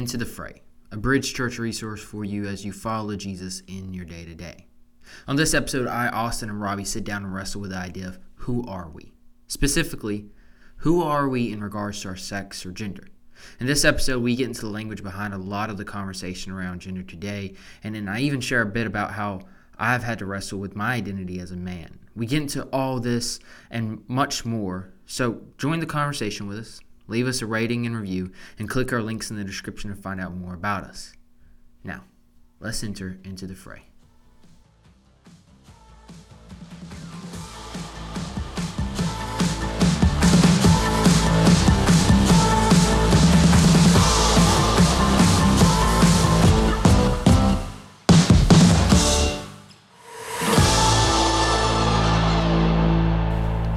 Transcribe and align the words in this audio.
Into 0.00 0.16
the 0.16 0.24
Fray, 0.24 0.62
a 0.90 0.96
bridge 0.96 1.34
church 1.34 1.58
resource 1.58 2.02
for 2.02 2.24
you 2.24 2.46
as 2.46 2.64
you 2.64 2.72
follow 2.72 3.14
Jesus 3.16 3.62
in 3.66 3.92
your 3.92 4.06
day 4.06 4.24
to 4.24 4.34
day. 4.34 4.66
On 5.28 5.36
this 5.36 5.52
episode, 5.52 5.86
I, 5.86 6.08
Austin, 6.08 6.48
and 6.48 6.58
Robby 6.58 6.86
sit 6.86 7.04
down 7.04 7.22
and 7.22 7.34
wrestle 7.34 7.60
with 7.60 7.72
the 7.72 7.76
idea 7.76 8.08
of 8.08 8.18
who 8.36 8.66
are 8.66 8.88
we? 8.88 9.12
Specifically, 9.46 10.30
who 10.76 11.02
are 11.02 11.28
we 11.28 11.52
in 11.52 11.62
regards 11.62 12.00
to 12.00 12.08
our 12.08 12.16
sex 12.16 12.64
or 12.64 12.72
gender? 12.72 13.08
In 13.60 13.66
this 13.66 13.84
episode, 13.84 14.22
we 14.22 14.36
get 14.36 14.46
into 14.46 14.62
the 14.62 14.70
language 14.70 15.02
behind 15.02 15.34
a 15.34 15.38
lot 15.38 15.68
of 15.68 15.76
the 15.76 15.84
conversation 15.84 16.50
around 16.50 16.80
gender 16.80 17.02
today, 17.02 17.52
and 17.84 17.94
then 17.94 18.08
I 18.08 18.20
even 18.20 18.40
share 18.40 18.62
a 18.62 18.66
bit 18.66 18.86
about 18.86 19.12
how 19.12 19.40
I've 19.78 20.04
had 20.04 20.18
to 20.20 20.24
wrestle 20.24 20.60
with 20.60 20.74
my 20.74 20.94
identity 20.94 21.40
as 21.40 21.50
a 21.50 21.58
man. 21.58 21.98
We 22.16 22.24
get 22.24 22.40
into 22.40 22.62
all 22.72 23.00
this 23.00 23.38
and 23.70 24.02
much 24.08 24.46
more, 24.46 24.94
so 25.04 25.42
join 25.58 25.80
the 25.80 25.84
conversation 25.84 26.46
with 26.46 26.56
us, 26.56 26.80
leave 27.10 27.26
us 27.26 27.42
a 27.42 27.46
rating 27.46 27.84
and 27.84 27.96
review, 27.96 28.30
and 28.58 28.70
click 28.70 28.92
our 28.92 29.02
links 29.02 29.30
in 29.30 29.36
the 29.36 29.44
description 29.44 29.90
to 29.90 29.96
find 29.96 30.20
out 30.20 30.34
more 30.34 30.54
about 30.54 30.84
us. 30.84 31.12
Now, 31.82 32.04
let's 32.60 32.84
enter 32.84 33.18
into 33.24 33.46
the 33.46 33.54
fray. 33.54 33.82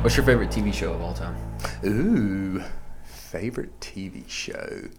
What's 0.04 0.18
your 0.18 0.26
favorite 0.26 0.52
TV 0.52 0.72
show 0.72 0.94
of 0.94 1.02
all 1.02 1.14
time? 1.14 1.36
Ooh, 1.86 2.62
favorite 3.34 3.80
TV 3.80 4.30
show. 4.30 4.90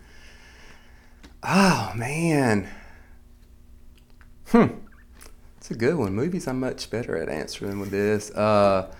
Oh 1.45 1.93
man. 1.95 2.69
Hmm. 4.49 4.67
It's 5.57 5.71
a 5.71 5.77
good 5.77 5.95
one. 5.95 6.15
Movies 6.15 6.49
I'm 6.49 6.59
much 6.59 6.91
better 6.91 7.17
at 7.17 7.29
answering 7.29 7.79
with 7.79 7.93
this. 7.93 8.33
Uh 8.33 8.93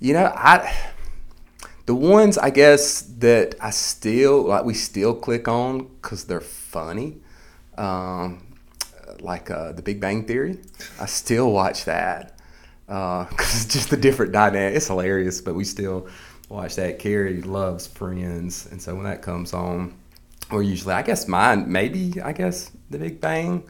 you 0.00 0.14
know, 0.14 0.32
I 0.34 0.74
the 1.84 1.94
ones 1.94 2.38
I 2.38 2.48
guess 2.48 3.02
that 3.18 3.54
I 3.60 3.68
still 3.68 4.44
like 4.44 4.64
we 4.64 4.72
still 4.72 5.14
click 5.14 5.46
on 5.46 5.90
cuz 6.00 6.24
they're 6.24 6.40
funny. 6.40 7.18
Um 7.76 8.46
like 9.20 9.50
uh, 9.50 9.72
The 9.72 9.82
Big 9.82 10.00
Bang 10.00 10.24
Theory. 10.24 10.60
I 10.98 11.06
still 11.06 11.52
watch 11.52 11.84
that 11.84 12.38
because 12.86 13.30
uh, 13.30 13.56
it's 13.56 13.66
just 13.66 13.92
a 13.92 13.96
different 13.96 14.32
dynamic. 14.32 14.76
It's 14.76 14.86
hilarious, 14.86 15.42
but 15.42 15.54
we 15.54 15.64
still 15.64 16.08
watch 16.48 16.76
that. 16.76 16.98
Carrie 16.98 17.42
loves 17.42 17.86
Friends, 17.86 18.66
and 18.70 18.80
so 18.80 18.94
when 18.94 19.04
that 19.04 19.22
comes 19.22 19.52
on, 19.52 19.94
or 20.50 20.62
usually, 20.62 20.94
I 20.94 21.02
guess 21.02 21.28
mine, 21.28 21.70
maybe 21.70 22.20
I 22.22 22.32
guess 22.32 22.70
The 22.90 22.98
Big 22.98 23.20
Bang. 23.20 23.64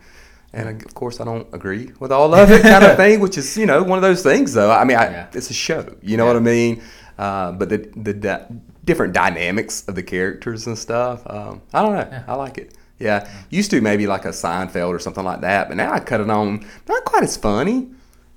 And 0.53 0.83
of 0.83 0.95
course, 0.95 1.21
I 1.21 1.25
don't 1.25 1.47
agree 1.53 1.93
with 2.01 2.11
all 2.11 2.35
of 2.35 2.51
it, 2.51 2.63
kind 2.63 2.85
of 2.85 2.97
thing. 2.97 3.21
Which 3.21 3.37
is, 3.37 3.57
you 3.57 3.67
know, 3.67 3.83
one 3.83 3.99
of 3.99 4.03
those 4.03 4.23
things, 4.23 4.55
though. 4.55 4.71
I 4.71 4.85
mean, 4.85 4.97
I, 4.97 5.11
yeah. 5.11 5.27
it's 5.33 5.51
a 5.51 5.55
show. 5.55 5.95
You 6.03 6.17
know 6.17 6.25
yeah. 6.25 6.33
what 6.33 6.37
I 6.37 6.45
mean? 6.45 6.83
Uh, 7.19 7.53
but 7.53 7.69
the 7.69 7.91
the 7.97 8.15
di- 8.15 8.47
different 8.85 9.13
dynamics 9.13 9.87
of 9.89 9.95
the 9.95 10.03
characters 10.03 10.67
and 10.67 10.79
stuff. 10.79 11.23
Um, 11.27 11.61
I 11.75 11.83
don't 11.83 11.93
know. 11.93 12.09
Yeah. 12.11 12.25
I 12.27 12.35
like 12.35 12.57
it. 12.59 12.75
Yeah. 12.99 13.29
Used 13.51 13.71
to 13.73 13.81
maybe 13.81 14.07
like 14.07 14.25
a 14.25 14.31
Seinfeld 14.31 14.89
or 14.89 14.99
something 14.99 15.25
like 15.25 15.43
that, 15.43 15.69
but 15.69 15.77
now 15.77 15.93
I 15.93 16.01
cut 16.01 16.21
it 16.21 16.31
on. 16.31 16.67
Not 16.89 17.05
quite 17.05 17.25
as 17.25 17.37
funny. 17.37 17.91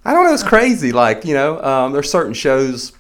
I 0.04 0.14
don't 0.14 0.26
know. 0.26 0.34
It's 0.34 0.44
crazy. 0.44 0.92
Like 0.92 1.24
you 1.24 1.34
know, 1.34 1.64
um, 1.64 1.94
there's 1.94 2.12
certain 2.12 2.34
shows 2.34 2.92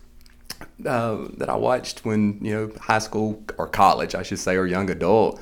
uh, 0.85 1.27
that 1.37 1.49
I 1.49 1.55
watched 1.55 2.05
when 2.05 2.39
you 2.43 2.53
know 2.53 2.71
high 2.79 2.99
school 2.99 3.43
or 3.57 3.67
college, 3.67 4.15
I 4.15 4.23
should 4.23 4.39
say, 4.39 4.55
or 4.55 4.65
young 4.65 4.89
adult. 4.89 5.41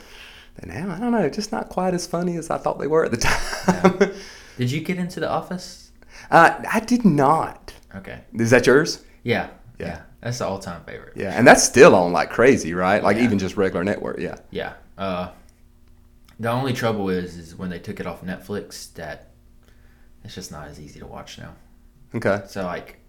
And 0.58 0.72
now 0.72 0.94
I 0.94 1.00
don't 1.00 1.12
know, 1.12 1.30
just 1.30 1.52
not 1.52 1.70
quite 1.70 1.94
as 1.94 2.06
funny 2.06 2.36
as 2.38 2.50
I 2.50 2.58
thought 2.58 2.80
they 2.80 2.88
were 2.88 3.06
at 3.06 3.12
the 3.12 3.18
time. 3.18 3.98
Yeah. 4.00 4.12
Did 4.58 4.72
you 4.72 4.82
get 4.82 4.98
into 4.98 5.22
The 5.22 5.30
Office? 5.30 5.92
Uh, 6.30 6.62
I 6.70 6.82
did 6.82 7.06
not. 7.06 7.74
Okay. 7.96 8.20
Is 8.34 8.50
that 8.50 8.68
yours? 8.68 9.04
Yeah. 9.24 9.50
Yeah. 9.80 9.88
yeah. 9.88 10.02
That's 10.22 10.40
the 10.40 10.48
all-time 10.48 10.84
favorite. 10.84 11.14
Yeah, 11.16 11.32
and 11.32 11.48
that's 11.48 11.64
still 11.64 11.96
on 11.96 12.12
like 12.12 12.30
crazy, 12.30 12.74
right? 12.74 13.02
Like 13.02 13.18
yeah. 13.18 13.24
even 13.24 13.40
just 13.40 13.56
regular 13.56 13.86
network. 13.86 14.20
Yeah. 14.20 14.36
Yeah. 14.52 14.74
Uh, 14.98 15.30
the 16.40 16.50
only 16.50 16.74
trouble 16.74 17.10
is, 17.10 17.38
is 17.38 17.56
when 17.56 17.70
they 17.70 17.80
took 17.80 18.02
it 18.02 18.06
off 18.06 18.22
Netflix 18.22 18.94
that 18.94 19.30
it's 20.24 20.36
just 20.36 20.52
not 20.52 20.68
as 20.68 20.80
easy 20.80 21.00
to 21.00 21.08
watch 21.08 21.38
now. 21.38 21.54
Okay. 22.14 22.42
So 22.48 22.64
like 22.64 23.00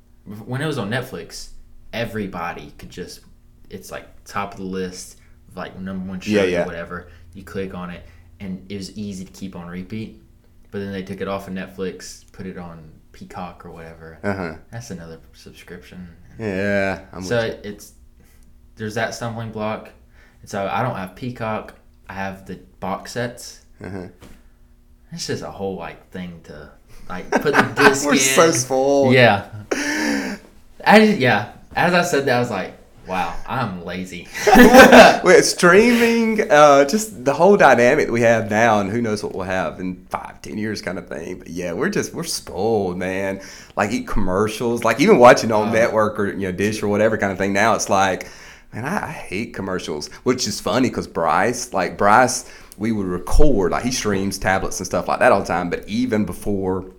when 0.47 0.61
it 0.61 0.67
was 0.67 0.79
on 0.79 0.91
Netflix, 0.91 1.51
everybody 1.93 2.73
could 2.79 2.91
just 2.91 3.21
it's 3.69 3.91
like 3.91 4.25
top 4.25 4.53
of 4.53 4.59
the 4.59 4.65
list, 4.65 5.19
like 5.55 5.79
number 5.79 6.09
one 6.09 6.21
show 6.21 6.31
yeah, 6.31 6.43
yeah. 6.43 6.63
or 6.63 6.67
whatever. 6.67 7.09
You 7.35 7.45
click 7.45 7.75
on 7.75 7.91
it, 7.91 8.05
and 8.41 8.71
it 8.71 8.77
was 8.77 8.97
easy 8.99 9.25
to 9.25 9.33
keep 9.33 9.55
on 9.57 9.69
repeat. 9.69 10.21
But 10.71 10.81
then 10.81 10.93
they 10.93 11.03
took 11.03 11.21
it 11.21 11.29
off 11.29 11.49
of 11.49 11.55
Netflix, 11.55 12.25
put 12.33 12.47
it 12.47 12.59
on 12.59 12.93
Peacock 13.13 13.65
or 13.65 13.71
whatever. 13.71 14.19
Uh-huh. 14.23 14.55
That's 14.71 14.91
another 14.91 15.21
subscription. 15.33 16.09
Yeah. 16.39 17.07
I'm 17.13 17.23
so 17.23 17.59
it's 17.63 17.95
there's 18.77 18.95
that 18.95 19.15
stumbling 19.15 19.53
block, 19.53 19.91
and 20.41 20.51
so 20.51 20.69
I 20.71 20.83
don't 20.83 20.97
have 20.97 21.15
Peacock. 21.15 21.75
I 22.09 22.15
have 22.15 22.47
the 22.47 22.57
box 22.81 23.13
sets. 23.13 23.65
Uh-huh. 23.83 24.09
It's 25.13 25.27
just 25.27 25.43
a 25.43 25.51
whole 25.51 25.77
like 25.77 26.11
thing 26.11 26.41
to 26.45 26.71
like 27.09 27.31
put 27.31 27.55
the 27.55 27.73
disc 27.77 28.07
We're 28.07 28.13
in. 28.15 28.19
so 28.19 28.53
full. 28.53 29.13
Yeah. 29.13 29.49
I 29.73 31.07
just, 31.07 31.19
yeah. 31.19 31.53
As 31.75 31.95
I 31.95 32.03
said 32.03 32.27
that, 32.27 32.37
I 32.37 32.41
was 32.41 32.51
like, 32.51 32.75
wow, 33.07 33.35
I'm 33.47 33.85
lazy. 33.85 34.27
We're 35.25 35.43
streaming, 35.43 36.51
uh, 36.51 36.85
just 36.85 37.25
the 37.25 37.33
whole 37.33 37.57
dynamic 37.57 38.07
that 38.07 38.13
we 38.13 38.23
have 38.23 38.51
now, 38.51 38.81
and 38.81 38.91
who 38.91 39.01
knows 39.01 39.23
what 39.23 39.35
we'll 39.35 39.45
have 39.45 39.81
in 39.81 40.05
five, 40.07 40.43
ten 40.43 40.59
years, 40.59 40.83
kind 40.83 40.99
of 40.99 41.09
thing. 41.09 41.39
But 41.39 41.49
yeah, 41.49 41.73
we're 41.73 41.89
just 41.89 42.13
we're 42.13 42.25
spoiled, 42.25 42.99
man. 42.99 43.41
Like 43.77 43.93
eat 43.93 44.09
commercials, 44.09 44.85
like 44.85 45.01
even 45.01 45.19
watching 45.19 45.53
on 45.53 45.69
uh, 45.69 45.73
network 45.73 46.19
or 46.19 46.29
you 46.29 46.47
know 46.47 46.53
dish 46.53 46.83
or 46.83 46.89
whatever 46.89 47.19
kind 47.19 47.33
of 47.33 47.39
thing. 47.39 47.53
Now 47.53 47.75
it's 47.75 47.89
like, 47.89 48.29
man, 48.73 48.85
I, 48.85 49.09
I 49.09 49.11
hate 49.11 49.55
commercials, 49.55 50.09
which 50.25 50.47
is 50.49 50.61
funny 50.61 50.89
because 50.89 51.07
Bryce, 51.07 51.73
like 51.73 51.97
Bryce, 51.97 52.51
we 52.79 52.93
would 52.93 53.07
record 53.07 53.73
like 53.73 53.85
he 53.85 53.93
streams 53.93 54.39
tablets 54.39 54.81
and 54.81 54.87
stuff 54.87 55.09
like 55.09 55.21
that 55.21 55.33
all 55.33 55.41
the 55.41 55.47
time. 55.47 55.71
But 55.71 55.89
even 55.89 56.25
before 56.25 56.93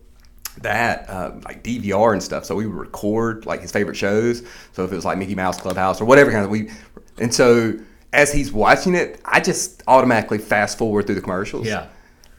that 0.64 1.10
uh, 1.10 1.32
like 1.46 1.64
DVR 1.64 2.14
and 2.14 2.22
stuff. 2.22 2.46
So 2.46 2.56
we 2.56 2.68
would 2.68 2.76
record 2.76 3.46
like 3.46 3.62
his 3.62 3.72
favorite 3.72 3.96
shows. 3.96 4.44
So 4.74 4.84
if 4.84 4.92
it 4.92 4.96
was 4.96 5.06
like 5.06 5.18
Mickey 5.18 5.36
Mouse 5.36 5.60
Clubhouse 5.60 6.02
or 6.02 6.06
whatever 6.06 6.32
kind 6.32 6.44
of 6.44 6.52
we, 6.52 6.70
and 7.18 7.34
so 7.34 7.74
as 8.14 8.32
he's 8.32 8.52
watching 8.52 8.96
it, 8.96 9.22
I 9.26 9.40
just 9.40 9.84
automatically 9.88 10.38
fast 10.38 10.78
forward 10.78 11.06
through 11.06 11.16
the 11.16 11.22
commercials. 11.22 11.68
Yeah. 11.68 11.88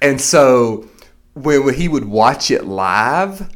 And 0.01 0.21
so 0.21 0.89
when, 1.35 1.65
when 1.65 1.75
he 1.75 1.89
would 1.89 2.05
watch 2.05 2.51
it 2.51 2.65
live, 2.65 3.51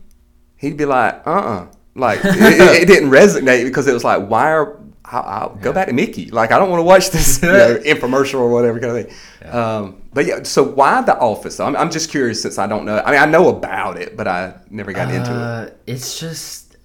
he'd 0.56 0.76
be 0.76 0.84
like, 0.84 1.26
uh 1.26 1.30
uh-uh. 1.30 1.62
uh 1.62 1.66
Like 1.94 2.20
it, 2.24 2.82
it, 2.82 2.86
didn't 2.86 3.10
resonate 3.10 3.64
because 3.64 3.86
it 3.86 3.92
was 3.92 4.04
like, 4.04 4.28
why 4.28 4.52
are 4.52 4.78
I'll, 5.10 5.22
I'll 5.22 5.52
yeah. 5.56 5.62
go 5.62 5.72
back 5.72 5.88
to 5.88 5.92
Mickey. 5.92 6.30
Like 6.30 6.52
I 6.52 6.58
don't 6.58 6.70
want 6.70 6.80
to 6.80 6.84
watch 6.84 7.10
this 7.10 7.38
infomercial 7.40 8.40
or 8.40 8.50
whatever 8.50 8.80
kind 8.80 8.96
of 8.96 9.06
thing. 9.06 9.16
Yeah. 9.42 9.76
Um, 9.76 10.02
but 10.12 10.26
yeah, 10.26 10.42
so 10.42 10.64
why 10.64 11.02
The 11.02 11.16
Office? 11.18 11.60
I'm, 11.60 11.76
I'm 11.76 11.90
just 11.90 12.10
curious 12.10 12.42
since 12.42 12.58
I 12.58 12.66
don't 12.66 12.84
know. 12.84 12.98
I 12.98 13.10
mean, 13.12 13.20
I 13.20 13.26
know 13.26 13.48
about 13.48 13.98
it, 13.98 14.16
but 14.16 14.26
I 14.26 14.54
never 14.70 14.92
got 14.92 15.08
uh, 15.08 15.12
into 15.12 15.30
it. 15.30 15.36
Uh, 15.36 15.70
it's 15.86 16.18
just, 16.18 16.76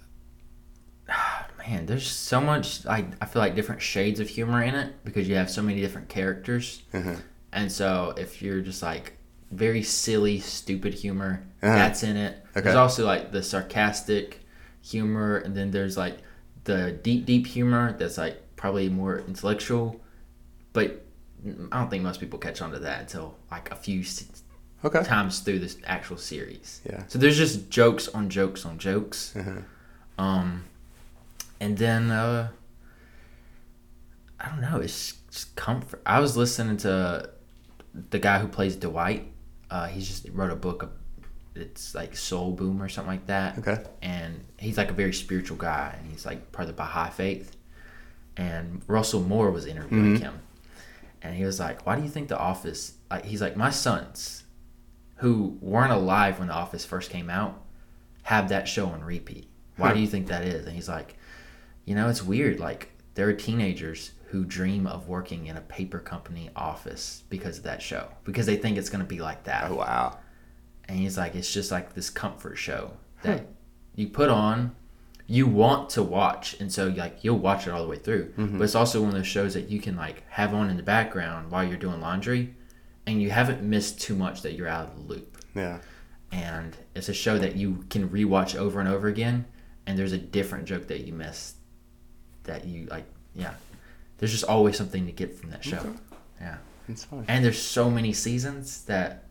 man, 1.58 1.86
there's 1.86 2.08
so 2.08 2.40
much. 2.40 2.86
I 2.86 3.06
I 3.20 3.26
feel 3.26 3.40
like 3.42 3.54
different 3.54 3.82
shades 3.82 4.20
of 4.20 4.28
humor 4.28 4.62
in 4.62 4.74
it 4.74 4.94
because 5.04 5.28
you 5.28 5.34
have 5.34 5.50
so 5.50 5.62
many 5.62 5.80
different 5.80 6.08
characters, 6.08 6.82
uh-huh. 6.92 7.16
and 7.52 7.72
so 7.72 8.14
if 8.16 8.40
you're 8.42 8.60
just 8.60 8.82
like 8.82 9.14
very 9.50 9.82
silly, 9.82 10.38
stupid 10.40 10.94
humor, 10.94 11.44
uh-huh. 11.62 11.74
that's 11.74 12.02
in 12.02 12.16
it. 12.16 12.44
Okay. 12.50 12.60
There's 12.62 12.76
also 12.76 13.04
like 13.04 13.32
the 13.32 13.42
sarcastic 13.42 14.40
humor, 14.80 15.38
and 15.38 15.56
then 15.56 15.70
there's 15.70 15.96
like 15.96 16.18
the 16.64 16.92
deep, 17.02 17.26
deep 17.26 17.46
humor 17.46 17.96
that's 17.98 18.18
like 18.18 18.40
probably 18.56 18.88
more 18.88 19.18
intellectual, 19.18 20.00
but 20.72 21.04
I 21.72 21.78
don't 21.78 21.90
think 21.90 22.02
most 22.02 22.20
people 22.20 22.38
catch 22.38 22.62
on 22.62 22.70
to 22.72 22.78
that 22.80 23.00
until 23.00 23.36
like 23.50 23.70
a 23.70 23.76
few 23.76 24.04
okay. 24.84 25.02
times 25.02 25.40
through 25.40 25.58
this 25.58 25.76
actual 25.84 26.16
series. 26.16 26.80
Yeah. 26.88 27.04
So 27.08 27.18
there's 27.18 27.36
just 27.36 27.70
jokes 27.70 28.08
on 28.08 28.30
jokes 28.30 28.64
on 28.64 28.78
jokes. 28.78 29.34
Uh-huh. 29.36 29.60
Um, 30.18 30.64
and 31.60 31.76
then 31.76 32.10
uh, 32.10 32.48
I 34.38 34.48
don't 34.48 34.60
know. 34.60 34.78
It's 34.78 35.14
just 35.30 35.56
comfort. 35.56 36.02
I 36.04 36.20
was 36.20 36.36
listening 36.36 36.76
to 36.78 37.30
the 38.10 38.18
guy 38.18 38.38
who 38.38 38.48
plays 38.48 38.76
Dwight. 38.76 39.28
Uh, 39.70 39.86
he 39.86 40.00
just 40.00 40.28
wrote 40.30 40.50
a 40.50 40.56
book 40.56 40.82
it's 41.54 41.94
like 41.94 42.16
Soul 42.16 42.52
Boom 42.52 42.82
or 42.82 42.88
something 42.88 43.12
like 43.12 43.26
that. 43.26 43.58
Okay. 43.58 43.82
And 44.00 44.44
he's 44.58 44.76
like 44.78 44.90
a 44.90 44.94
very 44.94 45.12
spiritual 45.12 45.56
guy, 45.56 45.96
and 45.98 46.10
he's 46.10 46.24
like 46.24 46.52
part 46.52 46.68
of 46.68 46.74
the 46.74 46.80
Baha'i 46.80 47.10
faith. 47.10 47.56
And 48.36 48.82
Russell 48.86 49.20
Moore 49.20 49.50
was 49.50 49.66
interviewing 49.66 50.14
mm-hmm. 50.14 50.22
him, 50.22 50.40
and 51.20 51.36
he 51.36 51.44
was 51.44 51.60
like, 51.60 51.84
"Why 51.84 51.96
do 51.96 52.02
you 52.02 52.08
think 52.08 52.28
The 52.28 52.38
Office?" 52.38 52.94
Like, 53.10 53.26
he's 53.26 53.42
like, 53.42 53.56
"My 53.56 53.70
sons, 53.70 54.44
who 55.16 55.58
weren't 55.60 55.92
alive 55.92 56.38
when 56.38 56.48
The 56.48 56.54
Office 56.54 56.84
first 56.84 57.10
came 57.10 57.28
out, 57.28 57.62
have 58.22 58.48
that 58.48 58.68
show 58.68 58.86
on 58.86 59.04
repeat. 59.04 59.48
Why 59.76 59.92
do 59.92 60.00
you 60.00 60.06
think 60.06 60.28
that 60.28 60.44
is?" 60.44 60.64
And 60.64 60.74
he's 60.74 60.88
like, 60.88 61.16
"You 61.84 61.94
know, 61.94 62.08
it's 62.08 62.22
weird. 62.22 62.58
Like, 62.58 62.90
there 63.14 63.28
are 63.28 63.34
teenagers 63.34 64.12
who 64.32 64.46
dream 64.46 64.86
of 64.86 65.08
working 65.08 65.46
in 65.46 65.58
a 65.58 65.60
paper 65.60 65.98
company 65.98 66.48
office 66.56 67.22
because 67.28 67.58
of 67.58 67.64
that 67.64 67.82
show 67.82 68.08
because 68.24 68.46
they 68.46 68.56
think 68.56 68.78
it's 68.78 68.88
going 68.88 69.04
to 69.04 69.08
be 69.08 69.20
like 69.20 69.44
that. 69.44 69.70
Oh 69.70 69.74
wow. 69.74 70.18
And 70.88 70.98
he's 70.98 71.16
like, 71.16 71.34
it's 71.34 71.52
just 71.52 71.70
like 71.70 71.94
this 71.94 72.10
comfort 72.10 72.56
show 72.56 72.92
that 73.22 73.46
you 73.94 74.08
put 74.08 74.28
on, 74.28 74.74
you 75.26 75.46
want 75.46 75.88
to 75.90 76.02
watch, 76.02 76.54
and 76.60 76.70
so 76.72 76.88
like 76.88 77.22
you'll 77.22 77.38
watch 77.38 77.66
it 77.66 77.70
all 77.70 77.82
the 77.82 77.88
way 77.88 77.96
through. 77.96 78.26
Mm-hmm. 78.36 78.58
But 78.58 78.64
it's 78.64 78.74
also 78.74 79.00
one 79.00 79.10
of 79.10 79.14
those 79.14 79.26
shows 79.26 79.54
that 79.54 79.68
you 79.70 79.80
can 79.80 79.96
like 79.96 80.24
have 80.30 80.52
on 80.54 80.68
in 80.70 80.76
the 80.76 80.82
background 80.82 81.50
while 81.50 81.64
you're 81.64 81.76
doing 81.78 82.00
laundry, 82.00 82.54
and 83.06 83.22
you 83.22 83.30
haven't 83.30 83.62
missed 83.62 84.00
too 84.00 84.14
much 84.14 84.42
that 84.42 84.54
you're 84.54 84.68
out 84.68 84.88
of 84.88 84.94
the 84.96 85.02
loop. 85.14 85.38
Yeah. 85.54 85.78
And 86.30 86.76
it's 86.94 87.08
a 87.08 87.14
show 87.14 87.38
that 87.38 87.56
you 87.56 87.84
can 87.90 88.08
rewatch 88.08 88.56
over 88.56 88.80
and 88.80 88.88
over 88.88 89.06
again, 89.08 89.44
and 89.86 89.98
there's 89.98 90.12
a 90.12 90.18
different 90.18 90.64
joke 90.64 90.88
that 90.88 91.06
you 91.06 91.12
missed 91.12 91.56
that 92.44 92.64
you 92.66 92.86
like. 92.86 93.06
Yeah, 93.34 93.54
there's 94.18 94.32
just 94.32 94.44
always 94.44 94.76
something 94.76 95.06
to 95.06 95.12
get 95.12 95.38
from 95.38 95.50
that 95.50 95.64
show. 95.64 95.78
Okay. 95.78 95.90
Yeah 96.40 96.56
It's 96.88 97.04
fun. 97.04 97.24
and 97.28 97.44
there's 97.44 97.60
so 97.62 97.88
many 97.90 98.12
seasons 98.12 98.84
that 98.86 99.21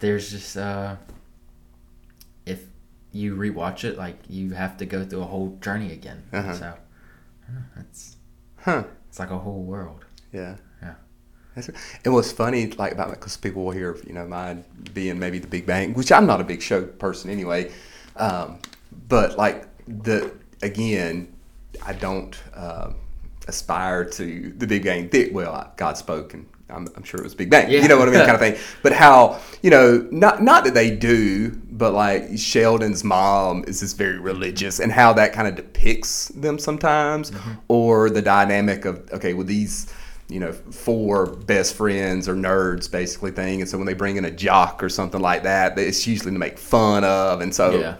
there's 0.00 0.30
just 0.30 0.56
uh 0.56 0.96
if 2.46 2.64
you 3.12 3.34
rewatch 3.36 3.84
it 3.84 3.96
like 3.98 4.18
you 4.28 4.50
have 4.52 4.76
to 4.76 4.86
go 4.86 5.04
through 5.04 5.20
a 5.22 5.24
whole 5.26 5.56
journey 5.60 5.92
again 5.92 6.22
Uh-huh. 6.32 6.54
so 6.54 6.66
I 6.66 7.52
don't 7.52 7.54
know, 7.54 7.62
it's 7.80 8.16
Huh. 8.60 8.84
it's 9.08 9.18
like 9.18 9.30
a 9.30 9.38
whole 9.38 9.62
world 9.62 10.04
Yeah. 10.32 10.56
Yeah. 10.82 10.94
That's, 11.54 11.70
and 12.04 12.14
what's 12.14 12.30
funny, 12.30 12.66
like 12.72 12.92
about 12.92 13.10
because 13.10 13.36
people 13.36 13.64
will 13.64 13.72
hear, 13.72 13.96
you 14.06 14.12
know, 14.12 14.26
mine 14.26 14.64
being 14.94 15.18
maybe 15.18 15.38
the 15.40 15.48
Big 15.48 15.66
Bang, 15.66 15.94
which 15.94 16.12
I'm 16.12 16.26
not 16.26 16.40
a 16.40 16.44
big 16.44 16.62
show 16.62 16.84
person 16.84 17.30
anyway. 17.30 17.72
Um, 18.16 18.58
but 19.08 19.36
like 19.38 19.66
the 19.88 20.32
again, 20.62 21.32
I 21.84 21.94
don't 21.94 22.36
um 22.54 22.94
aspire 23.48 24.04
to 24.04 24.52
the 24.56 24.66
Big 24.66 24.84
Bang. 24.84 25.10
Well, 25.32 25.72
God 25.76 25.96
spoke, 25.96 26.34
and 26.34 26.46
I'm, 26.70 26.88
I'm 26.96 27.02
sure 27.02 27.20
it 27.20 27.24
was 27.24 27.34
Big 27.34 27.50
Bang. 27.50 27.70
Yeah. 27.70 27.80
You 27.80 27.88
know 27.88 27.98
what 27.98 28.08
I 28.08 28.12
mean, 28.12 28.20
kind 28.20 28.32
of 28.32 28.40
thing. 28.40 28.56
But 28.82 28.92
how 28.92 29.40
you 29.62 29.70
know, 29.70 30.06
not 30.10 30.42
not 30.42 30.64
that 30.64 30.74
they 30.74 30.94
do, 30.94 31.50
but 31.70 31.92
like 31.92 32.38
Sheldon's 32.38 33.04
mom 33.04 33.64
is 33.66 33.80
just 33.80 33.96
very 33.96 34.18
religious, 34.18 34.80
and 34.80 34.92
how 34.92 35.12
that 35.14 35.32
kind 35.32 35.48
of 35.48 35.56
depicts 35.56 36.28
them 36.28 36.58
sometimes, 36.58 37.30
mm-hmm. 37.30 37.52
or 37.68 38.10
the 38.10 38.22
dynamic 38.22 38.84
of 38.84 39.08
okay, 39.12 39.34
with 39.34 39.46
these 39.46 39.92
you 40.28 40.40
know, 40.40 40.52
four 40.52 41.26
best 41.26 41.74
friends 41.74 42.28
or 42.28 42.34
nerds 42.34 42.90
basically 42.90 43.30
thing. 43.30 43.60
And 43.60 43.68
so 43.68 43.78
when 43.78 43.86
they 43.86 43.94
bring 43.94 44.16
in 44.16 44.26
a 44.26 44.30
jock 44.30 44.82
or 44.82 44.88
something 44.88 45.20
like 45.20 45.42
that, 45.44 45.78
it's 45.78 46.06
usually 46.06 46.32
to 46.32 46.38
make 46.38 46.58
fun 46.58 47.02
of. 47.04 47.40
And 47.40 47.54
so, 47.54 47.78
Yeah. 47.78 47.96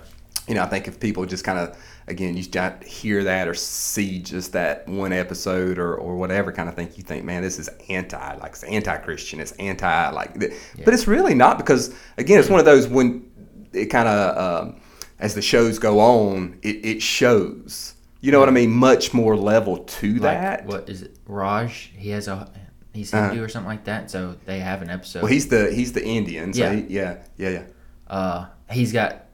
you 0.46 0.54
know, 0.54 0.62
I 0.62 0.66
think 0.66 0.88
if 0.88 1.00
people 1.00 1.24
just 1.24 1.42
kind 1.42 1.58
of, 1.58 1.76
again, 2.08 2.36
you 2.36 2.42
just 2.42 2.84
hear 2.84 3.24
that 3.24 3.46
or 3.48 3.54
see 3.54 4.18
just 4.20 4.52
that 4.52 4.88
one 4.88 5.12
episode 5.12 5.78
or, 5.78 5.94
or 5.96 6.16
whatever 6.16 6.50
kind 6.52 6.68
of 6.68 6.74
thing, 6.74 6.88
you 6.96 7.02
think, 7.02 7.24
man, 7.24 7.42
this 7.42 7.58
is 7.58 7.68
anti, 7.88 8.34
like 8.36 8.52
it's 8.52 8.64
anti-Christian, 8.64 9.40
it's 9.40 9.52
anti, 9.52 10.10
like, 10.10 10.38
th- 10.38 10.52
but 10.84 10.94
it's 10.94 11.06
really 11.06 11.34
not 11.34 11.58
because, 11.58 11.94
again, 12.16 12.38
it's 12.38 12.48
one 12.48 12.60
of 12.60 12.66
those 12.66 12.86
when 12.88 13.30
it 13.72 13.86
kind 13.86 14.08
of, 14.08 14.64
um, 14.68 14.80
as 15.18 15.34
the 15.34 15.42
shows 15.42 15.78
go 15.78 16.00
on, 16.00 16.58
it, 16.62 16.84
it 16.84 17.02
shows. 17.02 17.94
You 18.20 18.32
know 18.32 18.40
what 18.40 18.48
I 18.48 18.52
mean? 18.52 18.70
Much 18.70 19.14
more 19.14 19.36
level 19.36 19.78
to 19.78 20.14
like 20.14 20.20
that. 20.40 20.66
what 20.66 20.88
is 20.88 21.02
it 21.02 21.16
raj 21.26 21.92
he 21.96 22.10
has 22.10 22.26
a 22.26 22.50
he's 22.92 23.14
Uh-huh. 23.14 23.28
hindu 23.28 23.44
or 23.44 23.48
something 23.48 23.68
like 23.68 23.84
that 23.84 24.10
so 24.10 24.34
they 24.44 24.58
have 24.58 24.82
an 24.82 24.90
episode 24.90 25.22
Well, 25.22 25.30
he's 25.30 25.46
the 25.48 25.70
he's 25.72 25.92
the 25.92 26.04
Indian. 26.04 26.52
So 26.52 26.62
Yeah. 26.62 26.72
yeah, 26.72 26.82
yeah, 26.88 27.16
yeah, 27.36 27.48
yeah. 27.50 27.64
uh 28.12 28.46
he's 28.72 28.92
got 28.92 29.26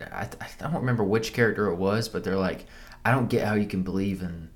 I, 0.00 0.28
I 0.40 0.48
don't 0.60 0.74
remember 0.74 1.04
which 1.04 1.32
character 1.32 1.66
it 1.68 1.76
was 1.76 2.08
but 2.08 2.22
they're 2.24 2.36
like 2.36 2.66
i 3.04 3.10
don't 3.10 3.28
get 3.28 3.46
how 3.46 3.54
you 3.54 3.66
can 3.66 3.82
believe 3.82 4.22
in 4.22 4.50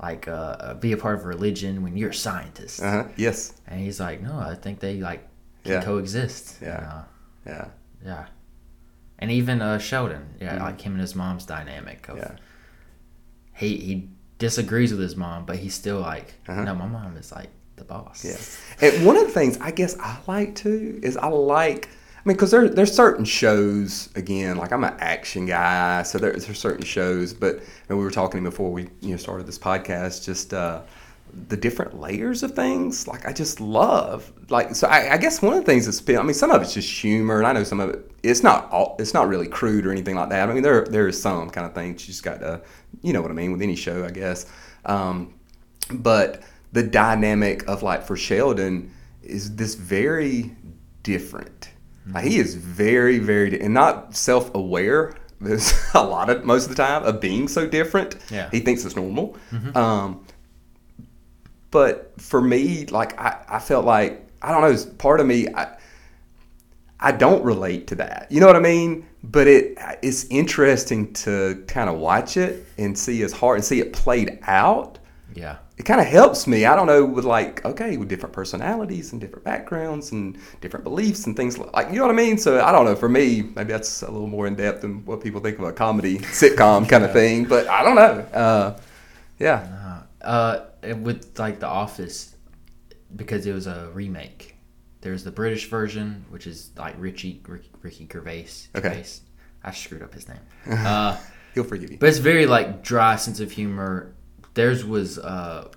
like 0.00 0.26
uh 0.28 0.74
be 0.74 0.92
a 0.92 0.96
part 0.96 1.18
of 1.18 1.24
religion 1.24 1.82
when 1.82 1.96
you're 1.96 2.10
a 2.10 2.14
scientist 2.14 2.82
Uh 2.82 2.90
huh. 2.90 3.04
Yes. 3.16 3.54
And 3.68 3.80
he's 3.80 4.00
like, 4.00 4.20
no, 4.20 4.36
I 4.38 4.54
think 4.56 4.80
they 4.80 4.96
like 5.00 5.22
can 5.64 5.72
Yeah. 5.74 5.82
coexist. 5.84 6.58
Yeah. 6.60 6.76
And, 6.78 6.86
uh, 6.86 7.02
Yeah. 7.46 7.68
yeah. 8.04 8.26
And 9.20 9.30
even 9.30 9.62
uh, 9.62 9.78
Sheldon, 9.78 10.26
yeah, 10.40 10.60
like 10.62 10.80
him 10.80 10.92
and 10.92 11.00
his 11.00 11.14
mom's 11.14 11.46
dynamic. 11.46 12.08
Of, 12.08 12.16
Yeah. 12.18 12.32
He 13.54 13.76
he 13.76 14.08
disagrees 14.38 14.90
with 14.90 15.00
his 15.00 15.14
mom, 15.16 15.46
but 15.46 15.56
he's 15.56 15.74
still 15.74 16.00
like, 16.00 16.34
Uh-huh. 16.48 16.64
no, 16.64 16.74
my 16.74 16.86
mom 16.86 17.16
is 17.16 17.30
like 17.30 17.50
the 17.76 17.84
boss. 17.84 18.24
Yeah. 18.24 18.38
And 18.90 19.06
one 19.06 19.16
of 19.16 19.26
the 19.28 19.32
things 19.32 19.56
I 19.60 19.70
guess 19.70 19.96
I 20.00 20.18
like 20.26 20.54
too 20.56 20.98
is 21.02 21.16
I 21.16 21.28
like. 21.28 21.88
I 22.24 22.28
mean, 22.28 22.36
because 22.36 22.52
there 22.52 22.68
there's 22.68 22.94
certain 22.94 23.24
shows 23.24 24.08
again. 24.14 24.56
Like 24.56 24.70
I'm 24.72 24.84
an 24.84 24.94
action 25.00 25.44
guy, 25.44 26.04
so 26.04 26.18
there, 26.18 26.32
there's 26.32 26.58
certain 26.58 26.84
shows. 26.84 27.34
But 27.34 27.60
and 27.88 27.98
we 27.98 28.04
were 28.04 28.12
talking 28.12 28.44
before 28.44 28.70
we 28.70 28.82
you 29.00 29.10
know 29.10 29.16
started 29.16 29.44
this 29.44 29.58
podcast. 29.58 30.24
Just 30.24 30.54
uh, 30.54 30.82
the 31.48 31.56
different 31.56 31.98
layers 31.98 32.44
of 32.44 32.52
things. 32.52 33.08
Like 33.08 33.26
I 33.26 33.32
just 33.32 33.60
love. 33.60 34.32
Like 34.50 34.76
so, 34.76 34.86
I, 34.86 35.14
I 35.14 35.16
guess 35.16 35.42
one 35.42 35.54
of 35.54 35.64
the 35.64 35.66
things 35.66 35.86
that's 35.86 36.00
been. 36.00 36.18
I 36.18 36.22
mean, 36.22 36.34
some 36.34 36.52
of 36.52 36.62
it's 36.62 36.74
just 36.74 36.88
humor, 36.88 37.38
and 37.38 37.46
I 37.46 37.54
know 37.54 37.64
some 37.64 37.80
of 37.80 37.90
it. 37.90 38.08
It's 38.22 38.44
not 38.44 38.70
all. 38.70 38.94
It's 39.00 39.14
not 39.14 39.26
really 39.26 39.48
crude 39.48 39.84
or 39.84 39.90
anything 39.90 40.14
like 40.14 40.28
that. 40.28 40.48
I 40.48 40.52
mean, 40.52 40.62
there 40.62 40.84
there 40.84 41.08
is 41.08 41.20
some 41.20 41.50
kind 41.50 41.66
of 41.66 41.74
things. 41.74 42.02
You 42.02 42.12
just 42.12 42.22
got 42.22 42.38
to, 42.38 42.60
you 43.02 43.12
know 43.12 43.20
what 43.20 43.32
I 43.32 43.34
mean, 43.34 43.50
with 43.50 43.62
any 43.62 43.74
show, 43.74 44.04
I 44.04 44.12
guess. 44.12 44.46
Um, 44.84 45.34
but 45.90 46.44
the 46.70 46.84
dynamic 46.84 47.66
of 47.68 47.82
like 47.82 48.04
for 48.04 48.16
Sheldon 48.16 48.92
is 49.24 49.56
this 49.56 49.74
very 49.74 50.54
different. 51.02 51.71
Like 52.10 52.24
he 52.24 52.38
is 52.38 52.54
very, 52.54 53.18
very, 53.18 53.60
and 53.60 53.74
not 53.74 54.16
self-aware. 54.16 55.14
There's 55.40 55.72
a 55.94 56.04
lot 56.04 56.30
of 56.30 56.44
most 56.44 56.64
of 56.64 56.76
the 56.76 56.82
time 56.82 57.04
of 57.04 57.20
being 57.20 57.48
so 57.48 57.66
different. 57.66 58.16
Yeah. 58.30 58.48
he 58.50 58.60
thinks 58.60 58.84
it's 58.84 58.96
normal. 58.96 59.36
Um, 59.74 60.24
but 61.70 62.12
for 62.20 62.40
me, 62.40 62.86
like 62.86 63.18
I, 63.20 63.44
I 63.48 63.58
felt 63.58 63.84
like 63.84 64.28
I 64.40 64.52
don't 64.52 64.62
know. 64.62 64.92
Part 64.98 65.20
of 65.20 65.26
me, 65.26 65.48
I, 65.54 65.76
I 67.00 67.10
don't 67.12 67.42
relate 67.44 67.88
to 67.88 67.94
that. 67.96 68.26
You 68.30 68.40
know 68.40 68.46
what 68.46 68.56
I 68.56 68.60
mean? 68.60 69.06
But 69.24 69.48
it 69.48 69.78
it's 70.02 70.24
interesting 70.30 71.12
to 71.14 71.64
kind 71.66 71.88
of 71.90 71.98
watch 71.98 72.36
it 72.36 72.64
and 72.78 72.96
see 72.96 73.18
his 73.18 73.32
heart 73.32 73.56
and 73.56 73.64
see 73.64 73.80
it 73.80 73.92
played 73.92 74.38
out 74.42 74.98
Yeah. 75.34 75.56
It 75.78 75.84
kind 75.84 76.00
of 76.00 76.06
helps 76.06 76.46
me. 76.46 76.64
I 76.66 76.76
don't 76.76 76.86
know 76.86 77.04
with 77.04 77.24
like 77.24 77.64
okay 77.64 77.96
with 77.96 78.08
different 78.08 78.32
personalities 78.34 79.12
and 79.12 79.20
different 79.20 79.44
backgrounds 79.44 80.12
and 80.12 80.38
different 80.60 80.84
beliefs 80.84 81.26
and 81.26 81.36
things 81.36 81.58
like 81.58 81.88
you 81.88 81.96
know 81.96 82.06
what 82.06 82.12
I 82.12 82.16
mean. 82.16 82.38
So 82.38 82.62
I 82.62 82.70
don't 82.72 82.84
know. 82.84 82.94
For 82.96 83.08
me, 83.08 83.42
maybe 83.56 83.72
that's 83.72 84.02
a 84.02 84.10
little 84.10 84.28
more 84.28 84.46
in 84.46 84.54
depth 84.54 84.82
than 84.82 85.04
what 85.06 85.20
people 85.22 85.40
think 85.40 85.58
of 85.58 85.64
a 85.64 85.72
comedy 85.72 86.18
sitcom 86.40 86.88
kind 86.88 87.04
of 87.04 87.12
thing. 87.12 87.44
But 87.46 87.66
I 87.68 87.82
don't 87.82 87.96
know. 87.96 88.20
Uh, 88.38 88.80
yeah, 89.38 90.02
Uh, 90.20 90.60
with 91.00 91.36
like 91.38 91.58
The 91.58 91.66
Office, 91.66 92.36
because 93.16 93.44
it 93.46 93.52
was 93.52 93.66
a 93.66 93.90
remake. 93.92 94.54
There's 95.00 95.24
the 95.24 95.32
British 95.32 95.68
version, 95.68 96.24
which 96.30 96.46
is 96.46 96.70
like 96.76 96.94
Richie 96.98 97.42
Ricky, 97.48 97.70
Ricky 97.82 98.08
Gervais. 98.12 98.46
Okay. 98.76 98.88
Gervais. 98.88 99.20
I 99.64 99.72
screwed 99.72 100.02
up 100.02 100.14
his 100.14 100.28
name. 100.28 100.38
Uh, 100.70 101.16
he'll 101.54 101.64
forgive 101.64 101.90
you. 101.90 101.98
but 101.98 102.08
it's 102.08 102.18
very 102.18 102.46
like 102.46 102.82
dry 102.84 103.16
sense 103.16 103.40
of 103.40 103.50
humor. 103.50 104.14
Theirs 104.54 104.84
was 104.84 105.18
uh, 105.18 105.68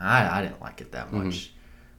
I 0.00 0.38
I 0.38 0.42
didn't 0.42 0.60
like 0.60 0.80
it 0.80 0.92
that 0.92 1.06
mm-hmm. 1.06 1.26
much, 1.26 1.52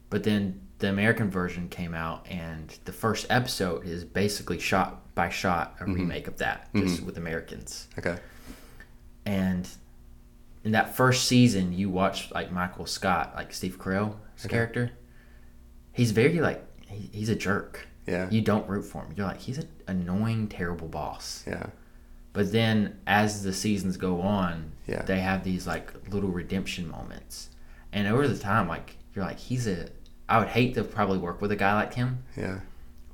but 0.09 0.23
then 0.23 0.61
the 0.79 0.89
American 0.89 1.29
version 1.29 1.69
came 1.69 1.93
out, 1.93 2.25
and 2.29 2.77
the 2.85 2.91
first 2.91 3.27
episode 3.29 3.85
is 3.85 4.03
basically 4.03 4.59
shot 4.59 5.13
by 5.15 5.29
shot 5.29 5.75
a 5.79 5.83
mm-hmm. 5.83 5.93
remake 5.93 6.27
of 6.27 6.37
that, 6.37 6.69
just 6.75 6.97
mm-hmm. 6.97 7.05
with 7.05 7.17
Americans. 7.17 7.87
Okay. 7.97 8.17
And 9.25 9.67
in 10.63 10.71
that 10.71 10.95
first 10.95 11.25
season, 11.25 11.73
you 11.73 11.89
watch 11.89 12.31
like 12.31 12.51
Michael 12.51 12.85
Scott, 12.85 13.33
like 13.35 13.53
Steve 13.53 13.79
Carell's 13.79 14.45
character. 14.47 14.91
He's 15.93 16.11
very 16.11 16.39
like 16.41 16.63
he, 16.87 17.09
he's 17.13 17.29
a 17.29 17.35
jerk. 17.35 17.87
Yeah. 18.05 18.29
You 18.29 18.41
don't 18.41 18.67
root 18.67 18.83
for 18.83 19.03
him. 19.03 19.13
You're 19.15 19.27
like 19.27 19.39
he's 19.39 19.57
an 19.59 19.69
annoying, 19.87 20.47
terrible 20.47 20.87
boss. 20.87 21.43
Yeah. 21.47 21.67
But 22.35 22.51
then 22.51 22.99
as 23.07 23.41
the 23.43 23.53
seasons 23.53 23.97
go 23.97 24.21
on, 24.21 24.71
Yeah. 24.87 25.01
they 25.03 25.19
have 25.21 25.43
these 25.43 25.65
like 25.65 25.91
little 26.13 26.29
redemption 26.29 26.87
moments. 26.89 27.49
And 27.93 28.07
over 28.07 28.27
the 28.27 28.37
time, 28.37 28.67
like 28.67 28.97
you're 29.15 29.25
like 29.25 29.39
he's 29.39 29.65
a. 29.67 29.89
I 30.27 30.39
would 30.39 30.49
hate 30.49 30.73
to 30.75 30.83
probably 30.83 31.17
work 31.19 31.39
with 31.41 31.51
a 31.51 31.55
guy 31.55 31.73
like 31.75 31.93
him, 31.93 32.23
Yeah. 32.35 32.59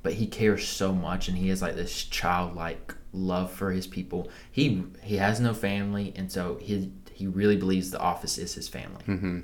but 0.02 0.14
he 0.14 0.26
cares 0.26 0.66
so 0.66 0.92
much, 0.92 1.28
and 1.28 1.36
he 1.38 1.48
has 1.50 1.62
like 1.62 1.76
this 1.76 2.04
childlike 2.04 2.94
love 3.12 3.52
for 3.52 3.70
his 3.70 3.86
people. 3.86 4.28
He 4.50 4.84
he 5.02 5.16
has 5.18 5.38
no 5.40 5.54
family, 5.54 6.12
and 6.16 6.30
so 6.32 6.58
he 6.60 6.90
he 7.12 7.26
really 7.26 7.56
believes 7.56 7.90
the 7.90 8.00
office 8.00 8.38
is 8.38 8.54
his 8.54 8.68
family. 8.68 9.04
Mm-hmm. 9.06 9.40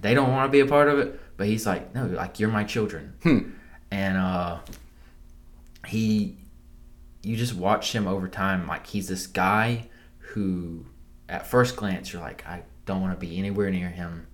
They 0.00 0.12
don't 0.12 0.30
want 0.32 0.48
to 0.48 0.52
be 0.52 0.60
a 0.60 0.66
part 0.66 0.88
of 0.88 0.98
it, 0.98 1.18
but 1.38 1.46
he's 1.46 1.64
like, 1.66 1.94
no, 1.94 2.06
like 2.06 2.38
you're 2.40 2.50
my 2.50 2.64
children, 2.64 3.14
Hmm. 3.22 3.38
and 3.92 4.16
uh, 4.18 4.58
he, 5.86 6.36
you 7.24 7.36
just 7.36 7.54
watch 7.54 7.92
him 7.92 8.06
over 8.06 8.28
time. 8.28 8.66
Like 8.66 8.86
he's 8.86 9.08
this 9.08 9.26
guy 9.26 9.88
who, 10.18 10.86
at 11.28 11.46
first 11.46 11.76
glance, 11.76 12.12
you're 12.12 12.22
like, 12.22 12.46
I 12.46 12.62
don't 12.86 13.00
want 13.00 13.18
to 13.18 13.26
be 13.26 13.38
anywhere 13.38 13.70
near 13.70 13.88
him, 13.88 14.26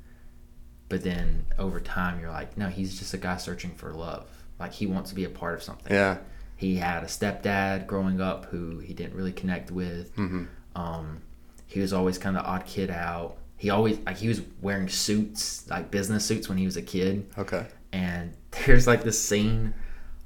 but 0.88 1.02
then 1.02 1.46
over 1.58 1.80
time, 1.80 2.20
you're 2.20 2.30
like, 2.30 2.56
no, 2.56 2.68
he's 2.68 2.98
just 2.98 3.14
a 3.14 3.18
guy 3.18 3.36
searching 3.36 3.70
for 3.70 3.92
love. 3.92 4.28
Like 4.58 4.72
he 4.72 4.86
wants 4.86 5.10
to 5.10 5.16
be 5.16 5.24
a 5.24 5.28
part 5.30 5.54
of 5.54 5.62
something. 5.62 5.92
Yeah. 5.92 6.18
He 6.56 6.76
had 6.76 7.02
a 7.02 7.06
stepdad 7.06 7.86
growing 7.86 8.20
up 8.20 8.46
who 8.46 8.78
he 8.80 8.92
didn't 8.92 9.14
really 9.14 9.32
connect 9.32 9.70
with. 9.70 10.14
Mm-hmm. 10.16 10.44
Um, 10.74 11.22
he 11.66 11.80
was 11.80 11.92
always 11.92 12.18
kind 12.18 12.36
of 12.36 12.44
odd 12.44 12.66
kid 12.66 12.90
out. 12.90 13.38
he 13.56 13.70
always 13.70 13.98
like 14.00 14.16
he 14.18 14.28
was 14.28 14.42
wearing 14.60 14.88
suits, 14.88 15.68
like 15.70 15.90
business 15.90 16.24
suits 16.24 16.48
when 16.48 16.58
he 16.58 16.64
was 16.64 16.76
a 16.76 16.82
kid. 16.82 17.30
Okay. 17.38 17.66
And 17.92 18.34
there's 18.66 18.86
like 18.86 19.04
this 19.04 19.22
scene 19.22 19.72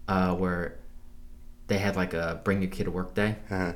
uh, 0.08 0.34
where 0.34 0.78
they 1.66 1.78
had 1.78 1.96
like 1.96 2.14
a 2.14 2.40
bring 2.44 2.62
your 2.62 2.70
kid 2.70 2.84
to 2.84 2.90
work 2.90 3.14
day. 3.14 3.36
Uh-huh. 3.50 3.72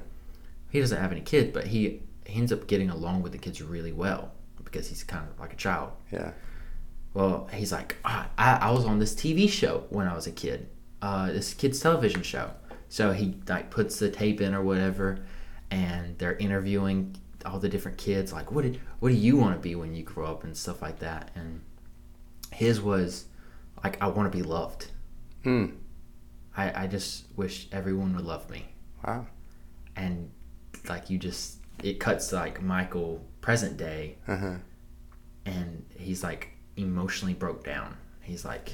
He 0.71 0.80
doesn't 0.80 1.00
have 1.00 1.12
any 1.12 1.23
kids, 1.23 1.50
but 1.52 1.66
he, 1.68 2.02
he 2.26 2.38
ends 2.38 2.52
up 2.52 2.66
getting 2.66 2.90
along 2.90 3.23
with 3.23 3.33
the 3.33 3.38
kids 3.38 3.62
really 3.62 3.92
well 3.92 4.33
because 4.62 4.88
he's 4.88 5.02
kind 5.02 5.26
of 5.28 5.40
like 5.40 5.52
a 5.52 5.57
child. 5.57 5.92
Yeah. 6.12 6.33
Well, 7.14 7.49
he's 7.52 7.73
like, 7.73 7.97
ah, 8.04 8.28
I, 8.37 8.68
I 8.68 8.71
was 8.71 8.85
on 8.85 8.99
this 8.99 9.14
TV 9.14 9.49
show 9.49 9.85
when 9.88 10.07
I 10.07 10.14
was 10.14 10.26
a 10.26 10.30
kid, 10.30 10.68
uh, 11.00 11.28
this 11.28 11.54
kids 11.54 11.80
television 11.80 12.23
show. 12.23 12.50
So 12.90 13.12
he 13.12 13.37
like 13.49 13.71
puts 13.71 13.99
the 13.99 14.11
tape 14.11 14.40
in 14.40 14.54
or 14.54 14.62
whatever, 14.62 15.21
and 15.71 16.18
they're 16.18 16.37
interviewing 16.37 17.16
all 17.47 17.59
the 17.59 17.68
different 17.68 17.99
kids. 17.99 18.33
Like, 18.33 18.52
what 18.52 18.62
did 18.62 18.80
what 19.00 19.11
do 19.11 19.14
you 19.14 19.37
want 19.37 19.54
to 19.54 19.61
be 19.61 19.75
when 19.75 19.95
you 19.95 20.02
grow 20.02 20.26
up 20.26 20.45
and 20.45 20.57
stuff 20.57 20.83
like 20.83 20.99
that. 20.99 21.30
And 21.35 21.62
his 22.52 22.80
was 22.80 23.26
like, 23.83 24.00
I 24.02 24.09
want 24.09 24.30
to 24.30 24.37
be 24.37 24.42
loved. 24.42 24.88
Hmm. 25.45 25.66
I 26.59 26.83
I 26.85 26.87
just 26.87 27.25
wish 27.37 27.69
everyone 27.73 28.15
would 28.17 28.27
love 28.27 28.50
me. 28.50 28.67
Wow. 29.07 29.27
And 29.97 30.31
like 30.88 31.09
you 31.11 31.19
just 31.19 31.59
it 31.83 31.99
cuts 32.00 32.33
like 32.33 32.61
Michael 32.62 33.25
present 33.41 33.77
day 33.77 34.17
Uh-huh. 34.27 34.57
and 35.47 35.85
he's 35.97 36.23
like 36.23 36.50
emotionally 36.77 37.35
broke 37.35 37.62
down. 37.65 37.97
He's 38.21 38.45
like, 38.45 38.67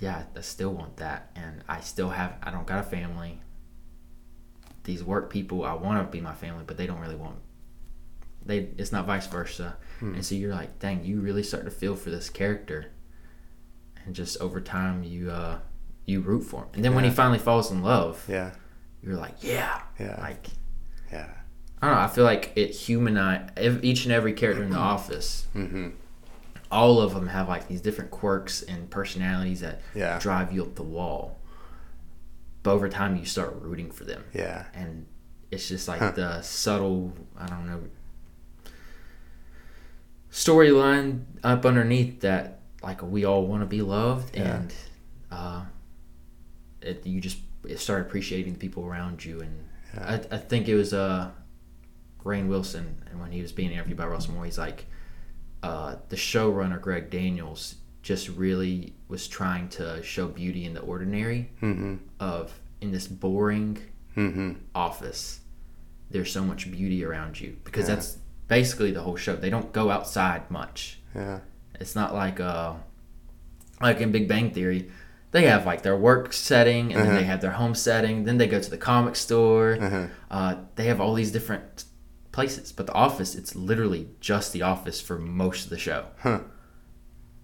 yeah, 0.00 0.24
I 0.36 0.40
still 0.40 0.72
want 0.72 0.96
that, 0.96 1.30
and 1.36 1.62
I 1.68 1.80
still 1.80 2.10
have. 2.10 2.32
I 2.42 2.50
don't 2.50 2.66
got 2.66 2.80
a 2.80 2.82
family. 2.96 3.40
These 4.84 5.02
work 5.04 5.30
people, 5.30 5.64
I 5.64 5.74
want 5.74 5.98
to 6.06 6.10
be 6.10 6.20
my 6.20 6.34
family, 6.34 6.64
but 6.66 6.76
they 6.76 6.86
don't 6.86 7.00
really 7.00 7.16
want. 7.26 7.36
They, 8.46 8.58
it's 8.78 8.92
not 8.92 9.06
vice 9.06 9.26
versa, 9.26 9.76
and 10.00 10.24
so 10.24 10.34
you're 10.34 10.54
like, 10.54 10.78
dang, 10.78 11.04
you 11.04 11.20
really 11.20 11.42
start 11.42 11.64
to 11.64 11.70
feel 11.70 11.96
for 11.96 12.10
this 12.10 12.28
character, 12.28 12.92
and 14.04 14.14
just 14.14 14.38
over 14.40 14.60
time, 14.60 15.02
you 15.04 15.30
uh, 15.30 15.58
you 16.06 16.20
root 16.20 16.42
for 16.42 16.62
him, 16.64 16.68
and 16.74 16.84
then 16.84 16.94
when 16.94 17.04
he 17.04 17.10
finally 17.10 17.38
falls 17.38 17.70
in 17.70 17.82
love, 17.82 18.24
Yeah. 18.28 18.50
you're 19.02 19.16
like, 19.16 19.42
yeah, 19.42 19.80
Yeah. 19.98 20.16
like 20.20 20.48
Yeah. 21.12 21.28
I 21.82 21.86
don't 21.88 21.96
know. 21.96 22.02
I 22.02 22.08
feel 22.08 22.24
like 22.24 22.52
it 22.56 22.70
humanized 22.70 23.52
each 23.84 24.04
and 24.04 24.12
every 24.12 24.32
character 24.32 24.62
in 24.62 24.70
the 24.70 24.78
office. 24.94 25.46
Mm-hmm. 25.54 25.90
All 26.70 27.00
of 27.00 27.14
them 27.14 27.28
have 27.28 27.48
like 27.48 27.68
these 27.68 27.80
different 27.80 28.10
quirks 28.10 28.62
and 28.62 28.88
personalities 28.90 29.60
that 29.60 29.80
Yeah. 29.94 30.18
drive 30.18 30.52
you 30.52 30.62
up 30.62 30.74
the 30.76 30.82
wall. 30.82 31.38
But 32.62 32.72
over 32.72 32.88
time, 32.88 33.16
you 33.16 33.24
start 33.26 33.54
rooting 33.60 33.90
for 33.90 34.04
them, 34.04 34.24
Yeah. 34.32 34.64
and 34.74 35.06
it's 35.50 35.68
just 35.68 35.86
like 35.88 36.00
Huh. 36.00 36.12
the 36.12 36.42
subtle. 36.42 37.12
I 37.38 37.46
don't 37.46 37.66
know 37.66 37.80
storyline 40.30 41.22
up 41.42 41.64
underneath 41.64 42.20
that. 42.20 42.60
Like 42.82 43.02
we 43.02 43.24
all 43.24 43.46
want 43.46 43.62
to 43.62 43.66
be 43.66 43.80
loved, 43.82 44.36
Yeah. 44.36 44.56
and 44.56 44.74
uh, 45.30 45.62
it, 46.84 47.06
you 47.06 47.20
just 47.20 47.38
start 47.76 48.02
appreciating 48.02 48.52
the 48.54 48.58
people 48.58 48.84
around 48.84 49.24
you. 49.24 49.40
And 49.40 49.64
Yeah. 49.94 50.18
I, 50.30 50.34
I 50.36 50.38
think 50.38 50.68
it 50.68 50.74
was 50.74 50.92
uh, 50.92 51.30
Rainn 52.24 52.48
Wilson, 52.48 53.02
and 53.10 53.20
when 53.20 53.32
he 53.32 53.42
was 53.42 53.52
being 53.52 53.70
interviewed 53.72 53.96
by 53.98 54.06
Russell 54.06 54.34
Moore, 54.34 54.44
he's 54.44 54.58
like, 54.58 54.86
uh, 55.62 55.96
the 56.08 56.16
showrunner 56.16 56.80
Greg 56.80 57.10
Daniels 57.10 57.76
just 58.02 58.28
really 58.28 58.92
was 59.08 59.26
trying 59.28 59.68
to 59.70 60.02
show 60.02 60.26
beauty 60.28 60.64
in 60.66 60.74
the 60.74 60.80
ordinary 60.80 61.50
Mm-hmm. 61.62 61.94
of 62.20 62.52
in 62.80 62.90
this 62.92 63.06
boring 63.06 63.78
Mm-hmm. 64.16 64.52
office. 64.74 65.40
There's 66.10 66.30
so 66.30 66.44
much 66.44 66.70
beauty 66.70 67.04
around 67.04 67.40
you 67.40 67.56
because 67.64 67.88
Yeah. 67.88 67.94
that's 67.96 68.18
basically 68.46 68.92
the 68.92 69.00
whole 69.00 69.16
show. 69.16 69.34
They 69.36 69.50
don't 69.50 69.72
go 69.72 69.90
outside 69.90 70.48
much. 70.50 71.00
Yeah. 71.14 71.40
It's 71.80 71.96
not 71.96 72.14
like 72.14 72.38
uh, 72.40 72.74
like 73.80 74.00
in 74.00 74.12
Big 74.12 74.28
Bang 74.28 74.50
Theory. 74.52 74.90
They 75.34 75.44
have 75.54 75.66
like 75.66 75.82
their 75.82 75.96
work 75.96 76.32
setting, 76.32 76.92
and 76.92 77.00
then 77.02 77.08
Uh-huh. 77.08 77.16
they 77.18 77.24
have 77.24 77.40
their 77.40 77.50
home 77.62 77.74
setting. 77.74 78.22
Then 78.24 78.38
they 78.38 78.46
go 78.46 78.60
to 78.60 78.70
the 78.70 78.78
comic 78.92 79.16
store. 79.16 79.76
Uh-huh. 79.80 80.06
Uh, 80.30 80.54
they 80.76 80.86
have 80.86 81.00
all 81.00 81.14
these 81.14 81.32
different 81.32 81.84
places, 82.30 82.70
but 82.72 82.86
the 82.86 82.92
office 83.06 83.34
it's 83.34 83.54
literally 83.70 84.08
just 84.20 84.52
the 84.52 84.62
office 84.62 85.00
for 85.00 85.18
most 85.18 85.64
of 85.64 85.70
the 85.70 85.78
show. 85.88 86.00
Huh. 86.22 86.40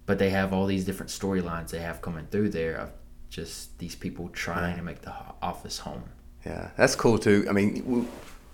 But 0.05 0.19
they 0.19 0.29
have 0.29 0.53
all 0.53 0.65
these 0.67 0.85
different 0.85 1.09
storylines 1.11 1.69
they 1.71 1.79
have 1.79 2.01
coming 2.01 2.27
through 2.31 2.49
there 2.49 2.75
of 2.77 2.89
just 3.29 3.77
these 3.79 3.95
people 3.95 4.29
trying 4.29 4.77
to 4.77 4.83
make 4.83 5.01
the 5.01 5.13
office 5.41 5.79
home. 5.79 6.03
Yeah, 6.45 6.69
that's 6.77 6.95
cool 6.95 7.17
too. 7.19 7.45
I 7.49 7.51
mean, 7.53 7.83
we- 7.85 8.07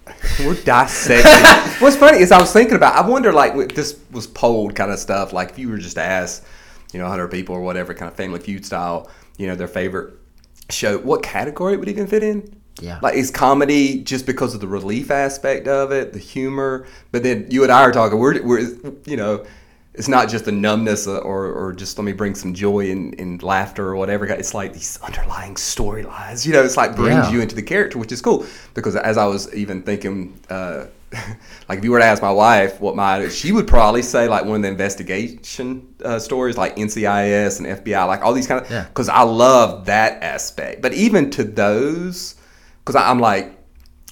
we're 0.45 0.55
dissecting. 0.63 1.31
What's 1.81 1.95
funny 1.95 2.19
is 2.19 2.31
I 2.31 2.39
was 2.39 2.51
thinking 2.53 2.75
about. 2.75 2.95
I 2.95 3.07
wonder, 3.07 3.31
like, 3.33 3.75
this 3.75 3.99
was 4.11 4.25
polled 4.25 4.73
kind 4.75 4.89
of 4.91 4.99
stuff. 4.99 5.31
Like, 5.33 5.49
if 5.51 5.59
you 5.59 5.69
were 5.69 5.77
just 5.77 5.95
to 5.97 6.01
ask, 6.03 6.43
you 6.93 6.97
know, 6.99 7.05
100 7.05 7.27
people 7.27 7.53
or 7.55 7.61
whatever, 7.61 7.93
kind 7.93 8.09
of 8.09 8.15
Family 8.15 8.39
Feud 8.39 8.65
style, 8.65 9.09
you 9.37 9.47
know, 9.47 9.55
their 9.55 9.67
favorite 9.67 10.13
show, 10.69 10.97
what 10.99 11.23
category 11.23 11.73
it 11.73 11.79
would 11.79 11.89
even 11.89 12.07
fit 12.07 12.23
in? 12.23 12.61
Yeah. 12.81 12.99
Like, 13.01 13.15
is 13.15 13.31
comedy 13.31 14.03
just 14.03 14.25
because 14.25 14.53
of 14.53 14.61
the 14.61 14.67
relief 14.67 15.09
aspect 15.09 15.67
of 15.67 15.91
it, 15.91 16.13
the 16.13 16.19
humor? 16.19 16.85
But 17.11 17.23
then 17.23 17.47
you 17.49 17.63
and 17.63 17.71
I 17.71 17.81
are 17.81 17.91
talking. 17.91 18.19
We're, 18.19 18.43
we're 18.43 18.59
you 19.05 19.17
know. 19.17 19.45
It's 19.97 20.07
not 20.07 20.29
just 20.29 20.47
a 20.47 20.51
numbness 20.51 21.07
uh, 21.07 21.17
or, 21.17 21.45
or 21.51 21.73
just 21.73 21.97
let 21.97 22.05
me 22.05 22.13
bring 22.13 22.35
some 22.35 22.53
joy 22.53 22.91
and, 22.91 23.19
and 23.19 23.41
laughter 23.41 23.87
or 23.87 23.95
whatever. 23.95 24.25
It's 24.27 24.53
like 24.53 24.73
these 24.73 24.99
underlying 25.01 25.55
storylines. 25.55 26.45
You 26.45 26.53
know, 26.53 26.63
it's 26.63 26.77
like 26.77 26.95
brings 26.95 27.25
Yeah. 27.25 27.31
you 27.31 27.41
into 27.41 27.55
the 27.55 27.63
character, 27.63 27.97
which 27.97 28.11
is 28.11 28.21
cool. 28.21 28.45
Because 28.75 28.95
as 28.95 29.17
I 29.17 29.25
was 29.25 29.51
even 29.55 29.81
thinking, 29.81 30.39
uh, 30.49 30.85
like 31.69 31.79
if 31.79 31.83
you 31.83 31.91
were 31.91 31.99
to 31.99 32.05
ask 32.05 32.21
my 32.21 32.31
wife 32.31 32.79
what 32.79 32.95
my, 32.95 33.27
she 33.29 33.51
would 33.51 33.65
probably 33.67 34.01
say 34.03 34.27
like 34.27 34.45
one 34.45 34.57
of 34.57 34.61
the 34.61 34.67
investigation 34.67 35.87
uh, 36.05 36.19
stories, 36.19 36.57
like 36.57 36.75
NCIS 36.75 37.57
and 37.59 37.67
FBI, 37.83 38.05
like 38.07 38.21
all 38.23 38.33
these 38.33 38.45
kind 38.47 38.63
of. 38.63 38.69
Yeah. 38.69 38.83
Because 38.83 39.09
I 39.09 39.23
love 39.23 39.85
that 39.87 40.21
aspect. 40.21 40.81
But 40.81 40.93
even 40.93 41.29
to 41.31 41.43
those, 41.43 42.35
because 42.85 42.95
I'm 42.95 43.19
like, 43.19 43.56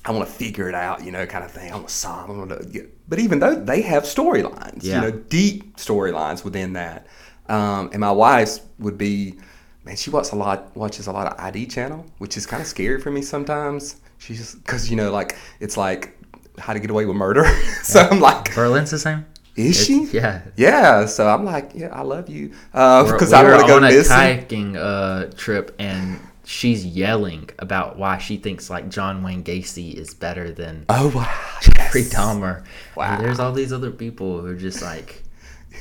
I 0.06 0.12
want 0.12 0.28
to 0.28 0.32
figure 0.34 0.70
it 0.70 0.76
out, 0.76 1.04
you 1.04 1.12
know, 1.12 1.26
kind 1.26 1.44
of 1.44 1.52
thing. 1.52 1.72
I 1.72 1.76
want 1.76 1.88
to 1.88 1.94
solve. 1.94 2.30
I 2.30 2.34
want 2.34 2.50
to 2.52 2.64
get. 2.68 3.10
But 3.10 3.20
even 3.20 3.40
though 3.40 3.56
they 3.56 3.82
have 3.82 4.04
storylines, 4.04 4.84
Yeah. 4.84 4.96
you 4.96 5.02
know, 5.02 5.12
deep 5.12 5.78
storylines 5.78 6.44
within 6.44 6.74
that. 6.74 7.08
Um, 7.50 7.90
and 7.92 8.00
my 8.02 8.12
wife's 8.12 8.62
would 8.80 8.98
be, 8.98 9.36
man, 9.84 9.96
she 9.96 10.10
watches 10.12 10.32
a 10.32 10.36
lot, 10.36 10.76
watches 10.76 11.08
a 11.08 11.12
lot 11.12 11.28
of 11.32 11.40
ID 11.40 11.68
channel, 11.68 12.06
which 12.20 12.38
is 12.38 12.46
kind 12.46 12.62
of 12.62 12.68
scary 12.68 13.00
for 13.02 13.12
me 13.12 13.22
sometimes. 13.22 13.96
She's 14.18 14.38
just 14.38 14.58
because 14.64 14.90
you 14.90 14.96
know, 14.96 15.12
like 15.12 15.36
it's 15.60 15.76
like 15.78 16.18
how 16.58 16.74
to 16.74 16.80
get 16.80 16.90
away 16.90 17.06
with 17.06 17.16
murder. 17.16 17.46
so 17.84 18.00
I'm 18.02 18.20
like, 18.20 18.54
Berlin's 18.56 18.92
the 18.92 19.00
same. 19.00 19.26
is 19.56 19.86
she? 19.86 20.06
Yeah. 20.06 20.42
Yeah. 20.56 21.06
So 21.06 21.28
I'm 21.28 21.46
like, 21.46 21.72
yeah, 21.76 21.90
I 21.94 22.02
love 22.02 22.30
you 22.30 22.50
because 22.72 23.30
we 23.32 23.36
I 23.38 23.44
want 23.44 23.62
to 23.62 23.68
go 23.68 23.78
on 23.78 23.84
a 23.84 23.90
missing. 23.90 24.12
kayaking 24.16 24.76
uh, 24.78 25.32
trip, 25.36 25.76
and 25.80 26.20
she's 26.46 26.86
yelling 26.86 27.50
about 27.60 27.98
why 27.98 28.18
she 28.20 28.38
thinks 28.38 28.70
like 28.70 28.88
John 28.90 29.24
Wayne 29.24 29.44
Gacy 29.44 29.94
is 29.96 30.14
better 30.14 30.52
than 30.52 30.86
Oh 30.90 31.10
wow. 31.10 31.32
Jeffrey 31.62 32.02
Yes. 32.02 32.14
Dahmer. 32.14 32.64
Wow. 32.96 33.16
And 33.16 33.26
there's 33.26 33.40
all 33.40 33.52
these 33.52 33.74
other 33.74 33.92
people 33.92 34.42
who 34.42 34.48
are 34.48 34.56
just 34.56 34.82
like, 34.82 35.24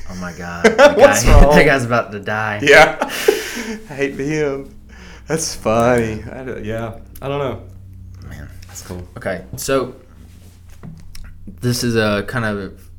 oh 0.09 0.15
my 0.15 0.33
god, 0.33 0.63
that, 0.77 0.97
guy, 0.97 1.21
that 1.55 1.65
guy's 1.65 1.85
about 1.85 2.11
to 2.13 2.19
die. 2.19 2.59
Yeah. 2.63 2.97
I 3.01 3.93
hate 3.93 4.15
him. 4.15 4.73
That's 5.27 5.55
funny. 5.55 6.23
I 6.23 6.57
yeah. 6.59 6.99
I 7.21 7.27
don't 7.27 7.39
know. 7.39 7.63
Man. 8.29 8.49
That's 8.67 8.81
cool. 8.81 9.07
Okay, 9.17 9.45
so 9.57 9.95
this 11.47 11.83
is 11.83 11.95
a 11.95 12.23
kind 12.27 12.45
of 12.45 12.89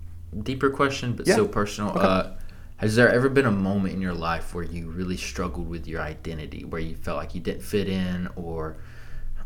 deeper 0.43 0.71
question, 0.71 1.15
but 1.15 1.27
Yeah. 1.27 1.35
still 1.35 1.49
personal. 1.49 1.91
Okay. 1.91 2.01
Uh, 2.01 2.31
has 2.79 2.95
there 2.97 3.09
ever 3.09 3.29
been 3.29 3.47
a 3.47 3.51
moment 3.51 3.95
in 3.95 4.01
your 4.01 4.13
life 4.15 4.55
where 4.55 4.65
you 4.65 4.91
really 4.91 5.17
struggled 5.17 5.69
with 5.69 5.87
your 5.87 6.01
identity, 6.03 6.65
where 6.65 6.81
you 6.81 6.95
felt 6.95 7.17
like 7.17 7.35
you 7.35 7.41
didn't 7.41 7.63
fit 7.63 7.89
in, 7.89 8.29
or 8.37 8.77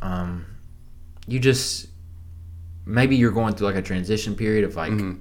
um, 0.03 0.45
you 1.27 1.39
just 1.39 1.89
maybe 2.87 3.15
you're 3.17 3.31
going 3.31 3.55
through 3.55 3.67
like 3.69 3.77
a 3.77 3.83
transition 3.83 4.35
period 4.35 4.65
of 4.65 4.75
like 4.77 4.93
Mhm. 4.93 5.21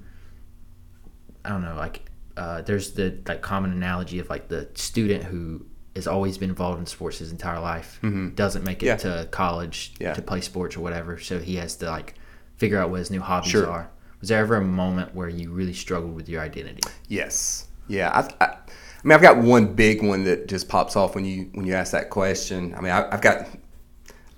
I 1.46 1.50
don't 1.50 1.62
know, 1.62 1.75
like 1.75 2.06
uh, 2.38 2.62
there's 2.62 2.92
the 2.94 3.18
like 3.28 3.42
common 3.42 3.72
analogy 3.74 4.20
of 4.20 4.30
like 4.30 4.48
the 4.48 4.70
student 4.75 5.24
who 5.25 5.66
has 5.96 6.08
always 6.08 6.38
been 6.38 6.50
involved 6.50 6.80
in 6.80 6.86
sports 6.86 7.18
his 7.18 7.32
entire 7.32 7.60
life 7.60 8.00
Mhm. 8.01 8.36
doesn't 8.36 8.63
make 8.63 8.82
it 8.82 8.86
Yeah. 8.88 8.96
to 8.98 9.28
college 9.32 9.94
Yeah. 10.00 10.13
to 10.13 10.22
play 10.22 10.39
sports 10.42 10.78
or 10.78 10.82
whatever, 10.82 11.20
so 11.20 11.39
he 11.39 11.56
has 11.58 11.75
to 11.78 11.88
like 11.88 12.16
figure 12.56 12.78
out 12.80 12.89
what 12.89 13.00
his 13.00 13.12
new 13.12 13.20
hobbies 13.22 13.51
Sure. 13.51 13.68
are. 13.68 13.89
Was 14.22 14.30
there 14.30 14.39
ever 14.39 14.56
a 14.56 14.62
moment 14.63 15.13
where 15.16 15.30
you 15.30 15.51
really 15.51 15.74
struggled 15.74 16.16
with 16.16 16.28
your 16.30 16.42
identity? 16.42 16.82
Yes. 17.08 17.68
Yeah. 17.89 18.10
I, 18.39 18.46
I, 18.46 18.48
I 18.48 19.08
mean, 19.08 19.13
I've 19.13 19.22
got 19.22 19.38
one 19.38 19.74
big 19.74 20.01
one 20.01 20.24
that 20.25 20.48
just 20.48 20.69
pops 20.69 20.96
off 20.96 21.15
when 21.15 21.25
you 21.25 21.50
when 21.53 21.65
you 21.65 21.74
ask 21.74 21.91
that 21.91 22.10
question. 22.10 22.74
I 22.75 22.81
mean, 22.81 22.91
I, 22.91 23.12
I've 23.12 23.22
got 23.22 23.48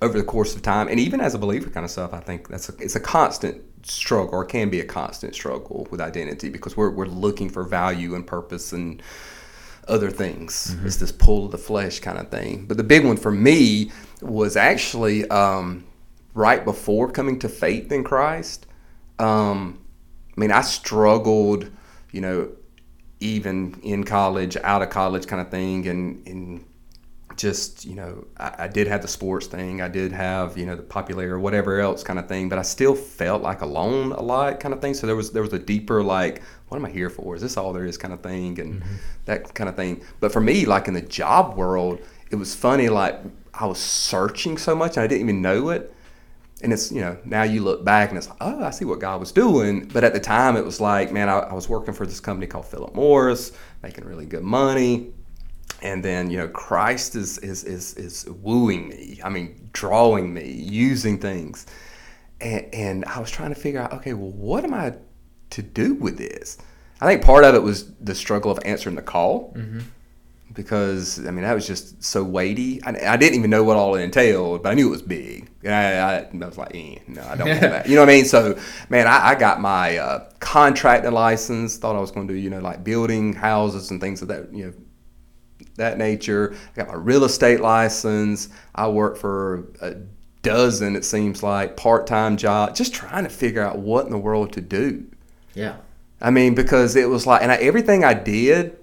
over 0.01 0.17
the 0.17 0.24
course 0.24 0.55
of 0.55 0.62
time, 0.62 0.88
and 0.88 1.00
even 1.00 1.22
as 1.22 1.36
a 1.36 1.38
believer, 1.38 1.70
kind 1.70 1.84
of 1.84 1.91
stuff. 1.91 2.13
I 2.13 2.20
think 2.20 2.48
that's 2.48 2.70
a, 2.70 2.74
it's 2.79 2.96
a 2.96 3.00
constant 3.00 3.62
struggle, 3.84 4.34
or 4.34 4.46
can 4.46 4.70
be 4.70 4.79
a 4.79 4.86
constant 4.86 5.36
struggle 5.36 5.88
with 5.91 6.00
identity 6.01 6.50
because 6.50 6.77
we're 6.77 6.91
we're 6.91 7.05
looking 7.05 7.50
for 7.50 7.63
value 7.63 8.15
and 8.15 8.25
purpose 8.25 8.72
and 8.72 9.01
other 9.88 10.12
things. 10.12 10.75
It's 10.86 10.98
this 10.98 11.12
pull 11.12 11.46
of 11.46 11.51
the 11.51 11.58
flesh 11.58 12.00
kind 12.00 12.20
of 12.20 12.29
thing. 12.29 12.65
But 12.65 12.77
the 12.77 12.84
big 12.84 13.05
one 13.05 13.17
for 13.17 13.31
me 13.31 13.91
was 14.22 14.55
actually 14.55 15.27
um, 15.29 15.86
right 16.36 16.63
before 16.63 17.12
coming 17.12 17.39
to 17.39 17.50
faith 17.50 17.91
in 17.91 18.03
Christ. 18.03 18.67
Um, 19.17 19.84
I 20.38 20.39
mean, 20.39 20.51
I 20.51 20.62
struggled, 20.62 21.70
you 22.12 22.22
know, 22.22 22.51
even 23.22 23.80
in 23.84 24.04
college, 24.04 24.58
out 24.58 24.82
of 24.82 24.90
college 24.90 25.28
kind 25.28 25.42
of 25.42 25.50
thing, 25.50 25.88
and 25.88 26.28
and 26.28 26.66
just 27.38 27.86
you 27.86 27.96
know, 27.96 28.25
I, 28.38 28.56
I 28.60 28.68
did 28.68 28.88
have 28.88 29.01
the 29.01 29.08
sports 29.08 29.48
thing, 29.48 29.82
I 29.82 29.88
did 29.88 30.12
have 30.12 30.58
you 30.58 30.66
know 30.66 30.75
the 30.75 30.84
popular 30.84 31.36
or 31.36 31.40
whatever 31.40 31.80
else 31.80 32.04
kind 32.04 32.20
of 32.20 32.28
thing, 32.28 32.50
but 32.50 32.60
I 32.60 32.63
still 32.63 32.96
felt 32.96 33.42
like 33.42 33.62
alone 33.62 34.12
a 34.12 34.22
lot 34.22 34.60
kind 34.60 34.74
of 34.74 34.82
thing. 34.82 34.94
So 34.94 35.08
there 35.08 35.16
was 35.16 35.32
there 35.32 35.44
was 35.44 35.54
a 35.54 35.60
deeper 35.60 36.04
like, 36.04 36.42
what 36.68 36.78
am 36.78 36.86
I 36.86 36.90
here 36.90 37.10
for? 37.10 37.36
Is 37.36 37.42
this 37.42 37.58
all 37.58 37.72
there 37.72 37.86
is 37.86 37.98
kind 37.98 38.13
of 38.13 38.22
thing, 38.22 38.60
and 38.60 38.82
mm-hmm. 38.82 38.96
that 39.25 39.54
kind 39.54 39.70
of 39.70 39.75
thing. 39.75 40.04
But 40.20 40.34
for 40.34 40.42
me, 40.42 40.66
like 40.66 40.88
in 40.88 40.94
the 40.94 41.01
job 41.01 41.56
world, 41.56 42.01
it 42.32 42.36
was 42.36 42.56
funny. 42.56 42.90
Like 42.90 43.20
I 43.54 43.66
was 43.66 43.80
searching 43.80 44.58
so 44.58 44.75
much, 44.75 44.98
and 44.98 45.04
I 45.04 45.08
didn't 45.08 45.22
even 45.22 45.42
know 45.42 45.70
it 45.70 45.94
and 46.63 46.72
it's 46.74 46.91
you 46.91 47.01
know 47.01 47.18
now 47.25 47.44
you 47.44 47.63
look 47.63 47.84
back 47.84 48.10
and 48.10 48.18
it's 48.18 48.27
like 48.27 48.38
oh 48.41 48.63
i 48.63 48.70
see 48.70 48.86
what 48.86 49.00
god 49.00 49.20
was 49.20 49.32
doing. 49.32 49.88
But 49.88 50.03
at 50.03 50.13
the 50.13 50.20
time 50.20 50.56
it 50.58 50.65
was 50.65 50.80
like 50.80 51.12
man 51.12 51.30
i, 51.30 51.39
I 51.39 51.53
was 51.53 51.68
working 51.70 51.94
for 51.94 52.06
this 52.06 52.20
company 52.20 52.48
called 52.48 52.65
philip 52.65 52.94
morris 52.96 53.51
making 53.84 54.06
really 54.06 54.25
good 54.25 54.44
money. 54.44 55.13
And 55.82 56.03
then 56.03 56.30
you 56.30 56.38
know 56.38 56.48
christ 56.48 57.15
is 57.15 57.38
is 57.39 57.63
is, 57.63 57.94
is 57.96 58.25
wooing 58.30 58.89
me 58.89 59.20
i 59.24 59.30
mean 59.30 59.70
drawing 59.74 60.34
me 60.34 60.51
using 60.51 61.18
things. 61.18 61.65
And, 62.39 62.74
and 62.74 63.06
i 63.06 63.20
was 63.20 63.32
trying 63.32 63.53
to 63.53 63.60
figure 63.60 63.82
out 63.82 63.94
okay 63.94 64.13
well 64.13 64.32
what 64.32 64.63
am 64.63 64.74
i 64.74 64.94
to 65.51 65.62
do 65.62 65.94
with 65.94 66.18
this? 66.18 66.58
I 67.01 67.08
think 67.08 67.24
part 67.24 67.44
of 67.44 67.56
it 67.56 67.63
was 67.63 67.94
the 67.96 68.15
struggle 68.15 68.51
of 68.51 68.60
answering 68.63 68.96
the 68.96 69.01
call. 69.01 69.53
Mm-hmm 69.56 69.80
because 70.53 71.25
I 71.25 71.31
mean 71.31 71.43
that 71.43 71.53
was 71.53 71.67
just 71.67 72.03
so 72.03 72.24
weighty. 72.24 72.81
I, 72.84 73.13
I, 73.13 73.17
didn't 73.17 73.38
even 73.38 73.50
know 73.50 73.63
what 73.63 73.77
all 73.77 73.96
it 73.96 74.01
entailed, 74.01 74.63
but 74.63 74.70
I 74.70 74.74
knew 74.74 74.88
it 74.88 74.91
was 74.91 75.01
big. 75.01 75.50
I, 75.65 75.98
I, 75.98 76.17
I 76.20 76.46
was 76.46 76.58
like, 76.58 76.75
eh, 76.75 76.98
no, 77.08 77.22
I 77.24 77.36
don't 77.36 77.48
want 77.48 77.62
that. 77.62 77.88
You 77.88 77.96
know 77.96 78.01
what 78.01 78.10
I 78.10 78.13
mean? 78.13 78.25
So, 78.25 78.60
man, 78.89 79.08
I, 79.08 79.36
got 79.36 79.62
my 79.62 79.98
uh, 79.98 80.29
contracting 80.39 81.12
license. 81.12 81.77
Thought 81.77 81.96
I 81.96 82.00
was 82.00 82.12
going 82.12 82.27
to 82.27 82.34
do, 82.34 82.39
you 82.39 82.50
know, 82.50 82.60
like 82.60 82.84
building 82.84 83.34
houses 83.34 83.91
and 83.91 84.01
things 84.01 84.22
of 84.22 84.27
that, 84.29 84.53
you 84.53 84.65
know, 84.65 84.74
that 85.75 85.98
nature. 85.98 86.55
I 86.55 86.75
got 86.75 86.88
my 86.88 86.96
real 86.96 87.24
estate 87.24 87.60
license. 87.60 88.50
I 88.74 88.88
worked 88.88 89.20
for 89.20 89.67
a 89.81 89.96
dozen, 90.41 90.96
it 90.96 91.05
seems 91.05 91.43
like, 91.43 91.77
part-time 91.77 92.38
job, 92.38 92.75
just 92.75 92.93
trying 92.93 93.24
to 93.24 93.29
figure 93.29 93.62
out 93.62 93.77
what 93.77 94.05
in 94.05 94.12
the 94.12 94.17
world 94.17 94.53
to 94.53 94.62
do. 94.62 95.05
Yeah. 95.53 95.77
I 96.20 96.31
mean, 96.31 96.55
because 96.55 96.96
it 96.96 97.10
was 97.10 97.25
like, 97.27 97.41
and 97.41 97.51
everything 97.51 98.03
I 98.03 98.13
did 98.13 98.77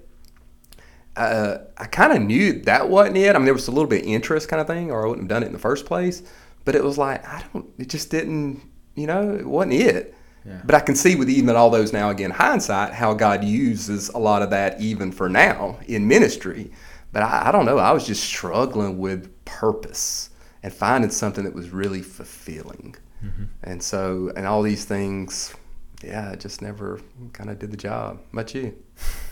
uh, 1.19 1.61
I 1.77 1.85
kind 1.85 2.13
of 2.13 2.21
knew 2.21 2.61
that 2.61 2.89
wasn't 2.89 3.17
it. 3.17 3.35
I 3.35 3.37
mean, 3.37 3.45
there 3.45 3.53
was 3.53 3.67
a 3.67 3.71
little 3.71 3.89
bit 3.89 4.03
of 4.03 4.07
interest 4.07 4.47
kind 4.47 4.61
of 4.61 4.67
thing, 4.67 4.91
or 4.91 5.05
I 5.05 5.09
wouldn't 5.09 5.23
have 5.23 5.29
done 5.29 5.43
it 5.43 5.47
in 5.47 5.53
the 5.53 5.59
first 5.59 5.85
place. 5.85 6.23
But 6.65 6.75
it 6.75 6.83
was 6.83 6.97
like 6.97 7.25
I 7.27 7.43
don't. 7.51 7.69
It 7.77 7.89
just 7.89 8.09
didn't. 8.09 8.61
You 8.95 9.07
know, 9.07 9.35
it 9.35 9.45
wasn't 9.45 9.73
it. 9.73 10.15
Yeah. 10.45 10.61
But 10.63 10.75
I 10.75 10.79
can 10.79 10.95
see 10.95 11.15
with 11.15 11.29
even 11.29 11.55
all 11.55 11.69
those 11.69 11.93
now 11.93 12.09
again 12.09 12.31
hindsight 12.31 12.93
how 12.93 13.13
God 13.13 13.43
uses 13.43 14.09
a 14.09 14.17
lot 14.17 14.41
of 14.41 14.49
that 14.51 14.79
even 14.79 15.11
for 15.11 15.29
now 15.29 15.79
in 15.87 16.07
ministry. 16.07 16.71
But 17.11 17.23
I, 17.23 17.49
I 17.49 17.51
don't 17.51 17.65
know. 17.65 17.77
I 17.77 17.91
was 17.91 18.05
just 18.05 18.23
struggling 18.23 18.97
with 18.97 19.33
purpose 19.45 20.29
and 20.63 20.73
finding 20.73 21.11
something 21.11 21.43
that 21.43 21.53
was 21.53 21.69
really 21.69 22.01
fulfilling. 22.01 22.95
Mm-hmm. 23.23 23.45
And 23.63 23.81
so, 23.83 24.31
and 24.35 24.45
all 24.45 24.61
these 24.61 24.85
things, 24.85 25.53
yeah, 26.03 26.35
just 26.35 26.61
never 26.61 27.01
kind 27.33 27.49
of 27.49 27.59
did 27.59 27.71
the 27.71 27.77
job. 27.77 28.21
Much 28.31 28.55
you. 28.55 28.75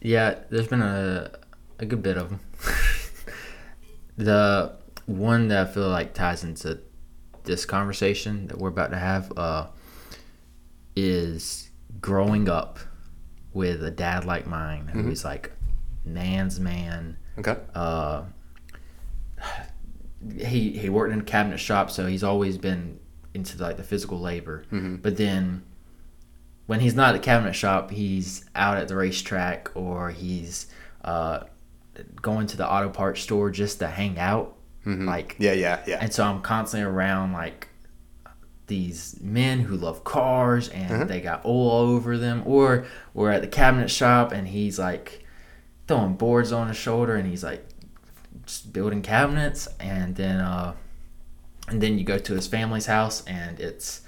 Yeah, 0.00 0.36
there's 0.50 0.68
been 0.68 0.82
a 0.82 1.30
a 1.78 1.86
good 1.86 2.02
bit 2.02 2.16
of 2.16 2.30
them. 2.30 2.40
the 4.16 4.76
one 5.06 5.48
that 5.48 5.68
I 5.68 5.70
feel 5.70 5.88
like 5.88 6.14
ties 6.14 6.44
into 6.44 6.80
this 7.44 7.64
conversation 7.64 8.46
that 8.48 8.58
we're 8.58 8.68
about 8.68 8.90
to 8.90 8.98
have 8.98 9.32
uh, 9.36 9.66
is 10.94 11.70
growing 12.00 12.48
up 12.48 12.78
with 13.52 13.82
a 13.82 13.90
dad 13.90 14.24
like 14.24 14.46
mine 14.46 14.88
who 14.88 15.00
mm-hmm. 15.00 15.10
is 15.10 15.24
like 15.24 15.52
man's 16.04 16.60
man. 16.60 17.16
Okay. 17.38 17.56
Uh, 17.74 18.24
he 20.38 20.72
he 20.72 20.88
worked 20.88 21.12
in 21.12 21.20
a 21.20 21.24
cabinet 21.24 21.58
shop, 21.58 21.90
so 21.90 22.06
he's 22.06 22.22
always 22.22 22.58
been 22.58 22.98
into 23.34 23.60
like 23.62 23.76
the 23.76 23.82
physical 23.82 24.20
labor. 24.20 24.64
Mm-hmm. 24.70 24.96
But 24.96 25.16
then 25.16 25.64
when 26.70 26.78
he's 26.78 26.94
not 26.94 27.08
at 27.08 27.20
the 27.20 27.24
cabinet 27.24 27.52
shop, 27.52 27.90
he's 27.90 28.48
out 28.54 28.76
at 28.76 28.86
the 28.86 28.94
racetrack 28.94 29.72
or 29.74 30.10
he's 30.10 30.68
uh, 31.04 31.40
going 32.22 32.46
to 32.46 32.56
the 32.56 32.64
auto 32.64 32.88
parts 32.88 33.22
store 33.22 33.50
just 33.50 33.80
to 33.80 33.88
hang 33.88 34.20
out. 34.20 34.54
Mm-hmm. 34.86 35.04
Like 35.04 35.34
yeah, 35.40 35.50
yeah, 35.50 35.82
yeah. 35.84 35.98
And 36.00 36.12
so 36.14 36.22
I'm 36.22 36.40
constantly 36.42 36.88
around 36.88 37.32
like 37.32 37.66
these 38.68 39.20
men 39.20 39.58
who 39.58 39.76
love 39.76 40.04
cars 40.04 40.68
and 40.68 40.90
mm-hmm. 40.90 41.06
they 41.08 41.20
got 41.20 41.44
oil 41.44 41.72
over 41.72 42.16
them, 42.16 42.44
or 42.46 42.86
we're 43.14 43.32
at 43.32 43.40
the 43.40 43.48
cabinet 43.48 43.90
shop 43.90 44.30
and 44.30 44.46
he's 44.46 44.78
like 44.78 45.26
throwing 45.88 46.14
boards 46.14 46.52
on 46.52 46.68
his 46.68 46.76
shoulder 46.76 47.16
and 47.16 47.28
he's 47.28 47.42
like 47.42 47.66
just 48.46 48.72
building 48.72 49.02
cabinets, 49.02 49.66
and 49.80 50.14
then 50.14 50.36
uh, 50.36 50.74
and 51.66 51.80
then 51.80 51.98
you 51.98 52.04
go 52.04 52.16
to 52.16 52.34
his 52.34 52.46
family's 52.46 52.86
house 52.86 53.24
and 53.26 53.58
it's 53.58 54.02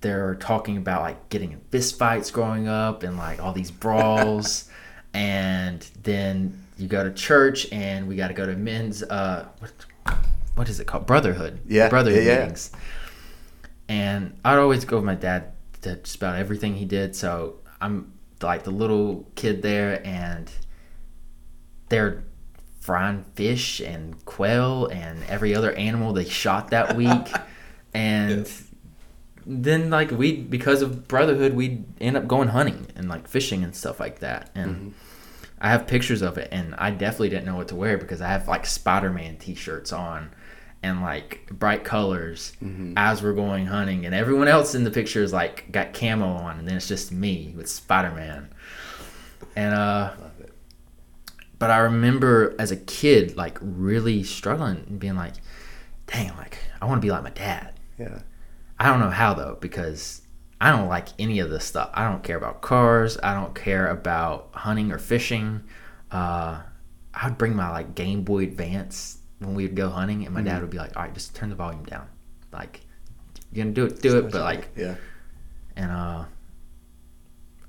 they're 0.00 0.34
talking 0.36 0.76
about 0.76 1.02
like 1.02 1.28
getting 1.28 1.52
in 1.52 1.60
fist 1.70 1.98
fights 1.98 2.30
growing 2.30 2.68
up 2.68 3.02
and 3.02 3.16
like 3.16 3.42
all 3.42 3.52
these 3.52 3.70
brawls. 3.70 4.68
And 5.12 5.80
then 6.04 6.64
you 6.78 6.86
go 6.86 7.02
to 7.02 7.10
church 7.10 7.66
and 7.72 8.06
we 8.06 8.14
got 8.14 8.28
to 8.28 8.34
go 8.34 8.46
to 8.46 8.54
men's 8.54 9.02
uh 9.02 9.48
what, 9.58 9.72
what 10.54 10.68
is 10.68 10.78
it 10.78 10.86
called? 10.86 11.04
Brotherhood. 11.04 11.58
Yeah 11.66 11.88
brotherhood 11.88 12.24
yeah, 12.24 12.38
meetings. 12.38 12.70
And 13.88 14.38
i'd 14.44 14.56
always 14.56 14.84
go 14.84 14.98
with 14.98 15.04
my 15.04 15.16
dad 15.16 15.50
to 15.82 15.96
just 15.96 16.14
about 16.14 16.36
everything 16.36 16.76
he 16.76 16.84
did. 16.84 17.16
So 17.16 17.56
i'm 17.80 18.12
like 18.40 18.62
the 18.62 18.70
little 18.70 19.28
kid 19.34 19.62
there 19.62 20.00
and 20.06 20.48
they're 21.88 22.22
frying 22.78 23.24
fish 23.34 23.80
and 23.80 24.24
quail 24.26 24.86
and 24.86 25.24
every 25.24 25.56
other 25.56 25.72
animal 25.72 26.12
they 26.12 26.24
shot 26.24 26.70
that 26.70 26.94
week. 26.94 27.32
And 27.92 28.46
yeah 28.46 28.69
then 29.46 29.90
like 29.90 30.10
we 30.10 30.36
because 30.36 30.82
of 30.82 31.08
brotherhood 31.08 31.54
we'd 31.54 31.84
end 32.00 32.16
up 32.16 32.26
going 32.28 32.48
hunting 32.48 32.86
and 32.96 33.08
like 33.08 33.26
fishing 33.26 33.64
and 33.64 33.74
stuff 33.74 34.00
like 34.00 34.20
that. 34.20 34.50
And 34.54 34.76
mm-hmm. 34.76 34.88
i 35.60 35.70
have 35.70 35.86
pictures 35.86 36.22
of 36.22 36.38
it 36.38 36.48
and 36.52 36.74
i 36.76 36.90
definitely 36.90 37.30
didn't 37.30 37.46
know 37.46 37.56
what 37.56 37.68
to 37.68 37.76
wear 37.76 37.98
because 37.98 38.20
i 38.20 38.28
have 38.28 38.48
like 38.48 38.66
spider-man 38.66 39.36
t-shirts 39.36 39.92
on 39.92 40.30
and 40.82 41.02
like 41.02 41.46
bright 41.50 41.84
colors 41.84 42.52
mm-hmm. 42.62 42.94
as 42.96 43.22
we're 43.22 43.34
going 43.34 43.66
hunting. 43.66 44.06
And 44.06 44.14
everyone 44.14 44.48
else 44.48 44.74
in 44.74 44.84
the 44.84 44.90
picture 44.90 45.22
is 45.22 45.32
like 45.32 45.70
got 45.70 45.92
camo 45.92 46.26
on 46.26 46.58
and 46.58 46.66
then 46.66 46.76
it's 46.76 46.88
just 46.88 47.12
me 47.12 47.52
with 47.56 47.68
spider-man. 47.68 48.48
And 49.56 49.74
uh 49.74 50.12
but 51.58 51.70
i 51.70 51.78
remember 51.78 52.54
as 52.58 52.70
a 52.70 52.76
kid 52.76 53.36
like 53.36 53.58
really 53.60 54.22
struggling 54.22 54.84
and 54.88 54.98
being 54.98 55.16
like 55.16 55.34
dang 56.06 56.34
like 56.38 56.56
i 56.80 56.86
want 56.86 57.00
to 57.00 57.04
be 57.04 57.10
like 57.10 57.22
my 57.22 57.30
dad. 57.30 57.74
Yeah 57.98 58.20
I 58.80 58.86
don't 58.86 58.98
know 58.98 59.10
how 59.10 59.34
though 59.34 59.58
because 59.60 60.22
I 60.58 60.70
don't 60.70 60.88
like 60.88 61.08
any 61.18 61.40
of 61.40 61.50
this 61.50 61.66
stuff. 61.66 61.90
I 61.92 62.08
don't 62.08 62.24
care 62.24 62.38
about 62.38 62.62
cars. 62.62 63.18
I 63.22 63.34
don't 63.34 63.54
care 63.54 63.88
about 63.88 64.48
hunting 64.54 64.90
or 64.90 64.98
fishing. 64.98 65.62
Uh, 66.10 66.62
I 67.12 67.28
would 67.28 67.36
bring 67.36 67.54
my 67.54 67.70
like 67.70 67.94
Game 67.94 68.22
Boy 68.22 68.44
Advance 68.44 69.18
when 69.38 69.54
we 69.54 69.66
would 69.66 69.76
go 69.76 69.90
hunting, 69.90 70.24
and 70.24 70.34
my 70.34 70.40
mm-hmm. 70.40 70.48
dad 70.48 70.62
would 70.62 70.70
be 70.70 70.78
like, 70.78 70.96
"All 70.96 71.02
right, 71.02 71.12
just 71.12 71.36
turn 71.36 71.50
the 71.50 71.56
volume 71.56 71.84
down. 71.84 72.08
Like, 72.52 72.80
you're 73.52 73.64
gonna 73.64 73.74
do 73.74 73.84
it, 73.84 74.00
do 74.00 74.18
it, 74.18 74.32
but 74.32 74.40
like, 74.40 74.70
yeah." 74.74 74.94
And 75.76 75.90
uh, 75.90 76.24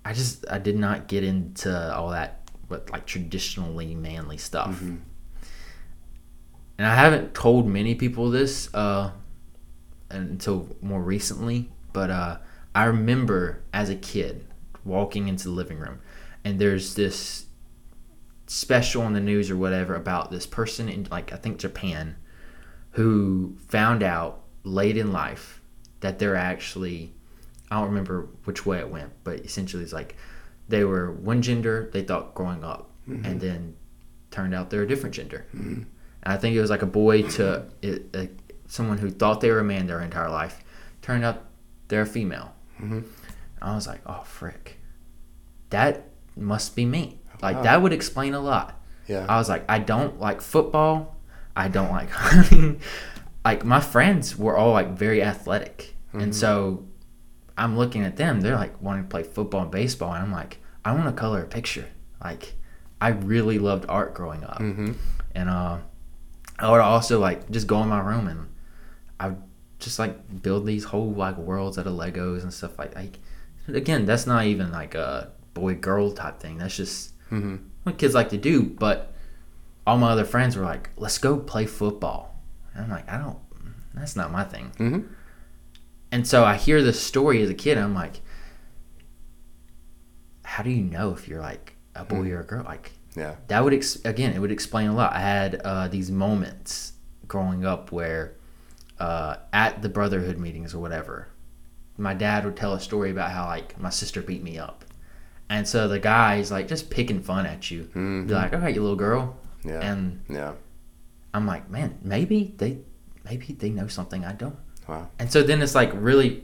I 0.06 0.14
just 0.14 0.46
I 0.50 0.60
did 0.60 0.78
not 0.78 1.10
get 1.10 1.26
into 1.26 1.94
all 1.94 2.12
that, 2.12 2.50
but 2.70 2.90
like 2.90 3.06
traditionally 3.06 3.96
manly 3.96 4.38
stuff. 4.38 4.76
Mm-hmm. 4.76 4.96
And 6.78 6.88
I 6.88 6.96
haven't 6.96 7.34
told 7.34 7.68
many 7.68 7.96
people 7.96 8.30
this. 8.30 8.74
Uh, 8.74 9.12
until 10.14 10.68
more 10.82 11.02
recently, 11.02 11.70
but 11.94 12.10
uh, 12.10 12.38
I 12.74 12.86
remember 12.86 13.64
as 13.74 13.90
a 13.90 13.96
kid 13.96 14.46
walking 14.84 15.28
into 15.28 15.46
the 15.46 15.52
living 15.52 15.80
room, 15.80 16.00
and 16.44 16.60
there's 16.60 16.96
this 16.96 17.46
special 18.48 19.02
on 19.04 19.14
the 19.14 19.20
news 19.20 19.50
or 19.50 19.56
whatever 19.56 19.96
about 19.96 20.30
this 20.30 20.46
person 20.46 20.90
in 20.90 21.08
like 21.10 21.32
I 21.32 21.38
think 21.38 21.58
Japan 21.58 22.16
who 22.92 23.56
found 23.70 24.04
out 24.04 24.42
late 24.64 24.98
in 24.98 25.14
life 25.14 25.62
that 26.02 26.20
they're 26.20 26.36
actually 26.36 27.14
I 27.70 27.80
don't 27.80 27.88
remember 27.88 28.28
which 28.44 28.66
way 28.66 28.80
it 28.80 28.90
went, 28.90 29.12
but 29.24 29.40
essentially 29.40 29.84
it's 29.84 29.94
like 29.94 30.16
they 30.68 30.84
were 30.84 31.12
one 31.12 31.42
gender 31.42 31.90
they 31.94 32.04
thought 32.04 32.36
growing 32.36 32.64
up, 32.64 32.90
mm-hmm. 33.08 33.26
and 33.26 33.40
then 33.40 33.76
turned 34.32 34.54
out 34.54 34.70
they're 34.70 34.84
a 34.84 34.88
different 34.88 35.16
gender. 35.16 35.46
Mm-hmm. 35.56 35.84
And 36.24 36.34
I 36.34 36.38
think 36.38 36.56
it 36.56 36.62
was 36.62 36.70
like 36.70 36.82
a 36.82 36.88
boy 36.88 37.24
to 37.24 37.66
it, 37.82 38.40
someone 38.72 39.00
who 39.00 39.10
thought 39.10 39.42
they 39.42 39.52
were 39.52 39.60
a 39.60 39.64
man 39.66 39.86
their 39.86 40.00
entire 40.00 40.30
life 40.30 40.64
turned 41.02 41.26
out 41.26 41.44
they're 41.90 42.04
a 42.04 42.06
female. 42.06 42.54
Mm-hmm. 42.80 43.02
I 43.62 43.76
was 43.76 43.86
like, 43.86 44.00
oh 44.06 44.22
frick, 44.24 44.80
that 45.72 46.06
must 46.38 46.74
be 46.74 46.86
me. 46.86 47.20
Like 47.42 47.58
wow. 47.58 47.64
that 47.64 47.82
would 47.82 47.92
explain 47.92 48.34
a 48.34 48.40
lot. 48.40 48.82
Yeah. 49.08 49.26
I 49.28 49.38
was 49.38 49.50
like, 49.50 49.66
I 49.68 49.80
don't 49.80 50.22
like 50.22 50.40
football. 50.40 51.18
I 51.54 51.68
don't 51.68 51.92
like 52.00 52.10
hunting. 52.12 52.80
like 53.44 53.66
my 53.66 53.82
friends 53.82 54.38
were 54.38 54.56
all 54.56 54.72
like 54.72 54.92
very 54.92 55.22
athletic, 55.22 55.94
mm-hmm. 56.10 56.22
and 56.22 56.36
so 56.36 56.86
I'm 57.58 57.78
looking 57.78 58.04
at 58.04 58.16
them. 58.16 58.40
They're 58.40 58.56
like 58.56 58.82
wanting 58.82 59.04
to 59.04 59.10
play 59.10 59.24
football 59.24 59.64
and 59.64 59.72
baseball, 59.72 60.14
and 60.14 60.24
I'm 60.24 60.32
like, 60.32 60.60
I 60.86 60.94
want 60.94 61.08
to 61.08 61.12
color 61.12 61.44
a 61.44 61.48
picture. 61.48 61.88
Like, 62.24 62.54
I 63.02 63.10
really 63.10 63.60
loved 63.60 63.86
art 63.90 64.14
growing 64.14 64.46
up, 64.46 64.60
Mm-hmm. 64.60 64.94
and 65.36 65.50
uh, 65.50 65.80
I 66.58 66.72
would 66.72 66.80
also 66.80 67.20
like 67.20 67.52
just 67.52 67.68
go 67.68 67.84
in 67.84 67.90
my 67.90 68.00
room 68.00 68.28
and 68.28 68.48
just 69.82 70.00
like 70.00 70.42
build 70.42 70.66
these 70.66 70.86
whole 70.86 71.12
like 71.12 71.38
worlds 71.38 71.78
out 71.78 71.88
of 71.88 71.94
Legos 71.94 72.44
and 72.44 72.54
stuff 72.54 72.78
like 72.80 72.96
like. 72.96 73.20
Again, 73.68 74.06
that's 74.06 74.26
not 74.26 74.46
even 74.46 74.72
like 74.72 74.96
a 74.96 75.32
boy 75.54 75.76
girl 75.76 76.12
type 76.12 76.40
thing. 76.40 76.58
That's 76.58 76.76
just 76.76 77.10
Mm-hmm. 77.32 77.58
what 77.84 77.98
kids 77.98 78.14
like 78.14 78.30
to 78.30 78.38
do. 78.38 78.64
But 78.64 79.14
all 79.88 79.98
my 79.98 80.10
other 80.12 80.26
friends 80.26 80.56
were 80.58 80.66
like, 80.66 80.90
"Let's 80.98 81.18
go 81.18 81.38
play 81.38 81.66
football." 81.66 82.42
And 82.74 82.84
I'm 82.86 82.90
like, 82.90 83.10
I 83.10 83.18
don't. 83.18 83.38
That's 83.94 84.16
not 84.16 84.32
my 84.32 84.44
thing. 84.44 84.72
Mm-hmm. 84.78 85.14
And 86.12 86.28
so 86.28 86.44
I 86.44 86.56
hear 86.56 86.82
this 86.84 87.00
story 87.02 87.42
as 87.42 87.50
a 87.50 87.54
kid. 87.54 87.78
I'm 87.78 87.94
like, 87.94 88.22
how 90.44 90.64
do 90.64 90.70
you 90.70 90.82
know 90.84 91.12
if 91.14 91.28
you're 91.28 91.40
like 91.42 91.76
a 91.96 92.04
boy 92.04 92.30
or 92.32 92.42
a 92.42 92.44
girl? 92.46 92.64
Like 92.66 92.92
Yeah. 93.16 93.36
that 93.48 93.64
would 93.64 93.74
ex- 93.74 94.04
again, 94.06 94.34
it 94.34 94.40
would 94.40 94.52
explain 94.52 94.90
a 94.90 94.96
lot. 94.96 95.14
I 95.14 95.20
had 95.20 95.56
uh, 95.64 95.88
these 95.88 96.12
moments 96.12 96.94
growing 97.28 97.66
up 97.66 97.92
where 97.92 98.36
uh, 99.02 99.36
at 99.52 99.82
the 99.82 99.90
brotherhood 99.90 100.38
meetings 100.46 100.74
or 100.76 100.80
whatever, 100.86 101.28
my 101.98 102.14
dad 102.14 102.46
would 102.46 102.56
tell 102.56 102.74
a 102.74 102.80
story 102.80 103.10
about 103.16 103.32
how 103.32 103.46
like 103.56 103.70
my 103.80 103.90
sister 104.02 104.22
beat 104.22 104.44
me 104.44 104.58
up. 104.68 104.86
And 105.50 105.68
so 105.68 105.88
the 105.88 106.00
guy's 106.00 106.52
like 106.52 106.68
just 106.68 106.90
picking 106.90 107.22
fun 107.22 107.46
at 107.54 107.70
you. 107.72 107.90
Mhm. 107.94 108.28
Be 108.28 108.34
like, 108.34 108.54
all 108.54 108.60
right, 108.60 108.74
you 108.76 108.82
little 108.82 108.96
girl. 109.08 109.24
Yeah. 109.66 109.82
And 109.90 110.02
yeah. 110.30 110.54
I'm 111.34 111.46
like, 111.54 111.70
man, 111.70 111.90
maybe 112.02 112.54
they, 112.58 112.72
maybe 113.30 113.48
they 113.62 113.70
know 113.70 113.88
something 113.88 114.24
I 114.24 114.34
don't. 114.34 114.58
Wow. 114.88 115.10
And 115.20 115.32
so 115.32 115.44
then 115.44 115.62
it's 115.62 115.76
like 115.76 115.92
really, 115.94 116.44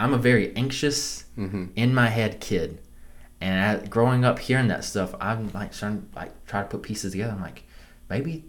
I'm 0.00 0.12
a 0.14 0.18
very 0.18 0.54
anxious, 0.56 1.24
Mm-hmm. 1.38 1.64
in 1.76 1.94
my 1.94 2.08
head 2.08 2.40
kid, 2.40 2.78
and 3.40 3.54
I, 3.64 3.86
growing 3.86 4.22
up 4.28 4.38
hearing 4.38 4.68
that 4.68 4.84
stuff, 4.84 5.14
I'm 5.20 5.50
like 5.54 5.72
trying 5.72 6.06
like 6.14 6.32
try 6.46 6.60
to 6.62 6.68
put 6.68 6.82
pieces 6.82 7.12
together. 7.12 7.32
I'm 7.32 7.40
like, 7.40 7.64
maybe 8.10 8.44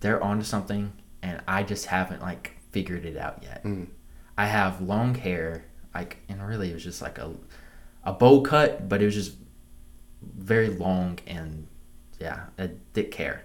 they're 0.00 0.22
onto 0.24 0.44
something, 0.44 0.92
and 1.22 1.42
I 1.46 1.62
just 1.62 1.84
haven't 1.86 2.22
like 2.22 2.56
figured 2.72 3.04
it 3.04 3.16
out 3.16 3.40
yet. 3.42 3.62
Mm. 3.64 3.86
I 4.36 4.46
have 4.46 4.80
long 4.80 5.14
hair, 5.14 5.64
like, 5.94 6.18
and 6.28 6.46
really 6.46 6.70
it 6.70 6.74
was 6.74 6.84
just 6.84 7.02
like 7.02 7.18
a 7.18 7.32
a 8.04 8.12
bowl 8.12 8.42
cut, 8.42 8.88
but 8.88 9.00
it 9.00 9.04
was 9.04 9.14
just 9.14 9.34
very 10.36 10.70
long 10.70 11.18
and 11.26 11.66
yeah, 12.20 12.46
a 12.58 12.70
thick 12.94 13.14
hair. 13.14 13.44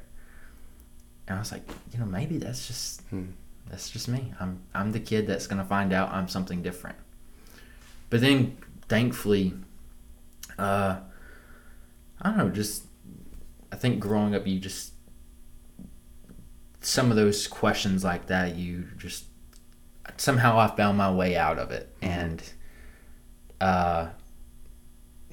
And 1.27 1.37
I 1.37 1.39
was 1.39 1.51
like, 1.51 1.67
you 1.91 1.99
know, 1.99 2.05
maybe 2.05 2.37
that's 2.37 2.67
just 2.67 3.01
Hmm. 3.09 3.25
that's 3.69 3.89
just 3.89 4.07
me. 4.07 4.33
I'm 4.39 4.61
I'm 4.73 4.91
the 4.93 4.99
kid 4.99 5.27
that's 5.27 5.45
gonna 5.47 5.65
find 5.65 5.91
out 5.93 6.11
I'm 6.11 6.27
something 6.27 6.61
different. 6.61 6.97
But 8.09 8.21
then, 8.21 8.57
thankfully, 8.87 9.53
uh, 10.57 10.97
I 12.21 12.29
don't 12.29 12.37
know. 12.37 12.49
Just 12.49 12.83
I 13.71 13.75
think 13.75 13.99
growing 13.99 14.33
up, 14.33 14.47
you 14.47 14.59
just 14.59 14.93
some 16.87 17.09
of 17.11 17.17
those 17.17 17.47
questions 17.47 18.01
like 18.05 18.27
that, 18.27 18.55
you 18.55 18.85
just 18.97 19.25
somehow 20.15 20.57
I 20.57 20.67
found 20.73 20.97
my 20.97 21.11
way 21.11 21.35
out 21.35 21.59
of 21.59 21.71
it, 21.71 21.93
and 22.01 22.41
uh, 23.59 24.07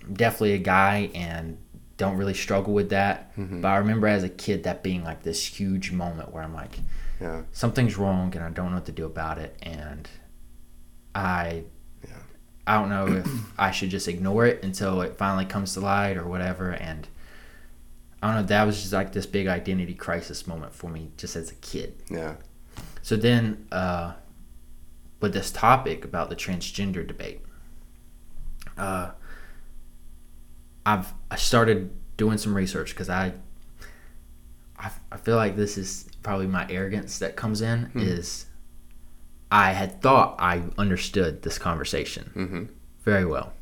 I'm 0.03 0.15
definitely 0.15 0.55
a 0.55 0.59
guy 0.59 1.11
and 1.15 1.59
don't 1.97 2.17
really 2.17 2.35
struggle 2.35 2.75
with 2.75 2.91
that. 2.91 3.35
Mhm. 3.37 3.61
But 3.63 3.69
I 3.69 3.77
remember 3.77 4.09
as 4.09 4.25
a 4.25 4.29
kid 4.29 4.65
that 4.65 4.83
being 4.83 5.05
like 5.05 5.23
this 5.23 5.47
huge 5.47 5.93
moment 5.93 6.33
where 6.33 6.43
I'm 6.43 6.53
like, 6.55 6.81
Yeah. 7.21 7.43
something's 7.53 7.97
wrong 7.97 8.35
and 8.35 8.45
I 8.45 8.51
don't 8.51 8.71
know 8.71 8.77
what 8.79 8.87
to 8.87 8.93
do 8.93 9.07
about 9.07 9.39
it 9.39 9.57
and 9.63 10.09
I 11.15 11.63
Yeah. 12.03 12.11
I 12.67 12.75
don't 12.81 12.89
know 12.89 13.07
if 13.07 13.29
I 13.57 13.71
should 13.71 13.91
just 13.91 14.09
ignore 14.09 14.45
it 14.45 14.65
until 14.65 15.03
it 15.03 15.17
finally 15.17 15.45
comes 15.45 15.75
to 15.75 15.81
light 15.81 16.17
or 16.17 16.27
whatever 16.27 16.73
and 16.73 17.07
I 18.25 18.29
don't 18.33 18.37
know 18.37 18.47
that 18.47 18.65
was 18.65 18.81
just 18.81 18.93
like 18.95 19.13
this 19.13 19.27
big 19.27 19.47
identity 19.49 19.93
crisis 19.93 20.47
moment 20.47 20.73
for 20.75 20.89
me 20.89 21.11
just 21.19 21.37
as 21.37 21.51
a 21.51 21.55
kid. 21.57 22.03
Yeah. 22.09 22.37
So 23.03 23.17
then 23.17 23.67
uh 23.71 24.15
with 25.21 25.35
this 25.35 25.51
topic 25.51 26.05
about 26.05 26.31
the 26.31 26.37
transgender 26.37 27.07
debate 27.07 27.43
uh 28.79 29.11
I've 30.87 31.13
I 31.31 31.37
started 31.37 31.91
doing 32.17 32.39
some 32.39 32.55
research 32.55 32.95
cuz 32.97 33.09
I, 33.11 33.35
I 34.79 34.91
I 35.13 35.17
feel 35.19 35.37
like 35.37 35.57
this 35.57 35.77
is 35.77 36.07
probably 36.23 36.47
my 36.47 36.67
arrogance 36.71 37.19
that 37.19 37.37
comes 37.37 37.61
in 37.61 37.91
is 37.95 38.47
I 39.51 39.73
had 39.73 40.01
thought 40.01 40.37
I 40.39 40.63
understood 40.79 41.43
this 41.43 41.59
conversation 41.59 42.31
Mm-hmm. 42.35 42.65
very 43.05 43.27
well. 43.27 43.53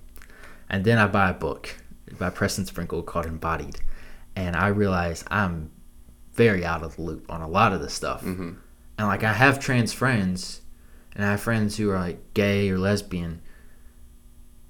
And 0.69 0.85
then 0.85 0.99
I 0.99 1.07
buy 1.07 1.31
a 1.31 1.35
book 1.35 1.77
by 2.19 2.31
Preston 2.31 2.65
Sprinkle 2.67 3.03
called 3.03 3.27
Embodied. 3.27 3.81
And 4.37 4.57
I 4.57 4.69
realize 4.69 5.25
I'm 5.31 5.71
very 6.35 6.65
out 6.65 6.83
of 6.83 6.97
the 6.97 7.03
loop 7.03 7.31
on 7.31 7.43
a 7.43 7.49
lot 7.49 7.73
of 7.73 7.81
this 7.83 7.93
stuff. 7.93 8.23
Mhm. 8.25 8.57
And 8.99 9.07
like 9.07 9.23
I 9.25 9.33
have 9.33 9.59
trans 9.61 9.93
friends 9.93 10.63
and 11.15 11.25
I 11.25 11.33
have 11.33 11.41
friends 11.41 11.77
who 11.77 11.91
are 11.91 11.99
like 11.99 12.33
gay 12.35 12.71
or 12.71 12.79
lesbian. 12.79 13.43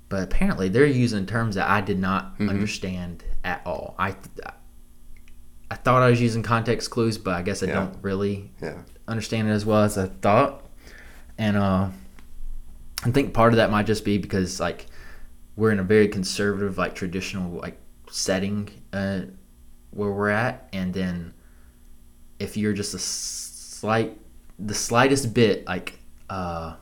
But 0.09 0.25
apparently 0.25 0.69
they're 0.69 0.85
using 0.87 1.25
terms 1.27 1.55
that 1.55 1.69
I 1.71 1.81
did 1.81 1.99
not 1.99 2.39
Mhm. 2.39 2.51
understand 2.51 3.25
at 3.45 3.63
all. 3.65 3.95
I 3.99 4.17
I 5.71 5.77
thought 5.77 6.03
I 6.03 6.11
was 6.11 6.21
using 6.21 6.43
context 6.43 6.91
clues, 6.91 7.17
but 7.17 7.33
I 7.35 7.41
guess 7.41 7.63
I 7.63 7.67
Yeah. 7.67 7.73
don't 7.77 7.97
really 8.03 8.53
Yeah. 8.61 8.83
understand 9.09 9.49
it 9.49 9.53
as 9.53 9.65
well 9.65 9.83
as 9.85 9.97
I 9.97 10.09
thought. 10.21 10.67
And 11.39 11.57
uh, 11.57 11.89
I 13.05 13.11
think 13.11 13.33
part 13.33 13.55
of 13.55 13.57
that 13.57 13.71
might 13.71 13.87
just 13.87 14.05
be 14.05 14.19
because 14.19 14.61
like 14.61 14.85
we're 15.57 15.71
in 15.71 15.79
a 15.79 15.83
very 15.83 16.09
conservative, 16.09 16.77
like 16.77 16.95
traditional, 16.95 17.59
like 17.59 17.81
setting 18.11 18.69
uh, 18.93 19.21
where 19.93 20.11
we're 20.11 20.31
at, 20.31 20.69
and 20.73 20.93
then 20.93 21.33
if 22.39 22.57
you're 22.57 22.73
just 22.73 22.95
a 22.95 22.99
slight, 22.99 24.19
the 24.59 24.75
slightest 24.75 25.33
bit 25.33 25.67
like 25.67 25.99
uh, 26.29 26.75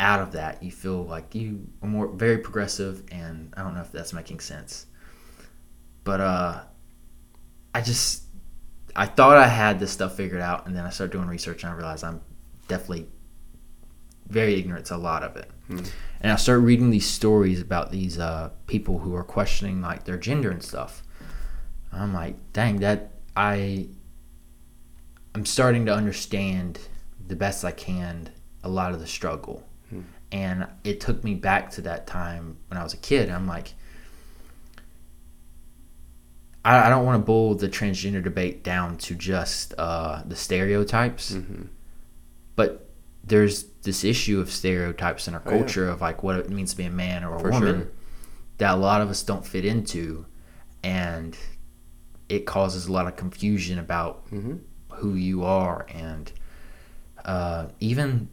out 0.00 0.20
of 0.20 0.32
that, 0.32 0.62
you 0.62 0.72
feel 0.72 1.04
like 1.04 1.34
you 1.34 1.68
are 1.82 1.88
more 1.88 2.08
very 2.08 2.38
progressive, 2.38 3.04
and 3.12 3.54
I 3.56 3.62
don't 3.62 3.74
know 3.74 3.82
if 3.82 3.92
that's 3.92 4.12
making 4.12 4.40
sense, 4.40 4.86
but 6.04 6.20
uh, 6.20 6.60
I 7.74 7.80
just 7.82 8.24
I 8.96 9.06
thought 9.06 9.36
I 9.36 9.46
had 9.46 9.78
this 9.78 9.92
stuff 9.92 10.16
figured 10.16 10.40
out, 10.40 10.66
and 10.66 10.74
then 10.74 10.84
I 10.84 10.90
started 10.90 11.12
doing 11.12 11.28
research, 11.28 11.62
and 11.62 11.72
I 11.72 11.76
realized 11.76 12.04
I'm 12.04 12.20
definitely 12.68 13.06
very 14.26 14.54
ignorant 14.58 14.86
to 14.86 14.96
a 14.96 14.96
lot 14.96 15.22
of 15.22 15.36
it. 15.36 15.50
Hmm. 15.66 15.80
And 16.20 16.32
I 16.32 16.36
started 16.36 16.62
reading 16.62 16.90
these 16.90 17.06
stories 17.06 17.60
about 17.60 17.90
these 17.90 18.18
uh, 18.18 18.50
people 18.66 18.98
who 18.98 19.14
are 19.14 19.24
questioning 19.24 19.80
like 19.80 20.04
their 20.04 20.16
gender 20.16 20.50
and 20.50 20.62
stuff. 20.62 21.02
I'm 21.92 22.12
like, 22.14 22.36
dang, 22.52 22.80
that 22.80 23.12
I 23.36 23.88
I'm 25.34 25.46
starting 25.46 25.86
to 25.86 25.94
understand 25.94 26.78
the 27.26 27.36
best 27.36 27.64
I 27.64 27.70
can 27.72 28.30
a 28.62 28.68
lot 28.68 28.92
of 28.92 29.00
the 29.00 29.06
struggle. 29.06 29.66
Hmm. 29.88 30.00
And 30.32 30.66
it 30.84 31.00
took 31.00 31.22
me 31.24 31.34
back 31.34 31.70
to 31.72 31.80
that 31.82 32.06
time 32.06 32.56
when 32.68 32.78
I 32.78 32.82
was 32.82 32.94
a 32.94 32.98
kid. 32.98 33.30
I'm 33.30 33.46
like, 33.46 33.74
I, 36.64 36.86
I 36.86 36.88
don't 36.90 37.04
want 37.06 37.20
to 37.20 37.24
boil 37.24 37.54
the 37.54 37.68
transgender 37.68 38.22
debate 38.22 38.62
down 38.62 38.98
to 38.98 39.14
just 39.14 39.74
uh, 39.78 40.22
the 40.26 40.36
stereotypes, 40.36 41.32
Mm-hmm. 41.32 41.62
but 42.56 42.86
there's 43.24 43.64
this 43.82 44.02
issue 44.04 44.40
of 44.40 44.50
stereotypes 44.50 45.28
in 45.28 45.34
our 45.34 45.42
Oh, 45.46 45.50
yeah. 45.50 45.58
culture 45.58 45.88
of 45.88 46.00
like 46.00 46.22
what 46.22 46.36
it 46.36 46.50
means 46.50 46.72
to 46.72 46.76
be 46.76 46.84
a 46.84 46.90
man 46.90 47.22
or 47.24 47.36
a 47.36 47.40
For 47.40 47.50
woman 47.50 47.80
sure. 47.82 47.90
that 48.58 48.74
a 48.74 48.76
lot 48.76 49.00
of 49.00 49.08
us 49.08 49.22
don't 49.22 49.46
fit 49.46 49.64
into, 49.64 50.26
and 50.82 51.36
it 52.30 52.46
causes 52.46 52.86
a 52.86 52.92
lot 52.92 53.06
of 53.06 53.16
confusion 53.16 53.78
about 53.78 54.24
Mm-hmm. 54.30 54.56
who 54.94 55.14
you 55.14 55.44
are 55.44 55.86
and 55.92 56.32
uh, 57.24 57.66
even 57.80 58.28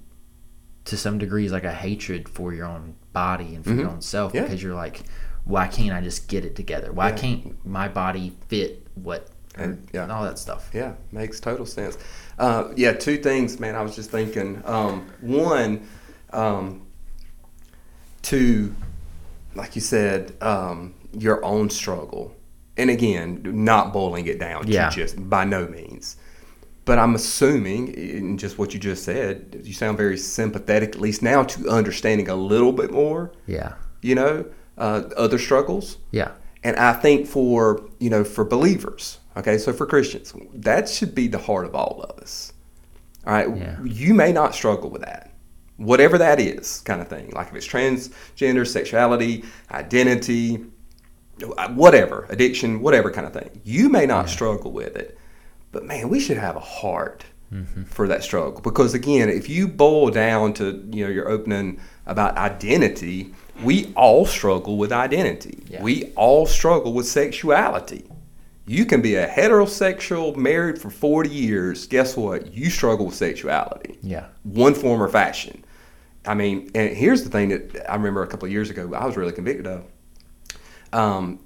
to 0.86 0.96
some 0.96 1.18
degrees 1.18 1.52
like 1.52 1.64
a 1.66 1.74
hatred 1.74 2.30
for 2.30 2.54
your 2.54 2.66
own 2.68 2.96
body 3.12 3.56
and 3.56 3.64
for 3.66 3.74
your 3.74 3.88
Mhm. 3.90 3.94
own 3.96 4.02
self 4.02 4.34
Yeah. 4.34 4.44
because 4.44 4.62
you're 4.64 4.76
like 4.76 5.02
why 5.44 5.68
can't 5.68 5.92
i 5.94 6.02
just 6.02 6.28
get 6.28 6.44
it 6.46 6.56
together 6.56 6.92
why 6.92 7.10
Yeah. 7.10 7.16
can't 7.18 7.66
my 7.66 7.88
body 7.88 8.34
fit 8.50 8.86
what 8.96 9.30
And- 9.56 9.88
yeah. 9.94 10.04
and 10.04 10.12
all 10.12 10.24
that 10.24 10.38
stuff 10.40 10.70
Yeah, 10.74 10.94
makes 11.12 11.40
total 11.40 11.66
sense. 11.66 11.98
Uh, 12.38 12.66
yeah, 12.76 12.92
two 12.94 13.18
things, 13.18 13.60
man. 13.60 13.74
I 13.76 13.82
was 13.82 13.96
just 13.96 14.12
thinking. 14.12 14.62
Um, 14.66 15.08
one, 15.22 15.82
um, 16.32 16.84
to, 18.24 18.76
like 19.56 19.74
you 19.76 19.82
said, 19.82 20.34
um, 20.42 20.94
your 21.18 21.44
own 21.44 21.70
struggle. 21.72 22.36
And 22.78 22.90
again, 22.90 23.42
not 23.44 23.92
boiling 23.94 24.28
it 24.28 24.40
down 24.40 24.68
Yeah. 24.68 24.90
just 24.90 25.30
by 25.30 25.44
no 25.46 25.68
means. 25.68 26.16
But 26.86 27.00
I'm 27.00 27.16
assuming, 27.16 27.90
in 27.90 28.38
just 28.38 28.58
what 28.58 28.74
you 28.74 28.80
just 28.80 29.04
said, 29.04 29.62
you 29.64 29.74
sound 29.74 29.98
very 29.98 30.18
sympathetic, 30.18 30.90
at 30.96 31.02
least 31.02 31.22
now, 31.22 31.44
to 31.44 31.68
understanding 31.70 32.30
a 32.30 32.36
little 32.36 32.72
bit 32.72 32.92
more, 32.92 33.32
yeah 33.46 33.74
you 34.02 34.14
know, 34.16 34.46
uh, 34.78 35.02
other 35.18 35.40
struggles. 35.40 35.98
yeah 36.12 36.32
And 36.64 36.76
I 36.78 36.94
think 36.94 37.28
for, 37.28 37.82
you 38.00 38.10
know, 38.10 38.24
for 38.24 38.46
believers, 38.46 39.20
okay, 39.36 39.58
so 39.58 39.74
for 39.74 39.86
Christians, 39.88 40.34
that 40.54 40.88
should 40.88 41.14
be 41.16 41.28
the 41.28 41.40
heart 41.40 41.66
of 41.66 41.74
all 41.76 42.02
of 42.08 42.20
us. 42.22 42.54
All 43.26 43.34
right. 43.34 43.50
Yeah. 43.58 43.76
You 43.84 44.14
may 44.14 44.32
not 44.32 44.54
struggle 44.56 44.90
with 44.90 45.02
that. 45.02 45.24
whatever 45.78 46.18
that 46.18 46.40
is, 46.40 46.82
kind 46.86 47.02
of 47.02 47.08
thing. 47.08 47.30
Like 47.36 47.50
if 47.50 47.56
it's 47.56 47.68
transgender, 47.68 48.66
sexuality, 48.66 49.44
identity, 49.72 50.64
whatever, 51.70 52.26
addiction, 52.30 52.82
whatever 52.82 53.12
kind 53.12 53.28
of 53.28 53.34
thing. 53.34 53.62
You 53.64 53.90
may 53.90 54.06
not 54.06 54.30
struggle 54.30 54.72
with 54.72 54.96
it, 54.96 55.18
but 55.72 55.86
man, 55.86 56.10
we 56.10 56.20
should 56.20 56.38
have 56.38 56.56
a 56.56 56.62
heart 56.62 57.26
mm-hmm. 57.54 57.84
for 57.84 58.08
that 58.08 58.24
struggle 58.24 58.62
because 58.62 58.94
again, 58.94 59.30
if 59.30 59.50
you 59.50 59.68
boil 59.68 60.10
down 60.10 60.54
to 60.54 60.88
you 60.92 61.06
know 61.06 61.12
your 61.12 61.30
opening 61.30 61.80
about 62.06 62.38
identity, 62.38 63.34
we 63.64 63.92
all 63.96 64.26
struggle 64.26 64.78
with 64.78 64.92
identity. 64.92 65.64
Yeah. 65.68 65.82
We 65.82 66.14
all 66.16 66.46
struggle 66.46 66.94
with 66.94 67.08
sexuality. 67.08 68.06
You 68.66 68.86
can 68.86 69.02
be 69.02 69.16
a 69.16 69.28
heterosexual, 69.28 70.36
married 70.36 70.82
for 70.82 70.90
40 70.90 71.30
years. 71.30 71.88
Guess 71.88 72.18
what? 72.18 72.54
You 72.54 72.70
struggle 72.70 73.06
with 73.06 73.16
sexuality 73.16 73.98
Yeah. 74.02 74.26
one 74.44 74.74
form 74.74 75.02
or 75.02 75.08
fashion. 75.08 75.64
I 76.26 76.34
mean, 76.34 76.70
and 76.76 76.96
here's 76.96 77.24
the 77.24 77.30
thing 77.30 77.50
that 77.50 77.90
I 77.90 77.96
remember 77.96 78.22
a 78.24 78.28
couple 78.28 78.46
of 78.46 78.52
years 78.52 78.70
ago, 78.70 78.94
I 78.94 79.06
was 79.06 79.16
really 79.16 79.32
convicted 79.32 79.68
of. 79.68 79.84
Um, 80.94 81.40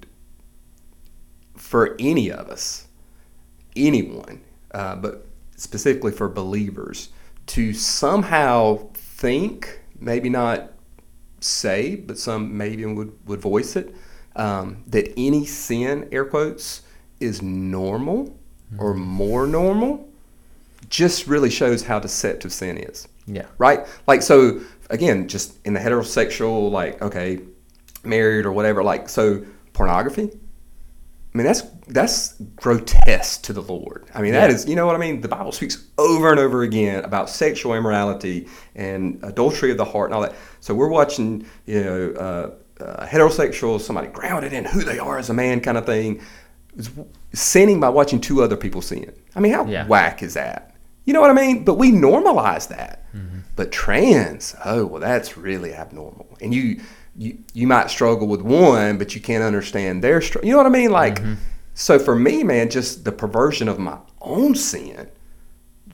for 1.56 1.96
any 1.98 2.30
of 2.30 2.48
us, 2.48 2.86
anyone, 3.76 4.40
uh, 4.72 4.96
but 4.96 5.26
specifically 5.56 6.12
for 6.12 6.28
believers, 6.28 7.10
to 7.46 7.72
somehow 7.72 8.88
think, 8.94 9.80
maybe 9.98 10.28
not 10.28 10.72
say, 11.40 11.96
but 11.96 12.18
some 12.18 12.56
maybe 12.56 12.84
would, 12.84 13.12
would 13.26 13.40
voice 13.40 13.76
it, 13.76 13.94
um, 14.36 14.82
that 14.86 15.12
any 15.16 15.44
sin, 15.44 16.08
air 16.12 16.24
quotes, 16.24 16.82
is 17.20 17.42
normal 17.42 18.36
or 18.78 18.94
more 18.94 19.46
normal, 19.46 20.08
just 20.88 21.26
really 21.26 21.50
shows 21.50 21.84
how 21.84 21.98
deceptive 21.98 22.52
sin 22.52 22.76
is 22.78 23.06
Yeah. 23.26 23.46
right? 23.58 23.86
Like 24.06 24.22
so 24.22 24.60
again, 24.90 25.28
just 25.28 25.54
in 25.64 25.74
the 25.74 25.80
heterosexual, 25.80 26.70
like 26.70 27.00
okay, 27.02 27.40
married 28.04 28.46
or 28.46 28.52
whatever, 28.52 28.82
like 28.82 29.08
so 29.08 29.44
pornography. 29.72 30.30
I 31.34 31.38
mean 31.38 31.46
that's 31.46 31.62
that's 31.88 32.34
grotesque 32.56 33.42
to 33.44 33.52
the 33.54 33.62
Lord. 33.62 34.04
I 34.14 34.20
mean 34.20 34.32
that 34.32 34.50
Yeah. 34.50 34.56
is 34.56 34.68
you 34.68 34.76
know 34.76 34.86
what 34.86 34.94
I 34.94 34.98
mean. 34.98 35.20
The 35.22 35.28
Bible 35.28 35.52
speaks 35.52 35.82
over 35.96 36.30
and 36.30 36.38
over 36.38 36.62
again 36.62 37.04
about 37.04 37.30
sexual 37.30 37.74
immorality 37.74 38.48
and 38.74 39.18
adultery 39.22 39.70
of 39.70 39.78
the 39.78 39.84
heart 39.84 40.08
and 40.10 40.14
all 40.14 40.20
that. 40.22 40.34
So 40.60 40.74
we're 40.74 40.88
watching 40.88 41.46
you 41.66 41.82
know 41.82 42.10
uh, 42.80 42.82
uh, 42.84 43.06
heterosexual 43.06 43.80
somebody 43.80 44.08
grounded 44.08 44.52
in 44.52 44.64
who 44.66 44.82
they 44.84 44.98
are 44.98 45.18
as 45.18 45.30
a 45.30 45.34
man 45.34 45.60
kind 45.60 45.78
of 45.78 45.86
thing, 45.86 46.20
sinning 47.32 47.80
by 47.80 47.88
watching 47.88 48.20
two 48.20 48.42
other 48.42 48.56
people 48.56 48.82
sin. 48.82 49.12
I 49.34 49.40
mean 49.40 49.52
how 49.52 49.64
Yeah. 49.66 49.86
whack 49.86 50.22
is 50.22 50.34
that? 50.34 50.74
You 51.04 51.12
know 51.12 51.20
what 51.20 51.30
I 51.30 51.34
mean? 51.34 51.64
But 51.64 51.74
we 51.78 51.90
normalize 51.90 52.68
that. 52.68 52.98
But 53.54 53.70
trans, 53.70 54.54
oh 54.64 54.86
well, 54.86 55.00
that's 55.00 55.36
really 55.36 55.74
abnormal. 55.74 56.26
And 56.40 56.54
you, 56.54 56.80
you, 57.16 57.38
you 57.52 57.66
might 57.66 57.90
struggle 57.90 58.26
with 58.26 58.40
one, 58.42 58.98
but 58.98 59.14
you 59.14 59.20
can't 59.20 59.42
understand 59.44 60.02
their. 60.02 60.20
Str- 60.20 60.38
you 60.42 60.50
know 60.52 60.56
what 60.58 60.66
I 60.66 60.70
mean? 60.70 60.90
Like, 60.90 61.20
so 61.74 61.98
for 61.98 62.14
me, 62.16 62.42
man, 62.42 62.70
just 62.70 63.04
the 63.04 63.12
perversion 63.12 63.68
of 63.68 63.78
my 63.78 63.98
own 64.20 64.54
sin, 64.54 65.08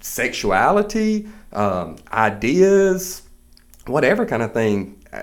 sexuality, 0.00 1.28
um, 1.52 1.96
ideas, 2.12 3.22
whatever 3.86 4.26
kind 4.26 4.42
of 4.42 4.52
thing. 4.52 5.02
Uh, 5.12 5.22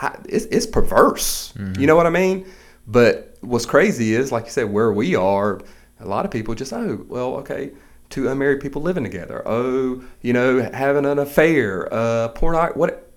I- 0.00 0.16
it's, 0.28 0.44
it's 0.46 0.66
perverse. 0.66 1.52
You 1.78 1.86
know 1.86 1.96
what 1.96 2.06
I 2.06 2.10
mean? 2.10 2.46
But 2.86 3.36
what's 3.40 3.66
crazy 3.66 4.14
is, 4.14 4.30
like 4.32 4.44
you 4.46 4.50
said, 4.50 4.72
where 4.72 4.92
we 4.92 5.14
are, 5.16 5.60
a 6.00 6.06
lot 6.06 6.24
of 6.24 6.30
people 6.30 6.54
just, 6.54 6.72
oh, 6.72 7.04
well, 7.08 7.34
okay, 7.36 7.72
two 8.08 8.28
unmarried 8.28 8.60
people 8.60 8.80
living 8.82 9.04
together. 9.04 9.42
Oh, 9.46 10.02
you 10.22 10.32
know, 10.32 10.62
having 10.72 11.04
an 11.04 11.18
affair, 11.18 11.92
uh, 11.92 12.28
porn, 12.28 12.54
what? 12.74 13.07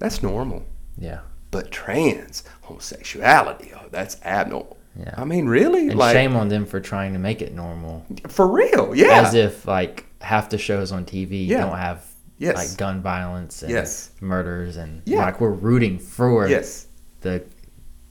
That's 0.00 0.22
normal. 0.22 0.64
Yeah. 0.98 1.20
But 1.52 1.70
trans, 1.70 2.42
homosexuality, 2.62 3.72
oh, 3.76 3.86
that's 3.90 4.20
abnormal. 4.24 4.76
Yeah. 4.98 5.14
I 5.16 5.24
mean, 5.24 5.46
really? 5.46 5.88
And 5.88 5.98
like, 5.98 6.12
shame 6.14 6.34
on 6.34 6.48
them 6.48 6.66
for 6.66 6.80
trying 6.80 7.12
to 7.12 7.18
make 7.20 7.42
it 7.42 7.54
normal. 7.54 8.04
for 8.28 8.46
real? 8.48 8.92
Yeah. 8.94 9.22
As 9.22 9.34
if 9.34 9.66
like 9.66 10.06
half 10.20 10.50
the 10.50 10.58
shows 10.58 10.90
on 10.92 11.04
TV 11.04 11.46
Yeah. 11.46 11.60
don't 11.66 11.76
have 11.78 12.04
Yes. 12.38 12.56
like 12.56 12.76
gun 12.78 13.00
violence 13.02 13.62
and 13.62 13.70
Yes. 13.70 14.10
murders 14.20 14.76
and 14.76 15.02
Yeah. 15.04 15.18
like 15.18 15.40
we're 15.40 15.50
rooting 15.50 15.98
for 15.98 16.48
yes. 16.48 16.86
the 17.20 17.42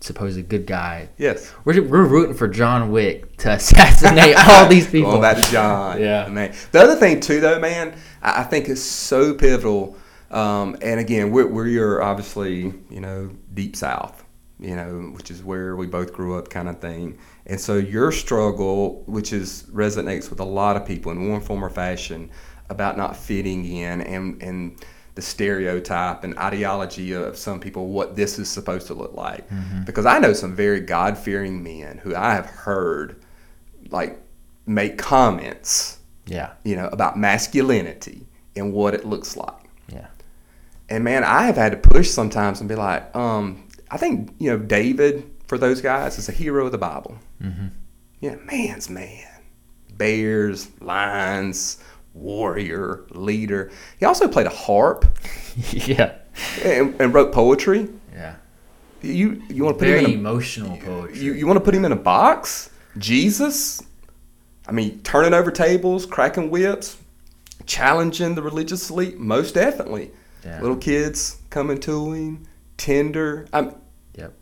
supposed 0.02 0.47
good 0.47 0.65
guy. 0.65 1.10
Yes. 1.17 1.52
We're, 1.65 1.82
we're 1.84 2.06
rooting 2.06 2.36
for 2.36 2.47
John 2.47 2.91
Wick 2.91 3.36
to 3.38 3.52
assassinate 3.54 4.36
all 4.47 4.67
these 4.67 4.88
people. 4.88 5.12
Going 5.12 5.21
back 5.23 5.43
to 5.43 5.52
John. 5.52 5.99
Yeah. 5.99 6.28
Man. 6.30 6.54
The 6.71 6.80
other 6.82 6.95
thing 6.95 7.19
too, 7.19 7.39
though, 7.41 7.60
man, 7.60 7.93
I, 8.21 8.41
I 8.41 8.43
think 8.43 8.69
is 8.69 8.84
so 8.84 9.34
pivotal. 9.34 9.97
Um, 10.32 10.78
and 10.82 11.00
again, 11.00 11.32
we're, 11.32 11.48
we're 11.48 12.02
obviously, 12.02 12.74
you 12.89 13.00
know, 13.00 13.32
deep 13.54 13.76
south, 13.76 14.24
you 14.60 14.76
know, 14.76 15.12
which 15.15 15.32
is 15.32 15.44
where 15.44 15.76
we 15.76 15.88
both 15.88 16.13
grew 16.13 16.38
up, 16.38 16.50
kind 16.50 16.70
of 16.70 16.80
thing. 16.80 17.18
And 17.46 17.60
so 17.60 17.78
your 17.78 18.12
struggle, 18.12 19.04
which 19.08 19.34
is 19.34 19.63
resonates 19.72 20.30
with 20.30 20.39
a 20.39 20.46
lot 20.46 20.76
of 20.76 20.86
people 20.86 21.12
in 21.12 21.30
one 21.30 21.42
form 21.42 21.63
or 21.63 21.70
fashion, 21.70 22.30
about 22.70 22.98
not 22.98 23.18
fitting 23.18 23.65
in 23.65 24.02
and 24.02 24.42
and 24.44 24.78
the 25.15 25.22
stereotype 25.24 26.24
and 26.24 26.38
ideology 26.38 27.12
of 27.13 27.36
some 27.36 27.60
people 27.60 27.88
what 27.88 28.15
this 28.15 28.39
is 28.39 28.48
supposed 28.48 28.88
to 28.88 28.94
look 28.94 29.13
like. 29.13 29.50
Because 29.86 30.06
I 30.06 30.20
know 30.20 30.34
some 30.34 30.56
very 30.56 30.80
God 30.80 31.18
fearing 31.18 31.63
men 31.63 31.98
who 31.98 32.15
I 32.15 32.34
have 32.34 32.46
heard 32.46 33.22
like 33.89 34.22
make 34.65 34.98
comments, 34.98 36.00
yeah. 36.26 36.54
you 36.63 36.76
know, 36.76 36.88
about 36.88 37.18
masculinity 37.18 38.28
and 38.56 38.72
what 38.72 38.94
it 38.94 39.06
looks 39.06 39.36
like. 39.36 39.59
And 40.89 41.04
man, 41.04 41.23
I 41.23 41.43
have 41.43 41.56
had 41.56 41.71
to 41.71 41.78
push 41.78 42.10
sometimes 42.10 42.60
and 42.60 42.67
be 42.67 42.75
like, 42.75 43.15
um, 43.15 43.67
I 43.91 43.97
think 43.97 44.34
you 44.39 44.49
know 44.52 44.58
David 44.58 45.30
for 45.47 45.58
those 45.58 45.82
guys 45.82 46.17
is 46.17 46.30
a 46.30 46.32
hero 46.32 46.65
of 46.65 46.71
the 46.71 46.78
Bible. 46.78 47.17
Mm-hmm. 47.41 47.67
Yeah, 48.19 48.36
man's 48.43 48.89
man, 48.89 49.28
bears, 49.97 50.69
lions, 50.82 51.82
warrior, 52.13 53.06
leader. 53.12 53.71
He 53.99 54.06
also 54.06 54.28
played 54.28 54.47
a 54.47 54.52
harp 54.52 55.06
yeah. 55.71 56.15
and, 56.63 56.99
and 56.99 57.13
wrote 57.13 57.32
poetry. 57.32 57.89
Yeah. 58.13 58.36
You 59.02 59.41
you 59.49 59.63
want 59.63 59.78
to 59.78 59.80
put 59.80 59.89
Very 59.89 59.99
him 59.99 60.06
in 60.06 60.12
a, 60.12 60.19
emotional 60.19 60.78
poetry. 60.78 61.19
you, 61.19 61.34
you 61.34 61.47
want 61.47 61.58
to 61.58 61.63
put 61.63 61.73
him 61.73 61.86
in 61.86 61.91
a 61.91 61.97
box? 61.97 62.69
Jesus? 62.97 63.82
I 64.67 64.71
mean, 64.71 65.02
turning 65.04 65.34
over 65.34 65.52
tables, 65.52 66.06
cracking 66.06 66.49
whips, 66.49 66.97
challenging 67.65 68.36
the 68.36 68.41
religious 68.41 68.89
elite, 68.89 69.17
most 69.17 69.56
definitely. 69.56 70.12
Yeah. 70.45 70.62
Little 70.62 70.78
kids 70.78 71.38
coming 71.49 71.80
to 71.82 72.13
him, 72.13 72.45
tender. 72.78 73.47
I'm, 73.54 73.75
Yep. 74.15 74.34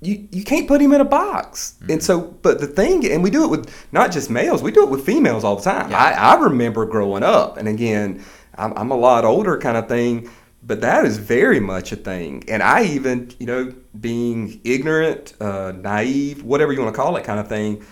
you, 0.00 0.28
you 0.30 0.44
can't 0.44 0.66
put 0.68 0.80
him 0.80 0.92
in 0.92 1.00
a 1.00 1.04
box. 1.04 1.76
And 1.88 2.02
so, 2.02 2.20
but 2.20 2.60
the 2.60 2.66
thing, 2.66 3.10
and 3.10 3.22
we 3.22 3.30
do 3.30 3.44
it 3.44 3.50
with 3.50 3.86
not 3.92 4.12
just 4.12 4.30
males, 4.30 4.62
we 4.62 4.72
do 4.72 4.82
it 4.82 4.90
with 4.90 5.04
females 5.06 5.44
all 5.44 5.56
the 5.56 5.62
time. 5.62 5.90
Yeah. 5.90 5.98
I, 5.98 6.34
I 6.34 6.40
remember 6.40 6.84
growing 6.86 7.22
up, 7.22 7.56
and 7.56 7.68
again, 7.68 8.24
I'm, 8.56 8.72
I'm 8.76 8.90
a 8.90 8.96
lot 8.96 9.24
older 9.24 9.58
kind 9.58 9.76
of 9.76 9.88
thing, 9.88 10.30
but 10.62 10.80
that 10.80 11.04
is 11.04 11.18
very 11.18 11.60
much 11.60 11.92
a 11.92 11.96
thing. 11.96 12.42
And 12.48 12.62
I 12.62 12.84
even, 12.84 13.30
you 13.38 13.46
know, 13.46 13.74
being 14.00 14.60
ignorant, 14.64 15.34
uh, 15.40 15.72
naive, 15.72 16.42
whatever 16.42 16.72
you 16.72 16.80
want 16.80 16.94
to 16.94 17.00
call 17.00 17.16
it 17.16 17.24
kind 17.24 17.38
of 17.40 17.48
thing, 17.48 17.84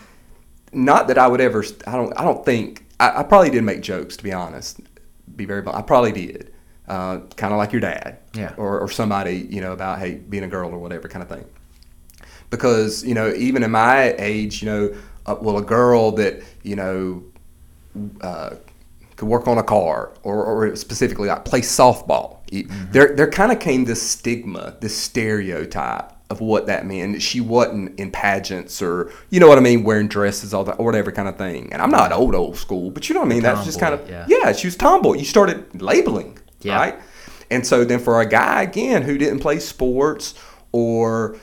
not 0.73 1.09
that 1.09 1.19
I 1.19 1.27
would 1.29 1.41
ever, 1.41 1.65
I 1.87 1.93
don't, 1.93 2.19
I 2.19 2.25
don't 2.25 2.45
think, 2.45 2.87
I, 2.99 3.21
I 3.21 3.23
probably 3.25 3.51
did 3.51 3.63
make 3.63 3.83
jokes, 3.83 4.17
to 4.17 4.25
be 4.25 4.33
honest. 4.33 4.81
Be 5.37 5.45
very. 5.45 5.67
I 5.67 5.83
probably 5.83 6.13
did. 6.13 6.52
Uh, 6.93 7.21
kind 7.37 7.53
of 7.55 7.59
like 7.59 7.73
your 7.73 7.81
dad. 7.81 8.19
Yeah. 8.35 8.53
or, 8.59 8.81
or 8.81 8.89
somebody, 8.91 9.37
you 9.55 9.61
know, 9.63 9.73
about, 9.73 9.99
hey, 9.99 10.13
being 10.33 10.45
a 10.45 10.49
girl 10.49 10.71
or 10.75 10.79
whatever 10.79 11.07
kind 11.09 11.23
of 11.23 11.29
thing. 11.35 11.45
Because 12.51 13.03
you 13.09 13.15
know 13.15 13.33
even 13.33 13.63
in 13.63 13.71
my 13.71 14.13
age 14.19 14.63
you 14.63 14.67
know 14.71 14.95
uh, 15.25 15.37
well 15.41 15.57
a 15.57 15.63
girl 15.63 16.13
that 16.21 16.43
you 16.63 16.77
know 16.77 17.23
uh, 18.21 18.51
could 19.17 19.29
work 19.29 19.49
on 19.49 19.57
a 19.57 19.63
car 19.63 20.13
or, 20.23 20.45
or 20.45 20.77
specifically 20.77 21.29
like 21.29 21.45
play 21.47 21.63
softball 21.63 22.39
You- 22.51 22.69
there 22.91 23.17
there 23.17 23.31
kind 23.31 23.53
of 23.53 23.59
came 23.59 23.87
this 23.87 24.03
stigma 24.03 24.77
this 24.81 24.95
stereotype 24.97 26.13
of 26.29 26.41
what 26.41 26.67
that 26.67 26.87
meant. 26.87 27.21
She 27.23 27.41
wasn't 27.41 27.99
in 28.01 28.11
pageants 28.11 28.83
or 28.83 29.11
you 29.31 29.41
know 29.41 29.49
what 29.49 29.57
I 29.59 29.63
mean 29.63 29.83
wearing 29.83 30.09
dresses 30.09 30.53
all 30.55 30.65
that 30.65 30.77
or 30.79 30.85
whatever 30.85 31.11
kind 31.13 31.29
of 31.29 31.37
thing. 31.39 31.73
And 31.73 31.81
I'm 31.83 31.91
not 31.91 32.13
old 32.13 32.35
old 32.35 32.57
school 32.57 32.91
but 32.91 33.09
you 33.09 33.15
know 33.15 33.21
what 33.23 33.31
I 33.33 33.35
mean? 33.35 33.43
That's 33.43 33.65
just 33.65 33.81
kind 33.81 33.95
of 33.95 34.01
yeah. 34.11 34.27
yeah 34.29 34.53
she 34.53 34.67
was 34.67 34.77
tomboy. 34.77 35.15
You 35.15 35.25
started 35.25 35.81
labeling 35.81 36.39
Yeah. 36.65 36.77
right 36.77 37.01
and 37.51 37.67
so 37.67 37.85
then 37.85 37.99
for 37.99 38.21
a 38.21 38.27
guy 38.27 38.63
again 38.63 39.03
who 39.03 39.19
didn't 39.19 39.41
play 39.41 39.59
sports 39.59 40.35
or 40.73 41.37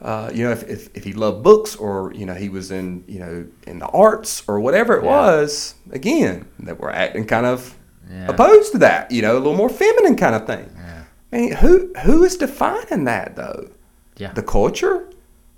uh, 0.00 0.30
you 0.32 0.42
know 0.44 0.50
if, 0.52 0.62
if, 0.68 0.88
if 0.96 1.04
he 1.04 1.12
loved 1.12 1.42
books 1.42 1.76
or 1.76 2.12
you 2.14 2.24
know 2.24 2.34
he 2.34 2.48
was 2.48 2.70
in 2.70 3.04
you 3.06 3.18
know 3.18 3.46
in 3.66 3.78
the 3.78 3.86
arts 3.88 4.42
or 4.48 4.58
whatever 4.60 4.96
it 4.96 5.04
Yeah. 5.04 5.10
was 5.10 5.74
again 5.92 6.46
that 6.60 6.78
we're 6.80 6.90
acting 6.90 7.26
kind 7.26 7.46
of 7.46 7.76
Yeah. 8.10 8.28
opposed 8.28 8.72
to 8.72 8.78
that 8.78 9.10
you 9.10 9.20
know 9.22 9.34
a 9.36 9.38
little 9.40 9.56
more 9.56 9.68
feminine 9.68 10.16
kind 10.16 10.34
of 10.34 10.46
thing 10.46 10.70
Yeah. 10.76 11.04
I 11.32 11.36
mean, 11.36 11.52
who 11.56 11.92
who 12.04 12.24
is 12.24 12.36
defining 12.36 13.04
that 13.04 13.36
though 13.36 13.68
Yeah. 14.16 14.32
the 14.32 14.42
culture 14.42 15.06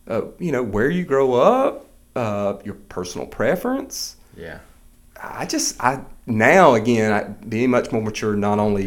uh, 0.09 0.23
you 0.41 0.51
know 0.51 0.63
where 0.65 0.91
you 0.91 1.05
grow 1.05 1.35
up 1.35 1.87
uh, 2.17 2.55
your 2.65 2.75
personal 2.89 3.27
preference 3.29 4.17
Yeah. 4.37 4.59
I 5.23 5.47
just 5.47 5.83
I 5.83 6.05
now 6.27 6.75
again 6.75 7.13
I, 7.13 7.23
being 7.47 7.71
much 7.71 7.93
more 7.93 8.03
mature, 8.03 8.35
not 8.37 8.59
only 8.59 8.87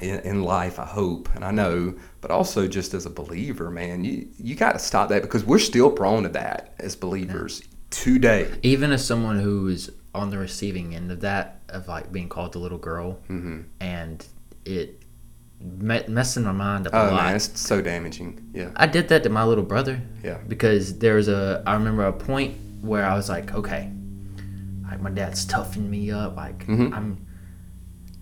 in, 0.00 0.18
in 0.20 0.42
life. 0.42 0.78
I 0.78 0.84
hope, 0.86 1.28
and 1.34 1.44
I 1.44 1.50
know, 1.52 1.94
but 2.20 2.30
also 2.30 2.66
just 2.68 2.94
as 2.94 3.06
a 3.06 3.10
believer, 3.10 3.70
man, 3.70 4.04
you 4.04 4.28
you 4.38 4.54
got 4.54 4.72
to 4.72 4.78
stop 4.78 5.08
that 5.10 5.22
because 5.22 5.44
we're 5.44 5.58
still 5.58 5.90
prone 5.90 6.24
to 6.24 6.28
that 6.30 6.74
as 6.78 6.96
believers 6.96 7.62
today. 7.90 8.50
Even 8.62 8.92
as 8.92 9.06
someone 9.06 9.38
who 9.38 9.68
is 9.68 9.90
on 10.14 10.30
the 10.30 10.38
receiving 10.38 10.94
end 10.94 11.10
of 11.12 11.20
that, 11.20 11.60
of 11.68 11.88
like 11.88 12.10
being 12.10 12.28
called 12.28 12.52
the 12.52 12.58
little 12.58 12.78
girl, 12.78 13.12
Mm-hmm. 13.28 13.60
and 13.80 14.26
it 14.64 15.02
me- 15.60 16.04
messing 16.08 16.42
my 16.44 16.52
mind 16.52 16.86
up 16.86 16.92
a 16.92 16.96
Oh 17.08 17.10
lot. 17.12 17.24
man, 17.24 17.36
it's 17.36 17.60
so 17.60 17.80
damaging. 17.80 18.50
Yeah, 18.52 18.70
I 18.76 18.86
did 18.86 19.08
that 19.08 19.22
to 19.22 19.28
my 19.28 19.44
little 19.44 19.64
brother. 19.64 20.00
Yeah. 20.24 20.38
Because 20.48 20.98
there 20.98 21.14
was 21.14 21.28
a, 21.28 21.62
I 21.66 21.74
remember 21.74 22.04
a 22.06 22.12
point 22.12 22.56
where 22.82 23.04
I 23.06 23.14
was 23.14 23.28
like, 23.28 23.54
okay, 23.54 23.90
like 24.88 25.00
my 25.00 25.10
dad's 25.10 25.44
toughing 25.44 25.90
me 25.90 26.10
up, 26.10 26.36
like 26.36 26.66
Mhm. 26.66 26.92
I'm, 26.92 27.26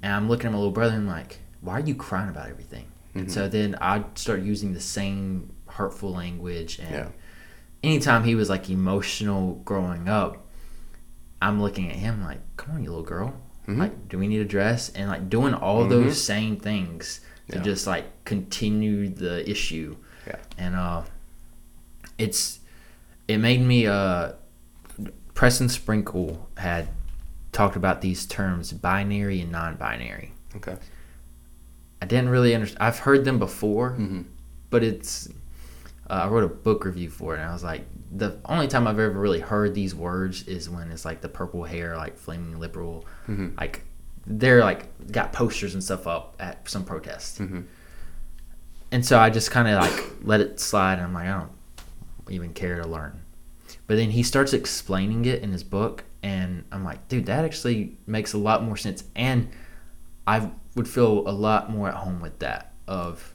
and 0.03 0.13
I'm 0.13 0.29
looking 0.29 0.47
at 0.47 0.53
my 0.53 0.59
little 0.59 0.73
brother 0.73 0.95
and 0.97 1.07
like, 1.07 1.41
why 1.61 1.75
are 1.75 1.81
you 1.81 1.95
crying 1.95 2.29
about 2.29 2.49
everything? 2.49 2.87
And 3.15 3.31
so 3.31 3.49
then 3.49 3.77
I 3.81 4.05
start 4.17 4.43
using 4.43 4.75
the 4.75 4.81
same 4.81 5.53
hurtful 5.69 6.13
language, 6.13 6.79
and 6.81 6.91
Yeah. 6.91 7.09
anytime 7.83 8.25
he 8.25 8.35
was 8.35 8.49
like 8.51 8.69
emotional 8.71 9.61
growing 9.65 10.09
up, 10.09 10.47
I'm 11.41 11.61
looking 11.63 11.91
at 11.91 11.97
him 11.97 12.23
like, 12.25 12.41
come 12.57 12.75
on, 12.75 12.83
you 12.83 12.91
little 12.91 13.05
girl. 13.05 13.35
Mhm. 13.69 13.79
Like, 13.79 14.09
do 14.09 14.19
we 14.19 14.27
need 14.29 14.41
a 14.41 14.45
dress? 14.45 14.89
And 14.91 15.09
like 15.09 15.29
doing 15.31 15.55
all 15.55 15.87
those 15.87 16.23
same 16.23 16.57
things 16.57 17.21
to 17.51 17.59
Yeah. 17.59 17.63
just 17.63 17.87
like 17.87 18.05
continue 18.25 19.09
the 19.09 19.49
issue 19.49 19.97
yeah, 20.27 20.37
and 20.59 20.75
uh 20.75 21.03
it's 22.19 22.61
it 23.29 23.39
made 23.39 23.61
me 23.61 23.87
uh 23.87 24.33
Preston 25.35 25.69
Sprinkle 25.69 26.49
had 26.57 26.89
talked 27.53 27.77
about 27.77 28.01
these 28.01 28.27
terms 28.27 28.73
binary 28.73 29.41
and 29.41 29.51
non-binary. 29.53 30.33
okay. 30.57 30.77
I 32.03 32.07
didn't 32.07 32.29
really 32.29 32.55
understand. 32.55 32.83
I've 32.83 32.99
heard 32.99 33.25
them 33.25 33.39
before, 33.39 33.91
hmm 33.93 34.23
but 34.71 34.83
it's 34.83 35.29
uh, 36.11 36.15
I 36.25 36.29
wrote 36.29 36.43
a 36.45 36.49
book 36.49 36.85
review 36.85 37.09
for 37.09 37.35
it, 37.35 37.39
and 37.41 37.49
I 37.49 37.53
was 37.53 37.63
like, 37.65 37.87
the 38.15 38.39
only 38.47 38.67
time 38.69 38.87
I've 38.89 38.99
ever 38.99 39.19
really 39.19 39.39
heard 39.41 39.73
these 39.75 39.95
words 39.95 40.47
is 40.49 40.69
when 40.69 40.91
it's 40.91 41.05
like 41.05 41.21
the 41.23 41.29
purple 41.29 41.63
hair, 41.65 41.97
like 41.97 42.19
flaming 42.19 42.59
liberal, 42.59 43.07
Mhm. 43.29 43.57
like 43.59 43.83
they're 44.27 44.61
like 44.61 45.11
got 45.13 45.33
posters 45.33 45.75
and 45.75 45.83
stuff 45.83 46.07
up 46.07 46.35
at 46.41 46.69
some 46.69 46.85
protest, 46.85 47.39
Mhm. 47.41 47.65
and 48.93 49.07
so 49.07 49.19
I 49.19 49.31
just 49.31 49.51
kind 49.51 49.69
of 49.69 49.81
like 49.81 50.05
let 50.23 50.41
it 50.41 50.61
slide. 50.61 50.95
And 50.95 51.03
I'm 51.05 51.15
like, 51.15 51.27
I 51.29 51.39
don't 51.39 51.51
even 52.29 52.53
care 52.53 52.83
to 52.83 52.87
learn. 52.89 53.21
But 53.87 53.97
then 53.97 54.11
he 54.11 54.23
starts 54.23 54.53
explaining 54.53 55.25
it 55.27 55.43
in 55.43 55.53
his 55.53 55.63
book, 55.63 56.05
and 56.23 56.65
I'm 56.73 56.85
like, 56.85 57.07
dude, 57.09 57.27
that 57.27 57.45
actually 57.45 57.99
makes 58.07 58.33
a 58.33 58.39
lot 58.39 58.63
more 58.63 58.77
sense. 58.79 59.05
And 59.15 59.49
I 60.27 60.51
would 60.75 60.89
feel 60.89 61.29
a 61.29 61.33
lot 61.33 61.71
more 61.71 61.89
at 61.89 61.95
home 61.95 62.21
with 62.23 62.39
that 62.39 62.73
of 62.89 63.35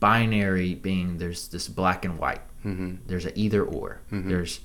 binary 0.00 0.74
being 0.74 1.18
there's 1.18 1.48
this 1.48 1.68
black 1.68 2.04
and 2.04 2.18
white. 2.18 2.40
hmm 2.62 2.96
There's 3.06 3.26
an 3.26 3.32
either 3.34 3.62
or. 3.64 4.00
Mhm. 4.10 4.28
There's 4.28 4.60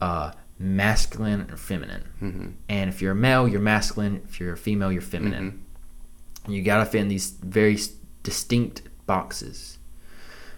uh, 0.00 0.32
masculine 0.58 1.40
and 1.42 1.58
feminine. 1.58 2.04
hmm 2.18 2.46
And 2.68 2.90
if 2.90 3.00
you're 3.00 3.12
a 3.12 3.16
male, 3.16 3.46
you're 3.48 3.60
masculine. 3.60 4.22
If 4.28 4.40
you're 4.40 4.52
a 4.54 4.56
female, 4.56 4.90
you're 4.92 5.00
feminine. 5.00 5.64
And 6.44 6.54
you 6.54 6.62
gotta 6.62 6.84
fit 6.86 7.00
in 7.02 7.08
these 7.08 7.30
very 7.30 7.78
distinct 8.24 8.82
boxes. 9.06 9.78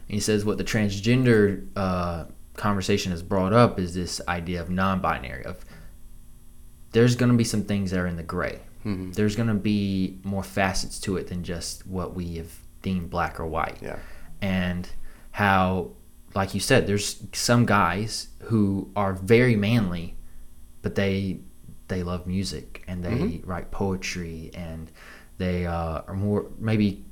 And 0.09 0.15
he 0.15 0.21
says 0.21 0.45
what 0.45 0.57
the 0.59 0.65
transgender 0.65 1.67
uh, 1.77 2.25
conversation 2.55 3.11
has 3.13 3.23
brought 3.23 3.53
up 3.53 3.79
is 3.79 3.95
this 3.95 4.21
idea 4.29 4.61
of 4.61 4.71
non-binary. 4.71 5.45
Of 5.45 5.65
there's 6.93 7.17
gonna 7.17 7.35
be 7.35 7.45
some 7.45 7.65
things 7.65 7.91
that 7.91 7.99
are 8.01 8.07
in 8.07 8.17
the 8.17 8.23
gray. 8.23 8.61
hmm 8.83 9.11
There's 9.13 9.37
gonna 9.37 9.55
be 9.55 10.19
more 10.25 10.43
facets 10.43 10.99
to 11.01 11.17
it 11.17 11.29
than 11.29 11.43
just 11.43 11.87
what 11.87 12.15
we 12.15 12.37
have 12.37 12.53
deemed 12.83 13.11
black 13.11 13.41
or 13.41 13.47
white 13.47 13.79
Yeah. 13.81 13.99
and 14.43 14.89
how 15.33 15.93
like 16.35 16.53
you 16.55 16.61
said 16.61 16.87
there's 16.87 17.23
some 17.33 17.65
guys 17.65 18.29
who 18.45 18.91
are 18.95 19.15
very 19.15 19.57
manly 19.57 20.17
but 20.83 20.95
they 20.97 21.41
they 21.89 22.03
love 22.03 22.27
music 22.27 22.83
and 22.87 23.03
they 23.03 23.11
Mhm. 23.11 23.47
write 23.47 23.71
poetry 23.71 24.51
and 24.55 24.91
they 25.39 25.65
uh, 25.67 26.03
are 26.07 26.15
more 26.15 26.47
maybe 26.59 27.05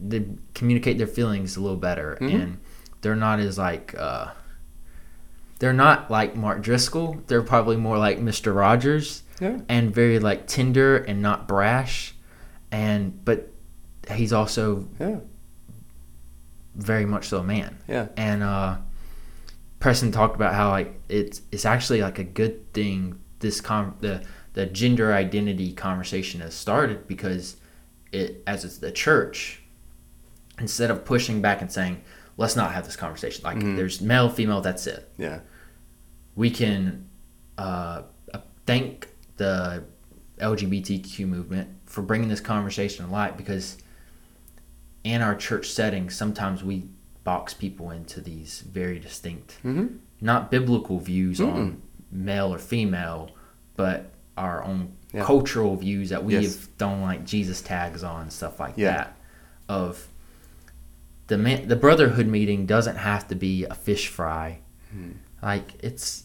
they 0.00 0.24
communicate 0.54 0.98
their 0.98 1.06
feelings 1.08 1.56
a 1.56 1.60
little 1.60 1.76
better 1.76 2.16
Mhm. 2.20 2.34
and 2.42 2.58
they're 3.00 3.16
not 3.16 3.40
as 3.40 3.58
like 3.58 3.94
uh, 3.98 4.28
they're 5.58 5.72
not 5.72 6.10
like 6.10 6.36
Mark 6.36 6.62
Driscoll 6.62 7.20
they're 7.26 7.42
probably 7.42 7.76
more 7.76 7.98
like 7.98 8.18
Mr. 8.20 8.54
Rogers 8.54 9.22
Yeah. 9.40 9.58
and 9.68 9.94
very 9.94 10.18
like 10.18 10.46
tender 10.46 10.96
and 10.96 11.20
not 11.22 11.48
brash 11.48 12.14
and 12.70 13.24
but 13.24 13.50
he's 14.10 14.32
also 14.32 14.88
Yeah. 15.00 15.18
very 16.74 17.06
much 17.06 17.28
so 17.28 17.38
a 17.38 17.44
man 17.44 17.78
Yeah. 17.88 18.08
and 18.16 18.42
uh, 18.42 18.78
Preston 19.80 20.12
talked 20.12 20.34
about 20.36 20.54
how 20.54 20.70
like 20.70 21.00
it's 21.08 21.42
it's 21.52 21.64
actually 21.64 22.02
like 22.02 22.18
a 22.18 22.24
good 22.24 22.72
thing 22.72 23.18
this 23.40 23.60
con 23.60 23.94
the 24.00 24.22
the 24.54 24.66
gender 24.66 25.12
identity 25.12 25.72
conversation 25.72 26.40
has 26.40 26.54
started 26.54 27.06
because 27.06 27.56
it 28.12 28.42
as 28.46 28.64
it's 28.64 28.78
the 28.78 28.90
church 28.90 29.62
instead 30.58 30.90
of 30.90 31.04
pushing 31.04 31.40
back 31.40 31.60
and 31.60 31.70
saying 31.70 32.00
let's 32.38 32.56
not 32.56 32.72
have 32.72 32.86
this 32.86 32.96
conversation 32.96 33.44
like 33.44 33.58
Mhm. 33.58 33.76
there's 33.76 34.00
male 34.00 34.30
female 34.30 34.60
that's 34.62 34.86
it 34.86 35.10
Yeah. 35.18 35.40
we 36.34 36.50
can 36.50 37.04
uh, 37.58 38.02
uh, 38.32 38.38
thank 38.66 39.08
the 39.36 39.82
LGBTQ 40.40 41.26
movement 41.26 41.68
for 41.86 42.00
bringing 42.02 42.28
this 42.28 42.40
conversation 42.40 43.04
to 43.04 43.10
light 43.10 43.36
because 43.36 43.76
in 45.04 45.22
our 45.22 45.34
church 45.34 45.70
setting, 45.70 46.10
sometimes 46.10 46.62
we 46.62 46.84
box 47.24 47.54
people 47.54 47.90
into 47.90 48.20
these 48.20 48.60
very 48.60 48.98
distinct, 49.00 49.54
hmm 49.62 49.86
not 50.20 50.50
biblical 50.50 50.98
views 50.98 51.38
Mm-mm. 51.38 51.52
on 51.54 51.82
male 52.10 52.52
or 52.54 52.58
female, 52.58 53.30
but 53.76 54.10
our 54.36 54.62
own 54.64 54.92
Yeah. 55.12 55.24
cultural 55.24 55.74
views 55.76 56.08
that 56.10 56.24
we 56.24 56.34
Yes. 56.34 56.44
have 56.44 56.64
thrown 56.78 57.02
like 57.02 57.24
Jesus 57.24 57.60
tags 57.62 58.02
on 58.04 58.30
stuff 58.30 58.58
like 58.60 58.74
Yeah. 58.76 58.92
that. 58.96 59.16
Of 59.68 60.06
the 61.28 61.38
man, 61.38 61.68
the 61.68 61.76
brotherhood 61.76 62.26
meeting 62.26 62.66
doesn't 62.66 62.96
have 62.96 63.28
to 63.28 63.34
be 63.34 63.64
a 63.64 63.74
fish 63.74 64.08
fry. 64.08 64.58
Hmm. 64.92 65.12
Like 65.42 65.72
it's 65.82 66.24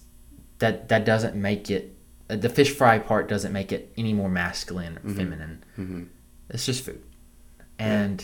that 0.60 0.90
that 0.90 1.06
doesn't 1.06 1.36
make 1.36 1.70
it. 1.70 1.96
uh, 2.30 2.36
The 2.36 2.50
fish 2.50 2.72
fry 2.76 3.00
part 3.00 3.28
doesn't 3.30 3.54
make 3.54 3.72
it 3.72 3.92
any 3.98 4.14
more 4.14 4.30
masculine 4.30 4.98
or 4.98 5.10
Mhm. 5.10 5.16
feminine. 5.16 5.64
hmm 5.76 6.04
It's 6.50 6.66
just 6.66 6.84
food. 6.86 7.02
And 7.80 8.24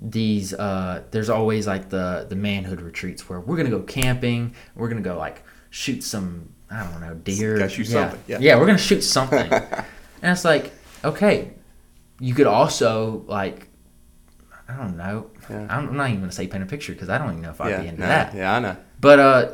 these 0.00 0.54
uh 0.54 1.02
there's 1.10 1.28
always 1.28 1.66
like 1.66 1.88
the 1.90 2.26
the 2.28 2.36
manhood 2.36 2.80
retreats 2.80 3.28
where 3.28 3.40
we're 3.40 3.56
gonna 3.56 3.70
go 3.70 3.80
camping, 3.82 4.54
we're 4.76 4.88
gonna 4.88 5.00
go 5.00 5.18
like 5.18 5.42
shoot 5.70 6.02
some 6.04 6.50
I 6.70 6.84
don't 6.84 7.00
know, 7.00 7.14
deer. 7.14 7.56
Gotta 7.58 7.70
shoot 7.70 7.88
yeah. 7.88 8.10
something, 8.10 8.42
yeah. 8.42 8.56
we're 8.58 8.66
gonna 8.66 8.78
shoot 8.78 9.02
something. 9.02 9.50
and 10.22 10.32
it's 10.32 10.44
like, 10.44 10.70
okay. 11.04 11.52
You 12.20 12.34
could 12.34 12.46
also 12.46 13.24
like 13.26 13.67
I 14.68 14.76
don't 14.76 14.96
know. 14.96 15.30
Yeah. 15.48 15.66
I'm 15.70 15.96
not 15.96 16.08
even 16.10 16.20
gonna 16.20 16.32
say 16.32 16.46
paint 16.46 16.62
a 16.62 16.66
picture 16.66 16.92
because 16.92 17.08
I 17.08 17.18
don't 17.18 17.30
even 17.30 17.42
know 17.42 17.50
if 17.50 17.60
I'd 17.60 17.70
Yeah. 17.70 17.80
be 17.80 17.88
into 17.88 18.00
nah, 18.02 18.06
that. 18.08 18.34
Yeah. 18.34 18.54
I 18.54 18.58
know. 18.58 18.76
But 19.00 19.18
uh, 19.18 19.48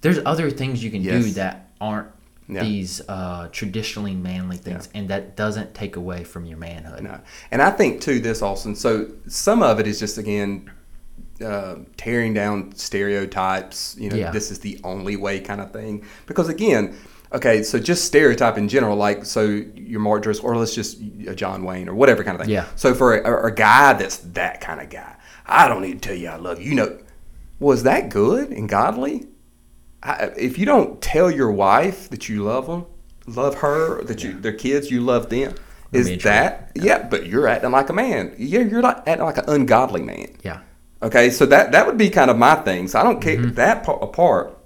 there's 0.00 0.18
other 0.26 0.50
things 0.50 0.82
you 0.82 0.90
can 0.90 1.02
do 1.02 1.22
that 1.32 1.70
aren't 1.80 2.08
Yeah. 2.48 2.64
these 2.64 3.00
uh, 3.08 3.48
traditionally 3.52 4.14
manly 4.14 4.56
things, 4.56 4.88
and 4.94 5.08
that 5.10 5.36
doesn't 5.36 5.74
take 5.74 5.96
away 5.96 6.24
from 6.24 6.44
your 6.46 6.58
manhood. 6.58 7.02
No. 7.04 7.20
And 7.50 7.62
I 7.62 7.70
think 7.70 8.00
too 8.00 8.18
this 8.20 8.42
Austin. 8.42 8.74
So 8.74 9.08
some 9.28 9.62
of 9.62 9.78
it 9.80 9.86
is 9.86 9.98
just 10.00 10.18
again 10.18 10.70
uh, 11.44 11.76
tearing 11.96 12.34
down 12.34 12.74
stereotypes. 12.74 13.96
You 13.98 14.10
know, 14.10 14.32
this 14.32 14.50
is 14.50 14.58
the 14.60 14.80
only 14.82 15.14
way 15.16 15.40
kind 15.40 15.60
of 15.60 15.72
thing. 15.72 16.04
Because 16.26 16.48
again, 16.48 16.96
okay, 17.32 17.62
so 17.62 17.78
just 17.78 18.04
stereotype 18.04 18.56
in 18.58 18.68
general, 18.68 18.96
like 18.96 19.24
so 19.24 19.42
you're 19.74 20.00
Mark 20.00 20.22
Driscoll, 20.22 20.50
or 20.50 20.56
let's 20.56 20.74
just 20.74 21.00
a 21.26 21.34
John 21.34 21.64
Wayne 21.64 21.88
or 21.88 21.94
whatever 21.94 22.24
kind 22.24 22.36
of 22.36 22.42
thing. 22.46 22.54
Yeah. 22.54 22.66
So 22.76 22.94
for 22.94 23.16
a, 23.18 23.46
a 23.46 23.52
guy 23.52 23.92
that's 23.94 24.18
that 24.18 24.60
kind 24.60 24.80
of 24.80 24.90
guy, 24.90 25.16
I 25.46 25.68
don't 25.68 25.82
need 25.82 26.00
to 26.02 26.08
tell 26.08 26.16
you 26.16 26.28
I 26.28 26.36
love 26.36 26.60
you. 26.60 26.70
You 26.70 26.74
know, 26.76 26.98
was 27.58 27.82
that 27.84 28.08
good 28.10 28.50
and 28.50 28.68
godly? 28.68 29.26
I, 30.02 30.30
if 30.36 30.58
you 30.58 30.66
don't 30.66 31.00
tell 31.02 31.30
your 31.30 31.50
wife 31.50 32.08
that 32.10 32.28
you 32.28 32.44
love 32.44 32.66
them, 32.66 32.86
love 33.26 33.56
her, 33.56 34.02
that 34.04 34.22
you 34.22 34.38
their 34.38 34.52
kids, 34.52 34.90
you 34.90 35.00
love 35.00 35.28
them, 35.28 35.54
is 35.92 36.06
true. 36.08 36.16
that 36.18 36.72
yeah? 36.74 37.02
But 37.08 37.26
you're 37.26 37.48
acting 37.48 37.70
like 37.72 37.88
a 37.88 37.92
man. 37.92 38.34
Yeah, 38.38 38.60
you're 38.60 38.82
not 38.82 39.08
acting 39.08 39.24
like 39.24 39.38
an 39.38 39.44
ungodly 39.48 40.02
man. 40.02 40.36
Yeah. 40.42 40.60
Okay, 41.02 41.30
so 41.30 41.46
that 41.46 41.72
that 41.72 41.86
would 41.86 41.98
be 41.98 42.10
kind 42.10 42.30
of 42.30 42.36
my 42.38 42.54
thing. 42.56 42.88
So 42.88 43.00
I 43.00 43.02
don't 43.02 43.20
care 43.20 43.36
Mm-hmm. 43.38 43.54
that 43.54 43.84
part 43.84 44.02
apart 44.02 44.56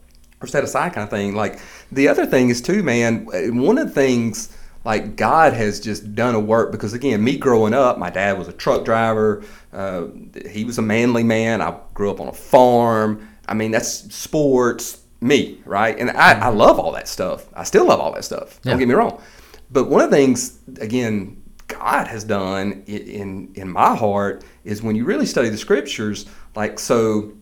or 0.41 0.47
set 0.47 0.65
aside 0.65 0.93
kind 0.93 1.05
of 1.05 1.11
thing. 1.11 1.35
Like 1.35 1.59
the 1.93 2.09
other 2.09 2.27
thing 2.27 2.49
is 2.49 2.61
too, 2.61 2.83
man. 2.83 3.27
One 3.57 3.79
of 3.79 3.89
the 3.89 3.95
things 3.95 4.57
like 4.85 5.17
God 5.17 5.53
has 5.53 5.81
just 5.81 6.15
done 6.15 6.35
a 6.35 6.41
work 6.41 6.73
because 6.73 6.93
again, 6.93 7.23
me 7.23 7.37
growing 7.37 7.75
up, 7.75 7.99
my 7.99 8.11
dad 8.11 8.39
was 8.39 8.49
a 8.49 8.53
truck 8.53 8.85
driver. 8.85 9.45
Uh, 9.73 10.07
he 10.51 10.65
was 10.65 10.79
a 10.79 10.83
manly 10.83 11.23
man. 11.23 11.61
I 11.61 11.79
grew 11.95 12.11
up 12.11 12.21
on 12.21 12.29
a 12.29 12.33
farm. 12.33 13.29
I 13.47 13.55
mean, 13.55 13.71
that's 13.71 14.15
sports. 14.15 14.99
Me, 15.21 15.61
right? 15.65 15.97
And 15.97 16.11
I, 16.11 16.33
I 16.33 16.49
love 16.49 16.81
all 16.81 16.91
that 16.93 17.07
stuff. 17.07 17.49
I 17.55 17.63
still 17.63 17.87
love 17.87 18.01
all 18.01 18.13
that 18.15 18.25
stuff. 18.25 18.59
Yeah. 18.65 18.73
Don't 18.73 18.81
get 18.81 18.89
me 18.89 18.95
wrong. 18.95 19.23
But 19.71 19.89
one 19.89 20.01
of 20.01 20.11
the 20.11 20.17
things, 20.17 20.59
again, 20.81 21.41
God 21.69 22.09
has 22.09 22.25
done 22.25 22.83
in 22.89 23.53
in 23.55 23.71
my 23.71 23.95
heart 23.95 24.43
is 24.65 24.83
when 24.83 24.97
you 24.97 25.05
really 25.05 25.27
study 25.27 25.49
the 25.49 25.57
scriptures, 25.57 26.27
like 26.57 26.81
so 26.81 27.33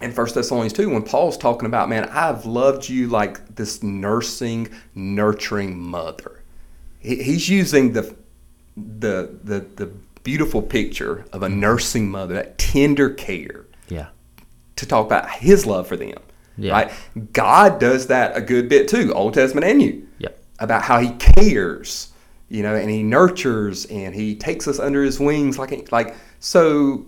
in 0.00 0.12
First 0.12 0.34
Thessalonians 0.34 0.72
2, 0.74 0.90
when 0.90 1.02
Paul's 1.02 1.36
talking 1.36 1.66
about, 1.66 1.88
man, 1.88 2.04
I've 2.10 2.46
loved 2.46 2.88
you 2.88 3.08
like 3.08 3.54
this 3.56 3.82
nursing, 3.82 4.68
nurturing 4.94 5.78
mother. 5.78 6.42
He's 7.00 7.48
using 7.48 7.92
the 7.92 8.14
the 8.76 9.30
the 9.44 9.60
the 9.76 9.86
beautiful 10.22 10.60
picture 10.62 11.24
of 11.32 11.42
a 11.42 11.48
nursing 11.48 12.10
mother, 12.10 12.34
that 12.34 12.58
tender 12.58 13.08
care 13.10 13.66
Yeah. 13.88 14.08
to 14.76 14.86
talk 14.86 15.06
about 15.06 15.30
his 15.30 15.64
love 15.64 15.86
for 15.86 15.96
them. 15.96 16.18
Yeah. 16.56 16.72
Right? 16.72 16.92
God 17.32 17.78
does 17.80 18.08
that 18.08 18.36
a 18.36 18.40
good 18.40 18.68
bit 18.68 18.88
too, 18.88 19.12
Old 19.14 19.34
Testament 19.34 19.66
and 19.66 19.78
New. 19.78 20.06
Yep. 20.18 20.42
About 20.58 20.82
how 20.82 20.98
he 20.98 21.10
cares, 21.12 22.12
you 22.48 22.62
know, 22.62 22.74
and 22.74 22.90
he 22.90 23.02
nurtures 23.02 23.86
and 23.86 24.14
he 24.14 24.34
takes 24.34 24.66
us 24.68 24.78
under 24.80 25.02
his 25.04 25.18
wings 25.20 25.56
like 25.58 25.90
like 25.92 26.14
so 26.40 27.06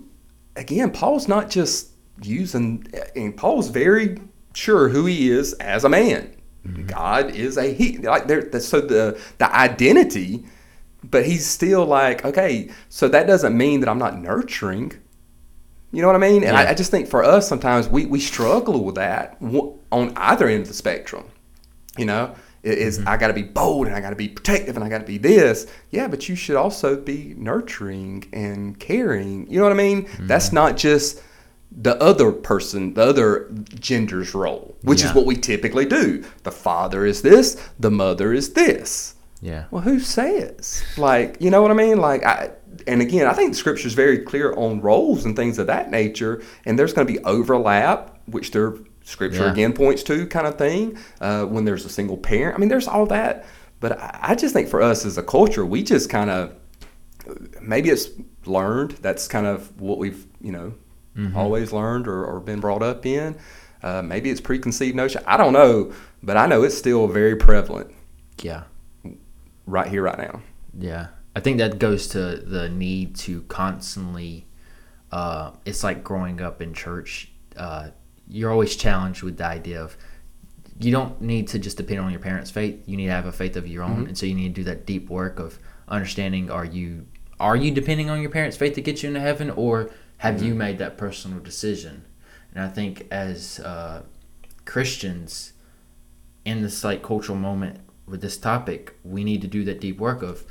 again, 0.55 0.89
Paul's 0.91 1.27
not 1.27 1.49
just 1.49 1.90
using 2.21 2.87
and 3.15 3.35
Paul's 3.35 3.69
very 3.69 4.19
sure 4.53 4.89
who 4.89 5.05
he 5.05 5.31
is 5.31 5.53
as 5.53 5.83
a 5.83 5.89
man. 5.89 6.35
Mm-hmm. 6.65 6.87
God 6.87 7.35
is 7.35 7.57
a 7.57 7.73
he 7.73 7.97
like 7.97 8.27
there 8.27 8.59
so 8.59 8.81
the 8.81 9.19
the 9.37 9.55
identity 9.55 10.45
but 11.03 11.25
he's 11.25 11.45
still 11.45 11.85
like, 11.85 12.23
okay, 12.25 12.69
so 12.89 13.07
that 13.07 13.27
doesn't 13.27 13.57
mean 13.57 13.79
that 13.79 13.89
I'm 13.89 13.97
not 13.97 14.19
nurturing. 14.19 14.93
You 15.91 16.01
know 16.01 16.07
what 16.07 16.15
I 16.15 16.19
mean? 16.19 16.43
And 16.43 16.53
Yeah. 16.53 16.61
I, 16.61 16.69
I 16.69 16.73
just 16.73 16.91
think 16.91 17.07
for 17.07 17.23
us, 17.23 17.47
sometimes 17.47 17.89
we, 17.89 18.05
we 18.05 18.19
struggle 18.19 18.83
with 18.83 18.95
that 18.95 19.37
on 19.41 20.13
either 20.15 20.47
end 20.47 20.63
of 20.63 20.67
the 20.67 20.73
spectrum. 20.73 21.25
You 21.97 22.05
know, 22.05 22.35
it 22.63 22.77
is 22.77 22.99
mm-hmm. 22.99 23.09
I 23.09 23.17
got 23.17 23.27
to 23.27 23.33
be 23.33 23.43
bold 23.43 23.87
and 23.87 23.95
I 23.95 23.99
got 23.99 24.11
to 24.11 24.15
be 24.15 24.29
protective 24.29 24.75
and 24.75 24.85
I 24.85 24.89
got 24.89 24.99
to 24.99 25.05
be 25.05 25.17
this. 25.17 25.67
Yeah, 25.89 26.07
but 26.07 26.29
you 26.29 26.35
should 26.35 26.55
also 26.55 26.95
be 26.95 27.33
nurturing 27.35 28.29
and 28.31 28.79
caring. 28.79 29.49
You 29.51 29.57
know 29.57 29.63
what 29.63 29.73
I 29.73 29.75
mean? 29.75 30.07
That's 30.19 30.47
mm-hmm. 30.47 30.55
not 30.55 30.77
just 30.77 31.21
the 31.71 31.95
other 32.01 32.31
person, 32.31 32.93
the 32.93 33.01
other 33.03 33.47
gender's 33.79 34.33
role, 34.35 34.75
which 34.83 35.01
Yeah. 35.01 35.09
is 35.09 35.15
what 35.15 35.25
we 35.25 35.35
typically 35.35 35.85
do. 35.85 36.23
The 36.43 36.51
father 36.51 37.05
is 37.05 37.21
this, 37.21 37.57
the 37.79 37.91
mother 37.91 38.33
is 38.33 38.53
this. 38.53 39.15
Yeah. 39.41 39.63
Well, 39.71 39.81
who 39.81 39.99
says? 39.99 40.83
Like, 40.97 41.37
you 41.39 41.49
know 41.49 41.61
what 41.61 41.71
I 41.71 41.73
mean? 41.73 41.97
Like, 41.97 42.23
I, 42.25 42.51
and 42.87 43.01
again, 43.01 43.25
I 43.25 43.33
think 43.33 43.51
the 43.51 43.57
scripture 43.57 43.87
is 43.87 43.93
very 43.93 44.19
clear 44.19 44.53
on 44.53 44.81
roles 44.81 45.25
and 45.25 45.35
things 45.35 45.57
of 45.59 45.67
that 45.67 45.89
nature, 45.89 46.41
and 46.65 46.77
there's 46.77 46.93
going 46.93 47.07
to 47.07 47.11
be 47.13 47.19
overlap, 47.25 48.19
which 48.27 48.51
their 48.51 48.75
scripture 49.03 49.45
Yeah. 49.45 49.51
again 49.51 49.73
points 49.73 50.03
to, 50.03 50.27
kind 50.27 50.45
of 50.45 50.57
thing. 50.57 50.97
Uh, 51.19 51.45
when 51.45 51.65
there's 51.65 51.85
a 51.85 51.89
single 51.89 52.17
parent, 52.17 52.55
I 52.55 52.59
mean, 52.59 52.69
there's 52.69 52.87
all 52.87 53.05
that. 53.07 53.45
But 53.79 53.99
I, 53.99 54.19
I 54.21 54.35
just 54.35 54.53
think 54.53 54.67
for 54.67 54.81
us 54.81 55.05
as 55.05 55.17
a 55.17 55.23
culture, 55.23 55.65
we 55.65 55.81
just 55.83 56.09
kind 56.09 56.29
of 56.29 56.53
maybe 57.61 57.89
it's 57.89 58.09
learned. 58.45 58.91
That's 59.01 59.27
kind 59.27 59.47
of 59.47 59.79
what 59.81 59.97
we've 59.97 60.25
you 60.41 60.51
know 60.51 60.73
always 61.35 61.71
learned 61.73 62.07
or, 62.07 62.25
or 62.25 62.39
been 62.39 62.59
brought 62.59 62.81
up 62.83 63.05
in. 63.05 63.35
Uh, 63.83 64.01
maybe 64.01 64.29
it's 64.29 64.41
preconceived 64.41 64.95
notion. 64.95 65.21
I 65.25 65.37
don't 65.37 65.53
know, 65.53 65.91
but 66.21 66.37
I 66.37 66.45
know 66.45 66.63
it's 66.63 66.77
still 66.77 67.07
very 67.07 67.35
prevalent 67.35 67.91
Yeah. 68.41 68.63
right 69.65 69.87
here, 69.87 70.03
right 70.03 70.17
now. 70.19 70.41
Yeah, 70.77 71.07
I 71.35 71.39
think 71.39 71.57
that 71.57 71.79
goes 71.79 72.07
to 72.09 72.37
the 72.37 72.69
need 72.69 73.15
to 73.17 73.41
constantly. 73.43 74.45
Uh, 75.11 75.51
it's 75.65 75.83
like 75.83 76.03
growing 76.03 76.41
up 76.41 76.61
in 76.61 76.73
church. 76.73 77.31
Uh, 77.57 77.89
you're 78.29 78.51
always 78.51 78.75
challenged 78.77 79.23
with 79.23 79.37
the 79.37 79.45
idea 79.45 79.81
of 79.83 79.97
you 80.79 80.91
don't 80.91 81.19
need 81.21 81.47
to 81.49 81.59
just 81.59 81.75
depend 81.77 81.99
on 81.99 82.11
your 82.11 82.21
parents' 82.21 82.49
faith. 82.49 82.81
You 82.85 82.95
need 82.97 83.07
to 83.07 83.11
have 83.11 83.25
a 83.25 83.31
faith 83.31 83.57
of 83.57 83.67
your 83.67 83.83
own, 83.83 84.07
and 84.07 84.17
so 84.17 84.25
you 84.25 84.33
need 84.35 84.55
to 84.55 84.61
do 84.61 84.63
that 84.65 84.85
deep 84.85 85.09
work 85.09 85.39
of 85.39 85.59
understanding: 85.89 86.49
are 86.49 86.63
you 86.65 87.05
are 87.39 87.55
you 87.55 87.71
depending 87.71 88.09
on 88.09 88.21
your 88.21 88.29
parents' 88.31 88.55
faith 88.55 88.75
to 88.75 88.81
get 88.81 89.03
you 89.03 89.07
into 89.09 89.19
heaven, 89.19 89.49
or 89.49 89.89
have 90.21 90.43
you 90.43 90.53
made 90.53 90.77
that 90.77 90.99
personal 90.99 91.39
decision? 91.39 92.05
And 92.53 92.63
I 92.63 92.67
think 92.67 93.07
as 93.09 93.59
uh, 93.59 94.03
Christians, 94.65 95.53
in 96.45 96.61
this 96.61 96.83
like 96.83 97.01
cultural 97.01 97.39
moment 97.39 97.79
with 98.05 98.21
this 98.21 98.37
topic, 98.37 98.95
we 99.03 99.23
need 99.23 99.41
to 99.41 99.47
do 99.47 99.63
that 99.63 99.81
deep 99.81 99.97
work 99.97 100.21
of 100.21 100.43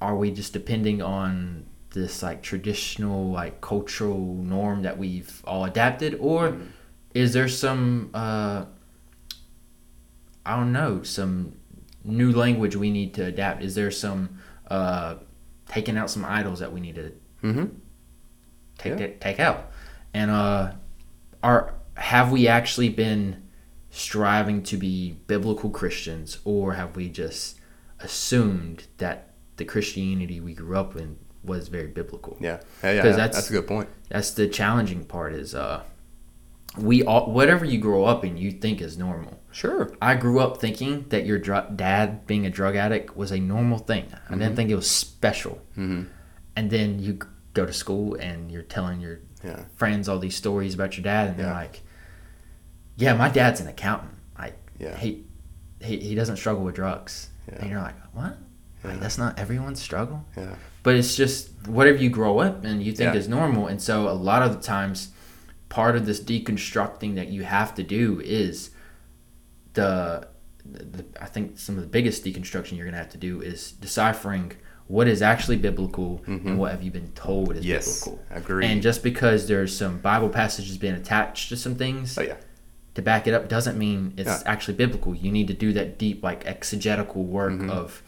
are 0.00 0.14
we 0.14 0.30
just 0.30 0.52
depending 0.52 1.02
on 1.02 1.66
this 1.90 2.22
like 2.22 2.40
traditional 2.40 3.28
like 3.32 3.60
cultural 3.60 4.36
norm 4.36 4.82
that 4.82 4.96
we've 4.96 5.42
all 5.44 5.64
adapted 5.64 6.16
or 6.20 6.56
is 7.14 7.32
there 7.32 7.48
some 7.48 8.10
uh 8.14 8.64
I 10.46 10.54
don't 10.56 10.72
know, 10.72 11.02
some 11.02 11.56
new 12.04 12.30
language 12.30 12.76
we 12.76 12.92
need 12.92 13.12
to 13.14 13.24
adapt? 13.24 13.60
Is 13.64 13.74
there 13.74 13.90
some 13.90 14.38
uh 14.70 15.16
taking 15.66 15.96
out 15.98 16.10
some 16.10 16.24
idols 16.24 16.60
that 16.60 16.72
we 16.72 16.80
need 16.80 16.94
to 16.94 17.12
Mm-hmm. 17.42 17.66
Take 18.78 18.92
Yeah. 18.92 18.96
that 18.98 19.20
take 19.20 19.40
out. 19.40 19.70
And 20.14 20.30
uh 20.30 20.72
are 21.42 21.74
have 21.94 22.30
we 22.32 22.48
actually 22.48 22.88
been 22.88 23.42
striving 23.90 24.62
to 24.62 24.76
be 24.76 25.18
biblical 25.26 25.70
Christians 25.70 26.38
or 26.44 26.74
have 26.74 26.94
we 26.96 27.08
just 27.08 27.58
assumed 28.00 28.84
that 28.98 29.30
the 29.56 29.64
Christianity 29.64 30.40
we 30.40 30.54
grew 30.54 30.76
up 30.76 30.96
in 30.96 31.16
was 31.42 31.68
very 31.68 31.88
biblical? 31.88 32.36
Yeah, 32.40 32.60
yeah, 32.82 32.92
yeah. 32.92 33.02
that's- 33.02 33.16
That's, 33.34 33.50
a 33.50 33.52
good 33.52 33.66
point. 33.66 33.88
That's 34.08 34.30
the 34.32 34.46
challenging 34.48 35.04
part 35.04 35.32
is 35.34 35.54
uh 35.54 35.82
we 36.76 37.02
all 37.02 37.32
whatever 37.32 37.64
you 37.64 37.78
grow 37.78 38.04
up 38.04 38.24
in 38.24 38.36
you 38.36 38.52
think 38.52 38.80
is 38.80 38.96
normal. 38.98 39.40
Sure. 39.50 39.90
I 40.00 40.14
grew 40.14 40.38
up 40.38 40.60
thinking 40.60 41.06
that 41.08 41.24
your 41.26 41.38
dr- 41.38 41.76
dad 41.76 42.26
being 42.26 42.46
a 42.46 42.50
drug 42.50 42.76
addict 42.76 43.16
was 43.16 43.32
a 43.32 43.40
normal 43.40 43.78
thing. 43.78 44.06
I 44.28 44.34
didn't 44.34 44.54
think 44.54 44.70
it 44.70 44.76
was 44.76 44.88
special. 44.88 45.60
Mm-hmm. 45.76 46.02
And 46.54 46.70
then 46.70 46.98
you 47.00 47.18
go 47.58 47.66
to 47.66 47.72
school 47.72 48.14
and 48.14 48.50
you're 48.52 48.62
telling 48.62 49.00
your 49.00 49.20
Yeah. 49.44 49.64
friends 49.76 50.08
all 50.08 50.18
these 50.18 50.36
stories 50.36 50.74
about 50.74 50.96
your 50.96 51.04
dad, 51.04 51.28
and 51.28 51.36
they're 51.36 51.46
Yeah. 51.46 51.54
like, 51.54 51.82
"Yeah, 52.96 53.14
my 53.14 53.28
dad's 53.28 53.60
an 53.60 53.68
accountant. 53.68 54.14
Like, 54.38 54.56
Yeah. 54.78 54.96
he, 54.96 55.24
he 55.80 55.98
he 55.98 56.14
doesn't 56.14 56.36
struggle 56.38 56.64
with 56.64 56.74
drugs." 56.74 57.30
And 57.60 57.70
you're 57.70 57.80
like, 57.80 57.94
"What? 58.14 58.36
Like, 58.84 59.00
that's 59.00 59.16
not 59.18 59.38
everyone's 59.38 59.80
struggle." 59.80 60.24
Yeah. 60.36 60.54
But 60.82 60.96
it's 60.96 61.14
just 61.16 61.50
whatever 61.66 61.98
you 61.98 62.10
grow 62.10 62.38
up 62.40 62.64
and 62.64 62.82
you 62.82 62.92
think 62.92 63.14
is 63.14 63.28
normal, 63.28 63.66
and 63.66 63.80
so 63.80 64.08
a 64.08 64.12
lot 64.30 64.42
of 64.42 64.50
the 64.56 64.62
times, 64.62 65.08
part 65.68 65.94
of 65.96 66.04
this 66.06 66.20
deconstructing 66.20 67.14
that 67.16 67.28
you 67.28 67.42
have 67.44 67.74
to 67.74 67.82
do 67.82 68.20
is 68.24 68.70
the, 69.74 70.26
the 70.64 71.04
I 71.20 71.26
think 71.26 71.58
some 71.58 71.76
of 71.76 71.82
the 71.82 71.88
biggest 71.88 72.24
deconstruction 72.24 72.76
you're 72.76 72.86
gonna 72.86 72.96
have 72.96 73.10
to 73.10 73.18
do 73.18 73.40
is 73.40 73.72
deciphering 73.72 74.52
what 74.88 75.06
is 75.06 75.20
actually 75.22 75.56
biblical 75.58 76.22
and 76.26 76.58
what 76.58 76.70
have 76.72 76.82
you 76.82 76.90
been 76.90 77.12
told 77.12 77.52
is 77.52 77.58
Mm-hmm. 77.60 77.68
Yes. 77.68 78.04
biblical. 78.04 78.24
Agreed. 78.30 78.66
And 78.70 78.82
just 78.82 79.02
because 79.02 79.46
there's 79.46 79.76
some 79.76 79.98
Bible 79.98 80.28
passages 80.30 80.76
being 80.78 80.94
attached 80.94 81.50
to 81.50 81.56
some 81.56 81.74
things 81.76 82.16
oh 82.18 82.22
yeah. 82.22 82.36
to 82.94 83.02
back 83.02 83.26
it 83.26 83.34
up 83.34 83.48
doesn't 83.48 83.76
mean 83.78 84.14
it's 84.16 84.26
Yeah. 84.28 84.42
actually 84.46 84.74
biblical. 84.74 85.14
You 85.14 85.30
need 85.30 85.46
to 85.48 85.54
do 85.54 85.72
that 85.74 85.98
deep, 85.98 86.22
like 86.22 86.46
exegetical 86.46 87.22
work 87.24 87.52
Mm-hmm. 87.52 87.70
of 87.70 88.02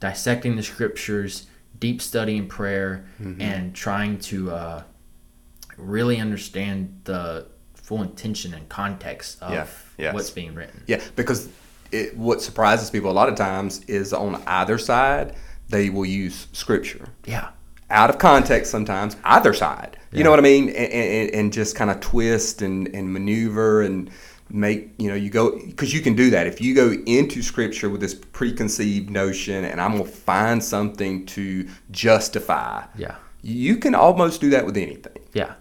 dissecting 0.00 0.56
the 0.56 0.62
scriptures, 0.62 1.46
deep 1.80 2.00
study 2.02 2.36
and 2.36 2.48
prayer, 2.48 3.04
Mm-hmm. 3.22 3.40
and 3.40 3.74
trying 3.74 4.18
to 4.30 4.50
uh, 4.50 4.82
really 5.76 6.18
understand 6.18 7.00
the 7.04 7.46
full 7.74 8.02
intention 8.02 8.52
and 8.52 8.68
context 8.68 9.40
of 9.42 9.52
Yeah. 9.52 9.66
Yes. 9.96 10.14
what's 10.14 10.30
being 10.30 10.54
written. 10.54 10.82
Yeah, 10.86 11.00
because 11.16 11.48
it, 11.90 12.14
what 12.18 12.42
surprises 12.42 12.90
people 12.90 13.10
a 13.10 13.16
lot 13.20 13.30
of 13.30 13.34
times 13.34 13.80
is 13.86 14.12
on 14.12 14.42
either 14.46 14.76
side 14.76 15.34
they 15.68 15.90
will 15.90 16.06
use 16.06 16.46
scripture 16.52 17.08
Yeah. 17.26 17.48
out 17.90 18.10
of 18.10 18.18
context 18.18 18.70
sometimes 18.70 19.16
either 19.24 19.52
side. 19.54 19.96
You 20.12 20.18
Yeah. 20.18 20.24
know 20.24 20.30
what 20.30 20.38
I 20.38 20.42
mean? 20.42 20.68
And, 20.70 20.92
and, 20.92 21.30
and 21.34 21.52
just 21.52 21.74
kind 21.76 21.90
of 21.90 22.00
twist 22.00 22.62
and, 22.62 22.88
and 22.94 23.12
maneuver 23.12 23.82
and 23.82 24.10
make 24.50 24.94
you 24.96 25.08
know 25.08 25.14
you 25.14 25.28
go 25.28 25.58
because 25.66 25.92
you 25.92 26.00
can 26.00 26.14
do 26.16 26.30
that 26.30 26.46
if 26.46 26.58
you 26.58 26.74
go 26.74 26.92
into 27.04 27.42
scripture 27.42 27.90
with 27.90 28.00
this 28.00 28.14
preconceived 28.14 29.10
notion 29.10 29.62
and 29.66 29.78
i'm 29.78 29.92
going 29.92 30.04
to 30.04 30.10
find 30.10 30.64
something 30.64 31.26
to 31.26 31.68
justify 31.90 32.82
Yeah. 32.96 33.16
you 33.42 33.76
can 33.76 33.94
almost 33.94 34.40
do 34.40 34.48
that 34.48 34.64
with 34.64 34.78
anything 34.78 35.18
Yeah. 35.34 35.52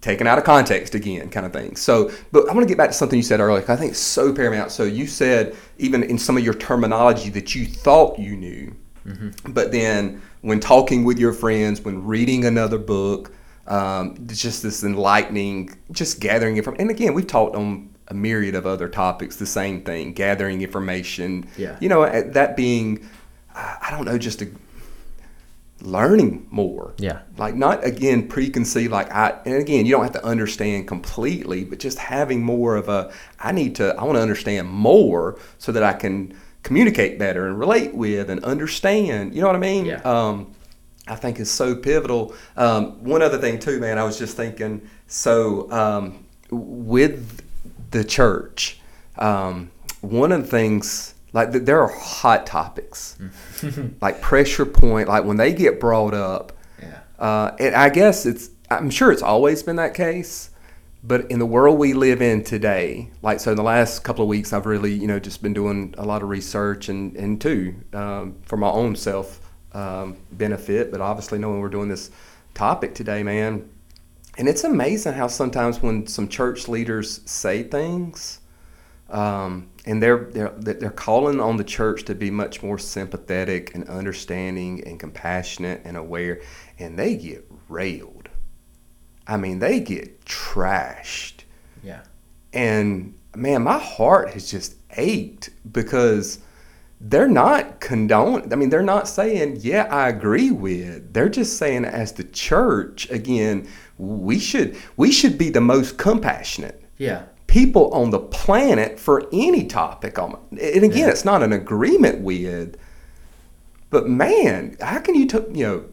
taken 0.00 0.28
out 0.28 0.38
of 0.38 0.44
context 0.44 0.94
again, 0.94 1.28
kind 1.28 1.44
of 1.44 1.52
thing. 1.52 1.74
So, 1.74 2.10
but 2.30 2.48
I 2.48 2.52
want 2.54 2.60
to 2.62 2.68
get 2.68 2.78
back 2.78 2.90
to 2.90 2.96
something 2.96 3.16
you 3.18 3.22
said 3.24 3.40
earlier. 3.40 3.60
'cause 3.62 3.70
I 3.70 3.76
think 3.76 3.90
it's 3.90 4.00
so 4.00 4.32
paramount. 4.32 4.70
So 4.70 4.84
you 4.84 5.06
said 5.08 5.54
even 5.78 6.04
in 6.04 6.16
some 6.16 6.36
of 6.38 6.44
your 6.44 6.54
terminology 6.54 7.30
that 7.30 7.54
you 7.56 7.66
thought 7.66 8.16
you 8.18 8.36
knew, 8.36 8.72
but 9.48 9.72
then 9.72 10.22
when 10.42 10.60
talking 10.60 11.04
with 11.04 11.18
your 11.18 11.32
friends, 11.32 11.80
when 11.80 12.04
reading 12.04 12.44
another 12.44 12.78
book, 12.78 13.32
um, 13.66 14.16
just 14.26 14.62
this 14.62 14.82
enlightening, 14.82 15.76
just 15.92 16.20
gathering 16.20 16.56
information. 16.56 16.80
And 16.82 16.90
again, 16.90 17.14
we've 17.14 17.26
talked 17.26 17.56
on 17.56 17.90
a 18.08 18.14
myriad 18.14 18.54
of 18.54 18.66
other 18.66 18.88
topics, 18.88 19.36
the 19.36 19.46
same 19.46 19.82
thing, 19.82 20.12
gathering 20.12 20.62
information. 20.62 21.48
Yeah. 21.56 21.76
You 21.80 21.88
know, 21.88 22.08
that 22.32 22.56
being, 22.56 23.08
I 23.54 23.78
I 23.82 23.90
don't 23.90 24.04
know, 24.04 24.18
just 24.18 24.42
a 24.42 24.48
learning 25.82 26.46
more. 26.50 26.94
Yeah. 26.98 27.20
Like 27.36 27.54
not 27.54 27.84
again 27.84 28.28
preconceived 28.28 28.92
like 28.92 29.10
I 29.10 29.38
and 29.44 29.54
again 29.54 29.86
you 29.86 29.92
don't 29.92 30.02
have 30.02 30.12
to 30.12 30.24
understand 30.24 30.88
completely, 30.88 31.64
but 31.64 31.78
just 31.78 31.98
having 31.98 32.42
more 32.42 32.76
of 32.76 32.88
a 32.88 33.12
I 33.38 33.52
need 33.52 33.76
to 33.76 33.94
I 33.96 34.04
want 34.04 34.16
to 34.16 34.22
understand 34.22 34.68
more 34.68 35.38
so 35.58 35.72
that 35.72 35.82
I 35.82 35.92
can 35.92 36.34
communicate 36.62 37.18
better 37.18 37.46
and 37.46 37.58
relate 37.58 37.94
with 37.94 38.30
and 38.30 38.44
understand. 38.44 39.34
You 39.34 39.40
know 39.40 39.46
what 39.46 39.56
I 39.56 39.60
mean? 39.60 39.86
Yeah. 39.86 40.00
Um, 40.02 40.54
I 41.06 41.16
think 41.16 41.40
is 41.40 41.50
so 41.50 41.74
pivotal. 41.74 42.34
Um, 42.56 43.02
one 43.02 43.22
other 43.22 43.38
thing 43.38 43.58
too, 43.58 43.80
man. 43.80 43.98
I 43.98 44.04
was 44.04 44.18
just 44.18 44.36
thinking. 44.36 44.88
So 45.06 45.70
um, 45.72 46.24
with 46.50 47.42
the 47.90 48.04
church, 48.04 48.78
um, 49.18 49.70
one 50.00 50.32
of 50.32 50.42
the 50.42 50.48
things 50.48 51.14
like 51.32 51.52
there 51.52 51.80
are 51.82 51.88
hot 51.88 52.46
topics, 52.46 53.18
like 54.00 54.20
pressure 54.20 54.66
point, 54.66 55.08
like 55.08 55.24
when 55.24 55.36
they 55.36 55.52
get 55.52 55.80
brought 55.80 56.14
up. 56.14 56.52
Yeah. 56.80 57.00
Uh, 57.18 57.56
and 57.58 57.74
I 57.74 57.88
guess 57.88 58.26
it's, 58.26 58.50
I'm 58.70 58.90
sure 58.90 59.12
it's 59.12 59.22
always 59.22 59.62
been 59.62 59.76
that 59.76 59.94
case, 59.94 60.49
but 61.02 61.30
in 61.30 61.38
the 61.38 61.46
world 61.46 61.78
we 61.78 61.94
live 61.94 62.20
in 62.20 62.44
today, 62.44 63.10
like, 63.22 63.40
so 63.40 63.50
in 63.50 63.56
the 63.56 63.62
last 63.62 64.04
couple 64.04 64.22
of 64.22 64.28
weeks, 64.28 64.52
I've 64.52 64.66
really, 64.66 64.92
you 64.92 65.06
know, 65.06 65.18
just 65.18 65.42
been 65.42 65.54
doing 65.54 65.94
a 65.96 66.04
lot 66.04 66.22
of 66.22 66.28
research 66.28 66.88
and, 66.88 67.16
and 67.16 67.40
too, 67.40 67.74
um, 67.94 68.36
for 68.44 68.56
my 68.56 68.68
own 68.68 68.96
self 68.96 69.40
um, 69.72 70.16
benefit, 70.32 70.90
but 70.90 71.00
obviously 71.00 71.38
knowing 71.38 71.60
we're 71.60 71.68
doing 71.68 71.88
this 71.88 72.10
topic 72.54 72.94
today, 72.94 73.22
man. 73.22 73.68
And 74.36 74.48
it's 74.48 74.64
amazing 74.64 75.14
how 75.14 75.26
sometimes 75.26 75.80
when 75.80 76.06
some 76.06 76.28
church 76.28 76.68
leaders 76.68 77.20
say 77.24 77.62
things, 77.62 78.40
um, 79.08 79.70
and 79.86 80.02
they're, 80.02 80.28
they're 80.30 80.54
they're 80.56 80.90
calling 80.90 81.40
on 81.40 81.56
the 81.56 81.64
church 81.64 82.04
to 82.04 82.14
be 82.14 82.30
much 82.30 82.62
more 82.62 82.78
sympathetic 82.78 83.74
and 83.74 83.88
understanding 83.88 84.86
and 84.86 85.00
compassionate 85.00 85.80
and 85.84 85.96
aware, 85.96 86.42
and 86.78 86.98
they 86.98 87.16
get 87.16 87.50
railed. 87.68 88.09
I 89.30 89.36
mean, 89.36 89.60
they 89.60 89.78
get 89.80 90.24
trashed, 90.24 91.44
Yeah. 91.84 92.00
and 92.52 93.14
man, 93.36 93.62
my 93.62 93.78
heart 93.78 94.30
has 94.30 94.50
just 94.50 94.74
ached 94.96 95.50
because 95.72 96.40
they're 97.00 97.28
not 97.28 97.80
condoning. 97.80 98.52
I 98.52 98.56
mean, 98.56 98.68
they're 98.70 98.82
not 98.82 99.06
saying, 99.08 99.58
"Yeah, 99.60 99.84
I 99.90 100.08
agree 100.08 100.50
with." 100.50 101.12
They're 101.14 101.28
just 101.28 101.56
saying, 101.56 101.84
as 101.84 102.12
the 102.12 102.24
church, 102.24 103.08
again, 103.10 103.66
we 103.98 104.38
should 104.38 104.76
we 104.96 105.12
should 105.12 105.38
be 105.38 105.48
the 105.50 105.60
most 105.60 105.96
compassionate 105.96 106.82
Yeah. 106.98 107.22
people 107.46 107.90
on 107.94 108.10
the 108.10 108.18
planet 108.18 108.98
for 108.98 109.28
any 109.32 109.64
topic 109.66 110.18
on 110.18 110.36
and 110.50 110.84
again 110.84 110.98
Yeah. 111.06 111.08
it's 111.10 111.24
not 111.24 111.42
an 111.42 111.52
agreement 111.52 112.20
with 112.22 112.76
but 113.90 114.08
man 114.08 114.76
how 114.80 114.98
can 115.00 115.14
you 115.14 115.26
t- 115.26 115.38
you 115.52 115.66
know 115.66 115.84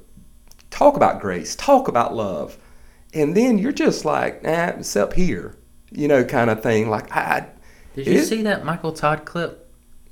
talk 0.70 0.96
about 0.96 1.20
grace 1.20 1.54
talk 1.56 1.88
about 1.90 2.16
love 2.16 2.58
and 3.14 3.36
then 3.36 3.58
you're 3.58 3.72
just 3.72 4.06
like 4.06 4.44
nah 4.44 4.68
it's 4.78 4.96
up 4.96 5.14
here 5.14 5.56
you 5.92 6.08
know 6.08 6.24
kind 6.24 6.50
of 6.50 6.62
thing 6.62 6.90
like 6.90 7.16
i 7.16 7.48
Did 7.96 8.08
you 8.08 8.14
it- 8.20 8.26
see 8.26 8.42
that 8.44 8.66
Michael 8.66 8.92
Todd 8.92 9.26
clip? 9.26 9.64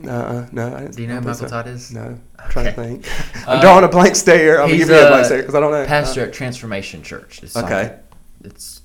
uh, 0.08 0.46
no 0.52 0.76
I 0.76 0.80
didn't 0.82 0.96
Do 0.96 1.02
you 1.04 1.08
know 1.08 1.16
I 1.18 1.20
who 1.22 1.28
Michael 1.28 1.36
so. 1.36 1.48
Todd 1.48 1.68
is? 1.68 1.92
no 1.92 2.20
i'm 2.40 2.50
trying 2.50 2.66
to 2.66 2.72
think 2.74 3.08
i'm 3.48 3.58
Uh, 3.60 3.62
drawing 3.62 3.84
a 3.86 3.88
blank 3.90 4.16
stare 4.16 4.62
i'm 4.62 4.70
you 4.70 4.84
a 4.84 4.88
blank 4.88 5.26
stare 5.26 5.40
because 5.42 5.56
i 5.56 5.60
don't 5.60 5.72
know 5.72 5.86
Pastor 5.86 6.22
Uh, 6.22 6.26
at 6.28 6.34
Transformation 6.34 7.02
Church. 7.04 7.42
It's 7.44 7.56
Okay. 7.56 7.84
like- 7.84 8.02
it's 8.44 8.82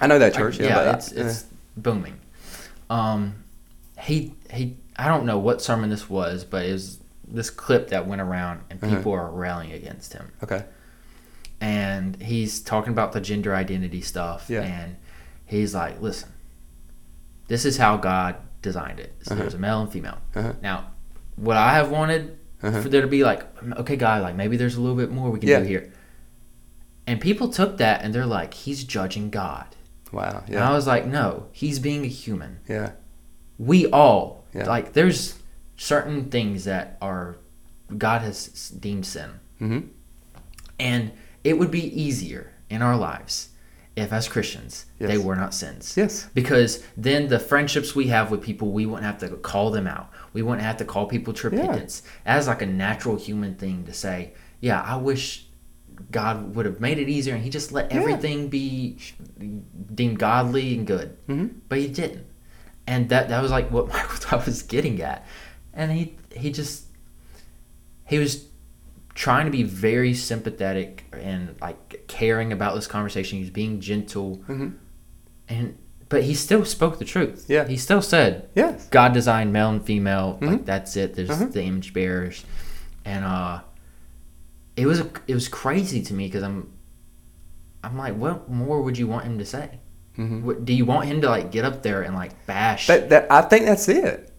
i 0.00 0.06
know 0.06 0.18
that 0.18 0.34
church 0.34 0.58
yeah, 0.58 0.66
yeah, 0.66 0.74
but 0.74 0.88
I- 0.88 0.92
it's 0.96 1.12
it's 1.12 1.44
booming. 1.76 2.18
Um, 2.90 3.34
he 3.98 4.34
he. 4.50 4.76
I 4.96 5.08
don't 5.08 5.24
know 5.24 5.38
what 5.38 5.62
sermon 5.62 5.88
this 5.90 6.10
was, 6.10 6.44
but 6.44 6.66
it 6.66 6.72
was 6.72 6.98
this 7.26 7.48
clip 7.50 7.88
that 7.90 8.06
went 8.06 8.20
around, 8.20 8.60
and 8.68 8.82
Uh-huh. 8.82 8.96
people 8.96 9.12
are 9.12 9.30
rallying 9.30 9.72
against 9.72 10.12
him. 10.12 10.30
okay 10.42 10.64
and 11.62 12.20
he's 12.20 12.60
talking 12.60 12.92
about 12.92 13.12
the 13.12 13.20
gender 13.20 13.54
identity 13.54 14.00
stuff 14.00 14.46
Yeah. 14.50 14.62
and 14.62 14.96
he's 15.46 15.74
like 15.74 16.00
listen 16.02 16.30
this 17.46 17.64
is 17.64 17.76
how 17.76 17.96
god 17.96 18.36
designed 18.62 18.98
it 19.00 19.14
so 19.22 19.32
Uh-huh. 19.32 19.42
there's 19.42 19.54
a 19.54 19.58
male 19.58 19.80
and 19.80 19.90
female 19.90 20.18
Uh-huh. 20.34 20.52
now 20.62 20.90
what 21.36 21.56
i 21.56 21.72
have 21.74 21.90
wanted 21.90 22.36
Uh-huh. 22.62 22.82
for 22.82 22.88
there 22.88 23.00
to 23.02 23.06
be 23.06 23.22
like 23.24 23.42
okay 23.82 23.96
god 23.96 24.22
like 24.22 24.34
maybe 24.34 24.56
there's 24.56 24.74
a 24.76 24.80
little 24.80 24.96
bit 24.96 25.10
more 25.10 25.30
we 25.30 25.38
can 25.38 25.48
Yeah. 25.48 25.60
do 25.60 25.66
here 25.66 25.92
and 27.06 27.20
people 27.20 27.48
took 27.48 27.78
that 27.78 28.02
and 28.02 28.12
they're 28.14 28.26
like 28.26 28.54
he's 28.54 28.82
judging 28.84 29.30
god 29.30 29.66
wow 30.12 30.42
and 30.48 30.58
i 30.58 30.72
was 30.72 30.86
like 30.86 31.06
no 31.06 31.46
he's 31.52 31.78
being 31.78 32.04
a 32.04 32.08
human 32.08 32.58
yeah 32.68 32.90
we 33.58 33.86
all 33.86 34.44
Yeah. 34.54 34.66
like 34.68 34.92
there's 34.94 35.38
certain 35.76 36.28
things 36.30 36.64
that 36.64 36.98
are 37.00 37.36
god 37.96 38.22
has 38.22 38.70
deemed 38.70 39.06
sin 39.06 39.30
hmm 39.58 39.80
and 40.80 41.12
it 41.44 41.58
would 41.58 41.70
be 41.70 41.84
easier 42.00 42.52
in 42.70 42.82
our 42.82 42.96
lives 42.96 43.48
if, 43.96 44.12
as 44.12 44.26
Christians, 44.28 44.86
Yes. 44.98 45.10
they 45.10 45.18
were 45.18 45.36
not 45.36 45.52
sins. 45.52 45.94
yes 45.96 46.26
Because 46.34 46.82
then 46.96 47.28
the 47.28 47.38
friendships 47.38 47.94
we 47.94 48.06
have 48.08 48.30
with 48.30 48.40
people, 48.40 48.70
we 48.72 48.86
wouldn't 48.86 49.04
have 49.04 49.18
to 49.18 49.36
call 49.36 49.70
them 49.70 49.86
out. 49.86 50.08
We 50.32 50.40
wouldn't 50.42 50.62
have 50.62 50.78
to 50.78 50.84
call 50.86 51.06
people 51.06 51.34
to 51.34 51.50
Yeah. 51.50 51.60
repentance. 51.60 52.02
As 52.24 52.46
like 52.48 52.62
a 52.62 52.66
natural 52.66 53.16
human 53.16 53.54
thing 53.56 53.84
to 53.84 53.92
say, 53.92 54.32
yeah, 54.60 54.80
I 54.80 54.96
wish 54.96 55.46
God 56.10 56.54
would 56.56 56.64
have 56.64 56.80
made 56.80 56.98
it 56.98 57.08
easier 57.10 57.34
and 57.34 57.44
He 57.44 57.50
just 57.50 57.70
let 57.72 57.90
Yeah. 57.92 57.98
everything 57.98 58.48
be 58.48 58.96
deemed 59.94 60.18
godly 60.18 60.74
and 60.76 60.86
good. 60.86 61.16
hmm 61.26 61.46
But 61.68 61.78
He 61.78 61.88
didn't. 61.88 62.26
And 62.86 63.08
that 63.10 63.28
that 63.28 63.42
was 63.42 63.50
like 63.50 63.70
what 63.70 63.88
Michael 63.92 64.18
Todd 64.18 64.46
was 64.46 64.62
getting 64.62 65.02
at. 65.02 65.26
And 65.74 65.92
he 65.92 66.16
he 66.34 66.50
just 66.50 66.84
he 68.06 68.18
was 68.18 68.46
trying 69.14 69.44
to 69.46 69.50
be 69.52 69.62
very 69.62 70.14
sympathetic 70.14 71.04
and 71.12 71.54
like 71.60 72.04
caring 72.08 72.52
about 72.52 72.74
this 72.74 72.86
conversation. 72.86 73.38
He 73.38 73.44
was 73.44 73.50
being 73.50 73.80
gentle, 73.80 74.36
hmm 74.46 74.68
and 75.48 75.76
but 76.08 76.22
he 76.24 76.34
still 76.34 76.64
spoke 76.64 76.98
the 76.98 77.04
truth. 77.06 77.46
Yeah. 77.48 77.66
he 77.66 77.76
still 77.76 78.02
said 78.02 78.48
yes 78.54 78.86
God 78.90 79.12
designed 79.14 79.52
male 79.52 79.70
and 79.70 79.84
female. 79.84 80.38
Mhm. 80.40 80.46
Like 80.46 80.64
that's 80.66 80.96
it. 80.96 81.14
There's 81.14 81.30
Uh-huh. 81.30 81.46
the 81.46 81.62
image 81.62 81.92
bearers, 81.92 82.44
and 83.04 83.24
uh, 83.24 83.60
it 84.76 84.86
was 84.86 85.00
a, 85.00 85.10
it 85.26 85.34
was 85.34 85.48
crazy 85.48 86.00
to 86.02 86.14
me 86.14 86.26
because 86.26 86.42
I'm 86.42 86.72
I'm 87.84 87.98
like, 87.98 88.14
what 88.16 88.48
more 88.48 88.80
would 88.82 88.96
you 88.96 89.06
want 89.08 89.24
him 89.24 89.38
to 89.38 89.44
say? 89.44 89.80
hmm 90.16 90.44
What, 90.44 90.64
do 90.64 90.72
you 90.74 90.84
want 90.84 91.06
him 91.06 91.20
to 91.22 91.28
like 91.28 91.50
get 91.50 91.64
up 91.64 91.82
there 91.82 92.02
and 92.02 92.14
like 92.14 92.46
bash? 92.46 92.86
That, 92.86 93.08
that 93.10 93.30
I 93.32 93.42
think 93.42 93.64
that's 93.66 93.88
it. 93.88 94.31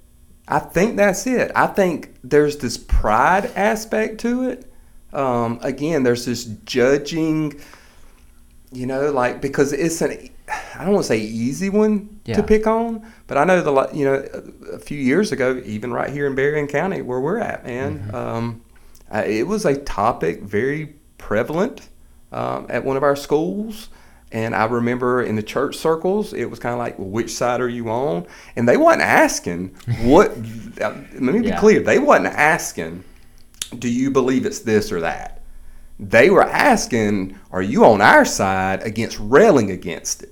I 0.47 0.59
think 0.59 0.97
that's 0.97 1.25
it. 1.25 1.51
I 1.55 1.67
think 1.67 2.15
there's 2.23 2.57
this 2.57 2.77
pride 2.77 3.45
aspect 3.55 4.19
to 4.21 4.49
it. 4.49 4.71
Um, 5.13 5.59
again, 5.61 6.03
there's 6.03 6.25
this 6.25 6.43
judging, 6.45 7.59
you 8.71 8.85
know, 8.85 9.11
like 9.11 9.41
because 9.41 9.71
it's 9.73 10.01
an 10.01 10.29
I 10.75 10.83
don't 10.83 10.93
want 10.93 11.03
to 11.05 11.07
say 11.07 11.19
easy 11.19 11.69
one 11.69 12.19
Yeah. 12.25 12.35
to 12.35 12.43
pick 12.43 12.67
on, 12.67 13.05
but 13.27 13.37
I 13.37 13.43
know 13.45 13.61
the 13.61 13.89
you 13.97 14.03
know 14.05 14.43
a, 14.73 14.79
few 14.79 14.97
years 14.97 15.31
ago, 15.31 15.61
even 15.65 15.93
right 15.93 16.11
here 16.11 16.27
in 16.27 16.35
Berrien 16.35 16.67
County 16.67 17.01
where 17.01 17.19
we're 17.19 17.39
at, 17.39 17.65
man, 17.65 17.99
Mm-hmm. 17.99 18.15
um, 18.15 18.61
uh, 19.13 19.23
it 19.25 19.47
was 19.47 19.65
a 19.65 19.77
topic 19.77 20.41
very 20.41 20.95
prevalent 21.17 21.87
um, 22.31 22.65
at 22.69 22.83
one 22.83 22.97
of 22.97 23.03
our 23.03 23.15
schools. 23.15 23.89
And 24.34 24.53
I 24.55 24.65
remember 24.65 25.21
in 25.21 25.36
the 25.36 25.43
church 25.43 25.77
circles, 25.77 26.34
it 26.34 26.45
was 26.49 26.59
kind 26.59 26.73
of 26.73 26.79
like, 26.79 26.97
well, 26.99 27.07
which 27.07 27.31
side 27.31 27.61
are 27.61 27.69
you 27.69 27.89
on? 27.89 28.25
And 28.55 28.67
they 28.67 28.77
wasn't 28.77 29.03
asking 29.03 29.67
what. 30.01 30.31
uh, 30.81 30.95
let 31.13 31.21
me 31.36 31.39
be 31.41 31.47
Yeah. 31.49 31.59
clear. 31.59 31.79
They 31.81 31.99
wasn't 31.99 32.27
asking, 32.34 33.03
do 33.77 33.88
you 33.88 34.09
believe 34.11 34.45
it's 34.45 34.59
this 34.59 34.91
or 34.91 34.99
that? 35.01 35.41
They 35.99 36.29
were 36.31 36.43
asking, 36.43 37.38
are 37.51 37.61
you 37.61 37.86
on 37.86 38.01
our 38.01 38.25
side 38.25 38.81
against 38.84 39.19
railing 39.19 39.71
against 39.71 40.23
it? 40.23 40.29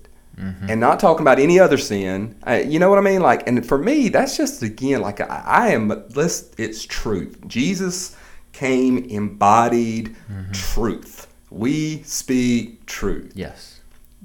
And 0.68 0.80
not 0.82 1.00
talking 1.00 1.22
about 1.22 1.38
any 1.38 1.60
other 1.60 1.78
sin. 1.78 2.36
Uh, 2.48 2.54
you 2.66 2.80
know 2.80 2.90
what 2.90 2.98
I 2.98 3.02
mean? 3.02 3.22
Like, 3.22 3.48
and 3.48 3.64
for 3.64 3.78
me, 3.78 4.10
that's 4.10 4.36
just 4.36 4.64
again, 4.64 5.02
like 5.02 5.22
I, 5.22 5.44
I 5.46 5.68
am. 5.70 5.90
Let's. 6.16 6.50
It's 6.58 6.84
truth. 6.84 7.38
Jesus 7.46 8.16
came 8.52 8.98
embodied 9.06 10.16
truth. 10.52 11.28
We 11.52 12.02
speak 12.04 12.88
truth 12.88 13.34
yes, 13.36 13.81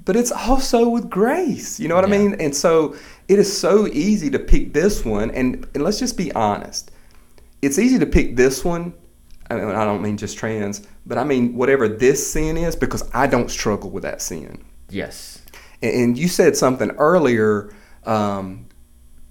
but 0.07 0.15
it's 0.15 0.31
also 0.31 0.87
with 0.89 1.09
grace. 1.09 1.79
You 1.79 1.87
know 1.89 1.95
what 1.95 2.07
Yeah. 2.09 2.15
I 2.15 2.17
mean? 2.17 2.35
And 2.39 2.55
so 2.55 2.95
it 3.27 3.37
is 3.37 3.49
so 3.59 3.87
easy 3.87 4.29
to 4.31 4.39
pick 4.39 4.73
this 4.73 5.03
one. 5.05 5.29
And, 5.31 5.67
and 5.75 5.83
let's 5.83 5.99
just 5.99 6.17
be 6.17 6.31
honest. 6.31 6.91
It's 7.61 7.77
easy 7.77 7.99
to 7.99 8.05
pick 8.05 8.35
this 8.37 8.63
one. 8.63 8.93
I, 9.51 9.55
mean, 9.55 9.65
I 9.67 9.83
don't 9.85 10.01
mean 10.01 10.17
just 10.17 10.37
trans, 10.37 10.85
but 11.05 11.17
I 11.17 11.23
mean 11.23 11.55
whatever 11.55 11.87
this 11.89 12.25
sin 12.31 12.55
is 12.57 12.75
because 12.75 13.03
I 13.13 13.27
don't 13.27 13.49
struggle 13.51 13.89
with 13.89 14.03
that 14.03 14.21
sin. 14.21 14.63
yes, 14.89 15.41
And, 15.81 15.93
and 15.93 16.17
you 16.17 16.27
said 16.27 16.55
something 16.57 16.91
earlier, 16.91 17.73
um, 18.05 18.65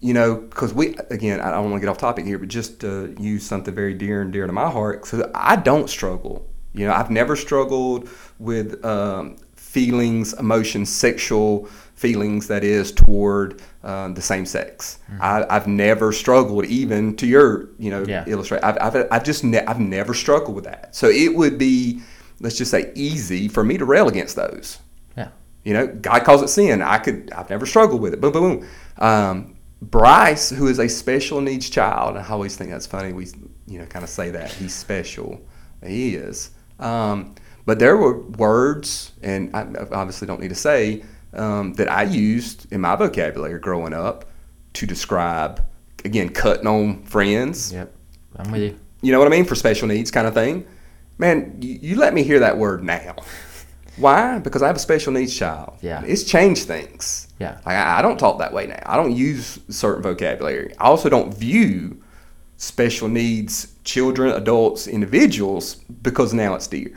you 0.00 0.12
know, 0.14 0.36
because 0.36 0.74
we, 0.74 0.94
again, 1.10 1.40
I 1.40 1.50
don't 1.50 1.64
want 1.70 1.76
to 1.76 1.80
get 1.80 1.88
off 1.90 1.98
topic 1.98 2.26
here, 2.26 2.38
but 2.38 2.48
just 2.48 2.80
to 2.80 3.14
use 3.18 3.44
something 3.46 3.74
very 3.74 3.94
dear 3.94 4.20
and 4.22 4.32
dear 4.32 4.46
to 4.46 4.52
my 4.52 4.70
heart. 4.70 5.02
because 5.02 5.22
I 5.34 5.56
don't 5.56 5.88
struggle. 5.88 6.46
You 6.74 6.86
know, 6.86 6.92
I've 6.92 7.10
never 7.10 7.34
struggled 7.36 8.08
with 8.38 8.84
um, 8.84 9.36
feelings, 9.80 10.32
emotions, 10.34 10.88
sexual 10.90 11.66
feelings, 11.94 12.46
that 12.48 12.64
is, 12.64 12.92
toward 12.92 13.60
um, 13.84 14.14
the 14.14 14.22
same 14.22 14.46
sex. 14.46 14.98
I, 15.20 15.44
I've 15.54 15.66
never 15.66 16.12
struggled, 16.12 16.64
even 16.64 17.14
to 17.16 17.26
your, 17.26 17.68
you 17.78 17.90
know, 17.90 18.02
Yeah. 18.08 18.24
illustrate. 18.26 18.64
I've, 18.64 18.78
I've, 18.80 19.06
I've 19.10 19.24
just, 19.24 19.44
ne- 19.44 19.66
I've 19.66 19.78
never 19.80 20.14
struggled 20.14 20.54
with 20.56 20.64
that. 20.64 20.94
So 20.94 21.08
it 21.08 21.34
would 21.36 21.58
be, 21.58 22.00
let's 22.40 22.56
just 22.56 22.70
say, 22.70 22.90
easy 22.94 23.48
for 23.48 23.62
me 23.64 23.76
to 23.76 23.84
rail 23.84 24.08
against 24.08 24.34
those. 24.36 24.78
yeah, 25.16 25.28
You 25.64 25.74
know, 25.74 25.86
God 25.88 26.24
calls 26.24 26.40
it 26.42 26.48
sin. 26.48 26.80
I 26.80 26.96
could, 26.98 27.30
I've 27.36 27.50
never 27.50 27.66
struggled 27.66 28.00
with 28.00 28.14
it. 28.14 28.20
Boom, 28.22 28.32
boom, 28.32 28.58
boom. 28.60 28.68
Um, 28.96 29.56
Bryce, 29.82 30.48
who 30.48 30.68
is 30.68 30.78
a 30.78 30.88
special 30.88 31.42
needs 31.42 31.68
child, 31.68 32.16
I 32.16 32.26
always 32.28 32.56
think 32.56 32.70
that's 32.70 32.86
funny. 32.86 33.12
We, 33.12 33.26
you 33.66 33.78
know, 33.78 33.84
kind 33.86 34.02
of 34.02 34.08
say 34.08 34.30
that 34.30 34.50
he's 34.50 34.74
special. 34.74 35.38
He 35.86 36.14
is. 36.14 36.50
Um, 36.78 37.34
but 37.66 37.78
there 37.78 37.96
were 37.96 38.22
words, 38.22 39.12
and 39.22 39.54
I 39.54 39.62
obviously 39.92 40.26
don't 40.26 40.40
need 40.40 40.50
to 40.50 40.54
say 40.54 41.04
um, 41.34 41.74
that 41.74 41.90
I 41.90 42.04
used 42.04 42.72
in 42.72 42.80
my 42.80 42.96
vocabulary 42.96 43.58
growing 43.58 43.92
up 43.92 44.24
to 44.74 44.86
describe, 44.86 45.62
again, 46.04 46.30
cutting 46.30 46.66
on 46.66 47.02
friends. 47.02 47.72
Yep, 47.72 47.94
I'm 48.36 48.52
with 48.52 48.62
you. 48.62 48.78
You 49.02 49.12
know 49.12 49.18
what 49.18 49.28
I 49.28 49.30
mean 49.30 49.44
for 49.44 49.54
special 49.54 49.88
needs 49.88 50.10
kind 50.10 50.26
of 50.26 50.34
thing. 50.34 50.66
Man, 51.18 51.58
you, 51.60 51.78
you 51.80 51.96
let 51.96 52.14
me 52.14 52.22
hear 52.22 52.40
that 52.40 52.56
word 52.56 52.82
now. 52.82 53.16
Why? 53.96 54.38
Because 54.38 54.62
I 54.62 54.66
have 54.66 54.76
a 54.76 54.80
special 54.80 55.12
needs 55.12 55.36
child. 55.36 55.78
Yeah. 55.80 56.02
It's 56.04 56.24
changed 56.24 56.66
things. 56.66 57.28
Yeah. 57.38 57.54
Like 57.64 57.76
I, 57.76 57.98
I 57.98 58.02
don't 58.02 58.18
talk 58.18 58.38
that 58.38 58.52
way 58.52 58.66
now. 58.66 58.82
I 58.84 58.96
don't 58.96 59.16
use 59.16 59.58
certain 59.68 60.02
vocabulary. 60.02 60.74
I 60.78 60.84
also 60.84 61.08
don't 61.08 61.34
view 61.34 62.02
special 62.58 63.08
needs 63.08 63.74
children, 63.84 64.32
adults, 64.32 64.86
individuals 64.86 65.76
because 66.02 66.34
now 66.34 66.54
it's 66.54 66.66
dear. 66.66 66.90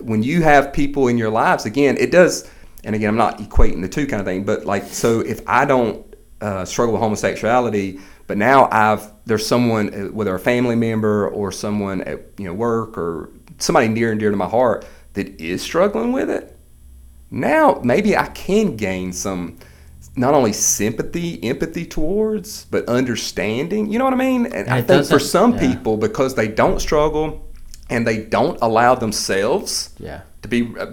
When 0.00 0.22
you 0.22 0.42
have 0.42 0.72
people 0.72 1.08
in 1.08 1.18
your 1.18 1.30
lives, 1.30 1.64
again, 1.66 1.96
it 1.98 2.10
does. 2.10 2.48
And 2.84 2.94
again, 2.94 3.08
I'm 3.08 3.16
not 3.16 3.38
equating 3.38 3.82
the 3.82 3.88
two 3.88 4.06
kind 4.06 4.20
of 4.20 4.26
thing, 4.26 4.44
but 4.44 4.64
like, 4.64 4.84
so 4.84 5.20
if 5.20 5.42
I 5.46 5.64
don't 5.64 6.14
uh, 6.40 6.64
struggle 6.64 6.94
with 6.94 7.02
homosexuality, 7.02 8.00
but 8.26 8.38
now 8.38 8.68
I've 8.70 9.10
there's 9.26 9.46
someone, 9.46 9.92
uh, 9.92 10.06
whether 10.12 10.34
a 10.34 10.38
family 10.38 10.76
member 10.76 11.28
or 11.28 11.50
someone 11.50 12.02
at 12.02 12.20
you 12.38 12.44
know 12.44 12.54
work 12.54 12.96
or 12.96 13.30
somebody 13.58 13.88
near 13.88 14.10
and 14.12 14.20
dear 14.20 14.30
to 14.30 14.36
my 14.36 14.48
heart 14.48 14.86
that 15.14 15.40
is 15.40 15.62
struggling 15.62 16.12
with 16.12 16.30
it. 16.30 16.56
Now 17.30 17.80
maybe 17.82 18.16
I 18.16 18.26
can 18.26 18.76
gain 18.76 19.12
some 19.12 19.58
not 20.14 20.34
only 20.34 20.52
sympathy, 20.52 21.42
empathy 21.44 21.86
towards, 21.86 22.64
but 22.66 22.88
understanding. 22.88 23.90
You 23.90 23.98
know 23.98 24.04
what 24.04 24.14
I 24.14 24.16
mean? 24.16 24.46
And, 24.46 24.54
And 24.54 24.70
I 24.70 24.82
think 24.82 25.06
for 25.06 25.18
some 25.18 25.54
yeah. 25.54 25.72
people, 25.72 25.96
because 25.96 26.34
they 26.34 26.48
don't 26.48 26.80
struggle 26.80 27.47
and 27.90 28.06
they 28.06 28.18
don't 28.22 28.58
allow 28.62 28.94
themselves 28.94 29.90
Yeah. 29.98 30.22
to 30.42 30.48
be, 30.48 30.74
uh, 30.78 30.86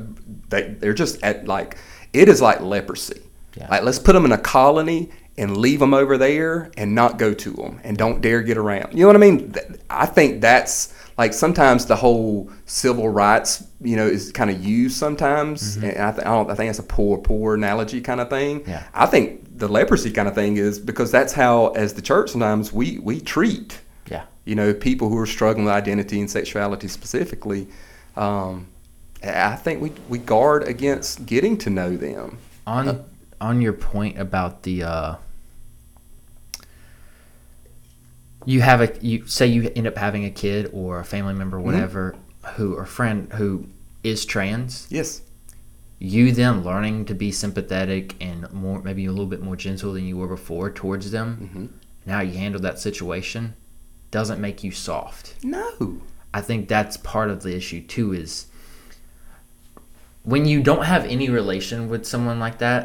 they, 0.50 0.70
they're 0.80 0.93
just 0.93 1.22
at 1.24 1.48
like, 1.48 1.78
it 2.14 2.30
is 2.30 2.41
like 2.41 2.62
leprosy. 2.62 3.22
Yeah. 3.58 3.68
Like, 3.70 3.84
let's 3.84 4.00
put 4.00 4.14
them 4.14 4.26
in 4.26 4.32
a 4.32 4.38
colony 4.38 5.10
and 5.38 5.58
leave 5.58 5.80
them 5.80 5.93
over 5.93 6.18
there 6.18 6.72
and 6.78 6.96
not 6.96 7.18
go 7.18 7.34
to 7.34 7.52
them 7.52 7.80
and 7.84 7.98
don't 7.98 8.22
dare 8.22 8.41
get 8.41 8.58
around. 8.58 8.93
You 8.93 9.02
know 9.02 9.08
what 9.08 9.16
I 9.16 9.20
mean? 9.20 9.54
I 9.89 10.06
think 10.06 10.41
that's 10.41 10.93
like 11.18 11.34
sometimes 11.34 11.86
the 11.86 11.96
whole 11.96 12.50
civil 12.66 13.08
rights, 13.10 13.66
you 13.82 13.96
know, 13.96 14.06
is 14.06 14.32
kind 14.34 14.50
of 14.50 14.64
used 14.64 14.98
sometimes. 14.98 15.78
And 15.78 15.86
I, 15.98 16.12
th- 16.12 16.26
I, 16.26 16.30
don't, 16.32 16.50
I 16.52 16.56
think 16.56 16.70
that's 16.70 16.80
a 16.80 16.84
poor, 16.84 17.18
poor 17.18 17.56
analogy 17.56 18.02
kind 18.02 18.20
of 18.22 18.30
thing. 18.30 18.64
Yeah. 18.68 18.84
I 18.93 19.06
think 19.06 19.58
the 19.58 19.68
leprosy 19.70 20.12
kind 20.12 20.28
of 20.28 20.36
thing 20.36 20.58
is 20.58 20.80
because 20.80 21.12
that's 21.12 21.32
how, 21.34 21.68
as 21.70 21.93
the 21.93 22.02
church, 22.02 22.32
sometimes 22.32 22.72
we, 22.74 23.00
we 23.00 23.20
treat. 23.22 23.80
You 24.46 24.56
know, 24.56 24.74
people 24.74 25.10
who 25.10 25.18
are 25.18 25.26
struggling 25.26 25.66
with 25.66 25.74
identity 25.74 26.20
and 26.20 26.30
sexuality 26.30 26.88
specifically, 26.88 27.68
um, 28.16 28.68
I 29.24 29.56
think 29.56 29.82
we, 29.82 29.91
we 30.08 30.20
guard 30.20 30.64
against 30.68 31.26
getting 31.26 31.58
to 31.60 31.70
know 31.70 31.98
them. 31.98 32.38
On 32.68 33.06
on 33.41 33.62
your 33.62 33.74
point 33.74 34.18
about 34.18 34.64
the 34.64 34.84
uh, 34.84 35.16
you 38.46 38.62
have 38.62 38.82
a 38.82 38.93
you 39.02 39.28
say 39.28 39.48
you 39.48 39.72
end 39.76 39.88
up 39.88 39.98
having 39.98 40.26
a 40.26 40.32
kid 40.32 40.70
or 40.74 41.00
a 41.00 41.06
family 41.06 41.34
member 41.34 41.60
whatever 41.60 42.16
who 42.56 42.76
or 42.76 42.86
friend 42.86 43.32
who 43.34 43.68
is 44.04 44.26
trans. 44.26 44.88
Yes. 44.89 45.22
you 45.98 46.32
then 46.32 46.64
learning 46.64 47.06
to 47.06 47.16
be 47.16 47.32
sympathetic 47.32 48.16
and 48.22 48.52
more 48.52 48.82
maybe 48.82 49.06
a 49.06 49.12
little 49.12 49.26
bit 49.26 49.41
more 49.41 49.56
gentle 49.56 49.93
than 49.93 50.06
you 50.06 50.18
were 50.18 50.28
before 50.28 50.70
towards 50.70 51.12
them. 51.12 51.74
Now 52.06 52.22
you 52.22 52.38
handle 52.38 52.62
that 52.62 52.80
situation 52.80 53.56
doesn't 54.16 54.39
make 54.39 54.63
you 54.63 54.72
soft 54.72 55.36
No. 55.43 56.01
I 56.34 56.39
think 56.39 56.70
that's 56.70 56.95
part 56.95 57.30
of 57.30 57.43
the 57.43 57.53
issue 57.53 57.82
too 57.82 58.13
is 58.13 58.47
when 60.24 60.45
you 60.45 60.63
don't 60.63 60.86
have 60.86 61.05
any 61.05 61.30
relation 61.30 61.89
with 61.89 62.05
someone 62.05 62.39
like 62.39 62.57
that, 62.59 62.84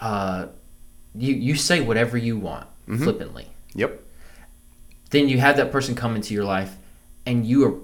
uh, 0.00 0.46
you 1.14 1.34
you 1.34 1.54
say 1.54 1.80
whatever 1.80 2.16
you 2.18 2.36
want 2.36 2.66
flippantly. 3.04 3.46
Yep. 3.74 4.02
Then 5.10 5.28
you 5.28 5.38
have 5.38 5.56
that 5.56 5.70
person 5.70 5.94
come 5.94 6.16
into 6.16 6.34
your 6.34 6.44
life, 6.44 6.76
and 7.24 7.46
you 7.46 7.64
are, 7.66 7.74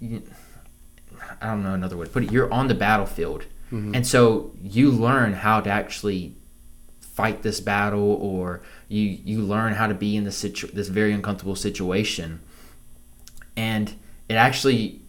you, 0.00 0.22
I 1.40 1.46
don't 1.46 1.62
know 1.62 1.74
another 1.74 1.96
way 1.96 2.06
to 2.06 2.12
put 2.12 2.24
it. 2.24 2.32
You're 2.32 2.52
on 2.52 2.66
the 2.68 2.74
battlefield, 2.74 3.46
and 3.70 4.06
so 4.06 4.52
you 4.62 4.90
learn 4.90 5.32
how 5.34 5.60
to 5.60 5.70
actually 5.70 6.34
fight 7.18 7.42
this 7.42 7.58
battle, 7.58 8.12
or 8.30 8.62
you 8.86 9.02
you 9.02 9.42
learn 9.42 9.72
how 9.74 9.88
to 9.88 9.94
be 9.94 10.16
in 10.16 10.22
this 10.22 10.36
situ- 10.36 10.70
this 10.72 10.86
very 10.86 11.12
uncomfortable 11.12 11.56
situation, 11.56 12.40
and 13.56 13.92
it 14.28 14.34
actually, 14.34 15.02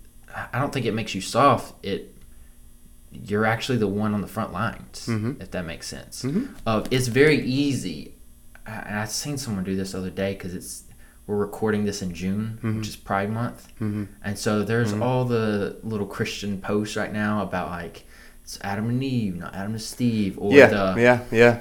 I 0.51 0.57
don't 0.57 0.73
think 0.73 0.87
it 0.87 0.95
makes 0.95 1.13
you 1.13 1.21
soft. 1.21 1.85
It 1.85 2.15
you're 3.11 3.45
actually 3.45 3.77
the 3.77 3.87
one 3.87 4.15
on 4.15 4.21
the 4.21 4.27
front 4.27 4.51
lines, 4.51 5.05
mm-hmm. 5.07 5.39
if 5.39 5.51
that 5.51 5.65
makes 5.65 5.87
sense. 5.87 6.23
Mm-hmm. 6.23 6.53
Of 6.65 6.87
it's 6.89 7.07
very 7.07 7.39
easy. 7.41 8.15
I, 8.65 9.01
i've 9.01 9.11
seen 9.11 9.37
someone 9.37 9.63
do 9.63 9.75
this 9.75 9.91
the 9.91 9.99
other 9.99 10.09
day 10.23 10.33
because 10.33 10.55
it's 10.55 10.85
we're 11.27 11.37
recording 11.37 11.85
this 11.85 12.01
in 12.01 12.11
June, 12.15 12.57
mm-hmm. 12.57 12.77
which 12.79 12.87
is 12.87 12.95
Pride 12.95 13.31
Month, 13.31 13.71
and 14.23 14.35
so 14.45 14.63
there's 14.63 14.93
all 14.93 15.25
the 15.25 15.77
little 15.83 16.07
Christian 16.07 16.59
posts 16.59 16.95
right 16.95 17.13
now 17.13 17.43
about 17.43 17.69
like 17.69 18.05
it's 18.43 18.57
Adam 18.61 18.89
and 18.89 19.03
Eve, 19.03 19.35
not 19.35 19.53
Adam 19.53 19.73
and 19.73 19.81
Steve, 19.81 20.39
or 20.39 20.51
Yeah. 20.51 20.69
the 20.75 21.01
yeah. 21.07 21.19
Yeah. 21.31 21.55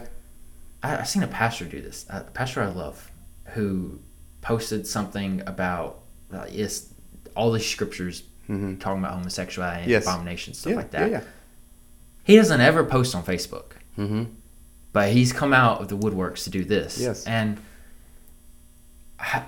I, 0.82 0.98
I 0.98 1.02
seen 1.04 1.22
a 1.22 1.26
pastor 1.28 1.64
do 1.64 1.80
this. 1.80 2.06
A 2.08 2.20
pastor 2.22 2.62
I 2.62 2.68
love, 2.68 3.10
who 3.54 3.98
posted 4.40 4.86
something 4.86 5.42
about 5.46 6.00
uh, 6.32 6.46
yes, 6.50 6.92
all 7.34 7.50
the 7.52 7.60
scriptures 7.60 8.22
talking 8.46 8.98
about 9.00 9.12
homosexuality 9.14 9.82
and 9.82 9.90
Yes. 9.90 10.04
abomination 10.04 10.54
stuff 10.54 10.70
Yeah. 10.70 10.76
like 10.76 10.90
that. 10.92 11.10
Yeah. 11.10 11.20
He 12.24 12.36
doesn't 12.36 12.60
ever 12.60 12.84
post 12.84 13.14
on 13.14 13.22
Facebook, 13.24 13.72
Mm-hmm. 13.98 14.24
but 14.92 15.10
he's 15.12 15.32
come 15.32 15.52
out 15.52 15.80
of 15.80 15.88
the 15.88 15.96
woodworks 15.96 16.44
to 16.44 16.50
do 16.50 16.64
this. 16.64 16.98
Yes. 17.00 17.24
and 17.26 17.58
I, 19.18 19.42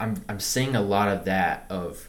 I'm 0.00 0.22
I'm 0.28 0.40
seeing 0.40 0.74
a 0.74 0.80
lot 0.82 1.08
of 1.08 1.24
that 1.26 1.66
of 1.70 2.08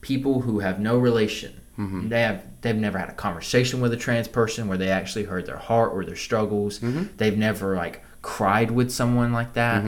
people 0.00 0.42
who 0.42 0.60
have 0.60 0.78
no 0.78 0.98
relation. 0.98 1.60
Mm-hmm. 1.78 2.08
They 2.08 2.22
have 2.22 2.42
they've 2.62 2.74
never 2.76 2.98
had 2.98 3.08
a 3.10 3.14
conversation 3.14 3.80
with 3.80 3.92
a 3.92 3.96
trans 3.96 4.28
person 4.28 4.66
where 4.68 4.78
they 4.78 4.88
actually 4.90 5.24
heard 5.24 5.46
their 5.46 5.58
heart 5.58 5.92
or 5.92 6.04
their 6.04 6.16
struggles. 6.16 6.78
Mm-hmm. 6.78 7.16
They've 7.18 7.36
never 7.36 7.76
like 7.76 8.02
cried 8.22 8.70
with 8.70 8.90
someone 8.90 9.32
like 9.32 9.52
that, 9.54 9.84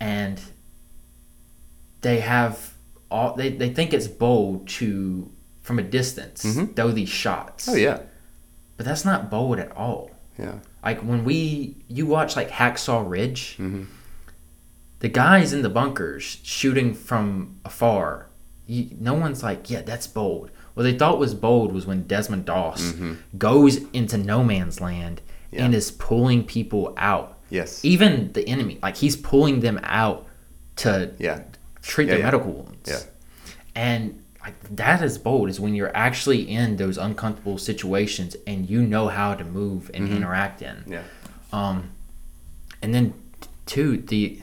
and 0.00 0.40
they 2.00 2.20
have 2.20 2.74
all 3.10 3.34
they, 3.34 3.50
they 3.50 3.70
think 3.70 3.92
it's 3.92 4.06
bold 4.08 4.68
to 4.68 5.30
from 5.62 5.78
a 5.78 5.82
distance 5.82 6.46
throw 6.74 6.90
these 6.92 7.08
shots. 7.08 7.66
Mm-hmm. 7.66 7.74
Oh 7.74 7.78
yeah. 7.78 7.98
but 8.76 8.86
that's 8.86 9.04
not 9.04 9.30
bold 9.30 9.58
at 9.58 9.72
all. 9.76 10.10
Yeah. 10.38 10.58
Like 10.84 11.00
when 11.00 11.24
we 11.24 11.76
you 11.88 12.06
watch 12.06 12.36
like 12.36 12.50
Hacksaw 12.50 13.08
Ridge, 13.08 13.56
Mm-hmm. 13.58 13.84
the 15.00 15.08
guys 15.08 15.52
in 15.52 15.62
the 15.62 15.68
bunkers 15.70 16.38
shooting 16.42 16.94
from 16.94 17.58
afar. 17.64 18.28
You, 18.68 18.88
no 18.98 19.14
one's 19.14 19.44
like, 19.44 19.70
yeah, 19.70 19.82
that's 19.82 20.08
bold. 20.08 20.50
What 20.76 20.82
they 20.82 20.96
thought 20.96 21.18
was 21.18 21.32
bold 21.34 21.72
was 21.72 21.86
when 21.86 22.06
Desmond 22.06 22.44
Doss 22.44 22.92
goes 23.38 23.76
into 23.92 24.16
no 24.18 24.44
man's 24.44 24.80
land 24.80 25.20
and 25.52 25.68
Mm-hmm. 25.72 25.74
Is 25.74 25.90
pulling 25.90 26.44
people 26.44 26.92
out. 26.98 27.38
Yes. 27.48 27.82
Even 27.84 28.32
the 28.34 28.46
enemy, 28.46 28.78
like 28.82 28.96
he's 28.96 29.16
pulling 29.16 29.60
them 29.60 29.80
out 29.84 30.26
to 30.76 31.12
Yeah. 31.18 31.44
treat 31.82 32.06
Yeah, 32.08 32.10
their 32.10 32.18
yeah. 32.18 32.24
medical 32.26 32.52
wounds. 32.52 32.90
Yeah. 32.90 33.00
And 33.74 34.22
like 34.42 34.54
that 34.76 35.02
is 35.02 35.16
bold 35.18 35.48
is 35.48 35.58
when 35.58 35.74
you're 35.74 35.96
actually 35.96 36.42
in 36.42 36.76
those 36.76 36.98
uncomfortable 36.98 37.56
situations 37.58 38.36
and 38.46 38.68
you 38.68 38.82
know 38.82 39.08
how 39.08 39.34
to 39.34 39.44
move 39.44 39.90
and 39.94 40.08
Mm-hmm. 40.08 40.16
interact 40.18 40.60
in. 40.62 40.84
Yeah. 40.86 41.02
Um, 41.52 41.90
and 42.82 42.92
then 42.94 43.14
two 43.64 43.96
the, 43.98 44.40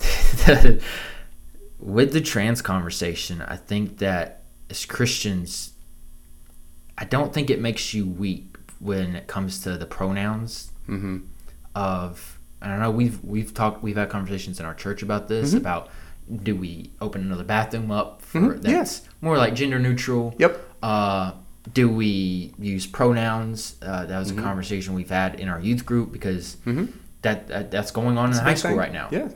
with 1.78 2.12
the 2.12 2.20
trans 2.20 2.62
conversation, 2.62 3.42
I 3.42 3.56
think 3.56 3.98
that 3.98 4.42
as 4.70 4.84
Christians, 4.84 5.72
I 6.98 7.04
don't 7.04 7.32
think 7.32 7.50
it 7.50 7.60
makes 7.60 7.92
you 7.94 8.06
weak 8.06 8.56
when 8.78 9.14
it 9.16 9.26
comes 9.26 9.60
to 9.60 9.76
the 9.76 9.86
pronouns 9.86 10.70
Mm-hmm. 10.88 11.18
of. 11.74 12.38
I 12.62 12.68
don't 12.68 12.80
know. 12.80 12.90
We've 12.90 13.22
we've 13.24 13.52
talked. 13.52 13.82
We've 13.82 13.96
had 13.96 14.08
conversations 14.08 14.58
in 14.60 14.66
our 14.66 14.74
church 14.74 15.02
about 15.02 15.28
this. 15.28 15.52
About 15.52 15.88
do 16.42 16.56
we 16.56 16.90
open 17.00 17.20
another 17.22 17.44
bathroom 17.44 17.90
up 17.90 18.22
for 18.22 18.40
Mhm, 18.40 18.64
yeah. 18.66 18.78
that's 18.78 19.02
more 19.20 19.36
like 19.36 19.54
gender 19.54 19.78
neutral? 19.78 20.34
Yep. 20.38 20.60
Uh, 20.82 21.32
do 21.74 21.88
we 21.88 22.52
use 22.58 22.86
pronouns? 22.86 23.76
Uh, 23.82 24.06
that 24.06 24.18
was 24.18 24.30
a 24.30 24.34
conversation 24.34 24.94
we've 24.94 25.10
had 25.10 25.38
in 25.38 25.48
our 25.48 25.60
youth 25.60 25.84
group 25.84 26.12
because 26.12 26.56
Mhm. 26.66 26.92
that, 27.22 27.46
that 27.48 27.70
that's 27.70 27.90
going 27.90 28.16
on 28.16 28.30
in 28.32 28.38
high 28.38 28.54
school 28.54 28.70
thing. 28.70 28.78
right 28.78 28.92
now. 28.92 29.08
Yeah. 29.10 29.28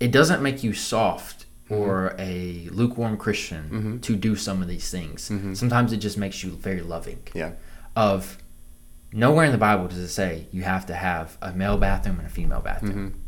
It 0.00 0.10
doesn't 0.12 0.42
make 0.42 0.62
you 0.64 0.72
soft 0.72 1.46
Mm-hmm. 1.70 1.82
or 1.82 2.16
a 2.18 2.68
lukewarm 2.72 3.16
Christian 3.16 4.00
to 4.00 4.16
do 4.16 4.34
some 4.34 4.60
of 4.60 4.66
these 4.66 4.90
things. 4.90 5.30
Sometimes 5.56 5.92
it 5.92 5.98
just 5.98 6.18
makes 6.18 6.42
you 6.42 6.50
very 6.56 6.80
loving. 6.82 7.20
Yeah. 7.32 7.52
Of 7.94 8.38
nowhere 9.12 9.44
in 9.44 9.52
the 9.52 9.58
Bible 9.58 9.86
does 9.86 9.98
it 9.98 10.08
say 10.08 10.48
you 10.50 10.62
have 10.64 10.84
to 10.86 10.94
have 10.94 11.38
a 11.40 11.52
male 11.52 11.78
bathroom 11.78 12.18
and 12.18 12.26
a 12.26 12.30
female 12.30 12.58
bathroom. 12.60 13.22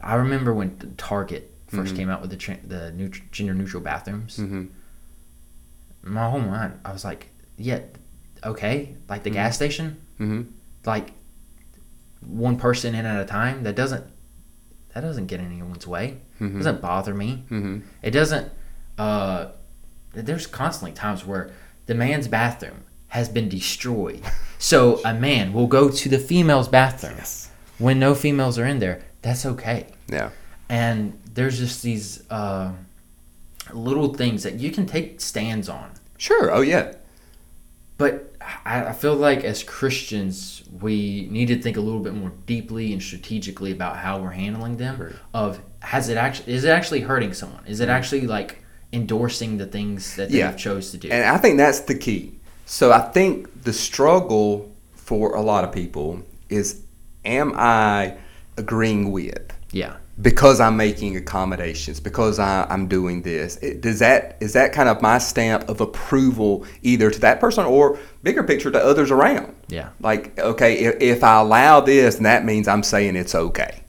I 0.00 0.14
remember 0.14 0.54
when 0.54 0.94
Target 0.96 1.52
1st 1.70 1.94
came 1.96 2.08
out 2.08 2.22
with 2.22 2.30
the 2.30 2.38
tra- 2.38 2.60
the 2.66 2.92
neut- 2.96 3.30
gender 3.30 3.52
neutral 3.52 3.82
bathrooms. 3.82 4.38
Mm-hmm. 4.38 4.64
My 6.02 6.30
whole 6.30 6.40
mind, 6.40 6.80
I 6.82 6.92
was 6.92 7.04
like, 7.04 7.28
yeah, 7.58 7.80
okay, 8.42 8.96
like 9.06 9.22
the 9.22 9.30
gas 9.30 9.54
station, 9.56 10.00
Mm-hmm. 10.18 10.42
like 10.86 11.10
one 12.26 12.56
person 12.56 12.94
in 12.94 13.04
at 13.04 13.20
a 13.20 13.26
time. 13.26 13.64
That 13.64 13.76
doesn't 13.76 14.06
that 14.94 15.00
doesn't 15.00 15.26
get 15.26 15.40
in 15.40 15.46
anyone's 15.46 15.86
way. 15.86 16.18
Mhm. 16.40 16.56
doesn't 16.58 16.80
bother 16.80 17.14
me. 17.14 17.44
Mm-hmm. 17.50 17.78
It 18.02 18.10
doesn't. 18.10 18.52
Uh, 18.98 19.48
there's 20.12 20.46
constantly 20.46 20.92
times 20.94 21.24
where 21.24 21.50
the 21.86 21.94
man's 21.94 22.28
bathroom 22.28 22.82
has 23.08 23.28
been 23.28 23.48
destroyed, 23.48 24.22
so 24.58 25.00
a 25.04 25.14
man 25.14 25.52
will 25.52 25.66
go 25.66 25.88
to 25.90 26.08
the 26.08 26.18
female's 26.18 26.68
bathroom 26.68 27.14
Yes. 27.16 27.50
when 27.78 27.98
no 27.98 28.14
females 28.14 28.58
are 28.58 28.66
in 28.66 28.78
there. 28.78 29.00
That's 29.22 29.44
okay. 29.46 29.86
Yeah. 30.08 30.30
And 30.68 31.18
there's 31.34 31.58
just 31.58 31.82
these 31.82 32.22
uh, 32.30 32.72
little 33.72 34.14
things 34.14 34.42
that 34.44 34.54
you 34.54 34.70
can 34.70 34.86
take 34.86 35.20
stands 35.20 35.68
on. 35.68 35.90
Sure. 36.18 36.52
Oh 36.52 36.60
yeah. 36.60 36.94
But 37.98 38.29
I, 38.64 38.92
feel 38.92 39.14
like 39.14 39.44
as 39.44 39.62
Christians, 39.62 40.62
we 40.80 41.28
need 41.30 41.46
to 41.48 41.60
think 41.60 41.76
a 41.76 41.80
little 41.80 42.00
bit 42.00 42.14
more 42.14 42.32
deeply 42.46 42.92
and 42.92 43.02
strategically 43.02 43.70
about 43.70 43.96
how 43.96 44.20
we're 44.20 44.30
handling 44.30 44.76
them. 44.78 44.98
Right. 45.00 45.12
Of 45.34 45.60
has 45.80 46.08
it 46.08 46.16
actually 46.16 46.54
is 46.54 46.64
it 46.64 46.70
actually 46.70 47.00
hurting 47.00 47.32
someone? 47.34 47.64
Is 47.66 47.80
it 47.80 47.88
actually 47.88 48.26
like 48.26 48.64
endorsing 48.92 49.58
the 49.58 49.66
things 49.66 50.16
that 50.16 50.30
Yeah. 50.30 50.48
they've 50.50 50.58
chose 50.58 50.90
to 50.92 50.96
do? 50.98 51.08
And 51.10 51.24
I 51.24 51.36
think 51.38 51.58
that's 51.58 51.80
the 51.80 51.94
key. 51.94 52.38
So 52.66 52.92
I 52.92 53.00
think 53.00 53.62
the 53.64 53.72
struggle 53.72 54.70
for 54.94 55.34
a 55.34 55.42
lot 55.42 55.64
of 55.64 55.72
people 55.72 56.22
is 56.48 56.82
am 57.24 57.52
I 57.56 58.16
agreeing 58.56 59.12
with? 59.12 59.52
yeah, 59.72 59.96
Because 60.20 60.60
I'm 60.60 60.76
making 60.76 61.16
accommodations, 61.16 62.00
because 62.00 62.38
I, 62.38 62.66
I'm 62.68 62.88
doing 62.88 63.22
this. 63.22 63.56
It, 63.58 63.80
does 63.80 64.00
that 64.00 64.36
is 64.40 64.52
that 64.52 64.72
kind 64.72 64.88
of 64.88 65.00
my 65.00 65.18
stamp 65.18 65.68
of 65.68 65.80
approval 65.80 66.66
either 66.82 67.10
to 67.10 67.20
that 67.20 67.40
person 67.40 67.64
or 67.64 67.98
bigger 68.22 68.42
picture 68.42 68.70
to 68.70 68.78
others 68.78 69.10
around? 69.10 69.54
yeah, 69.68 69.90
Like, 70.00 70.38
okay, 70.38 70.78
if, 70.78 71.00
if 71.00 71.24
I 71.24 71.40
allow 71.40 71.80
this, 71.80 72.16
then 72.16 72.24
that 72.24 72.44
means 72.44 72.68
I'm 72.68 72.82
saying 72.82 73.16
it's 73.16 73.34
okay. 73.34 73.82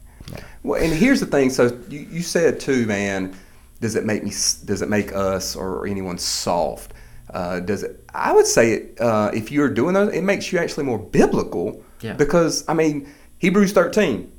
Well, 0.64 0.82
and 0.82 0.94
here's 0.94 1.20
the 1.20 1.26
thing. 1.26 1.50
So 1.50 1.80
you, 1.90 2.00
you 2.00 2.22
said 2.22 2.60
too, 2.60 2.86
man. 2.86 3.36
Does 3.80 3.96
it 3.96 4.06
make 4.06 4.24
me? 4.24 4.30
Does 4.30 4.82
it 4.82 4.90
make 4.90 5.12
us 5.14 5.56
or 5.56 5.88
anyone 5.88 6.18
soft? 6.18 6.94
Uh, 7.34 7.60
does 7.62 7.84
it? 7.84 8.04
I 8.14 8.32
would 8.32 8.46
say 8.46 8.90
uh, 9.00 9.32
if 9.34 9.52
you're 9.52 9.70
doing 9.70 9.94
those, 9.94 10.14
it 10.14 10.22
makes 10.22 10.52
you 10.52 10.60
actually 10.60 10.84
more 10.84 11.00
biblical. 11.00 11.84
Yeah. 12.02 12.14
Because 12.14 12.64
I 12.68 12.74
mean, 12.74 13.12
Hebrews 13.40 13.74
13. 13.74 14.32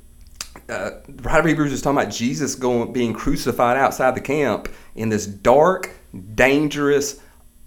Uh, 0.69 0.91
the 1.07 1.23
writer 1.23 1.39
of 1.39 1.45
Hebrews 1.45 1.73
is 1.73 1.81
talking 1.81 1.99
about 1.99 2.11
Jesus 2.11 2.55
going 2.55 2.93
being 2.93 3.13
crucified 3.13 3.77
outside 3.77 4.15
the 4.15 4.21
camp 4.21 4.69
in 4.95 5.09
this 5.09 5.25
dark, 5.25 5.91
dangerous, 6.35 7.19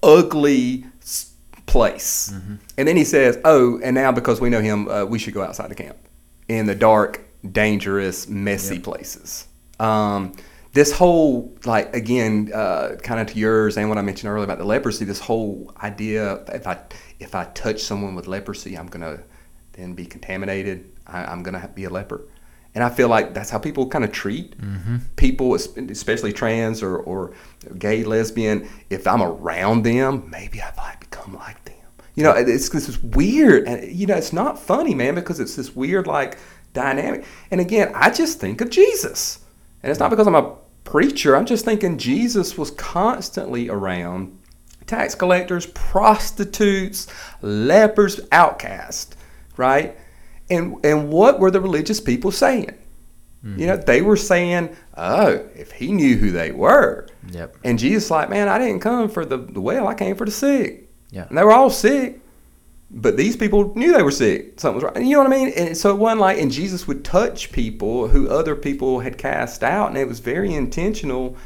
ugly 0.02 0.86
place. 1.66 2.32
And 2.78 2.88
then 2.88 2.96
he 2.96 3.04
says, 3.04 3.38
"Oh, 3.44 3.78
and 3.82 3.94
now 3.94 4.12
because 4.12 4.40
we 4.40 4.48
know 4.50 4.60
him, 4.60 4.88
uh, 4.88 5.04
we 5.04 5.18
should 5.18 5.34
go 5.34 5.42
outside 5.42 5.70
the 5.70 5.74
camp 5.74 5.96
in 6.48 6.66
the 6.66 6.74
dark, 6.74 7.20
dangerous, 7.52 8.28
messy 8.28 8.78
places." 8.78 9.46
Um, 9.78 10.32
this 10.72 10.92
whole, 10.92 11.56
like, 11.64 11.94
again, 11.94 12.50
uh, 12.54 12.96
kind 13.02 13.18
of 13.20 13.28
to 13.28 13.38
yours 13.38 13.76
and 13.78 13.88
what 13.88 13.98
I 13.98 14.02
mentioned 14.02 14.30
earlier 14.30 14.44
about 14.44 14.58
the 14.58 14.64
leprosy. 14.64 15.04
This 15.04 15.20
whole 15.20 15.72
idea, 15.82 16.44
if 16.52 16.66
I 16.66 16.78
if 17.18 17.34
I 17.34 17.44
touch 17.54 17.80
someone 17.80 18.14
with 18.14 18.26
leprosy, 18.26 18.76
I'm 18.76 18.86
gonna 18.86 19.20
then 19.72 19.94
be 19.94 20.06
contaminated. 20.06 20.90
I, 21.06 21.24
I'm 21.24 21.42
gonna 21.42 21.68
be 21.74 21.84
a 21.84 21.90
leper. 21.90 22.22
And 22.76 22.84
I 22.84 22.90
feel 22.90 23.08
like 23.08 23.32
that's 23.32 23.48
how 23.48 23.58
people 23.58 23.88
kind 23.88 24.04
of 24.04 24.12
treat 24.12 24.60
mm-hmm. 24.60 24.98
people, 25.16 25.54
especially 25.54 26.30
trans 26.30 26.82
or, 26.82 26.98
or 26.98 27.32
gay, 27.78 28.04
lesbian. 28.04 28.68
If 28.90 29.06
I'm 29.06 29.22
around 29.22 29.82
them, 29.82 30.28
maybe 30.30 30.60
I 30.60 30.70
might 30.76 31.00
become 31.00 31.34
like 31.34 31.64
them. 31.64 31.74
You 32.16 32.22
know, 32.24 32.32
it's 32.32 32.68
this 32.68 32.86
is 32.86 33.02
weird, 33.02 33.66
and 33.66 33.90
you 33.90 34.06
know, 34.06 34.14
it's 34.14 34.34
not 34.34 34.58
funny, 34.58 34.94
man, 34.94 35.14
because 35.14 35.40
it's 35.40 35.56
this 35.56 35.74
weird 35.74 36.06
like 36.06 36.38
dynamic. 36.74 37.24
And 37.50 37.62
again, 37.62 37.92
I 37.94 38.10
just 38.10 38.40
think 38.40 38.60
of 38.60 38.68
Jesus, 38.68 39.38
and 39.82 39.90
it's 39.90 39.98
not 39.98 40.10
because 40.10 40.26
I'm 40.26 40.34
a 40.34 40.54
preacher. 40.84 41.34
I'm 41.34 41.46
just 41.46 41.64
thinking 41.64 41.96
Jesus 41.96 42.58
was 42.58 42.72
constantly 42.72 43.70
around 43.70 44.38
tax 44.86 45.14
collectors, 45.14 45.64
prostitutes, 45.64 47.06
lepers, 47.40 48.20
outcasts, 48.32 49.16
right? 49.56 49.96
And 50.48 50.84
and 50.84 51.10
what 51.10 51.40
were 51.40 51.50
the 51.50 51.60
religious 51.60 52.00
people 52.00 52.30
saying? 52.30 52.76
You 53.54 53.66
know, 53.66 53.76
mm-hmm. 53.76 53.84
they 53.84 54.02
were 54.02 54.16
saying, 54.16 54.74
"Oh, 54.96 55.46
if 55.54 55.70
he 55.70 55.92
knew 55.92 56.16
who 56.16 56.32
they 56.32 56.50
were." 56.50 57.06
yep, 57.30 57.56
And 57.62 57.78
Jesus 57.78 58.10
like, 58.10 58.28
"Man, 58.28 58.48
I 58.48 58.58
didn't 58.58 58.80
come 58.80 59.08
for 59.08 59.24
the, 59.24 59.36
the 59.36 59.60
well, 59.60 59.86
I 59.86 59.94
came 59.94 60.16
for 60.16 60.24
the 60.24 60.32
sick." 60.32 60.88
yeah, 61.10 61.26
And 61.28 61.38
they 61.38 61.44
were 61.44 61.52
all 61.52 61.70
sick. 61.70 62.20
But 62.90 63.16
these 63.16 63.36
people 63.36 63.72
knew 63.76 63.92
they 63.92 64.02
were 64.02 64.12
sick. 64.12 64.58
Something 64.60 64.82
was 64.82 64.84
wrong. 64.84 65.04
You 65.04 65.16
know 65.16 65.24
what 65.24 65.32
I 65.32 65.36
mean? 65.36 65.52
And 65.56 65.76
so 65.76 65.90
it 65.90 65.98
wasn't 65.98 66.20
like, 66.20 66.38
and 66.38 66.52
Jesus 66.52 66.86
would 66.86 67.04
touch 67.04 67.50
people 67.50 68.08
who 68.08 68.28
other 68.28 68.54
people 68.54 69.00
had 69.00 69.18
cast 69.18 69.64
out, 69.64 69.88
and 69.88 69.98
it 69.98 70.06
was 70.06 70.20
very 70.20 70.54
intentional 70.54 71.36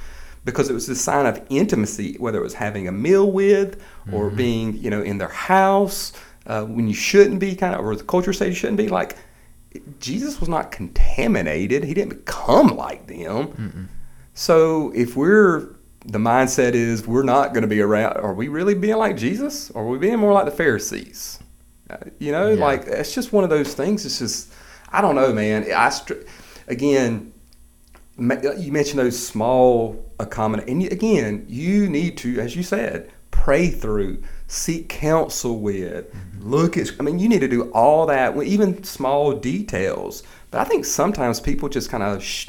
because 0.45 0.71
it 0.71 0.75
was 0.75 0.89
a 0.89 0.95
sign 0.95 1.27
of 1.27 1.45
intimacy, 1.51 2.17
whether 2.19 2.39
it 2.39 2.43
was 2.43 2.55
having 2.55 2.89
a 2.89 2.93
meal 2.93 3.31
with 3.31 3.83
or 4.13 4.29
mm-hmm. 4.29 4.37
being, 4.37 4.77
you 4.77 4.91
know, 4.91 5.03
in 5.03 5.19
their 5.19 5.29
house 5.29 6.13
uh, 6.51 6.65
when 6.65 6.87
you 6.89 6.95
shouldn't 6.95 7.39
be, 7.41 7.55
kind 7.55 7.75
of, 7.75 7.81
or 7.85 7.95
the 7.97 8.05
culture 8.05 8.33
says 8.33 8.49
you 8.49 8.55
shouldn't 8.55 8.77
be. 8.79 8.89
Like, 8.89 9.17
Jesus 10.01 10.41
was 10.41 10.49
not 10.49 10.73
contaminated. 10.73 11.85
He 11.85 11.95
didn't 11.95 12.11
become 12.25 12.69
like 12.77 13.07
them. 13.07 13.89
So 14.35 14.91
if 14.95 15.17
we're 15.17 15.77
the 16.07 16.19
mindset 16.19 16.73
is 16.73 17.07
we're 17.07 17.23
not 17.37 17.53
going 17.53 17.63
to 17.63 17.69
be 17.69 17.81
around, 17.81 18.17
are 18.17 18.33
we 18.35 18.49
really 18.49 18.75
being 18.75 18.97
like 18.97 19.17
Jesus? 19.17 19.71
Or 19.71 19.85
are 19.85 19.89
we 19.89 19.99
being 19.99 20.19
more 20.19 20.33
like 20.33 20.47
the 20.47 20.51
Pharisees? 20.63 21.39
Uh, 21.91 21.97
you 22.19 22.33
know, 22.33 22.49
Yeah. 22.51 22.65
like 22.65 22.83
it's 22.87 23.15
just 23.15 23.33
one 23.33 23.45
of 23.45 23.51
those 23.51 23.75
things. 23.75 24.05
It's 24.07 24.19
just 24.19 24.53
I 24.93 25.01
don't 25.03 25.15
know, 25.15 25.33
man. 25.33 25.67
I 25.73 25.91
str- 25.91 26.25
again, 26.69 27.33
you 28.19 28.73
mentioned 28.73 28.99
those 28.99 29.19
small 29.35 30.05
accommodate, 30.19 30.69
and 30.69 30.83
again, 30.91 31.45
you 31.49 31.89
need 31.89 32.17
to, 32.19 32.41
as 32.41 32.57
you 32.57 32.63
said, 32.63 33.11
pray 33.31 33.69
through, 33.69 34.23
seek 34.51 34.89
counsel 34.89 35.61
with, 35.61 36.13
look 36.41 36.77
at. 36.77 36.91
I 36.99 37.05
mean, 37.05 37.21
you 37.21 37.29
need 37.29 37.39
to 37.41 37.49
do 37.49 37.71
all 37.71 38.05
that, 38.07 38.37
even 38.43 38.83
small 38.83 39.33
details. 39.33 40.25
But 40.51 40.61
I 40.61 40.65
think 40.65 40.85
sometimes 40.85 41.39
people 41.39 41.69
just 41.69 41.89
kind 41.89 42.03
of 42.03 42.21
sh- 42.23 42.49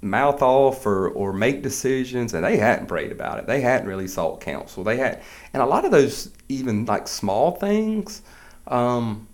mouth 0.00 0.40
off 0.40 0.86
or, 0.86 1.10
or 1.10 1.34
make 1.34 1.62
decisions 1.62 2.32
and 2.32 2.42
they 2.44 2.56
hadn't 2.56 2.86
prayed 2.86 3.12
about 3.12 3.38
it. 3.38 3.46
They 3.46 3.60
hadn't 3.60 3.86
really 3.86 4.08
sought 4.08 4.40
counsel. 4.40 4.84
They 4.84 4.96
had, 4.96 5.22
and 5.52 5.62
a 5.62 5.66
lot 5.66 5.84
of 5.84 5.90
those 5.90 6.30
even 6.48 6.86
like 6.86 7.08
small 7.08 7.52
things, 7.52 8.22
um, 8.66 9.28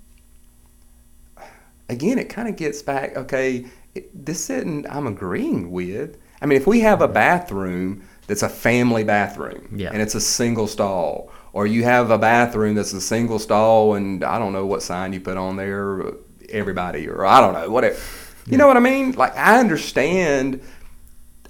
again, 1.89 2.19
it 2.19 2.29
kind 2.29 2.49
of 2.49 2.57
gets 2.57 2.83
back, 2.83 3.17
okay, 3.17 3.67
it, 3.95 4.27
this 4.27 4.51
isn't, 4.51 4.87
I'm 4.91 5.07
agreeing 5.07 5.71
with. 5.71 6.17
I 6.41 6.47
mean, 6.47 6.57
if 6.57 6.67
we 6.67 6.81
have 6.81 7.03
a 7.03 7.09
bathroom 7.09 8.03
that's 8.27 8.43
a 8.43 8.49
family 8.49 9.05
bathroom 9.05 9.69
Yeah. 9.77 9.91
and 9.93 10.03
it's 10.03 10.17
a 10.17 10.21
single 10.21 10.67
stall, 10.67 11.31
or 11.53 11.67
you 11.67 11.85
have 11.85 12.11
a 12.11 12.19
bathroom 12.19 12.75
that's 12.75 12.93
a 12.93 13.01
single 13.01 13.39
stall 13.39 13.95
and 13.95 14.25
I 14.25 14.39
don't 14.39 14.53
know 14.53 14.67
what 14.67 14.83
sign 14.83 15.13
you 15.13 15.21
put 15.21 15.37
on 15.37 15.57
there, 15.57 16.13
everybody, 16.49 17.09
or 17.09 17.27
I 17.27 17.41
don't 17.41 17.55
know, 17.55 17.71
whatever. 17.71 17.99
You 18.47 18.57
know 18.57 18.67
what 18.67 18.77
I 18.77 18.81
mean? 18.81 19.13
Like, 19.13 19.37
I 19.37 19.61
understand, 19.61 20.63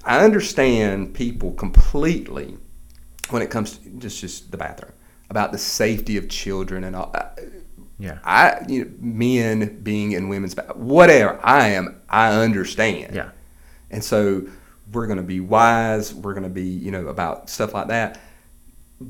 I 0.05 0.25
understand 0.25 1.15
people 1.15 1.53
completely 1.53 2.59
when 3.31 3.41
it 3.43 3.51
comes 3.51 3.79
to 3.79 3.89
just, 3.91 4.21
just 4.21 4.51
the 4.51 4.59
bathroom 4.59 4.93
about 5.31 5.53
the 5.53 5.59
safety 5.59 6.19
of 6.19 6.29
children 6.29 6.85
and 6.85 6.95
all. 6.95 7.11
Uh, 7.15 7.29
yeah, 7.99 8.19
I, 8.25 8.65
you 8.69 8.85
know, 8.85 8.91
men 8.99 9.83
being 9.83 10.13
in 10.13 10.29
women's 10.29 10.55
whatever 10.75 11.39
I 11.43 11.69
am, 11.69 12.03
I 12.09 12.35
understand. 12.35 13.15
yeah, 13.15 13.31
And 13.91 14.03
so 14.03 14.47
we're 14.93 15.07
going 15.07 15.19
to 15.19 15.23
be 15.23 15.41
wise. 15.41 16.13
We're 16.13 16.35
going 16.35 16.43
to 16.43 16.51
be, 16.51 16.65
you 16.65 16.91
know, 16.91 17.07
about 17.07 17.49
stuff 17.49 17.73
like 17.73 17.89
that. 17.89 18.21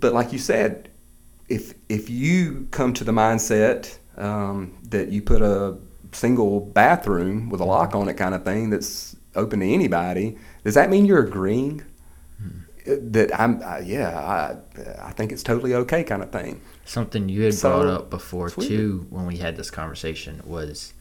But 0.01 0.12
like 0.12 0.32
you 0.32 0.38
said, 0.38 0.90
if 1.49 1.74
if 1.88 2.09
you 2.11 2.68
come 2.70 2.93
to 2.95 3.05
the 3.05 3.12
mindset 3.12 3.99
um, 4.16 4.76
that 4.90 5.09
you 5.09 5.22
put 5.22 5.43
a 5.43 5.76
single 6.12 6.61
bathroom 6.61 7.49
with 7.51 7.61
a 7.61 7.64
lock 7.64 7.95
on 7.95 8.09
it, 8.09 8.14
kind 8.14 8.34
of 8.34 8.45
thing, 8.45 8.70
that's 8.70 9.16
open 9.34 9.61
to 9.61 9.66
anybody, 9.66 10.36
does 10.64 10.74
that 10.74 10.90
mean 10.90 11.05
you're 11.07 11.24
agreeing 11.24 11.82
that 12.84 13.30
I'm? 13.38 13.62
Uh, 13.62 13.78
yeah, 13.84 14.18
I 14.18 14.57
I 15.09 15.12
think 15.12 15.30
it's 15.32 15.43
totally 15.43 15.74
okay, 15.74 16.03
kind 16.05 16.22
of 16.22 16.30
thing. 16.32 16.61
Something 16.84 17.28
you 17.28 17.43
had 17.43 17.55
So, 17.55 17.70
brought 17.70 17.86
up 17.95 18.11
before 18.11 18.51
weird. 18.57 18.68
too 18.68 19.07
when 19.11 19.26
we 19.26 19.36
had 19.36 19.57
this 19.57 19.70
conversation 19.70 20.43
was 20.45 20.93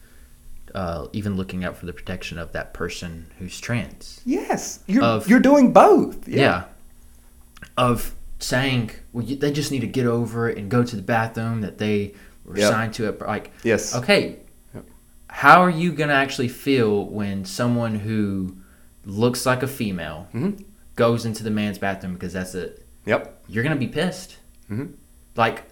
uh, 0.74 1.08
even 1.12 1.36
looking 1.36 1.64
out 1.64 1.76
for 1.76 1.86
the 1.86 1.92
protection 1.92 2.38
of 2.38 2.52
that 2.52 2.72
person 2.72 3.26
who's 3.38 3.58
trans. 3.60 4.20
Yes, 4.24 4.80
you're 4.86 5.02
Of- 5.02 5.28
you're 5.28 5.40
doing 5.40 5.72
both. 5.72 6.28
Yeah. 6.28 6.64
Of 7.76 8.14
saying, 8.42 8.90
well, 9.12 9.24
you, 9.24 9.36
they 9.36 9.52
just 9.52 9.70
need 9.70 9.80
to 9.80 9.86
get 9.86 10.06
over 10.06 10.48
it 10.48 10.58
and 10.58 10.70
go 10.70 10.82
to 10.84 10.96
the 10.96 11.02
bathroom 11.02 11.60
that 11.60 11.78
they 11.78 12.14
were 12.44 12.58
Yep. 12.58 12.70
signed 12.70 12.94
to 12.94 13.08
it. 13.08 13.20
Like, 13.20 13.52
Yes. 13.62 13.94
okay, 13.94 14.38
Yep. 14.74 14.84
how 15.28 15.62
are 15.62 15.70
you 15.70 15.92
gonna 15.92 16.12
actually 16.12 16.48
feel 16.48 17.06
when 17.06 17.44
someone 17.44 17.94
who 17.94 18.56
looks 19.04 19.46
like 19.46 19.62
a 19.62 19.66
female 19.68 20.28
Mhm. 20.34 20.64
goes 20.96 21.24
into 21.24 21.42
the 21.44 21.50
man's 21.50 21.78
bathroom 21.78 22.14
because 22.14 22.32
that's 22.32 22.54
it? 22.54 22.84
Yep. 23.06 23.44
You're 23.48 23.62
gonna 23.64 23.76
be 23.76 23.88
pissed. 23.88 24.36
Mhm. 24.70 24.94
Like, 25.36 25.64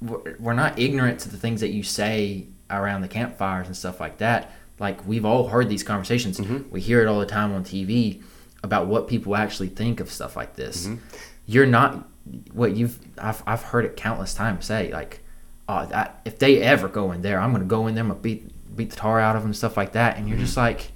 we're 0.00 0.52
not 0.52 0.78
ignorant 0.78 1.20
to 1.20 1.28
the 1.30 1.36
things 1.36 1.60
that 1.60 1.70
you 1.70 1.82
say 1.82 2.46
around 2.70 3.00
the 3.02 3.08
campfires 3.08 3.66
and 3.66 3.76
stuff 3.76 4.00
like 4.00 4.18
that. 4.18 4.50
Like, 4.78 5.06
we've 5.06 5.24
all 5.24 5.48
heard 5.48 5.68
these 5.68 5.82
conversations. 5.82 6.38
Mhm. 6.38 6.68
We 6.70 6.80
hear 6.80 7.00
it 7.00 7.06
all 7.06 7.20
the 7.20 7.26
time 7.26 7.52
on 7.54 7.62
TV 7.64 8.20
about 8.62 8.86
what 8.88 9.06
people 9.08 9.36
actually 9.36 9.68
think 9.68 10.00
of 10.00 10.10
stuff 10.10 10.36
like 10.36 10.56
this. 10.56 10.86
Mhm. 10.86 10.98
You're 11.46 11.66
not 11.66 12.08
what 12.52 12.76
you've. 12.76 12.98
I've 13.18 13.42
I've 13.46 13.62
heard 13.62 13.84
it 13.84 13.96
countless 13.96 14.34
times 14.34 14.64
say 14.64 14.92
like, 14.92 15.20
oh, 15.68 15.86
that 15.86 16.20
if 16.24 16.38
they 16.38 16.60
ever 16.62 16.88
go 16.88 17.12
in 17.12 17.22
there, 17.22 17.38
I'm 17.40 17.52
gonna 17.52 17.64
go 17.64 17.86
in 17.86 17.94
there, 17.94 18.02
I'm 18.04 18.08
gonna 18.08 18.20
beat 18.20 18.50
beat 18.76 18.90
the 18.90 18.96
tar 18.96 19.20
out 19.20 19.36
of 19.36 19.42
them, 19.42 19.50
and 19.50 19.56
stuff 19.56 19.76
like 19.76 19.92
that. 19.92 20.16
And 20.16 20.28
you're 20.28 20.36
mm-hmm. 20.36 20.44
just 20.46 20.56
like, 20.56 20.92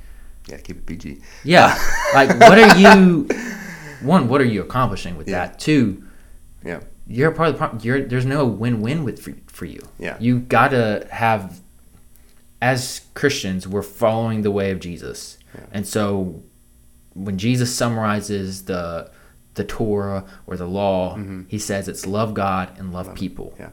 Yeah, 0.47 0.59
keep 0.59 0.79
it 0.79 0.87
PG. 0.87 1.21
yeah, 1.45 1.79
like 2.15 2.29
what 2.41 2.59
are 2.59 2.77
you? 2.79 3.29
One, 4.03 4.29
what 4.29 4.41
are 4.41 4.47
you 4.47 4.63
accomplishing 4.63 5.17
with 5.17 5.29
Yeah. 5.29 5.47
that? 5.47 5.59
Two, 5.59 6.05
Yeah. 6.65 6.81
you're 7.07 7.31
part 7.33 7.49
of 7.49 7.55
the 7.55 7.59
problem. 7.59 7.81
You're 7.83 8.03
there's 8.03 8.27
no 8.27 8.47
win-win 8.47 9.05
with 9.05 9.21
for, 9.21 9.35
for 9.47 9.65
you. 9.65 9.81
Yeah. 9.99 10.17
You 10.21 10.41
gotta 10.41 11.07
have. 11.11 11.61
As 12.61 13.03
Christians, 13.15 13.69
we're 13.69 13.83
following 13.83 14.43
the 14.43 14.51
way 14.51 14.73
of 14.73 14.81
Jesus, 14.81 15.39
Yeah. 15.55 15.67
and 15.71 15.87
so 15.87 16.43
when 17.15 17.39
Jesus 17.39 17.73
summarizes 17.75 18.65
the 18.65 19.11
the 19.59 19.65
Torah 19.65 20.25
or 20.47 20.57
the 20.57 20.67
law, 20.67 21.17
Mhm. 21.17 21.45
he 21.49 21.59
says 21.59 21.87
it's 21.89 22.07
love 22.07 22.33
God 22.33 22.71
and 22.79 22.93
love 22.93 23.15
people. 23.15 23.55
Yeah. 23.61 23.69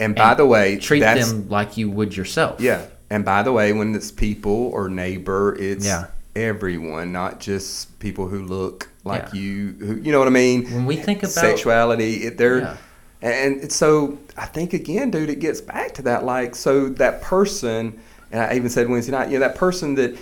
And 0.00 0.14
by 0.16 0.32
the 0.34 0.46
way, 0.46 0.76
Treat 0.76 1.00
them 1.00 1.46
like 1.50 1.76
you 1.76 1.90
would 1.90 2.16
yourself. 2.16 2.60
Yeah. 2.60 2.80
And 3.10 3.24
by 3.24 3.42
the 3.42 3.52
way, 3.52 3.72
when 3.72 3.94
it's 3.94 4.10
people 4.10 4.70
or 4.72 4.88
neighbor, 4.88 5.54
it's 5.60 5.86
Yeah. 5.86 6.06
everyone, 6.34 7.12
not 7.12 7.38
just 7.40 7.98
people 7.98 8.28
who 8.28 8.42
look 8.42 8.88
like 9.04 9.26
Yeah. 9.32 9.40
you. 9.40 9.74
Who 9.80 9.94
you 9.96 10.10
know 10.10 10.18
what 10.18 10.26
I 10.28 10.32
mean? 10.32 10.64
When 10.72 10.86
we 10.86 10.96
think 10.96 11.18
about 11.18 11.30
sexuality, 11.32 12.24
it, 12.24 12.38
they're 12.38 12.60
Yeah. 12.60 12.76
and 13.22 13.62
it's 13.62 13.76
so 13.76 14.18
I 14.36 14.46
think 14.46 14.72
again, 14.72 15.10
dude, 15.10 15.30
it 15.30 15.38
gets 15.38 15.60
back 15.60 15.94
to 15.94 16.02
that. 16.02 16.24
Like, 16.24 16.56
so 16.56 16.88
that 16.88 17.22
person, 17.22 17.94
and 18.32 18.40
I 18.40 18.54
even 18.56 18.68
said 18.68 18.88
Wednesday 18.88 19.12
night, 19.12 19.28
you 19.30 19.38
know, 19.38 19.46
that 19.46 19.54
person 19.54 19.94
that 19.94 20.16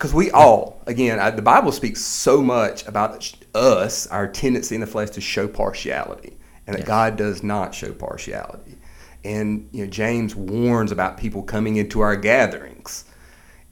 because 0.00 0.14
we 0.14 0.30
all, 0.30 0.80
again, 0.86 1.20
I, 1.20 1.28
the 1.28 1.42
Bible 1.42 1.72
speaks 1.72 2.00
so 2.00 2.40
much 2.40 2.86
about 2.86 3.34
us, 3.54 4.06
our 4.06 4.26
tendency 4.26 4.74
in 4.74 4.80
the 4.80 4.86
flesh 4.86 5.10
to 5.10 5.20
show 5.20 5.46
partiality, 5.46 6.38
and 6.66 6.72
that 6.74 6.80
Yes. 6.80 6.88
God 6.88 7.16
does 7.16 7.42
not 7.42 7.74
show 7.74 7.92
partiality. 7.92 8.78
And 9.24 9.68
you 9.72 9.84
know, 9.84 9.90
James 9.90 10.34
warns 10.34 10.90
about 10.90 11.18
people 11.18 11.42
coming 11.42 11.76
into 11.76 12.00
our 12.00 12.16
gatherings. 12.16 13.04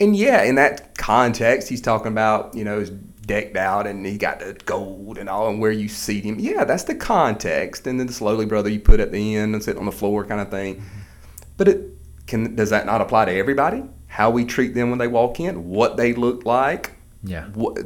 And 0.01 0.15
yeah, 0.15 0.43
in 0.43 0.57
that 0.57 0.99
context, 0.99 1.71
he's 1.71 1.81
talking 1.81 2.13
about 2.13 2.55
you 2.55 2.63
know, 2.63 2.79
he's 2.79 2.91
decked 2.91 3.57
out 3.57 3.87
and 3.87 4.05
he 4.05 4.19
got 4.19 4.41
the 4.41 4.53
gold 4.67 5.17
and 5.17 5.31
all, 5.31 5.49
and 5.49 5.59
where 5.63 5.73
you 5.73 5.89
seat 5.89 6.25
him. 6.25 6.39
Yeah, 6.39 6.65
that's 6.65 6.85
the 6.85 6.95
context. 6.95 7.87
And 7.87 7.99
then 7.99 8.07
the 8.07 8.13
slowly 8.13 8.45
brother 8.45 8.69
you 8.69 8.81
put 8.81 9.01
at 9.01 9.13
the 9.13 9.37
end 9.37 9.55
and 9.55 9.65
sit 9.65 9.79
on 9.79 9.87
the 9.87 9.93
floor 9.93 10.27
kind 10.27 10.43
of 10.43 10.51
thing. 10.51 10.77
Mm-hmm. 10.77 10.99
But 11.57 11.69
it 11.69 11.91
can 12.27 12.55
does 12.55 12.69
that 12.69 12.85
not 12.85 13.01
apply 13.01 13.25
to 13.25 13.33
everybody? 13.33 13.83
How 14.09 14.31
we 14.31 14.45
treat 14.45 14.75
them 14.75 14.91
when 14.91 14.99
they 14.99 15.07
walk 15.07 15.39
in, 15.39 15.69
what 15.69 15.97
they 15.97 16.13
look 16.15 16.45
like, 16.45 16.93
yeah, 17.23 17.45
what 17.49 17.79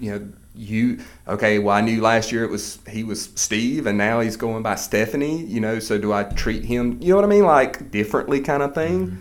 you 0.00 0.10
know 0.10 0.28
you 0.54 1.00
okay 1.26 1.58
well 1.58 1.74
i 1.74 1.80
knew 1.80 2.00
last 2.00 2.30
year 2.30 2.44
it 2.44 2.50
was 2.50 2.78
he 2.88 3.02
was 3.02 3.30
steve 3.34 3.86
and 3.86 3.98
now 3.98 4.20
he's 4.20 4.36
going 4.36 4.62
by 4.62 4.76
stephanie 4.76 5.42
you 5.44 5.60
know 5.60 5.80
so 5.80 5.98
do 5.98 6.12
i 6.12 6.22
treat 6.22 6.64
him 6.64 6.96
you 7.02 7.08
know 7.08 7.16
what 7.16 7.24
i 7.24 7.28
mean? 7.28 7.44
Like 7.44 7.90
differently 7.90 8.40
kind 8.40 8.62
of 8.62 8.72
thing. 8.72 9.06
Mm-hmm. 9.06 9.16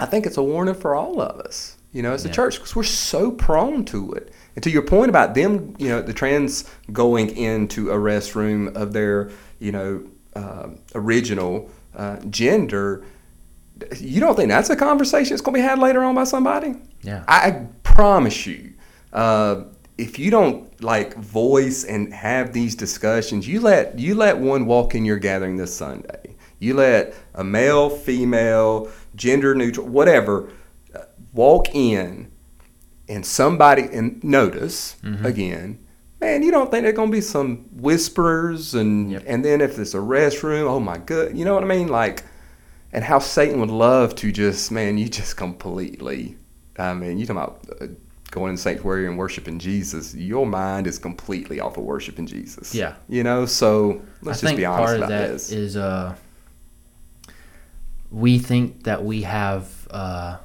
i 0.00 0.06
think 0.06 0.26
it's 0.26 0.36
a 0.36 0.42
warning 0.42 0.74
for 0.74 0.94
all 0.94 1.20
of 1.20 1.40
us 1.40 1.78
you 1.92 2.02
know 2.02 2.12
as 2.12 2.24
a 2.26 2.28
church 2.28 2.56
because 2.56 2.76
we're 2.76 2.82
so 2.82 3.30
prone 3.30 3.84
to 3.86 4.12
it. 4.12 4.32
And 4.54 4.62
to 4.64 4.70
your 4.70 4.82
point 4.82 5.08
about 5.08 5.34
them 5.34 5.74
you 5.78 5.88
know 5.88 6.02
the 6.02 6.12
trans 6.12 6.68
going 6.92 7.34
into 7.34 7.90
a 7.90 7.96
restroom 7.96 8.74
of 8.76 8.92
their 8.92 9.30
you 9.58 9.72
know 9.72 10.04
um 10.36 10.78
original 10.94 11.70
uh, 11.94 12.16
gender 12.28 13.04
you 13.98 14.20
don't 14.20 14.36
think 14.36 14.48
that's 14.48 14.70
a 14.70 14.76
conversation 14.76 15.30
that's 15.30 15.42
going 15.42 15.54
to 15.54 15.58
be 15.58 15.62
had 15.62 15.78
later 15.78 16.02
on 16.04 16.14
by 16.14 16.24
somebody 16.24 16.74
yeah. 17.02 17.22
I 17.28 17.66
promise 17.82 18.46
you, 18.46 18.72
uh, 19.12 19.64
if 19.98 20.18
you 20.18 20.30
don't 20.30 20.82
like 20.82 21.14
voice 21.16 21.84
and 21.84 22.12
have 22.14 22.52
these 22.54 22.74
discussions, 22.74 23.46
you 23.46 23.60
let 23.60 23.98
you 23.98 24.14
let 24.14 24.38
one 24.38 24.64
walk 24.64 24.94
in 24.94 25.04
your 25.04 25.18
gathering 25.18 25.56
this 25.58 25.74
Sunday. 25.76 26.34
You 26.58 26.72
let 26.74 27.14
a 27.34 27.44
male, 27.44 27.90
female, 27.90 28.90
gender 29.14 29.54
neutral, 29.54 29.86
whatever, 29.86 30.50
uh, 30.94 31.00
walk 31.34 31.74
in, 31.74 32.30
and 33.08 33.24
somebody 33.26 33.82
and 33.92 34.22
notice 34.24 34.96
Mhm. 35.04 35.24
again. 35.26 35.78
Man, 36.22 36.42
you 36.42 36.50
don't 36.50 36.70
think 36.70 36.84
there's 36.84 36.96
gonna 36.96 37.12
be 37.12 37.20
some 37.20 37.66
whisperers 37.76 38.74
and 38.74 39.12
Yep. 39.12 39.24
and 39.26 39.44
then 39.44 39.60
if 39.60 39.78
it's 39.78 39.92
a 39.94 39.98
restroom, 39.98 40.66
oh 40.66 40.80
my 40.80 40.96
good, 40.96 41.36
you 41.36 41.44
know 41.44 41.52
what 41.54 41.62
I 41.64 41.66
mean? 41.66 41.88
Like, 41.88 42.22
and 42.94 43.04
how 43.04 43.18
Satan 43.18 43.60
would 43.60 43.70
love 43.70 44.14
to 44.16 44.32
just 44.32 44.70
man, 44.72 44.96
you 44.96 45.08
just 45.10 45.36
completely. 45.36 46.36
I 46.78 46.94
mean, 46.94 47.18
you 47.18 47.26
talking 47.26 47.42
about 47.42 47.64
uh, 47.80 47.86
going 48.30 48.50
in 48.52 48.56
sanctuary 48.56 49.06
and 49.06 49.16
worshiping 49.18 49.58
Jesus. 49.58 50.14
Your 50.14 50.46
mind 50.46 50.86
is 50.86 50.98
completely 50.98 51.60
off 51.60 51.76
of 51.76 51.84
worshiping 51.84 52.26
Jesus. 52.26 52.74
Yeah. 52.74 52.94
you 53.08 53.22
know. 53.22 53.46
So 53.46 54.00
let's 54.22 54.42
I 54.42 54.46
just 54.48 54.56
be 54.56 54.64
honest 54.64 54.84
part 54.86 54.96
about 54.96 55.02
of 55.04 55.08
that 55.10 55.28
this. 55.32 55.52
is 55.52 55.76
uh, 55.76 56.14
we 58.10 58.38
think 58.38 58.84
that 58.84 59.04
we 59.04 59.22
have 59.22 59.68
uh, 59.90 60.38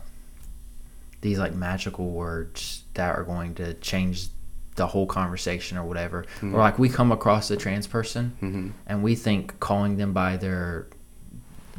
these 1.22 1.40
like 1.40 1.54
magical 1.54 2.10
words 2.10 2.84
that 2.96 3.16
are 3.16 3.24
going 3.24 3.56
to 3.56 3.74
change 3.76 4.28
the 4.76 4.88
whole 4.88 5.06
conversation 5.06 5.78
or 5.78 5.84
whatever. 5.84 6.26
Mhm. 6.42 6.54
Or 6.54 6.60
like 6.60 6.80
we 6.80 6.90
come 6.90 7.12
across 7.12 7.52
a 7.52 7.58
trans 7.58 7.86
person 7.88 8.34
Mhm. 8.42 8.72
and 8.88 9.04
we 9.04 9.16
think 9.16 9.60
calling 9.60 9.98
them 9.98 10.14
by 10.14 10.38
their 10.38 10.88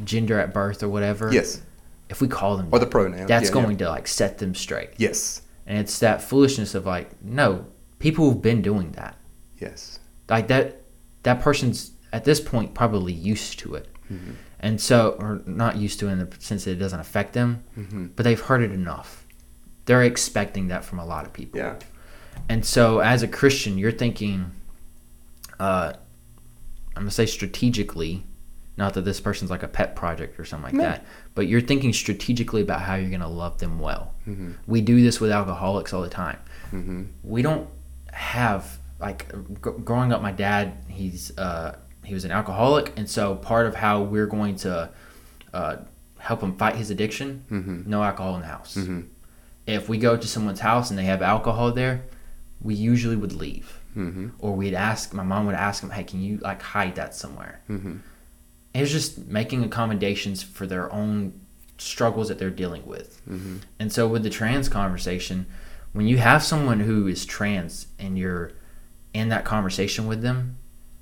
gender 0.05 0.39
at 0.41 0.53
birth 0.55 0.83
or 0.83 0.89
whatever. 0.89 1.33
Yes, 1.33 1.63
If 2.09 2.21
we 2.21 2.29
call 2.29 2.57
them 2.57 2.69
or 2.73 2.79
the 2.79 2.87
pronoun. 2.87 3.27
that's 3.27 3.51
Yeah, 3.51 3.57
yeah. 3.57 3.63
going 3.65 3.77
to 3.79 3.89
like 3.89 4.09
set 4.09 4.39
them 4.39 4.55
straight. 4.55 4.91
Yes, 4.97 5.43
And 5.67 5.79
it's 5.79 5.99
that 6.01 6.23
foolishness 6.23 6.75
of 6.75 6.87
like, 6.87 7.23
no, 7.23 7.67
people 7.99 8.25
who've 8.31 8.43
been 8.43 8.63
doing 8.63 8.93
that. 8.93 9.17
yes. 9.59 9.99
Like 10.29 10.49
that 10.49 10.83
that 11.23 11.41
person's 11.41 11.93
at 12.13 12.25
this 12.25 12.41
point 12.41 12.73
probably 12.75 13.13
used 13.13 13.59
to 13.61 13.75
it. 13.75 13.89
Mhm. 14.11 14.35
And 14.61 14.81
so 14.81 15.17
or 15.19 15.43
not 15.47 15.77
used 15.77 15.99
to 16.01 16.09
it 16.09 16.13
in 16.13 16.19
the 16.21 16.29
sense 16.39 16.65
that 16.65 16.73
it 16.73 16.77
doesn't 16.77 17.01
affect 17.01 17.33
them, 17.35 17.63
Mhm. 17.79 18.11
but 18.17 18.23
they've 18.25 18.41
heard 18.41 18.63
it 18.63 18.71
enough. 18.73 19.27
They're 19.87 20.03
expecting 20.05 20.69
that 20.69 20.85
from 20.85 20.99
a 20.99 21.05
lot 21.05 21.27
of 21.27 21.33
people. 21.33 21.59
Yeah. 21.59 21.77
And 22.49 22.65
so 22.65 23.01
as 23.01 23.23
a 23.23 23.29
Christian, 23.29 23.77
you're 23.77 23.93
thinking 23.93 24.53
uh 25.59 25.93
I'm 26.97 27.03
gonna 27.03 27.11
say 27.11 27.27
strategically, 27.27 28.25
not 28.81 28.95
that 28.95 29.03
this 29.05 29.21
person's 29.21 29.51
like 29.51 29.63
a 29.63 29.69
pet 29.69 29.95
project 29.95 30.41
or 30.41 30.45
something 30.45 30.65
like 30.65 30.75
No. 30.75 30.83
that, 30.83 31.05
but 31.37 31.47
you're 31.47 31.61
thinking 31.61 31.93
strategically 31.93 32.63
about 32.63 32.81
how 32.81 32.95
you're 32.97 33.11
gonna 33.11 33.29
love 33.29 33.59
them 33.59 33.79
well. 33.79 34.15
Mhm. 34.27 34.55
We 34.67 34.81
do 34.81 35.01
this 35.03 35.21
with 35.21 35.31
alcoholics 35.31 35.93
all 35.93 36.03
the 36.03 36.09
time. 36.09 36.39
Mhm. 36.73 37.07
We 37.23 37.43
don't 37.43 37.69
have 38.13 38.79
like 38.99 39.29
gr- 39.61 39.71
growing 39.71 40.13
up. 40.13 40.21
My 40.23 40.33
dad, 40.33 40.73
he's 40.89 41.37
uh, 41.39 41.77
he 42.05 42.15
was 42.15 42.25
an 42.25 42.33
alcoholic, 42.33 42.93
and 42.97 43.09
so 43.09 43.35
part 43.37 43.67
of 43.67 43.75
how 43.77 44.03
we're 44.03 44.27
going 44.27 44.57
to 44.57 44.91
uh, 45.53 45.77
help 46.19 46.41
him 46.43 46.57
fight 46.57 46.77
his 46.77 46.91
addiction, 46.91 47.45
Mhm. 47.51 47.87
no 47.87 48.03
alcohol 48.03 48.35
in 48.37 48.41
the 48.43 48.47
house. 48.47 48.77
Mhm. 48.77 49.07
If 49.67 49.89
we 49.89 49.99
go 49.99 50.17
to 50.17 50.27
someone's 50.29 50.61
house 50.61 50.91
and 50.91 50.99
they 50.99 51.05
have 51.05 51.23
alcohol 51.23 51.73
there, 51.73 52.03
we 52.63 52.75
usually 52.75 53.17
would 53.17 53.33
leave, 53.33 53.79
Mhm. 53.97 54.31
or 54.39 54.55
we'd 54.57 54.75
ask. 54.75 55.13
My 55.15 55.23
mom 55.23 55.47
would 55.47 55.55
ask 55.55 55.83
him, 55.83 55.91
"Hey, 55.91 56.05
can 56.05 56.21
you 56.23 56.39
like 56.39 56.63
hide 56.63 56.95
that 56.97 57.15
somewhere?" 57.15 57.61
Mhm. 57.69 57.99
It 58.75 58.81
was 58.81 58.93
just 58.93 59.27
making 59.27 59.65
accommodations 59.65 60.43
for 60.43 60.67
their 60.67 60.93
own 60.93 61.33
struggles 61.79 62.29
that 62.29 62.39
they're 62.39 62.51
dealing 62.51 62.87
with. 62.87 63.21
Mhm. 63.29 63.61
And 63.79 63.93
so 63.93 64.07
with 64.07 64.23
the 64.23 64.31
trans 64.31 64.69
conversation, 64.69 65.47
when 65.93 66.07
you 66.07 66.19
have 66.19 66.43
someone 66.43 66.81
who 66.81 67.07
is 67.09 67.25
trans 67.25 67.87
and 67.99 68.17
you're 68.19 68.53
in 69.15 69.29
that 69.31 69.45
conversation 69.45 70.07
with 70.07 70.23
them, 70.23 70.57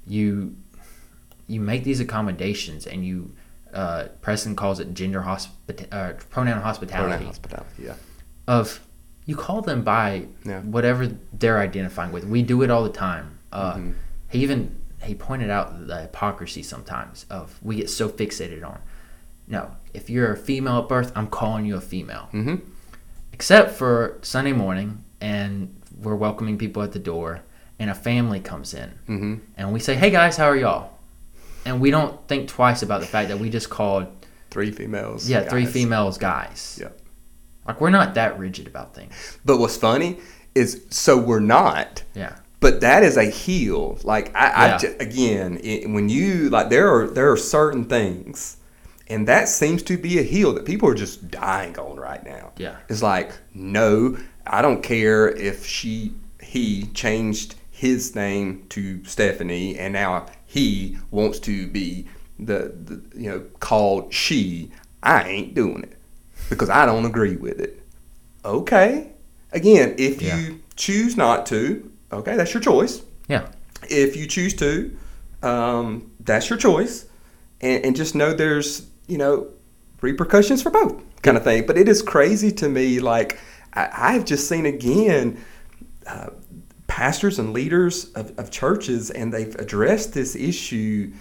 you 0.07 0.57
you 1.47 1.61
make 1.61 1.83
these 1.85 1.99
accommodations 2.01 2.87
and 2.87 3.05
you 3.07 3.33
uh, 3.73 4.05
Preston 4.23 4.55
calls 4.57 4.81
it 4.81 4.95
gender 4.95 5.21
hospita- 5.23 5.87
uh, 5.93 6.12
pronoun 6.31 6.61
hospitality 6.62 7.11
Pronoun 7.11 7.27
hospitality. 7.27 7.71
Yeah. 7.85 7.95
of 8.47 8.81
you 9.27 9.37
call 9.37 9.61
them 9.61 9.83
by 9.83 10.27
Yeah. 10.45 10.61
whatever 10.61 11.07
they're 11.39 11.59
identifying 11.59 12.12
with. 12.12 12.25
We 12.25 12.43
do 12.43 12.62
it 12.62 12.71
all 12.71 12.83
the 12.83 12.89
time. 12.91 13.39
Uh, 13.53 13.75
Mhm. 13.75 13.95
He 14.31 14.39
even 14.43 14.75
he 15.03 15.14
pointed 15.14 15.51
out 15.51 15.86
the 15.86 16.03
hypocrisy 16.03 16.62
sometimes 16.62 17.24
of 17.30 17.59
we 17.62 17.76
get 17.76 17.88
so 17.90 18.09
fixated 18.09 18.64
on. 18.64 18.78
No, 19.46 19.70
if 19.94 20.11
you're 20.11 20.32
a 20.32 20.36
female 20.36 20.78
at 20.80 20.88
birth, 20.88 21.12
I'm 21.14 21.26
calling 21.28 21.64
you 21.64 21.76
a 21.76 21.80
female 21.80 22.28
Mhm. 22.32 22.61
except 23.32 23.72
for 23.76 24.18
Sunday 24.22 24.53
morning, 24.53 25.05
and 25.20 25.74
we're 26.01 26.14
welcoming 26.16 26.59
people 26.59 26.82
at 26.82 26.92
the 26.92 26.99
door, 26.99 27.40
and 27.78 27.90
a 27.90 27.94
family 27.94 28.40
comes 28.40 28.74
in, 28.74 28.90
Mhm. 29.09 29.40
and 29.57 29.72
we 29.72 29.80
say, 29.80 29.94
"Hey 29.94 30.11
guys, 30.11 30.36
how 30.36 30.46
are 30.46 30.57
y'all?" 30.57 30.92
And 31.64 31.80
we 31.80 31.90
don't 31.90 32.26
think 32.28 32.49
twice 32.49 32.82
about 32.82 33.01
the 33.01 33.07
fact 33.07 33.28
that 33.28 33.38
we 33.38 33.51
just 33.51 33.70
called 33.70 34.07
Three 34.51 34.70
females. 34.70 35.28
Yeah, 35.28 35.42
three 35.42 35.66
females, 35.66 36.16
guys. 36.16 36.78
Yep. 36.80 36.99
Like 37.66 37.80
we're 37.82 37.90
not 37.90 38.14
that 38.14 38.38
rigid 38.38 38.66
about 38.66 38.94
things. 38.94 39.12
But 39.44 39.59
what's 39.59 39.76
funny 39.76 40.18
is, 40.55 40.80
so 40.88 41.18
we're 41.18 41.38
not. 41.40 42.03
Yeah. 42.14 42.36
But 42.61 42.81
that 42.81 43.03
is 43.05 43.17
a 43.17 43.25
heal. 43.25 43.99
Like 44.03 44.35
I, 44.35 44.49
I 44.49 44.67
Yeah. 44.69 44.79
ju- 44.79 44.97
again, 44.99 45.61
it, 45.63 45.89
when 45.89 46.09
you 46.09 46.49
like, 46.51 46.71
there 46.71 46.93
are 46.93 47.07
there 47.07 47.31
are 47.31 47.37
certain 47.37 47.85
things, 47.85 48.57
and 49.09 49.29
that 49.29 49.49
seems 49.49 49.83
to 49.85 49.97
be 49.97 50.19
a 50.19 50.23
heal 50.23 50.53
that 50.55 50.65
people 50.65 50.89
are 50.89 50.95
just 50.95 51.31
dying 51.31 51.79
on 51.79 51.97
right 51.99 52.25
now. 52.25 52.53
Yeah. 52.57 52.77
It's 52.89 53.03
like, 53.03 53.33
no, 53.55 54.17
I 54.47 54.61
don't 54.63 54.83
care 54.83 55.29
if 55.29 55.65
she 55.65 56.15
he 56.43 56.87
changed 56.95 57.55
his 57.71 58.17
name 58.17 58.65
to 58.71 59.05
Stephanie, 59.05 59.79
and 59.79 59.93
now 59.93 60.27
he 60.45 60.99
wants 61.13 61.39
to 61.41 61.67
be 61.69 62.07
the, 62.41 62.73
the 62.85 63.01
you 63.17 63.31
know 63.31 63.45
called 63.61 64.13
she. 64.13 64.73
I 65.01 65.29
ain't 65.29 65.55
doing 65.55 65.85
it 65.85 65.97
because 66.51 66.71
I 66.71 66.87
don't 66.87 67.05
agree 67.05 67.37
with 67.37 67.61
it. 67.61 67.81
Okay. 68.45 69.13
Again, 69.53 69.95
if 69.97 70.21
Yeah. 70.21 70.37
you 70.39 70.61
choose 70.75 71.17
not 71.17 71.47
to, 71.47 71.88
okay, 72.13 72.37
that's 72.37 72.53
your 72.55 72.63
choice. 72.63 73.03
Yeah. 73.29 73.49
If 73.89 74.17
you 74.17 74.27
choose 74.27 74.55
to, 74.55 74.97
um, 75.43 76.11
that's 76.21 76.51
your 76.51 76.59
choice, 76.59 77.07
and, 77.61 77.85
and 77.85 77.97
just 77.97 78.15
know 78.15 78.33
there's 78.33 78.89
you 79.07 79.19
know 79.19 79.49
repercussions 80.01 80.63
for 80.63 80.71
both 80.71 81.03
kind 81.23 81.37
of 81.37 81.45
thing. 81.45 81.67
But 81.67 81.79
it 81.79 81.89
is 81.89 82.03
crazy 82.03 82.51
to 82.53 82.69
me. 82.69 83.01
Like 83.01 83.39
I, 83.73 83.89
I've 83.93 84.25
just 84.25 84.49
seen 84.49 84.67
again. 84.67 85.43
Uh, 86.07 86.31
pastors 86.89 87.39
and 87.39 87.53
leaders 87.53 88.07
of, 88.15 88.37
of 88.39 88.51
churches 88.51 89.11
and 89.11 89.33
they've 89.33 89.55
addressed 89.57 90.15
this 90.15 90.35
issue 90.35 91.13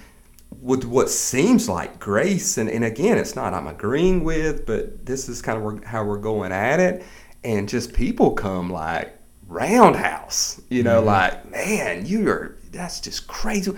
with 0.62 0.86
what 0.86 1.10
seems 1.10 1.68
like 1.68 2.00
grace 2.00 2.58
and, 2.58 2.70
and 2.70 2.86
again 2.86 3.18
it's 3.18 3.36
not 3.36 3.54
i'm 3.54 3.68
agreeing 3.68 4.24
with 4.24 4.66
but 4.66 5.06
this 5.06 5.28
is 5.28 5.42
kind 5.42 5.62
of 5.62 5.84
how 5.84 6.04
we're 6.04 6.18
going 6.18 6.54
at 6.54 6.80
it 6.80 7.04
and 7.44 7.68
just 7.68 7.94
people 7.94 8.32
come 8.32 8.72
like 8.72 9.16
roundhouse. 9.48 10.62
You 10.70 10.84
know 10.84 10.98
mm-hmm. 10.98 11.08
like 11.08 11.52
man 11.52 12.06
you 12.06 12.30
are 12.30 12.58
that's 12.72 13.00
just 13.00 13.28
crazy. 13.28 13.72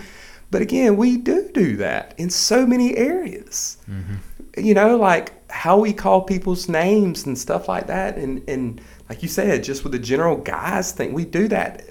But 0.52 0.62
again 0.62 0.98
we 0.98 1.18
do 1.18 1.50
do 1.54 1.78
that 1.78 2.16
in 2.18 2.30
so 2.30 2.66
many 2.66 2.98
areas. 2.98 3.78
Mm-hmm. 3.90 4.16
You 4.58 4.74
know 4.74 4.98
like 4.98 5.50
how 5.52 5.80
we 5.80 5.94
call 5.94 6.22
people's 6.22 6.68
names 6.68 7.26
and 7.26 7.38
stuff 7.38 7.68
like 7.68 7.88
that. 7.88 8.18
And 8.18 8.48
and 8.50 8.82
like 9.08 9.22
you 9.22 9.30
said 9.30 9.64
just 9.64 9.84
with 9.84 9.94
the 9.94 10.00
general 10.00 10.38
guys 10.38 10.92
thing 10.92 11.14
we 11.14 11.26
do 11.26 11.48
that. 11.50 11.84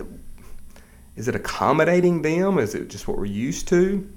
Is 1.16 1.26
it 1.26 1.34
accommodating 1.34 2.22
them? 2.22 2.58
Is 2.58 2.76
it 2.76 2.88
just 2.88 3.08
what 3.08 3.18
we're 3.18 3.24
used 3.24 3.66
to? 3.68 4.08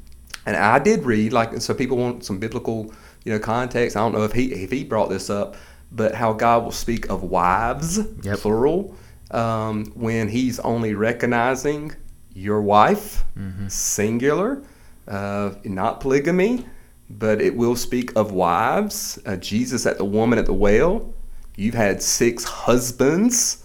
And 0.46 0.56
i 0.56 0.80
did 0.80 1.04
read 1.04 1.34
like 1.34 1.62
so 1.62 1.74
people 1.74 1.98
want 1.98 2.26
some 2.26 2.40
biblical 2.40 2.92
you 3.24 3.32
know 3.32 3.40
context. 3.40 3.96
I 3.96 4.00
don't 4.00 4.14
know 4.14 4.24
if 4.24 4.34
he 4.34 4.52
if 4.54 4.72
he 4.72 4.84
brought 4.84 5.10
this 5.10 5.30
up 5.30 5.56
but 5.92 6.16
how 6.16 6.34
god 6.34 6.64
will 6.64 6.72
speak 6.72 7.10
of 7.10 7.24
wives 7.24 8.00
Yep. 8.24 8.40
plural 8.40 8.96
um, 9.32 9.86
when 9.96 10.28
he's 10.30 10.60
only 10.60 10.94
recognizing 10.94 11.92
your 12.34 12.62
wife 12.62 13.24
singular 13.68 14.62
uh, 15.08 15.52
not 15.64 16.00
polygamy 16.00 16.66
but 17.10 17.42
it 17.42 17.56
will 17.56 17.76
speak 17.76 18.12
of 18.16 18.32
wives 18.32 19.20
uh, 19.26 19.36
jesus 19.38 19.86
at 19.86 19.98
the 19.98 20.06
woman 20.06 20.38
at 20.40 20.46
the 20.46 20.54
well 20.54 21.14
you've 21.56 21.74
had 21.74 22.02
six 22.02 22.44
husbands 22.44 23.58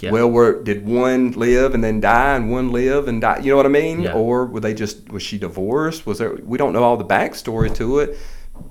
Yeah. 0.00 0.12
well, 0.12 0.30
were 0.30 0.62
did 0.62 0.86
one 0.86 1.32
live 1.32 1.74
and 1.74 1.84
then 1.84 2.00
die, 2.00 2.34
and 2.36 2.50
one 2.50 2.72
live 2.72 3.06
and 3.06 3.20
die? 3.20 3.38
You 3.42 3.50
know 3.50 3.56
what 3.60 3.66
I 3.66 3.74
mean? 3.84 4.00
Yeah. 4.00 4.14
Or 4.14 4.46
were 4.46 4.60
they 4.60 4.72
just 4.72 5.10
was 5.12 5.22
she 5.22 5.36
divorced? 5.38 6.06
Was 6.06 6.16
there? 6.18 6.36
We 6.52 6.56
don't 6.56 6.72
know 6.72 6.82
all 6.82 6.96
the 6.96 7.04
backstory 7.04 7.68
to 7.74 7.98
it, 8.02 8.16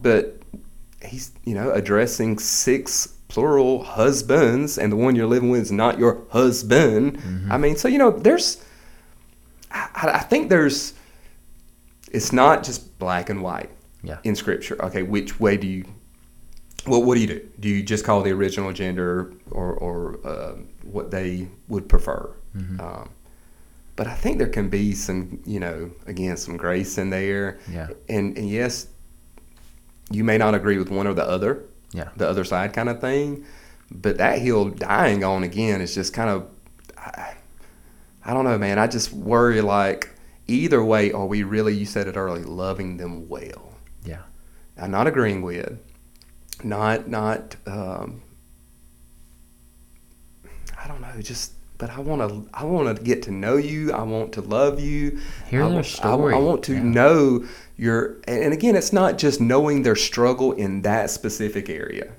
but 0.02 0.42
he's 1.06 1.32
you 1.46 1.54
know 1.54 1.70
addressing 1.72 2.40
six 2.40 3.14
plural 3.30 3.84
husbands, 3.84 4.78
and 4.78 4.92
the 4.92 4.96
one 4.98 5.16
you're 5.16 5.28
living 5.28 5.50
with 5.50 5.62
is 5.62 5.72
not 5.72 5.98
your 5.98 6.24
husband. 6.32 7.22
I 7.50 7.58
mean, 7.58 7.76
so 7.78 7.88
you 7.88 7.98
know, 7.98 8.12
there's, 8.12 8.62
I, 9.72 10.12
I 10.16 10.20
think 10.20 10.50
there's, 10.50 10.94
it's 12.12 12.34
not 12.34 12.64
just 12.64 12.98
black 13.00 13.30
and 13.30 13.42
white 13.42 13.70
Yeah. 14.04 14.18
in 14.24 14.36
scripture. 14.36 14.76
Okay, 14.86 15.04
which 15.04 15.40
way 15.40 15.56
do 15.58 15.68
you? 15.68 15.86
Well, 16.88 17.04
what 17.04 17.16
do 17.16 17.22
you 17.22 17.28
do? 17.28 17.48
Do 17.60 17.70
you 17.70 17.84
just 17.84 18.04
call 18.04 18.22
the 18.24 18.32
original 18.32 18.74
gender 18.74 19.32
or, 19.52 19.74
or 19.74 20.20
uh, 20.28 20.56
what 20.84 21.12
they 21.12 21.48
would 21.68 21.88
prefer? 21.88 22.32
Um, 22.80 23.10
but 23.96 24.08
I 24.08 24.16
think 24.16 24.38
there 24.40 24.48
can 24.48 24.70
be 24.70 24.94
some, 24.94 25.40
you 25.46 25.60
know, 25.60 25.92
again, 26.08 26.36
some 26.36 26.58
grace 26.58 26.98
in 26.98 27.10
there. 27.12 27.60
Yeah. 27.72 27.90
And, 28.10 28.36
and 28.38 28.50
yes, 28.50 28.88
you 30.10 30.24
may 30.24 30.38
not 30.38 30.56
agree 30.56 30.78
with 30.80 30.90
one 30.90 31.06
or 31.06 31.14
the 31.14 31.24
other, 31.28 31.64
Yeah. 31.92 32.10
the 32.16 32.28
other 32.30 32.44
side 32.44 32.74
kind 32.74 32.90
of 32.90 33.02
thing. 33.02 33.46
But 33.92 34.18
that 34.18 34.40
hill 34.40 34.70
dying 34.70 35.24
on 35.24 35.44
again 35.44 35.82
is 35.82 35.96
just 35.96 36.14
kind 36.14 36.30
of, 36.30 36.48
I, 36.98 37.34
I 38.24 38.34
don't 38.34 38.46
know, 38.46 38.58
man. 38.58 38.78
I 38.78 38.86
just 38.88 39.12
worry 39.12 39.62
like 39.62 40.12
either 40.48 40.84
way, 40.84 41.12
are 41.12 41.26
we 41.26 41.42
really, 41.44 41.76
you 41.76 41.86
said 41.86 42.08
it 42.08 42.16
early, 42.16 42.44
loving 42.44 42.98
them 42.98 43.28
well? 43.28 43.74
Yeah. 44.06 44.22
I'm 44.78 44.92
not 44.92 45.08
agreeing 45.08 45.42
with, 45.42 45.78
not 46.64 47.08
not. 47.08 47.56
Um, 47.66 48.22
I 50.82 50.88
don't 50.88 51.02
know, 51.02 51.22
just. 51.22 51.54
But 51.78 51.92
I 51.92 52.00
want 52.02 52.22
to. 52.30 52.50
I 52.54 52.66
want 52.66 52.96
to 52.98 53.02
get 53.04 53.24
to 53.24 53.32
know 53.32 53.56
you. 53.56 53.94
I 53.94 54.04
want 54.04 54.34
to 54.34 54.42
love 54.42 54.82
you. 54.82 55.20
Hear 55.50 55.64
I, 55.64 55.68
their 55.68 55.74
wa- 55.76 55.80
I, 55.80 55.82
story. 55.84 56.36
I 56.36 56.38
want 56.38 56.64
to 56.66 56.74
Yeah. 56.74 56.84
know 56.84 57.46
your. 57.80 58.18
And, 58.28 58.54
again, 58.54 58.76
it's 58.76 58.94
not 58.94 59.18
just 59.18 59.40
knowing 59.42 59.84
their 59.84 59.96
struggle 59.96 60.52
in 60.54 60.82
that 60.84 61.10
specific 61.10 61.70
area. 61.70 62.12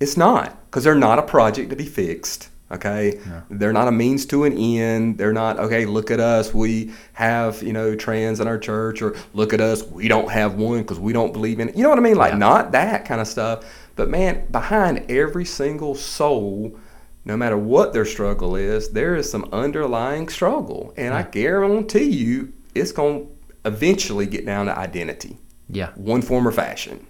It's 0.00 0.16
not 0.16 0.64
because 0.66 0.84
they're 0.84 0.94
not 0.94 1.18
a 1.18 1.22
project 1.22 1.70
to 1.70 1.76
be 1.76 1.86
fixed. 1.86 2.48
Okay, 2.70 3.18
Yeah. 3.26 3.40
they're 3.50 3.72
not 3.72 3.88
a 3.88 3.92
means 3.92 4.26
to 4.26 4.44
an 4.44 4.52
end. 4.58 5.16
They're 5.16 5.32
not 5.32 5.58
okay. 5.58 5.86
Look 5.86 6.10
at 6.10 6.20
us. 6.20 6.52
We 6.52 6.92
have 7.14 7.62
you 7.62 7.72
know 7.72 7.94
trans 7.94 8.40
in 8.40 8.46
our 8.46 8.58
church, 8.58 9.00
or 9.00 9.16
look 9.32 9.54
at 9.54 9.60
us. 9.62 9.82
We 9.82 10.06
don't 10.06 10.30
have 10.30 10.54
one 10.56 10.80
because 10.82 11.00
we 11.00 11.14
don't 11.14 11.32
believe 11.32 11.60
in 11.60 11.70
it. 11.70 11.76
You 11.76 11.82
know 11.82 11.88
what 11.88 11.98
I 11.98 12.02
mean? 12.02 12.16
Like 12.16 12.32
Yeah. 12.32 12.38
not 12.38 12.72
that 12.72 13.06
kind 13.06 13.22
of 13.22 13.26
stuff. 13.26 13.64
But 13.96 14.10
man, 14.10 14.42
behind 14.50 15.10
every 15.10 15.46
single 15.46 15.94
soul, 15.94 16.76
no 17.24 17.38
matter 17.38 17.56
what 17.56 17.94
their 17.94 18.04
struggle 18.04 18.54
is, 18.54 18.90
there 18.90 19.16
is 19.16 19.30
some 19.30 19.48
underlying 19.50 20.28
struggle, 20.28 20.92
and 20.96 21.14
I 21.14 21.22
guarantee 21.22 22.04
you, 22.10 22.52
it's 22.74 22.92
going 22.92 23.26
to 23.26 23.32
eventually 23.68 24.26
get 24.26 24.44
down 24.44 24.66
to 24.66 24.76
identity, 24.76 25.36
Yeah. 25.68 25.90
one 25.94 26.22
form 26.22 26.46
or 26.48 26.52
fashion. 26.52 27.06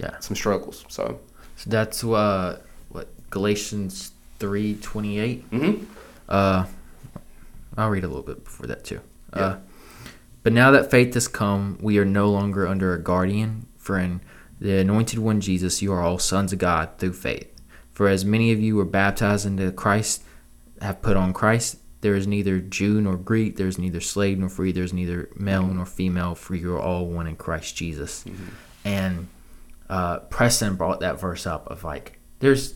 Yeah. 0.00 0.18
Some 0.20 0.36
struggles. 0.36 0.84
So. 0.88 1.20
So 1.56 1.70
that's 1.70 2.02
uh, 2.04 2.60
what 2.90 3.08
Galatians 3.30 4.12
three 4.38 4.74
twenty 4.76 5.18
eight. 5.18 5.50
Mm-hmm. 5.50 5.84
Uh, 6.28 6.66
I'll 7.76 7.88
read 7.90 8.04
a 8.04 8.08
little 8.08 8.22
bit 8.22 8.44
before 8.44 8.66
that 8.66 8.84
too. 8.84 9.00
Uh, 9.32 9.56
but 10.42 10.52
now 10.52 10.70
that 10.70 10.90
faith 10.90 11.14
has 11.14 11.28
come, 11.28 11.78
we 11.80 11.98
are 11.98 12.04
no 12.04 12.30
longer 12.30 12.66
under 12.66 12.92
a 12.94 13.02
guardian. 13.02 13.66
For 13.78 13.98
in 13.98 14.20
the 14.60 14.78
anointed 14.78 15.18
one 15.18 15.40
Jesus, 15.40 15.80
you 15.82 15.92
are 15.92 16.02
all 16.02 16.18
sons 16.18 16.52
of 16.52 16.58
God 16.58 16.90
through 16.98 17.12
faith. 17.14 17.50
For 17.90 18.08
as 18.08 18.24
many 18.24 18.52
of 18.52 18.60
you 18.60 18.76
were 18.76 18.84
baptized 18.84 19.46
into 19.46 19.72
Christ, 19.72 20.22
have 20.82 21.00
put 21.00 21.16
on 21.16 21.32
Christ. 21.32 21.78
There 22.02 22.14
is 22.14 22.26
neither 22.26 22.60
Jew 22.60 23.00
nor 23.00 23.16
Greek. 23.16 23.56
There 23.56 23.66
is 23.66 23.78
neither 23.78 24.00
slave 24.00 24.38
nor 24.38 24.48
free. 24.48 24.72
There 24.72 24.84
is 24.84 24.92
neither 24.92 25.30
male 25.36 25.66
nor 25.66 25.86
female. 25.86 26.34
For 26.34 26.54
you 26.54 26.74
are 26.74 26.80
all 26.80 27.06
one 27.06 27.26
in 27.26 27.36
Christ 27.36 27.74
Jesus. 27.76 28.24
And 28.84 29.28
uh, 29.88 30.18
Preston 30.20 30.76
brought 30.76 31.00
that 31.00 31.20
verse 31.20 31.46
up 31.46 31.70
of 31.70 31.84
like, 31.84 32.18
there's 32.40 32.74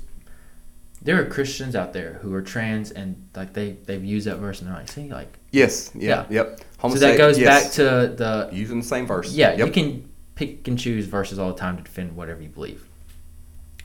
there 1.02 1.20
are 1.20 1.26
Christians 1.26 1.74
out 1.74 1.92
there 1.92 2.14
who 2.22 2.32
are 2.34 2.42
trans 2.42 2.90
and 2.90 3.28
like 3.34 3.54
they 3.54 3.72
they've 3.84 4.04
used 4.04 4.26
that 4.26 4.36
verse 4.36 4.60
and 4.60 4.68
they're 4.68 4.76
like, 4.76 4.88
see, 4.88 5.10
like 5.10 5.32
Yes. 5.50 5.90
Yeah. 5.94 6.26
Yeah. 6.28 6.42
Yep. 6.42 6.60
so 6.82 6.88
that 6.94 7.18
goes 7.18 7.38
yes. 7.38 7.64
back 7.64 7.72
to 7.74 7.82
the 8.14 8.48
using 8.52 8.80
the 8.80 8.86
same 8.86 9.06
verse. 9.06 9.32
yeah, 9.32 9.54
Yep. 9.56 9.66
you 9.66 9.72
can 9.72 10.10
pick 10.34 10.66
and 10.68 10.78
choose 10.78 11.06
verses 11.06 11.38
all 11.38 11.52
the 11.52 11.58
time 11.58 11.76
to 11.76 11.82
defend 11.82 12.16
whatever 12.16 12.42
you 12.42 12.48
believe. 12.48 12.86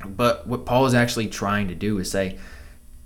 But 0.06 0.48
what 0.48 0.66
Paul 0.66 0.86
is 0.86 0.94
actually 0.94 1.28
trying 1.28 1.68
to 1.70 1.76
do 1.76 1.98
is 2.00 2.12
say, 2.12 2.38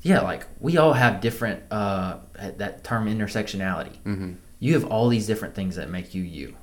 yeah, 0.02 0.22
like 0.22 0.46
we 0.60 0.78
all 0.78 0.94
have 0.94 1.22
different 1.22 1.64
uh 1.72 2.18
that 2.58 2.84
term 2.84 3.06
intersectionality. 3.08 3.98
Mhm. 4.06 4.36
You 4.60 4.74
have 4.74 4.86
all 4.86 5.08
these 5.10 5.26
different 5.28 5.56
things 5.56 5.76
that 5.78 5.90
make 5.90 6.14
you 6.14 6.24
you. 6.24 6.56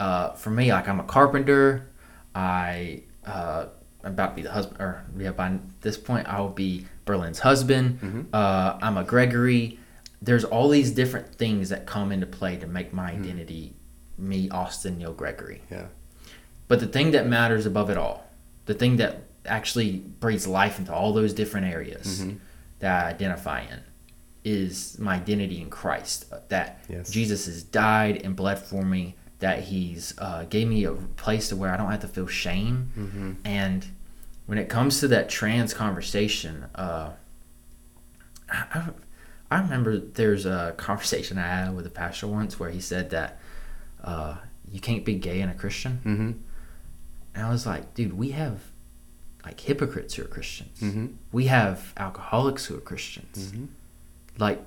Uh, 0.00 0.32
for 0.32 0.50
me, 0.50 0.72
like 0.72 0.88
I'm 0.88 1.00
a 1.00 1.04
carpenter. 1.04 1.88
I 2.34 3.02
uh, 3.26 3.66
I'm 4.04 4.12
about 4.12 4.30
to 4.30 4.36
be 4.36 4.42
the 4.42 4.52
husband, 4.52 4.80
or 4.80 5.04
yeah, 5.18 5.32
by 5.32 5.58
this 5.80 5.98
point 5.98 6.26
I 6.28 6.40
will 6.40 6.48
be 6.50 6.86
Berlin's 7.04 7.40
husband. 7.40 8.28
Uh, 8.32 8.78
I'm 8.80 8.96
a 8.96 9.04
Gregory. 9.04 9.78
There's 10.22 10.44
all 10.44 10.68
these 10.68 10.90
different 10.92 11.34
things 11.34 11.68
that 11.68 11.86
come 11.86 12.12
into 12.12 12.26
play 12.26 12.56
to 12.56 12.66
make 12.66 12.92
my 12.92 13.10
identity 13.12 13.74
me, 14.16 14.48
Austin 14.50 14.98
Neil 14.98 15.12
Gregory. 15.12 15.62
Yeah. 15.70 15.86
But 16.68 16.80
the 16.80 16.86
thing 16.86 17.10
that 17.12 17.26
matters 17.26 17.66
above 17.66 17.88
it 17.90 17.96
all, 17.96 18.24
the 18.66 18.74
thing 18.74 18.96
that 18.96 19.22
actually 19.46 19.98
breathes 20.20 20.46
life 20.46 20.78
into 20.78 20.92
all 20.92 21.12
those 21.12 21.32
different 21.32 21.66
areas 21.66 22.22
Mhm. 22.22 22.38
That 22.78 23.04
I 23.04 23.08
identify 23.10 23.62
in, 23.62 23.80
is 24.44 24.98
my 24.98 25.16
identity 25.16 25.60
in 25.60 25.70
Christ. 25.70 26.32
That 26.48 26.84
Yes. 26.88 27.10
Jesus 27.10 27.46
has 27.46 27.62
died 27.62 28.22
and 28.24 28.36
bled 28.36 28.58
for 28.58 28.84
me, 28.84 29.16
that 29.40 29.64
He's 29.64 30.14
uh, 30.18 30.44
gave 30.48 30.68
me 30.68 30.84
a 30.84 30.92
place 30.92 31.48
to 31.48 31.56
where 31.56 31.72
I 31.72 31.76
don't 31.76 31.90
have 31.90 32.00
to 32.00 32.08
feel 32.08 32.26
shame. 32.26 32.90
Mm-hmm. 32.96 33.32
And 33.44 33.86
when 34.46 34.58
it 34.58 34.68
comes 34.68 35.00
to 35.00 35.08
that 35.08 35.28
trans 35.28 35.74
conversation, 35.74 36.66
uh, 36.74 37.10
I, 38.50 38.64
I, 38.72 38.88
I 39.50 39.60
remember 39.60 39.98
there's 39.98 40.46
a 40.46 40.74
conversation 40.76 41.38
I 41.38 41.46
had 41.46 41.74
with 41.74 41.86
a 41.86 41.90
pastor 41.90 42.26
once 42.26 42.58
where 42.58 42.70
he 42.70 42.80
said 42.80 43.10
that 43.10 43.40
uh, 44.02 44.36
you 44.70 44.80
can't 44.80 45.04
be 45.04 45.14
gay 45.14 45.40
and 45.40 45.50
a 45.50 45.54
Christian. 45.54 46.00
Mm-hmm. 46.04 46.32
And 47.34 47.46
I 47.46 47.50
was 47.50 47.66
like, 47.66 47.94
dude, 47.94 48.14
we 48.14 48.30
have 48.30 48.60
like 49.48 49.60
hypocrites 49.60 50.14
who 50.14 50.22
are 50.24 50.28
Christians. 50.28 50.78
Mm-hmm. 50.80 51.06
We 51.32 51.46
have 51.46 51.94
alcoholics 51.96 52.66
who 52.66 52.76
are 52.76 52.80
Christians. 52.80 53.46
Mm-hmm. 53.46 53.64
Like, 54.36 54.62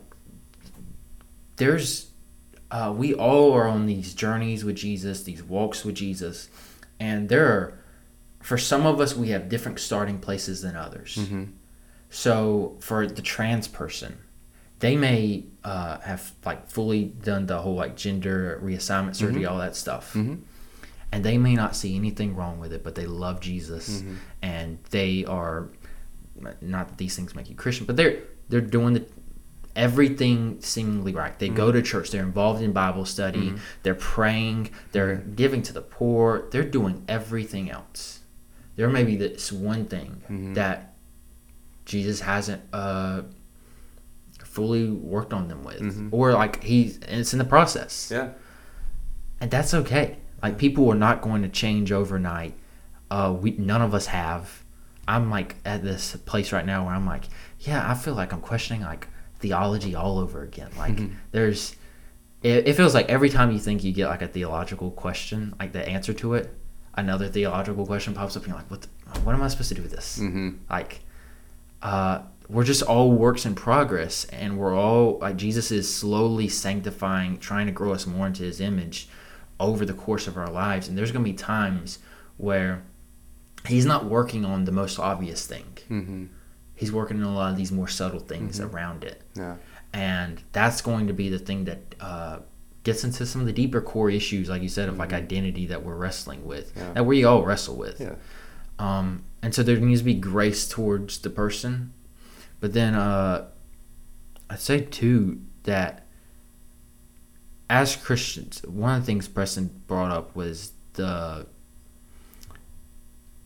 there's, 1.57 2.09
uh, 2.71 2.91
we 2.97 3.13
all 3.13 3.53
are 3.53 3.67
on 3.67 3.85
these 3.85 4.15
journeys 4.15 4.65
with 4.65 4.77
Jesus, 4.77 5.21
these 5.21 5.43
walks 5.43 5.85
with 5.85 5.93
Jesus, 5.95 6.49
and 6.99 7.29
there 7.29 7.45
are, 7.45 7.79
for 8.41 8.57
some 8.57 8.87
of 8.87 8.99
us, 8.99 9.15
we 9.15 9.29
have 9.29 9.49
different 9.49 9.79
starting 9.79 10.17
places 10.17 10.63
than 10.63 10.75
others. 10.75 11.15
Mm-hmm. 11.15 11.43
So 12.09 12.77
for 12.79 13.05
the 13.05 13.21
trans 13.21 13.67
person, 13.67 14.17
they 14.79 14.95
may 14.97 15.45
uh, 15.63 15.99
have 15.99 16.31
like 16.43 16.67
fully 16.67 17.05
done 17.05 17.45
the 17.45 17.59
whole 17.59 17.75
like 17.75 17.95
gender 17.95 18.59
reassignment 18.63 19.15
surgery, 19.15 19.45
all 19.45 19.59
that 19.59 19.75
stuff, 19.75 20.13
Mm-hmm. 20.15 20.41
And 21.11 21.23
they 21.23 21.37
may 21.37 21.55
not 21.55 21.75
see 21.75 21.95
anything 21.95 22.35
wrong 22.35 22.59
with 22.59 22.71
it, 22.73 22.83
but 22.83 22.95
they 22.95 23.05
love 23.05 23.39
Jesus, 23.41 24.01
Mm-hmm. 24.01 24.15
and 24.41 24.77
they 24.91 25.25
are 25.25 25.69
not 26.61 26.87
that 26.89 26.97
these 26.97 27.15
things 27.15 27.35
make 27.35 27.49
you 27.49 27.55
Christian, 27.55 27.85
but 27.85 27.95
they're 27.97 28.19
they're 28.49 28.61
doing 28.61 28.93
the 28.93 29.05
everything 29.75 30.57
seemingly 30.59 31.13
right. 31.13 31.37
They 31.39 31.47
go 31.49 31.71
to 31.71 31.81
church, 31.81 32.11
they're 32.11 32.23
involved 32.23 32.61
in 32.61 32.73
Bible 32.73 33.05
study, 33.05 33.53
they're 33.83 33.95
praying, 33.95 34.69
they're 34.91 35.15
giving 35.17 35.61
to 35.63 35.71
the 35.73 35.81
poor, 35.81 36.49
they're 36.51 36.65
doing 36.65 37.05
everything 37.07 37.69
else. 37.71 38.19
There 38.75 38.89
may 38.89 39.03
be 39.05 39.15
this 39.15 39.51
one 39.51 39.85
thing 39.85 40.23
Mhm. 40.29 40.55
that 40.55 40.93
Jesus 41.85 42.21
hasn't 42.21 42.61
uh, 42.73 43.21
fully 44.43 44.89
worked 44.89 45.31
on 45.33 45.47
them 45.47 45.63
with, 45.63 45.79
Mhm. 45.81 46.09
or 46.11 46.33
like 46.33 46.63
he's 46.63 46.97
and 47.07 47.21
it's 47.21 47.31
in 47.33 47.39
the 47.39 47.45
process 47.45 48.09
Yeah. 48.11 48.29
and 49.39 49.49
that's 49.49 49.73
okay. 49.73 50.17
Like 50.41 50.57
people 50.57 50.89
are 50.89 50.95
not 50.95 51.21
going 51.21 51.41
to 51.43 51.49
change 51.49 51.91
overnight. 51.91 52.53
Uh, 53.09 53.35
we 53.39 53.51
none 53.51 53.81
of 53.81 53.93
us 53.93 54.07
have. 54.07 54.63
I'm 55.07 55.29
like 55.29 55.55
at 55.65 55.83
this 55.83 56.15
place 56.25 56.51
right 56.53 56.65
now 56.65 56.85
where 56.85 56.95
I'm 56.95 57.05
like, 57.05 57.25
yeah, 57.59 57.89
I 57.89 57.93
feel 57.95 58.13
like 58.13 58.31
I'm 58.33 58.41
questioning 58.41 58.81
like 58.83 59.07
theology 59.39 59.95
all 59.95 60.17
over 60.19 60.43
again. 60.43 60.69
Like 60.77 60.95
Mhm. 60.97 61.15
there's, 61.31 61.75
it, 62.43 62.67
it 62.67 62.73
feels 62.75 62.93
like 62.93 63.09
every 63.09 63.29
time 63.29 63.51
you 63.51 63.59
think 63.59 63.83
you 63.83 63.91
get 63.91 64.07
like 64.07 64.21
a 64.21 64.27
theological 64.27 64.91
question, 64.91 65.53
like 65.59 65.73
the 65.73 65.87
answer 65.87 66.13
to 66.13 66.35
it, 66.35 66.55
another 66.95 67.27
theological 67.27 67.85
question 67.85 68.13
pops 68.13 68.35
up, 68.37 68.43
and 68.43 68.49
you're 68.51 68.57
like, 68.57 68.71
what? 68.71 68.81
The, 68.83 69.19
what 69.21 69.35
am 69.35 69.41
I 69.43 69.47
supposed 69.49 69.69
to 69.69 69.75
do 69.75 69.81
with 69.81 69.91
this? 69.91 70.17
Mm-hmm. 70.19 70.49
like 70.69 71.01
uh 71.81 72.21
we're 72.47 72.63
just 72.63 72.81
all 72.83 73.11
works 73.11 73.45
in 73.45 73.55
progress 73.55 74.25
and 74.25 74.57
we're 74.57 74.75
all 74.75 75.17
like 75.19 75.35
jesus 75.35 75.71
is 75.71 75.91
slowly 75.93 76.47
sanctifying 76.47 77.37
trying 77.39 77.65
to 77.65 77.71
grow 77.71 77.91
us 77.93 78.05
more 78.05 78.27
into 78.27 78.43
his 78.43 78.61
image 78.61 79.09
over 79.61 79.85
the 79.85 79.93
course 79.93 80.27
of 80.27 80.37
our 80.37 80.49
lives 80.49 80.87
and 80.87 80.97
there's 80.97 81.11
going 81.11 81.23
to 81.25 81.31
be 81.31 81.37
times 81.37 81.99
where 82.37 82.83
he's 83.67 83.85
not 83.85 84.05
working 84.05 84.43
on 84.45 84.65
the 84.65 84.71
most 84.71 84.97
obvious 84.99 85.45
thing 85.45 85.65
Mm-hmm. 85.89 86.25
he's 86.75 86.91
working 86.91 87.17
on 87.21 87.23
a 87.31 87.35
lot 87.35 87.51
of 87.51 87.57
these 87.57 87.71
more 87.71 87.87
subtle 87.87 88.19
things 88.19 88.59
Mhm. 88.59 88.73
around 88.73 89.03
it 89.03 89.21
Yeah. 89.35 89.55
and 89.93 90.41
that's 90.51 90.81
going 90.81 91.07
to 91.07 91.13
be 91.13 91.29
the 91.29 91.39
thing 91.39 91.65
that 91.65 91.95
uh, 91.99 92.39
gets 92.83 93.03
into 93.03 93.25
some 93.25 93.41
of 93.41 93.47
the 93.47 93.53
deeper 93.53 93.81
core 93.81 94.09
issues 94.09 94.49
like 94.49 94.61
you 94.63 94.69
said 94.69 94.89
of 94.89 94.97
like 94.97 95.09
Mhm. 95.09 95.15
identity 95.23 95.65
that 95.67 95.83
we're 95.85 95.95
wrestling 95.95 96.43
with 96.45 96.73
Yeah. 96.75 96.93
that 96.93 97.05
we 97.05 97.23
all 97.23 97.43
wrestle 97.45 97.75
with 97.77 97.99
Yeah. 98.01 98.15
um, 98.79 99.23
and 99.43 99.53
so 99.53 99.61
there 99.63 99.77
needs 99.77 100.01
to 100.01 100.05
be 100.05 100.13
grace 100.15 100.67
towards 100.67 101.17
the 101.19 101.29
person. 101.29 101.93
But 102.59 102.73
then 102.73 102.93
uh, 102.93 103.47
I'd 104.49 104.59
say 104.59 104.81
too 104.81 105.41
that 105.63 106.00
as 107.71 107.95
Christians, 107.95 108.61
one 108.67 108.93
of 108.95 109.01
the 109.01 109.05
things 109.05 109.27
Preston 109.27 109.71
brought 109.87 110.11
up 110.11 110.35
was 110.35 110.73
the 110.93 111.47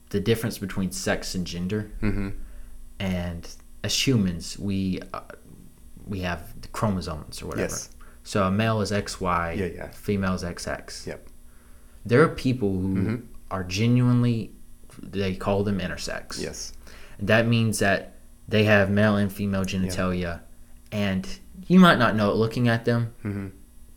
the 0.10 0.20
difference 0.20 0.58
between 0.58 0.92
sex 0.92 1.36
and 1.36 1.46
gender. 1.46 1.92
Mm-hmm. 2.02 2.30
And 3.00 3.48
as 3.84 4.08
humans, 4.08 4.58
we 4.58 5.00
uh, 5.14 5.22
we 6.08 6.20
have 6.22 6.60
the 6.62 6.68
chromosomes 6.70 7.42
or 7.42 7.48
whatever. 7.48 7.70
Yes. 7.74 7.90
So 8.24 8.44
a 8.44 8.52
male 8.52 8.82
is 8.82 8.92
XY, 8.92 9.56
Yeah, 9.58 9.66
yeah. 9.66 9.92
female 9.92 10.34
is 10.34 10.44
XX. 10.44 11.06
Yep. 11.08 11.28
There 12.06 12.22
are 12.24 12.30
people 12.30 12.72
who 12.74 12.96
Mhm. 12.96 13.22
are 13.52 13.64
genuinely 13.64 14.52
they 15.02 15.36
call 15.36 15.64
them 15.64 15.80
intersex. 15.80 16.40
Yes. 16.42 16.74
That 17.20 17.48
means 17.48 17.80
that 17.80 18.16
they 18.48 18.64
have 18.64 18.90
male 18.90 19.18
and 19.18 19.32
female 19.32 19.66
genitalia, 19.66 20.42
and 20.92 21.28
you 21.68 21.80
might 21.80 22.00
not 22.00 22.16
know 22.16 22.32
it 22.32 22.36
looking 22.36 22.68
at 22.70 22.86
them, 22.86 23.14
Mm-hmm. 23.24 23.48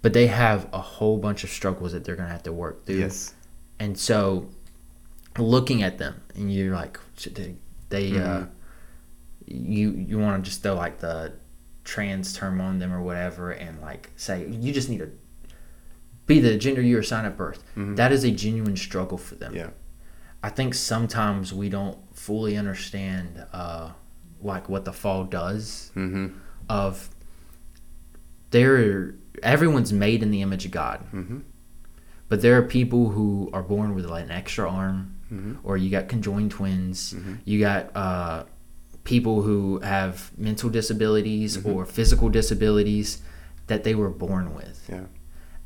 But 0.02 0.12
they 0.12 0.26
have 0.28 0.68
a 0.72 0.80
whole 0.80 1.18
bunch 1.18 1.44
of 1.44 1.50
struggles 1.50 1.92
that 1.92 2.04
they're 2.04 2.16
gonna 2.16 2.28
have 2.28 2.42
to 2.44 2.52
work 2.52 2.84
through. 2.86 2.98
Yes. 3.00 3.34
And 3.80 3.96
so, 3.98 4.48
looking 5.38 5.82
at 5.82 5.98
them, 5.98 6.20
and 6.34 6.52
you're 6.52 6.74
like, 6.74 6.98
they, 7.32 7.54
they 7.90 8.16
uh, 8.18 8.20
Mhm. 8.20 8.48
you 9.46 9.90
you 9.92 10.18
want 10.18 10.44
to 10.44 10.48
just 10.50 10.62
throw 10.62 10.74
like 10.74 10.98
the 10.98 11.32
trans 11.84 12.32
term 12.34 12.60
on 12.60 12.78
them 12.78 12.92
or 12.92 13.00
whatever, 13.02 13.50
and 13.52 13.80
like 13.80 14.10
say 14.16 14.46
you 14.46 14.72
just 14.72 14.88
need 14.90 14.98
to 14.98 15.10
be 16.26 16.38
the 16.40 16.56
gender 16.58 16.82
you 16.82 16.96
were 16.96 17.00
assigned 17.00 17.26
at 17.26 17.36
birth. 17.36 17.62
Mhm. 17.76 17.96
That 17.96 18.12
is 18.12 18.24
a 18.24 18.30
genuine 18.30 18.76
struggle 18.76 19.16
for 19.18 19.34
them. 19.36 19.54
Yeah. 19.54 19.70
I 20.42 20.50
think 20.50 20.74
sometimes 20.74 21.52
we 21.54 21.68
don't 21.68 21.98
fully 22.14 22.56
understand 22.56 23.44
uh, 23.52 23.92
like 24.42 24.68
what 24.68 24.84
the 24.84 24.92
fall 24.92 25.24
does 25.24 25.90
Mm-hmm. 25.96 26.28
of 26.68 27.08
there 28.50 29.14
everyone's 29.42 29.92
made 29.92 30.22
in 30.22 30.30
the 30.30 30.42
image 30.42 30.64
of 30.64 30.70
God. 30.70 31.00
Mm-hmm. 31.12 31.38
But 32.28 32.42
there 32.42 32.56
are 32.58 32.62
people 32.62 33.08
who 33.10 33.48
are 33.52 33.62
born 33.62 33.94
with 33.94 34.04
like 34.06 34.24
an 34.24 34.30
extra 34.30 34.70
arm 34.70 35.14
Mm-hmm. 35.32 35.56
or 35.62 35.76
you 35.76 35.90
got 35.90 36.08
conjoined 36.08 36.50
twins. 36.52 37.12
Mhm. 37.12 37.40
You 37.44 37.60
got 37.60 37.94
uh, 37.94 38.44
people 39.04 39.42
who 39.42 39.78
have 39.80 40.30
mental 40.38 40.70
disabilities 40.70 41.58
Mhm. 41.58 41.66
or 41.74 41.84
physical 41.84 42.30
disabilities 42.30 43.20
that 43.66 43.84
they 43.84 43.94
were 43.94 44.08
born 44.08 44.54
with. 44.54 44.86
Yeah. 44.88 45.04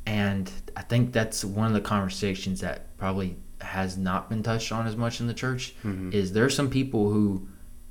And 0.05 0.51
I 0.77 0.83
think 0.83 1.13
that's 1.13 1.45
one 1.45 1.69
of 1.69 1.75
the 1.75 1.81
conversations 1.81 2.61
that 2.61 2.97
probably 2.99 3.37
has 3.61 3.97
not 3.97 4.29
been 4.29 4.43
touched 4.43 4.73
on 4.73 4.89
as 4.89 4.97
much 4.97 5.21
in 5.21 5.29
the 5.29 5.35
church 5.35 5.77
Mhm. 5.85 6.13
is 6.13 6.33
there 6.33 6.45
are 6.45 6.51
some 6.51 6.69
people 6.69 7.13
who 7.13 7.47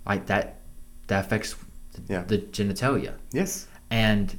like 0.05 0.25
that 0.25 0.59
that 1.07 1.23
affects 1.23 1.55
Yeah. 2.09 2.23
the 2.25 2.37
genitalia. 2.39 3.13
Yes. 3.31 3.67
And 3.89 4.35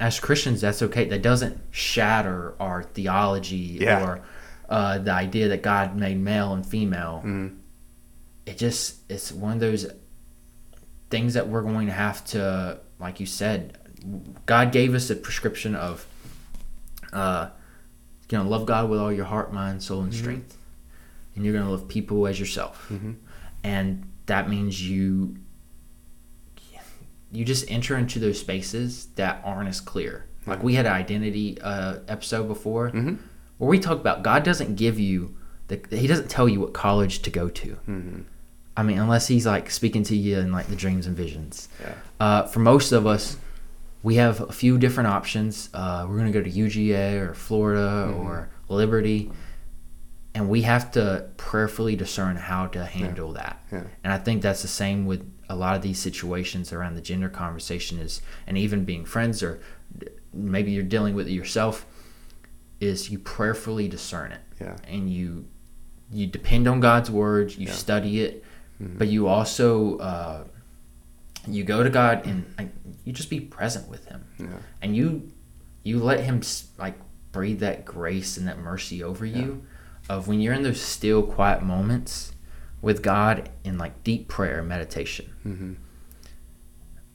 as 0.00 0.18
Christians, 0.20 0.60
that's 0.60 0.82
okay. 0.82 1.04
That 1.06 1.22
doesn't 1.22 1.60
shatter 1.70 2.54
our 2.60 2.82
theology 2.82 3.78
Yeah. 3.80 4.02
or 4.04 4.20
uh, 4.68 4.98
the 4.98 5.12
idea 5.12 5.48
that 5.48 5.62
God 5.62 5.96
made 5.96 6.18
male 6.18 6.52
and 6.52 6.64
female. 6.66 7.18
Mm-hmm. 7.24 7.56
It 8.46 8.58
just 8.58 8.96
it's 9.08 9.30
one 9.32 9.52
of 9.52 9.60
those 9.60 9.86
things 11.10 11.34
that 11.34 11.48
we're 11.48 11.62
going 11.62 11.86
to 11.86 11.92
have 11.92 12.24
to, 12.26 12.80
like 12.98 13.20
you 13.20 13.26
said, 13.26 13.78
God 14.46 14.72
gave 14.72 14.94
us 14.94 15.08
a 15.10 15.16
prescription 15.16 15.74
of, 15.76 16.06
uh, 17.12 17.48
you 18.30 18.38
know, 18.38 18.44
love 18.44 18.66
God 18.66 18.90
with 18.90 18.98
all 19.00 19.12
your 19.12 19.24
heart, 19.26 19.52
mind, 19.52 19.82
soul, 19.82 20.02
and 20.02 20.12
Mhm. 20.12 20.16
strength, 20.16 20.56
and 21.36 21.44
you're 21.44 21.52
going 21.54 21.64
to 21.64 21.70
love 21.70 21.88
people 21.88 22.26
as 22.26 22.40
yourself, 22.40 22.88
Mm-hmm. 22.90 23.12
and 23.62 24.04
that 24.26 24.48
means 24.50 24.82
you 24.88 25.36
you 27.34 27.44
just 27.44 27.70
enter 27.70 27.96
into 27.96 28.18
those 28.18 28.38
spaces 28.38 29.06
that 29.16 29.40
aren't 29.44 29.68
as 29.68 29.80
clear. 29.80 30.26
Like 30.46 30.62
we 30.62 30.74
had 30.74 30.86
an 30.86 30.92
identity 30.92 31.58
uh, 31.60 31.98
episode 32.08 32.46
before 32.48 32.90
Mm-hmm. 32.90 33.14
where 33.58 33.68
we 33.70 33.78
talked 33.78 34.00
about 34.00 34.22
God 34.22 34.42
doesn't 34.44 34.76
give 34.76 34.98
you 34.98 35.34
the 35.68 35.80
He 35.90 36.06
doesn't 36.06 36.28
tell 36.28 36.48
you 36.48 36.60
what 36.60 36.72
college 36.74 37.22
to 37.22 37.30
go 37.30 37.48
to. 37.48 37.68
Mm-hmm. 37.88 38.20
I 38.76 38.82
mean, 38.82 38.98
unless 38.98 39.26
He's 39.28 39.46
like 39.46 39.70
speaking 39.70 40.02
to 40.04 40.16
you 40.16 40.38
in 40.38 40.52
like 40.52 40.66
the 40.66 40.76
dreams 40.76 41.06
and 41.06 41.16
visions. 41.16 41.68
Yeah. 41.80 41.94
Uh, 42.20 42.42
for 42.46 42.60
most 42.60 42.92
of 42.92 43.06
us, 43.06 43.36
we 44.02 44.16
have 44.16 44.40
a 44.42 44.52
few 44.52 44.76
different 44.78 45.08
options. 45.08 45.70
Uh, 45.72 46.06
we're 46.08 46.18
gonna 46.18 46.30
go 46.30 46.42
to 46.42 46.50
UGA 46.50 47.18
or 47.20 47.32
Florida 47.34 48.08
Mhm. 48.12 48.16
or 48.24 48.50
Liberty, 48.68 49.30
and 50.34 50.48
we 50.48 50.62
have 50.62 50.90
to 50.92 51.26
prayerfully 51.36 51.96
discern 51.96 52.36
how 52.36 52.66
to 52.66 52.84
handle 52.84 53.32
that. 53.34 53.62
Yeah. 53.72 53.84
And 54.02 54.12
I 54.12 54.18
think 54.18 54.42
that's 54.42 54.62
the 54.62 54.68
same 54.68 55.06
with 55.06 55.24
a 55.48 55.54
lot 55.56 55.76
of 55.76 55.82
these 55.82 55.98
situations 55.98 56.72
around 56.72 56.94
the 56.94 57.00
gender 57.00 57.28
conversation 57.28 57.98
is, 57.98 58.20
and 58.46 58.56
even 58.56 58.84
being 58.84 59.04
friends 59.04 59.42
or 59.42 59.60
maybe 60.32 60.72
you're 60.72 60.82
dealing 60.82 61.14
with 61.14 61.28
it 61.28 61.32
yourself, 61.32 61.86
is 62.80 63.10
you 63.10 63.18
prayerfully 63.18 63.88
discern 63.88 64.32
it 64.32 64.40
Yeah. 64.60 64.76
and 64.88 65.10
you 65.10 65.46
you 66.10 66.26
depend 66.26 66.68
on 66.68 66.80
God's 66.80 67.10
word, 67.10 67.52
you 67.56 67.66
Yeah. 67.66 67.72
study 67.72 68.20
it, 68.20 68.44
Mhm. 68.80 68.98
but 68.98 69.08
you 69.08 69.26
also 69.26 69.96
uh, 69.98 70.44
you 71.48 71.64
go 71.64 71.82
to 71.82 71.90
God 71.90 72.24
and 72.26 72.44
like, 72.58 72.70
you 73.04 73.12
just 73.12 73.30
be 73.30 73.40
present 73.40 73.88
with 73.88 74.06
Him, 74.06 74.24
Yeah. 74.38 74.46
and 74.82 74.94
you 74.96 75.30
you 75.82 75.98
let 75.98 76.20
Him 76.20 76.40
like 76.78 76.94
breathe 77.32 77.60
that 77.60 77.84
grace 77.84 78.36
and 78.36 78.46
that 78.48 78.58
mercy 78.58 79.02
over 79.02 79.26
you 79.26 79.62
of 80.08 80.28
when 80.28 80.40
you're 80.40 80.54
in 80.54 80.62
those 80.62 80.80
still 80.80 81.22
quiet 81.22 81.62
moments 81.62 82.32
with 82.84 83.02
God 83.02 83.48
in 83.64 83.78
like 83.78 84.04
deep 84.04 84.28
prayer 84.28 84.60
and 84.60 84.68
meditation. 84.68 85.32
Mm-hmm. 85.44 85.72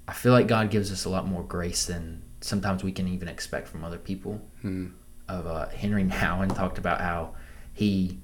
I 0.07 0.13
feel 0.13 0.33
like 0.33 0.47
God 0.47 0.71
gives 0.71 0.91
us 0.91 1.05
a 1.05 1.09
lot 1.09 1.27
more 1.27 1.43
grace 1.43 1.85
than 1.85 2.23
sometimes 2.41 2.83
we 2.83 2.91
can 2.91 3.07
even 3.07 3.27
expect 3.27 3.67
from 3.67 3.83
other 3.83 3.99
people. 3.99 4.41
Mm. 4.63 4.93
Of 5.27 5.45
uh, 5.45 5.69
Henry 5.69 6.03
Nouwen 6.05 6.53
talked 6.55 6.79
about 6.79 6.99
how 7.01 7.35
he, 7.73 8.17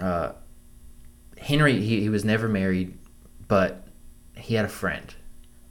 uh, 0.00 0.32
Henry, 1.40 1.80
he, 1.80 2.00
he 2.00 2.08
was 2.08 2.24
never 2.24 2.48
married, 2.48 2.98
but 3.46 3.86
he 4.36 4.54
had 4.56 4.64
a 4.64 4.68
friend, 4.68 5.14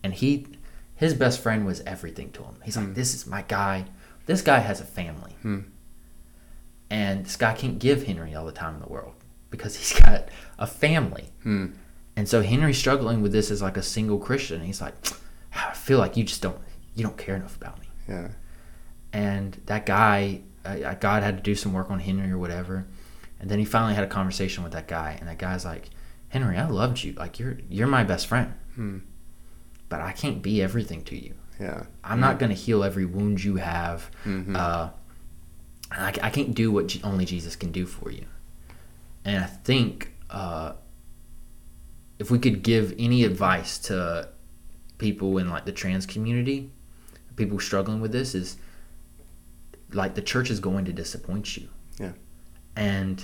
and 0.04 0.14
he, 0.14 0.48
his 0.96 1.14
best 1.14 1.42
friend 1.42 1.66
was 1.66 1.82
everything 1.82 2.32
to 2.32 2.44
him. 2.44 2.56
He's 2.64 2.78
like, 2.78 2.94
this 2.94 3.14
is 3.14 3.28
my 3.28 3.42
guy. 3.42 3.86
This 4.26 4.42
guy 4.42 4.60
has 4.60 4.80
a 4.80 4.86
family, 4.86 5.34
Hmm. 5.42 5.60
and 6.90 7.26
this 7.26 7.36
guy 7.36 7.54
can't 7.54 7.78
give 7.80 8.04
Henry 8.04 8.34
all 8.34 8.46
the 8.46 8.52
time 8.54 8.76
in 8.76 8.82
the 8.82 8.88
world 8.88 9.16
because 9.50 9.76
he's 9.76 10.00
got 10.02 10.30
a 10.58 10.68
family. 10.68 11.30
Hmm. 11.44 11.68
And 12.16 12.28
so 12.28 12.42
Henry's 12.42 12.78
struggling 12.78 13.22
with 13.22 13.32
this 13.32 13.52
as 13.52 13.62
like 13.62 13.78
a 13.78 13.84
single 13.84 14.18
Christian. 14.18 14.62
He's 14.62 14.82
like, 14.82 14.94
I 15.56 15.74
feel 15.74 16.00
like 16.00 16.18
you 16.18 16.24
just 16.24 16.42
don't 16.42 16.58
you 16.96 17.04
don't 17.04 17.18
care 17.18 17.36
enough 17.36 17.56
about 17.56 17.80
me. 17.80 17.88
Yeah. 18.10 18.30
And 19.14 19.60
that 19.68 19.86
guy, 19.86 20.42
uh, 20.66 20.94
God 20.96 21.24
had 21.24 21.38
to 21.38 21.44
do 21.44 21.56
some 21.56 21.74
work 21.74 21.90
on 21.92 22.00
Henry 22.00 22.32
or 22.32 22.38
whatever. 22.38 22.86
And 23.40 23.50
then 23.52 23.60
he 23.60 23.66
finally 23.66 23.94
had 23.94 24.04
a 24.04 24.08
conversation 24.08 24.64
with 24.64 24.74
that 24.74 24.88
guy, 24.88 25.16
and 25.20 25.30
that 25.30 25.38
guy's 25.38 25.64
like, 25.64 25.92
Henry, 26.30 26.58
I 26.58 26.68
loved 26.68 27.04
you. 27.04 27.14
Like 27.14 27.38
you're 27.40 27.58
you're 27.70 27.88
my 27.88 28.04
best 28.04 28.26
friend, 28.28 28.54
Hmm. 28.76 28.98
but 29.90 30.02
I 30.02 30.12
can't 30.12 30.42
be 30.42 30.62
everything 30.62 31.04
to 31.06 31.16
you. 31.16 31.36
Yeah. 31.60 31.84
I'm 32.04 32.20
not 32.20 32.40
gonna 32.40 32.54
heal 32.56 32.84
every 32.84 33.06
wound 33.06 33.44
you 33.44 33.56
have. 33.58 34.10
Mhm. 34.26 34.56
Uh, 34.56 34.90
I, 35.92 36.14
I 36.22 36.30
can't 36.32 36.54
do 36.54 36.72
what 36.72 36.98
only 37.04 37.26
Jesus 37.26 37.56
can 37.56 37.72
do 37.72 37.86
for 37.86 38.12
you. 38.12 38.26
And 39.24 39.44
I 39.44 39.48
think 39.48 40.14
uh, 40.30 40.74
if 42.20 42.32
we 42.32 42.40
could 42.40 42.64
give 42.64 42.94
any 42.98 43.24
advice 43.24 43.78
to 43.78 44.30
people 44.98 45.38
in 45.38 45.50
like 45.50 45.66
the 45.66 45.72
trans 45.72 46.06
community, 46.06 46.72
people 47.36 47.60
struggling 47.60 48.02
with 48.02 48.12
this, 48.12 48.34
is 48.34 48.58
like 49.94 50.16
the 50.16 50.22
church 50.22 50.50
is 50.50 50.60
going 50.60 50.86
to 50.86 50.94
disappoint 50.94 51.56
you. 51.58 51.68
Yeah. 52.00 52.12
And 52.76 53.24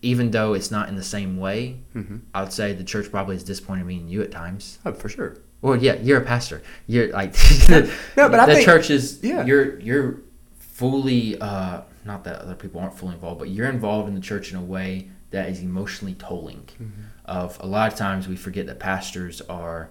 even 0.00 0.30
though 0.32 0.54
it's 0.54 0.70
not 0.70 0.88
in 0.88 0.96
the 0.96 1.02
same 1.02 1.36
way, 1.36 1.78
Mhm. 1.94 2.22
I 2.34 2.42
would 2.42 2.52
say 2.52 2.72
the 2.72 2.82
church 2.84 3.10
probably 3.10 3.36
has 3.36 3.44
disappointed 3.44 3.86
me 3.86 3.98
and 3.98 4.10
you 4.10 4.22
at 4.22 4.30
times. 4.32 4.78
Oh, 4.84 4.92
for 4.92 5.08
sure. 5.08 5.36
Well, 5.60 5.76
yeah, 5.80 5.94
you're 5.94 6.20
a 6.20 6.24
pastor. 6.24 6.60
You're 6.88 7.12
like 7.12 7.34
No, 7.68 7.88
but 8.16 8.34
I 8.40 8.46
the 8.46 8.54
think- 8.54 8.64
church 8.64 8.90
is. 8.90 9.20
yeah. 9.22 9.44
You're 9.44 9.78
you're 9.78 10.22
fully 10.58 11.38
uh, 11.40 11.82
not 12.04 12.24
that 12.24 12.40
other 12.40 12.56
people 12.56 12.80
aren't 12.80 12.98
fully 12.98 13.14
involved, 13.14 13.38
but 13.38 13.50
you're 13.50 13.68
involved 13.68 14.08
in 14.08 14.14
the 14.16 14.20
church 14.20 14.50
in 14.50 14.58
a 14.58 14.62
way 14.64 15.08
that 15.32 15.48
is 15.50 15.60
emotionally 15.60 16.14
tolling. 16.14 16.68
Mm-hmm. 16.80 17.02
Of 17.26 17.58
a 17.60 17.66
lot 17.66 17.92
of 17.92 17.98
times 17.98 18.28
we 18.28 18.36
forget 18.36 18.66
that 18.66 18.78
pastors 18.78 19.40
are 19.42 19.90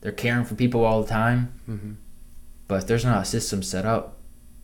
they're 0.00 0.12
caring 0.12 0.44
for 0.44 0.54
people 0.54 0.84
all 0.84 1.02
the 1.02 1.08
time, 1.08 1.52
Mhm. 1.68 1.96
but 2.68 2.76
if 2.82 2.86
there's 2.86 3.04
not 3.04 3.22
a 3.22 3.24
system 3.24 3.62
set 3.62 3.84
up, 3.84 4.18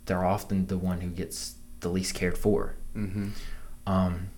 they're 0.06 0.24
often 0.24 0.66
the 0.66 0.78
one 0.78 1.00
who 1.00 1.08
gets 1.10 1.56
the 1.80 1.88
least 1.88 2.14
cared 2.14 2.38
for. 2.38 2.74
Mm-hmm. 2.96 3.28
Um, 3.86 4.28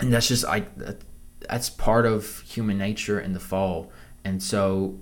and 0.00 0.12
that's 0.12 0.28
just 0.28 0.44
I 0.44 0.60
that- 0.76 1.02
that's 1.48 1.70
part 1.70 2.04
of 2.04 2.40
human 2.42 2.78
nature 2.78 3.18
in 3.20 3.32
the 3.32 3.40
fall, 3.40 3.90
and 4.24 4.42
so 4.42 4.98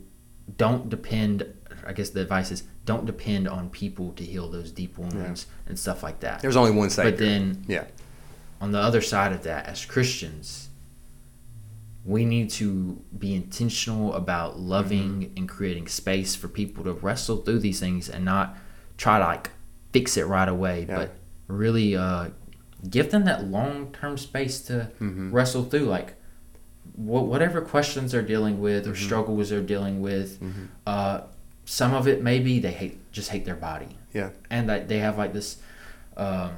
don't 0.57 0.89
depend. 0.89 1.45
I 1.87 1.93
guess 1.93 2.11
the 2.11 2.21
advice 2.21 2.51
is 2.51 2.65
don't 2.85 3.05
depend 3.07 3.49
on 3.49 3.71
people 3.71 4.13
to 4.13 4.25
heal 4.25 4.49
those 4.49 4.71
deep 4.71 4.97
wounds 4.99 5.47
and 5.67 5.79
stuff 5.79 6.03
like 6.03 6.21
that. 6.21 6.41
There's 6.41 6.55
only 6.57 6.71
one 6.73 6.91
Savior. 6.91 7.11
But 7.11 7.19
then 7.19 7.65
yeah. 7.67 7.85
On 8.61 8.73
the 8.73 8.79
other 8.79 9.01
side 9.01 9.33
of 9.33 9.43
that, 9.43 9.67
as 9.67 9.85
Christians, 9.85 10.69
we 12.05 12.25
need 12.25 12.51
to 12.51 13.03
be 13.19 13.35
intentional 13.35 14.15
about 14.15 14.59
loving 14.61 15.33
and 15.37 15.49
creating 15.49 15.89
space 15.89 16.35
for 16.37 16.49
people 16.49 16.85
to 16.85 16.93
wrestle 16.93 17.39
through 17.39 17.59
these 17.59 17.81
things 17.81 18.09
and 18.09 18.25
not 18.25 18.57
try 18.97 19.19
to 19.19 19.25
like 19.25 19.51
fix 19.93 20.17
it 20.17 20.25
right 20.27 20.49
away, 20.49 20.87
Yeah. 20.89 20.97
but 20.97 21.17
really 21.49 21.97
uh, 21.97 22.29
give 22.89 23.11
them 23.11 23.25
that 23.25 23.47
long 23.49 23.93
term 23.93 24.17
space 24.19 24.61
to 24.63 24.91
Mhm. 25.01 25.33
wrestle 25.33 25.65
through, 25.65 25.87
like 25.87 26.15
wh- 26.95 27.27
whatever 27.29 27.61
questions 27.61 28.13
they're 28.13 28.23
dealing 28.23 28.61
with 28.61 28.87
or 28.87 28.95
struggles 28.95 29.49
they're 29.51 29.61
dealing 29.61 30.01
with. 30.01 30.41
Mhm. 30.41 30.69
Uh, 30.87 31.21
some 31.65 31.93
of 31.93 32.07
it 32.07 32.23
maybe 32.23 32.61
they 32.61 32.71
hate 32.71 33.01
just 33.11 33.31
hate 33.31 33.45
their 33.45 33.57
body 33.57 33.99
Yeah. 34.15 34.31
and 34.49 34.69
that 34.69 34.87
they 34.89 34.99
have 34.99 35.19
like 35.19 35.33
this 35.33 35.57
um, 36.17 36.53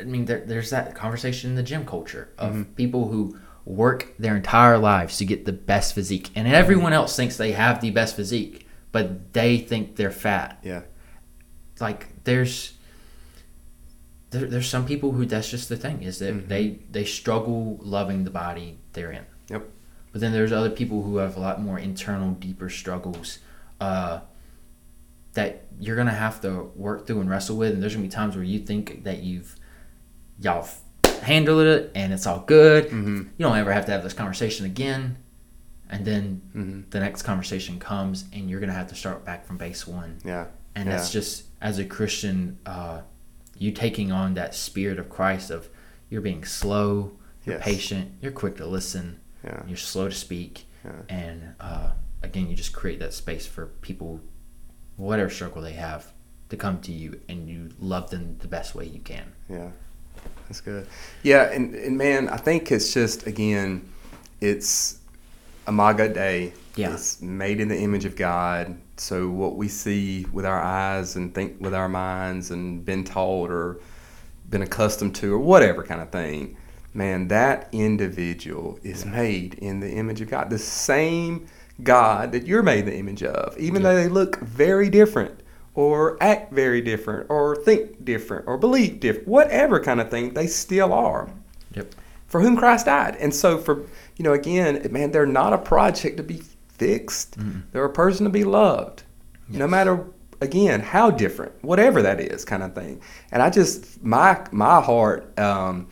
i 0.00 0.04
mean 0.04 0.24
there, 0.24 0.40
there's 0.46 0.70
that 0.70 0.94
conversation 0.94 1.50
in 1.50 1.56
the 1.56 1.62
gym 1.62 1.84
culture 1.86 2.28
of 2.38 2.52
Mm-hmm. 2.52 2.62
people 2.74 3.08
who 3.08 3.38
work 3.64 4.14
their 4.18 4.36
entire 4.36 4.78
lives 4.78 5.18
to 5.18 5.24
get 5.24 5.44
the 5.44 5.52
best 5.52 5.94
physique 5.94 6.30
and 6.36 6.46
everyone 6.48 6.92
else 6.92 7.16
thinks 7.16 7.36
they 7.36 7.52
have 7.52 7.80
the 7.80 7.90
best 7.90 8.14
physique 8.16 8.66
but 8.92 9.32
they 9.32 9.58
think 9.58 9.96
they're 9.96 10.10
fat 10.10 10.58
Yeah. 10.62 10.82
like 11.80 12.22
there's 12.24 12.72
there, 14.30 14.46
there's 14.46 14.68
some 14.68 14.86
people 14.86 15.12
who 15.12 15.24
that's 15.26 15.48
just 15.50 15.68
the 15.68 15.76
thing 15.76 16.02
is 16.02 16.18
that 16.18 16.34
Mhm. 16.34 16.48
they 16.48 16.78
they 16.90 17.04
struggle 17.04 17.78
loving 17.82 18.24
the 18.24 18.30
body 18.30 18.78
they're 18.92 19.10
in 19.12 19.24
Yep. 19.50 19.68
but 20.12 20.20
then 20.20 20.32
there's 20.32 20.52
other 20.52 20.70
people 20.70 21.02
who 21.02 21.16
have 21.18 21.36
a 21.36 21.40
lot 21.40 21.60
more 21.60 21.78
internal 21.78 22.32
deeper 22.32 22.68
struggles 22.70 23.38
uh, 23.80 24.20
that 25.34 25.64
you're 25.78 25.96
gonna 25.96 26.12
have 26.12 26.40
to 26.40 26.70
work 26.74 27.06
through 27.06 27.20
and 27.20 27.28
wrestle 27.28 27.56
with 27.56 27.72
and 27.72 27.82
there's 27.82 27.94
gonna 27.94 28.06
be 28.06 28.10
times 28.10 28.34
where 28.36 28.44
you 28.44 28.58
think 28.58 29.04
that 29.04 29.22
you've 29.22 29.56
y'all 30.40 30.68
handled 31.22 31.66
it 31.66 31.90
and 31.94 32.12
it's 32.12 32.26
all 32.26 32.40
good 32.40 32.84
Mm-hmm. 32.86 33.16
you 33.36 33.42
don't 33.44 33.56
ever 33.56 33.72
have 33.72 33.86
to 33.86 33.92
have 33.92 34.02
this 34.02 34.12
conversation 34.12 34.66
again 34.66 35.16
and 35.88 36.04
then 36.04 36.42
Mm-hmm. 36.54 36.90
the 36.90 37.00
next 37.00 37.22
conversation 37.22 37.78
comes 37.78 38.24
and 38.32 38.48
you're 38.50 38.60
gonna 38.60 38.72
have 38.72 38.88
to 38.88 38.94
start 38.94 39.24
back 39.24 39.46
from 39.46 39.56
base 39.56 39.86
one 39.86 40.18
Yeah. 40.24 40.46
and 40.74 40.88
that's 40.90 41.10
just 41.10 41.44
as 41.60 41.78
a 41.78 41.84
christian 41.84 42.58
uh, 42.66 43.00
you 43.58 43.72
taking 43.72 44.12
on 44.12 44.34
that 44.34 44.54
spirit 44.54 44.98
of 44.98 45.08
christ 45.08 45.50
of 45.50 45.68
you're 46.10 46.20
being 46.22 46.44
slow 46.44 47.12
you're 47.44 47.56
Yes. 47.56 47.64
patient 47.64 48.12
you're 48.20 48.32
quick 48.32 48.56
to 48.56 48.66
listen 48.66 49.20
Yeah. 49.44 49.62
you're 49.66 49.76
slow 49.78 50.08
to 50.08 50.14
speak 50.14 50.66
Yeah. 50.84 50.92
and 51.08 51.54
uh, 51.60 51.90
again 52.22 52.48
you 52.48 52.54
just 52.56 52.72
create 52.72 52.98
that 53.00 53.14
space 53.14 53.46
for 53.46 53.66
people 53.80 54.20
whatever 54.96 55.30
struggle 55.30 55.62
they 55.62 55.72
have 55.72 56.12
to 56.50 56.56
come 56.56 56.80
to 56.82 56.92
you 56.92 57.20
and 57.28 57.48
you 57.48 57.70
love 57.78 58.10
them 58.10 58.36
the 58.38 58.48
best 58.48 58.74
way 58.74 58.84
you 58.86 59.00
can 59.00 59.32
Yeah, 59.48 59.70
that's 60.48 60.60
good. 60.60 60.86
Yeah, 61.22 61.50
and, 61.52 61.74
and 61.74 61.98
man, 61.98 62.28
I 62.28 62.36
think 62.36 62.70
it's 62.70 62.92
just 62.92 63.26
again, 63.26 63.88
it's 64.40 64.98
Imago 65.66 66.12
Dei. 66.12 66.52
Yeah. 66.76 66.92
It's 66.92 67.22
made 67.22 67.60
in 67.60 67.68
the 67.68 67.78
image 67.78 68.04
of 68.04 68.16
God. 68.16 68.76
So 68.98 69.28
what 69.28 69.56
we 69.56 69.68
see 69.68 70.26
with 70.32 70.44
our 70.44 70.60
eyes 70.60 71.16
and 71.16 71.34
think 71.34 71.56
with 71.60 71.74
our 71.74 71.88
minds 71.88 72.50
and 72.50 72.84
been 72.84 73.04
taught 73.04 73.50
or 73.50 73.80
been 74.50 74.62
accustomed 74.62 75.14
to 75.16 75.34
or 75.34 75.38
whatever 75.38 75.82
kind 75.82 76.00
of 76.00 76.10
thing, 76.10 76.56
man, 76.94 77.28
that 77.28 77.68
individual 77.72 78.78
is 78.82 79.04
made 79.04 79.54
in 79.54 79.80
the 79.80 79.90
image 79.90 80.20
of 80.20 80.28
God. 80.28 80.50
The 80.50 80.58
same 80.58 81.46
God 81.82 82.32
that 82.32 82.46
you're 82.46 82.62
made 82.62 82.80
in 82.80 82.86
the 82.86 82.96
image 82.96 83.22
of, 83.22 83.56
even 83.58 83.82
though 83.82 83.94
they 83.94 84.08
look 84.08 84.38
very 84.40 84.88
different 84.88 85.40
or 85.76 86.16
act 86.20 86.52
very 86.52 86.80
different 86.80 87.30
or 87.30 87.54
think 87.54 88.04
different 88.04 88.48
or 88.48 88.58
believe 88.58 88.98
different, 88.98 89.28
whatever 89.28 89.78
kind 89.78 90.00
of 90.00 90.10
thing, 90.10 90.34
they 90.34 90.48
still 90.48 90.92
are 90.92 91.30
yep 91.74 91.94
for 92.26 92.40
whom 92.40 92.56
Christ 92.56 92.86
died. 92.86 93.14
And 93.16 93.32
so, 93.32 93.58
for 93.58 93.84
you 94.16 94.24
know, 94.24 94.32
again, 94.32 94.84
man, 94.90 95.12
they're 95.12 95.26
not 95.26 95.52
a 95.52 95.58
project 95.58 96.16
to 96.16 96.22
be 96.22 96.42
fixed. 96.68 97.36
They're 97.72 97.84
a 97.84 97.92
person 97.92 98.24
to 98.24 98.30
be 98.30 98.44
loved, 98.44 99.04
no 99.48 99.68
matter 99.68 100.06
again 100.40 100.80
how 100.80 101.10
different, 101.10 101.52
whatever 101.62 102.02
that 102.02 102.20
is, 102.20 102.44
kind 102.44 102.62
of 102.62 102.74
thing. 102.74 103.00
And 103.30 103.42
I 103.42 103.50
just 103.50 104.02
my 104.02 104.44
my 104.50 104.80
heart, 104.80 105.38
um, 105.38 105.88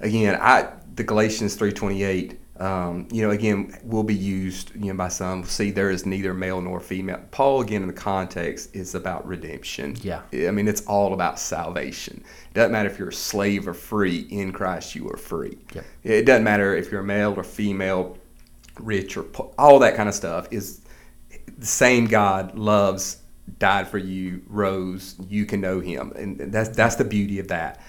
again, 0.00 0.36
I 0.40 0.72
the 0.96 1.04
Galatians 1.04 1.54
three 1.54 1.72
twenty 1.72 2.02
eight. 2.02 2.39
Um, 2.60 3.08
you 3.10 3.22
know, 3.22 3.30
again, 3.30 3.74
will 3.82 4.02
be 4.02 4.14
used, 4.14 4.72
you 4.74 4.92
know, 4.92 4.94
by 4.94 5.08
some. 5.08 5.44
See, 5.44 5.70
there 5.70 5.90
is 5.90 6.04
neither 6.04 6.34
male 6.34 6.60
nor 6.60 6.78
female. 6.78 7.20
Paul, 7.30 7.62
again, 7.62 7.80
in 7.80 7.88
the 7.88 7.94
context, 7.94 8.76
is 8.76 8.94
about 8.94 9.26
redemption. 9.26 9.96
Yeah. 10.02 10.20
I 10.32 10.50
mean, 10.50 10.68
it's 10.68 10.82
all 10.82 11.14
about 11.14 11.38
salvation. 11.38 12.22
It 12.50 12.54
doesn't 12.54 12.70
matter 12.70 12.90
if 12.90 12.98
you're 12.98 13.08
a 13.08 13.14
slave 13.14 13.66
or 13.66 13.72
free. 13.72 14.26
In 14.30 14.52
Christ, 14.52 14.94
you 14.94 15.08
are 15.08 15.16
free. 15.16 15.56
Yep. 15.74 15.84
It 16.04 16.26
doesn't 16.26 16.44
matter 16.44 16.76
if 16.76 16.92
you're 16.92 17.02
male 17.02 17.32
or 17.34 17.44
female, 17.44 18.18
rich 18.78 19.16
or 19.16 19.22
po- 19.22 19.54
all 19.58 19.78
that 19.78 19.96
kind 19.96 20.10
of 20.10 20.14
stuff. 20.14 20.46
Is 20.50 20.82
the 21.56 21.66
same 21.66 22.06
God 22.08 22.58
loves, 22.58 23.22
died 23.58 23.88
for 23.88 23.98
you, 23.98 24.42
rose. 24.46 25.16
You 25.30 25.46
can 25.46 25.62
know 25.62 25.80
Him, 25.80 26.12
and 26.14 26.52
that's 26.52 26.68
that's 26.68 26.96
the 26.96 27.04
beauty 27.04 27.38
of 27.38 27.48
that. 27.48 27.80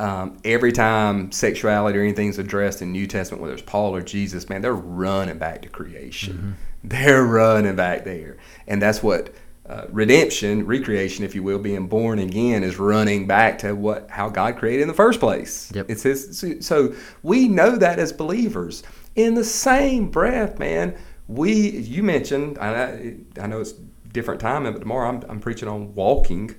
Um, 0.00 0.38
every 0.44 0.72
time 0.72 1.30
sexuality 1.30 1.98
or 1.98 2.02
anything's 2.02 2.38
addressed 2.38 2.80
in 2.80 2.90
New 2.90 3.06
Testament, 3.06 3.42
whether 3.42 3.52
it's 3.52 3.62
Paul 3.62 3.94
or 3.94 4.00
Jesus, 4.00 4.48
man, 4.48 4.62
they're 4.62 4.72
running 4.72 5.36
back 5.36 5.60
to 5.62 5.68
creation. 5.68 6.56
They're 6.82 7.24
running 7.24 7.76
back 7.76 8.04
there, 8.04 8.38
and 8.66 8.80
that's 8.80 9.02
what 9.02 9.34
uh, 9.70 9.86
redemption, 9.90 10.66
recreation, 10.66 11.24
if 11.24 11.34
you 11.34 11.42
will, 11.42 11.58
being 11.58 11.86
born 11.86 12.18
again, 12.18 12.64
is 12.64 12.78
running 12.78 13.26
back 13.26 13.58
to 13.58 13.72
what 13.72 14.10
how 14.10 14.28
God 14.28 14.56
created 14.56 14.82
in 14.82 14.88
the 14.88 14.94
first 14.94 15.20
place. 15.20 15.70
Yep. 15.74 15.90
It's 15.90 16.02
His. 16.02 16.44
So 16.60 16.94
we 17.22 17.46
know 17.46 17.76
that 17.76 17.98
as 17.98 18.12
believers. 18.12 18.82
In 19.14 19.34
the 19.34 19.44
same 19.44 20.10
breath, 20.10 20.58
man, 20.58 20.96
we 21.28 21.52
you 21.52 22.02
mentioned. 22.02 22.58
I, 22.58 23.16
I 23.40 23.46
know 23.46 23.60
it's 23.60 23.74
different 24.12 24.40
time, 24.40 24.64
but 24.64 24.80
tomorrow 24.80 25.08
I'm, 25.08 25.22
I'm 25.28 25.40
preaching 25.40 25.68
on 25.68 25.94
walking 25.94 26.56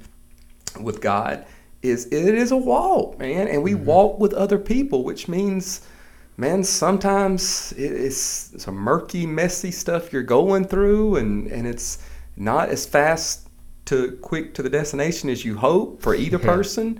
with 0.80 1.02
God. 1.02 1.46
Is 1.82 2.06
it 2.08 2.36
is 2.36 2.52
a 2.52 2.58
walk, 2.58 3.18
man, 3.18 3.48
and 3.48 3.64
we 3.64 3.74
mm-hmm. 3.74 3.86
walk 3.86 4.20
with 4.20 4.34
other 4.34 4.60
people, 4.60 5.04
which 5.04 5.28
means 5.28 5.82
man, 6.38 6.64
sometimes 6.64 7.72
it- 7.78 7.92
it's 7.92 8.54
some 8.58 8.76
murky, 8.76 9.26
messy 9.26 9.72
stuff 9.72 10.12
you're 10.12 10.24
going 10.24 10.66
through, 10.66 11.16
and, 11.18 11.48
and 11.48 11.68
it's 11.68 12.00
not 12.36 12.70
as 12.70 12.86
fast 12.86 13.48
to 13.86 14.14
quick 14.22 14.54
to 14.56 14.64
the 14.64 14.70
destination 14.70 15.30
as 15.30 15.44
you 15.46 15.58
hope 15.58 16.02
for 16.02 16.16
either 16.16 16.40
Yeah. 16.40 16.46
person, 16.56 17.00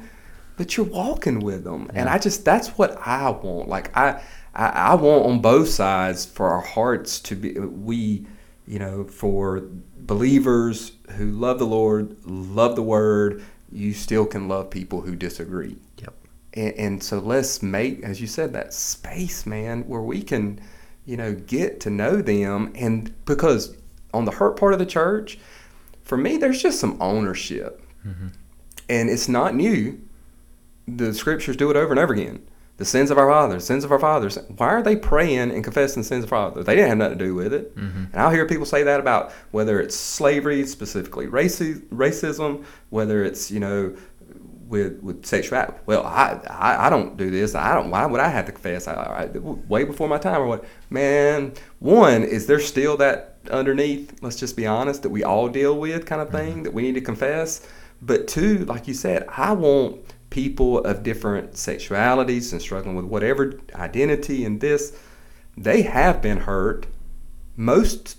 but 0.58 0.76
you're 0.78 0.86
walking 0.86 1.40
with 1.40 1.64
them, 1.64 1.90
and 1.94 2.10
I 2.10 2.18
just 2.20 2.44
that's 2.46 2.70
what 2.78 2.98
I 3.06 3.30
want. 3.30 3.68
Like 3.70 3.96
I, 3.98 4.22
I, 4.54 4.68
I 4.68 4.96
want 4.96 5.26
on 5.26 5.40
both 5.40 5.70
sides 5.70 6.26
for 6.26 6.48
our 6.50 6.62
hearts 6.62 7.20
to 7.22 7.36
be 7.36 7.54
we, 7.54 8.26
you 8.68 8.80
know, 8.80 9.06
for 9.06 9.64
believers 9.98 10.92
who 11.18 11.32
love 11.32 11.58
the 11.60 11.66
Lord, 11.66 12.16
love 12.26 12.76
the 12.76 12.84
Word. 12.84 13.44
You 13.72 13.94
still 13.94 14.26
can 14.26 14.48
love 14.48 14.70
people 14.70 15.02
who 15.02 15.16
disagree. 15.16 15.78
Yep. 15.98 16.14
And, 16.54 16.74
and 16.74 17.04
so 17.04 17.20
let's 17.20 17.64
make, 17.64 18.04
as 18.04 18.20
you 18.20 18.28
said, 18.28 18.54
that 18.54 18.74
space, 18.74 19.46
man, 19.46 19.88
where 19.88 20.02
we 20.02 20.22
can, 20.22 20.60
you 21.06 21.18
know, 21.18 21.34
get 21.34 21.80
to 21.82 21.90
know 21.90 22.22
them. 22.22 22.74
And 22.76 23.14
because 23.26 23.76
on 24.14 24.26
the 24.26 24.32
hurt 24.32 24.58
part 24.60 24.74
of 24.74 24.80
the 24.80 24.86
church, 24.86 25.40
for 26.04 26.18
me, 26.18 26.38
there's 26.38 26.62
just 26.62 26.80
some 26.80 26.98
ownership. 27.02 27.82
Mm-hmm. 28.06 28.28
And 28.90 29.10
it's 29.10 29.30
not 29.30 29.56
new. 29.56 30.02
The 30.88 31.14
scriptures 31.14 31.56
do 31.56 31.70
it 31.70 31.78
over 31.78 31.92
and 31.92 32.00
over 32.00 32.14
again. 32.14 32.46
The 32.82 32.86
sins 32.86 33.12
of 33.12 33.20
our 33.20 33.30
fathers, 33.30 33.64
sins 33.64 33.84
of 33.84 33.92
our 33.92 34.00
fathers. 34.00 34.40
Why 34.58 34.70
are 34.70 34.82
they 34.82 34.96
praying 34.96 35.52
and 35.52 35.64
confessing 35.64 36.02
the 36.02 36.08
sins 36.08 36.24
of 36.24 36.34
our 36.34 36.50
fathers? 36.50 36.66
They 36.66 36.74
didn't 36.74 36.90
have 36.90 36.98
nothing 36.98 37.20
to 37.20 37.26
do 37.26 37.36
with 37.36 37.54
it. 37.54 37.78
Mm-hmm. 37.78 38.06
And 38.12 38.16
I'll 38.16 38.32
hear 38.32 38.48
people 38.48 38.66
say 38.66 38.82
that 38.82 39.00
about 39.00 39.32
whether 39.52 39.80
it's 39.80 39.96
slavery, 39.96 40.66
specifically 40.66 41.28
raci- 41.28 41.88
racism, 41.90 42.66
whether 42.90 43.24
it's, 43.24 43.52
you 43.52 43.60
know, 43.60 43.96
with 44.68 45.00
with 45.04 45.28
sexuality. 45.28 45.74
Well, 45.86 46.04
I, 46.08 46.42
I 46.50 46.88
I 46.88 46.90
don't 46.90 47.18
do 47.18 47.30
this. 47.30 47.54
I 47.54 47.76
don't. 47.76 47.92
Why 47.92 48.08
would 48.08 48.20
I 48.20 48.30
have 48.30 48.48
to 48.48 48.52
confess? 48.52 48.88
I, 48.88 48.96
I 48.96 49.38
way 49.38 49.84
before 49.84 50.10
my 50.10 50.18
time 50.18 50.42
or 50.42 50.48
what? 50.48 50.66
Man, 50.90 51.54
one 51.78 52.24
is 52.24 52.48
there 52.48 52.60
still 52.60 52.98
that 52.98 53.38
underneath. 53.52 54.24
Let's 54.24 54.38
just 54.38 54.56
be 54.58 54.66
honest 54.66 55.04
that 55.04 55.10
we 55.10 55.24
all 55.24 55.50
deal 55.50 55.78
with 55.78 56.08
kind 56.08 56.20
of 56.20 56.30
mm-hmm. 56.30 56.38
thing 56.38 56.64
that 56.64 56.74
we 56.74 56.82
need 56.82 56.96
to 56.96 57.02
confess. 57.02 57.62
But 58.02 58.28
two, 58.28 58.66
like 58.66 58.88
you 58.88 58.96
said, 58.96 59.28
I 59.30 59.52
want 59.52 60.00
people 60.32 60.80
of 60.80 61.04
different 61.04 61.54
sexualities 61.54 62.52
and 62.52 62.60
struggling 62.62 62.96
with 62.96 63.06
whatever 63.06 63.60
identity 63.76 64.44
and 64.44 64.60
this, 64.60 64.98
they 65.56 65.84
have 65.84 66.22
been 66.22 66.40
hurt 66.40 66.88
most 67.56 68.18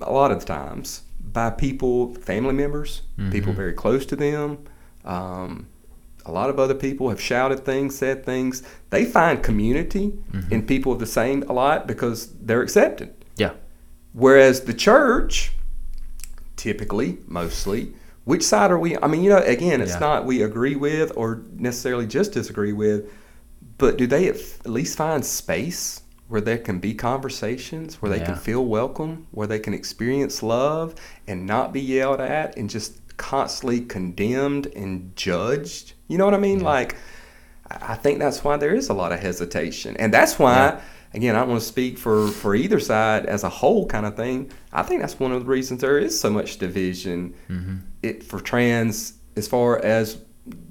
a 0.00 0.12
lot 0.12 0.30
of 0.30 0.40
the 0.40 0.46
times 0.46 1.02
by 1.20 1.50
people, 1.50 2.14
family 2.14 2.52
members, 2.52 3.02
people 3.30 3.52
very 3.52 3.72
close 3.72 4.04
to 4.06 4.16
them. 4.16 4.58
Um, 5.04 5.68
a 6.26 6.32
lot 6.32 6.50
of 6.50 6.58
other 6.58 6.74
people 6.74 7.08
have 7.08 7.20
shouted 7.20 7.64
things, 7.64 7.96
said 7.96 8.24
things. 8.24 8.62
They 8.90 9.04
find 9.04 9.42
community 9.42 10.18
in 10.50 10.66
people 10.66 10.92
of 10.92 10.98
the 10.98 11.06
same 11.06 11.42
a 11.44 11.52
lot 11.52 11.86
because 11.86 12.32
they're 12.40 12.62
accepted. 12.62 13.14
Yeah. 13.36 13.52
Whereas 14.12 14.62
the 14.62 14.74
church, 14.74 15.52
typically, 16.56 17.18
mostly, 17.26 17.94
which 18.28 18.42
side 18.42 18.70
are 18.70 18.78
we? 18.78 18.94
I 18.98 19.06
mean, 19.06 19.24
you 19.24 19.30
know, 19.30 19.38
again, 19.38 19.80
it's 19.80 19.92
Yeah. 19.92 20.00
not 20.00 20.26
we 20.26 20.42
agree 20.42 20.76
with 20.76 21.12
or 21.16 21.40
necessarily 21.56 22.06
just 22.06 22.32
disagree 22.32 22.74
with, 22.74 23.06
but 23.78 23.96
do 23.96 24.06
they 24.06 24.28
at 24.28 24.36
least 24.66 24.98
find 24.98 25.24
space 25.24 26.02
where 26.28 26.42
there 26.42 26.58
can 26.58 26.78
be 26.78 26.92
conversations, 26.92 28.02
where 28.02 28.10
they 28.10 28.20
can 28.20 28.34
feel 28.34 28.66
welcome, 28.66 29.26
where 29.30 29.46
they 29.46 29.58
can 29.58 29.72
experience 29.72 30.42
love 30.42 30.94
and 31.26 31.46
not 31.46 31.72
be 31.72 31.80
yelled 31.80 32.20
at 32.20 32.54
and 32.58 32.68
just 32.68 33.16
constantly 33.16 33.80
condemned 33.80 34.66
and 34.76 35.16
judged? 35.16 35.94
You 36.06 36.18
know 36.18 36.26
what 36.26 36.34
I 36.34 36.38
mean? 36.38 36.60
Like, 36.60 36.96
I 37.70 37.94
think 37.94 38.18
that's 38.18 38.44
why 38.44 38.58
there 38.58 38.74
is 38.74 38.90
a 38.90 38.94
lot 38.94 39.10
of 39.10 39.20
hesitation, 39.20 39.96
and 39.98 40.12
that's 40.12 40.38
why. 40.38 40.56
Yeah. 40.56 40.80
Again, 41.14 41.36
I 41.36 41.38
don't 41.40 41.48
want 41.48 41.62
to 41.62 41.66
speak 41.66 41.96
for, 41.96 42.28
for 42.28 42.54
either 42.54 42.78
side 42.78 43.24
as 43.24 43.42
a 43.42 43.48
whole 43.48 43.86
kind 43.86 44.04
of 44.04 44.14
thing. 44.14 44.50
I 44.74 44.82
think 44.82 45.00
that's 45.00 45.18
one 45.18 45.32
of 45.32 45.40
the 45.40 45.50
reasons 45.50 45.80
there 45.80 45.98
is 45.98 46.20
so 46.20 46.28
much 46.28 46.58
division 46.58 47.32
mm-hmm. 47.48 47.76
It 48.02 48.22
for 48.22 48.40
trans 48.40 49.14
as 49.36 49.48
far 49.48 49.78
as 49.84 50.18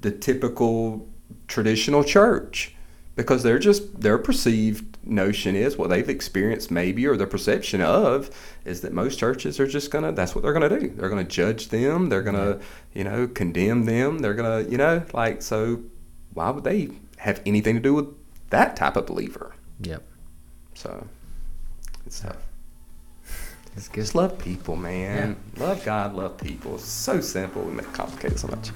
the 0.00 0.10
typical 0.10 1.08
traditional 1.46 2.04
church 2.04 2.74
because 3.16 3.42
they're 3.42 3.58
just 3.58 4.00
their 4.00 4.18
perceived 4.18 4.96
notion 5.04 5.56
is 5.56 5.76
what 5.76 5.90
they've 5.90 6.08
experienced 6.08 6.70
maybe 6.70 7.06
or 7.06 7.16
their 7.16 7.26
perception 7.26 7.80
of 7.80 8.30
is 8.64 8.82
that 8.82 8.92
most 8.92 9.18
churches 9.18 9.58
are 9.58 9.66
just 9.66 9.90
gonna 9.90 10.12
that's 10.12 10.34
what 10.34 10.42
they're 10.42 10.52
gonna 10.52 10.68
do. 10.68 10.88
They're 10.90 11.08
gonna 11.08 11.24
judge 11.24 11.68
them 11.68 12.08
they're 12.08 12.22
gonna 12.22 12.60
you 12.94 13.04
know 13.04 13.26
condemn 13.26 13.84
them 13.84 14.20
they're 14.20 14.34
gonna 14.34 14.68
you 14.68 14.76
know 14.76 15.02
like 15.12 15.42
so 15.42 15.82
why 16.34 16.50
would 16.50 16.64
they 16.64 16.90
have 17.16 17.40
anything 17.46 17.74
to 17.74 17.80
do 17.80 17.94
with 17.94 18.06
that 18.50 18.76
type 18.76 18.96
of 18.96 19.06
believer? 19.06 19.54
Yep. 19.80 20.02
so 20.74 21.06
it's 22.06 22.20
tough 22.20 22.47
That's 23.78 23.86
good. 23.86 24.00
just 24.00 24.16
love 24.16 24.36
people 24.40 24.74
man. 24.74 25.36
Love 25.56 25.84
god 25.84 26.12
love 26.12 26.36
people. 26.36 26.74
It's 26.74 26.84
so 26.84 27.20
simple. 27.20 27.62
We 27.62 27.70
make 27.70 27.86
it 27.86 27.92
complicated 27.92 28.36
so 28.40 28.48
much 28.48 28.70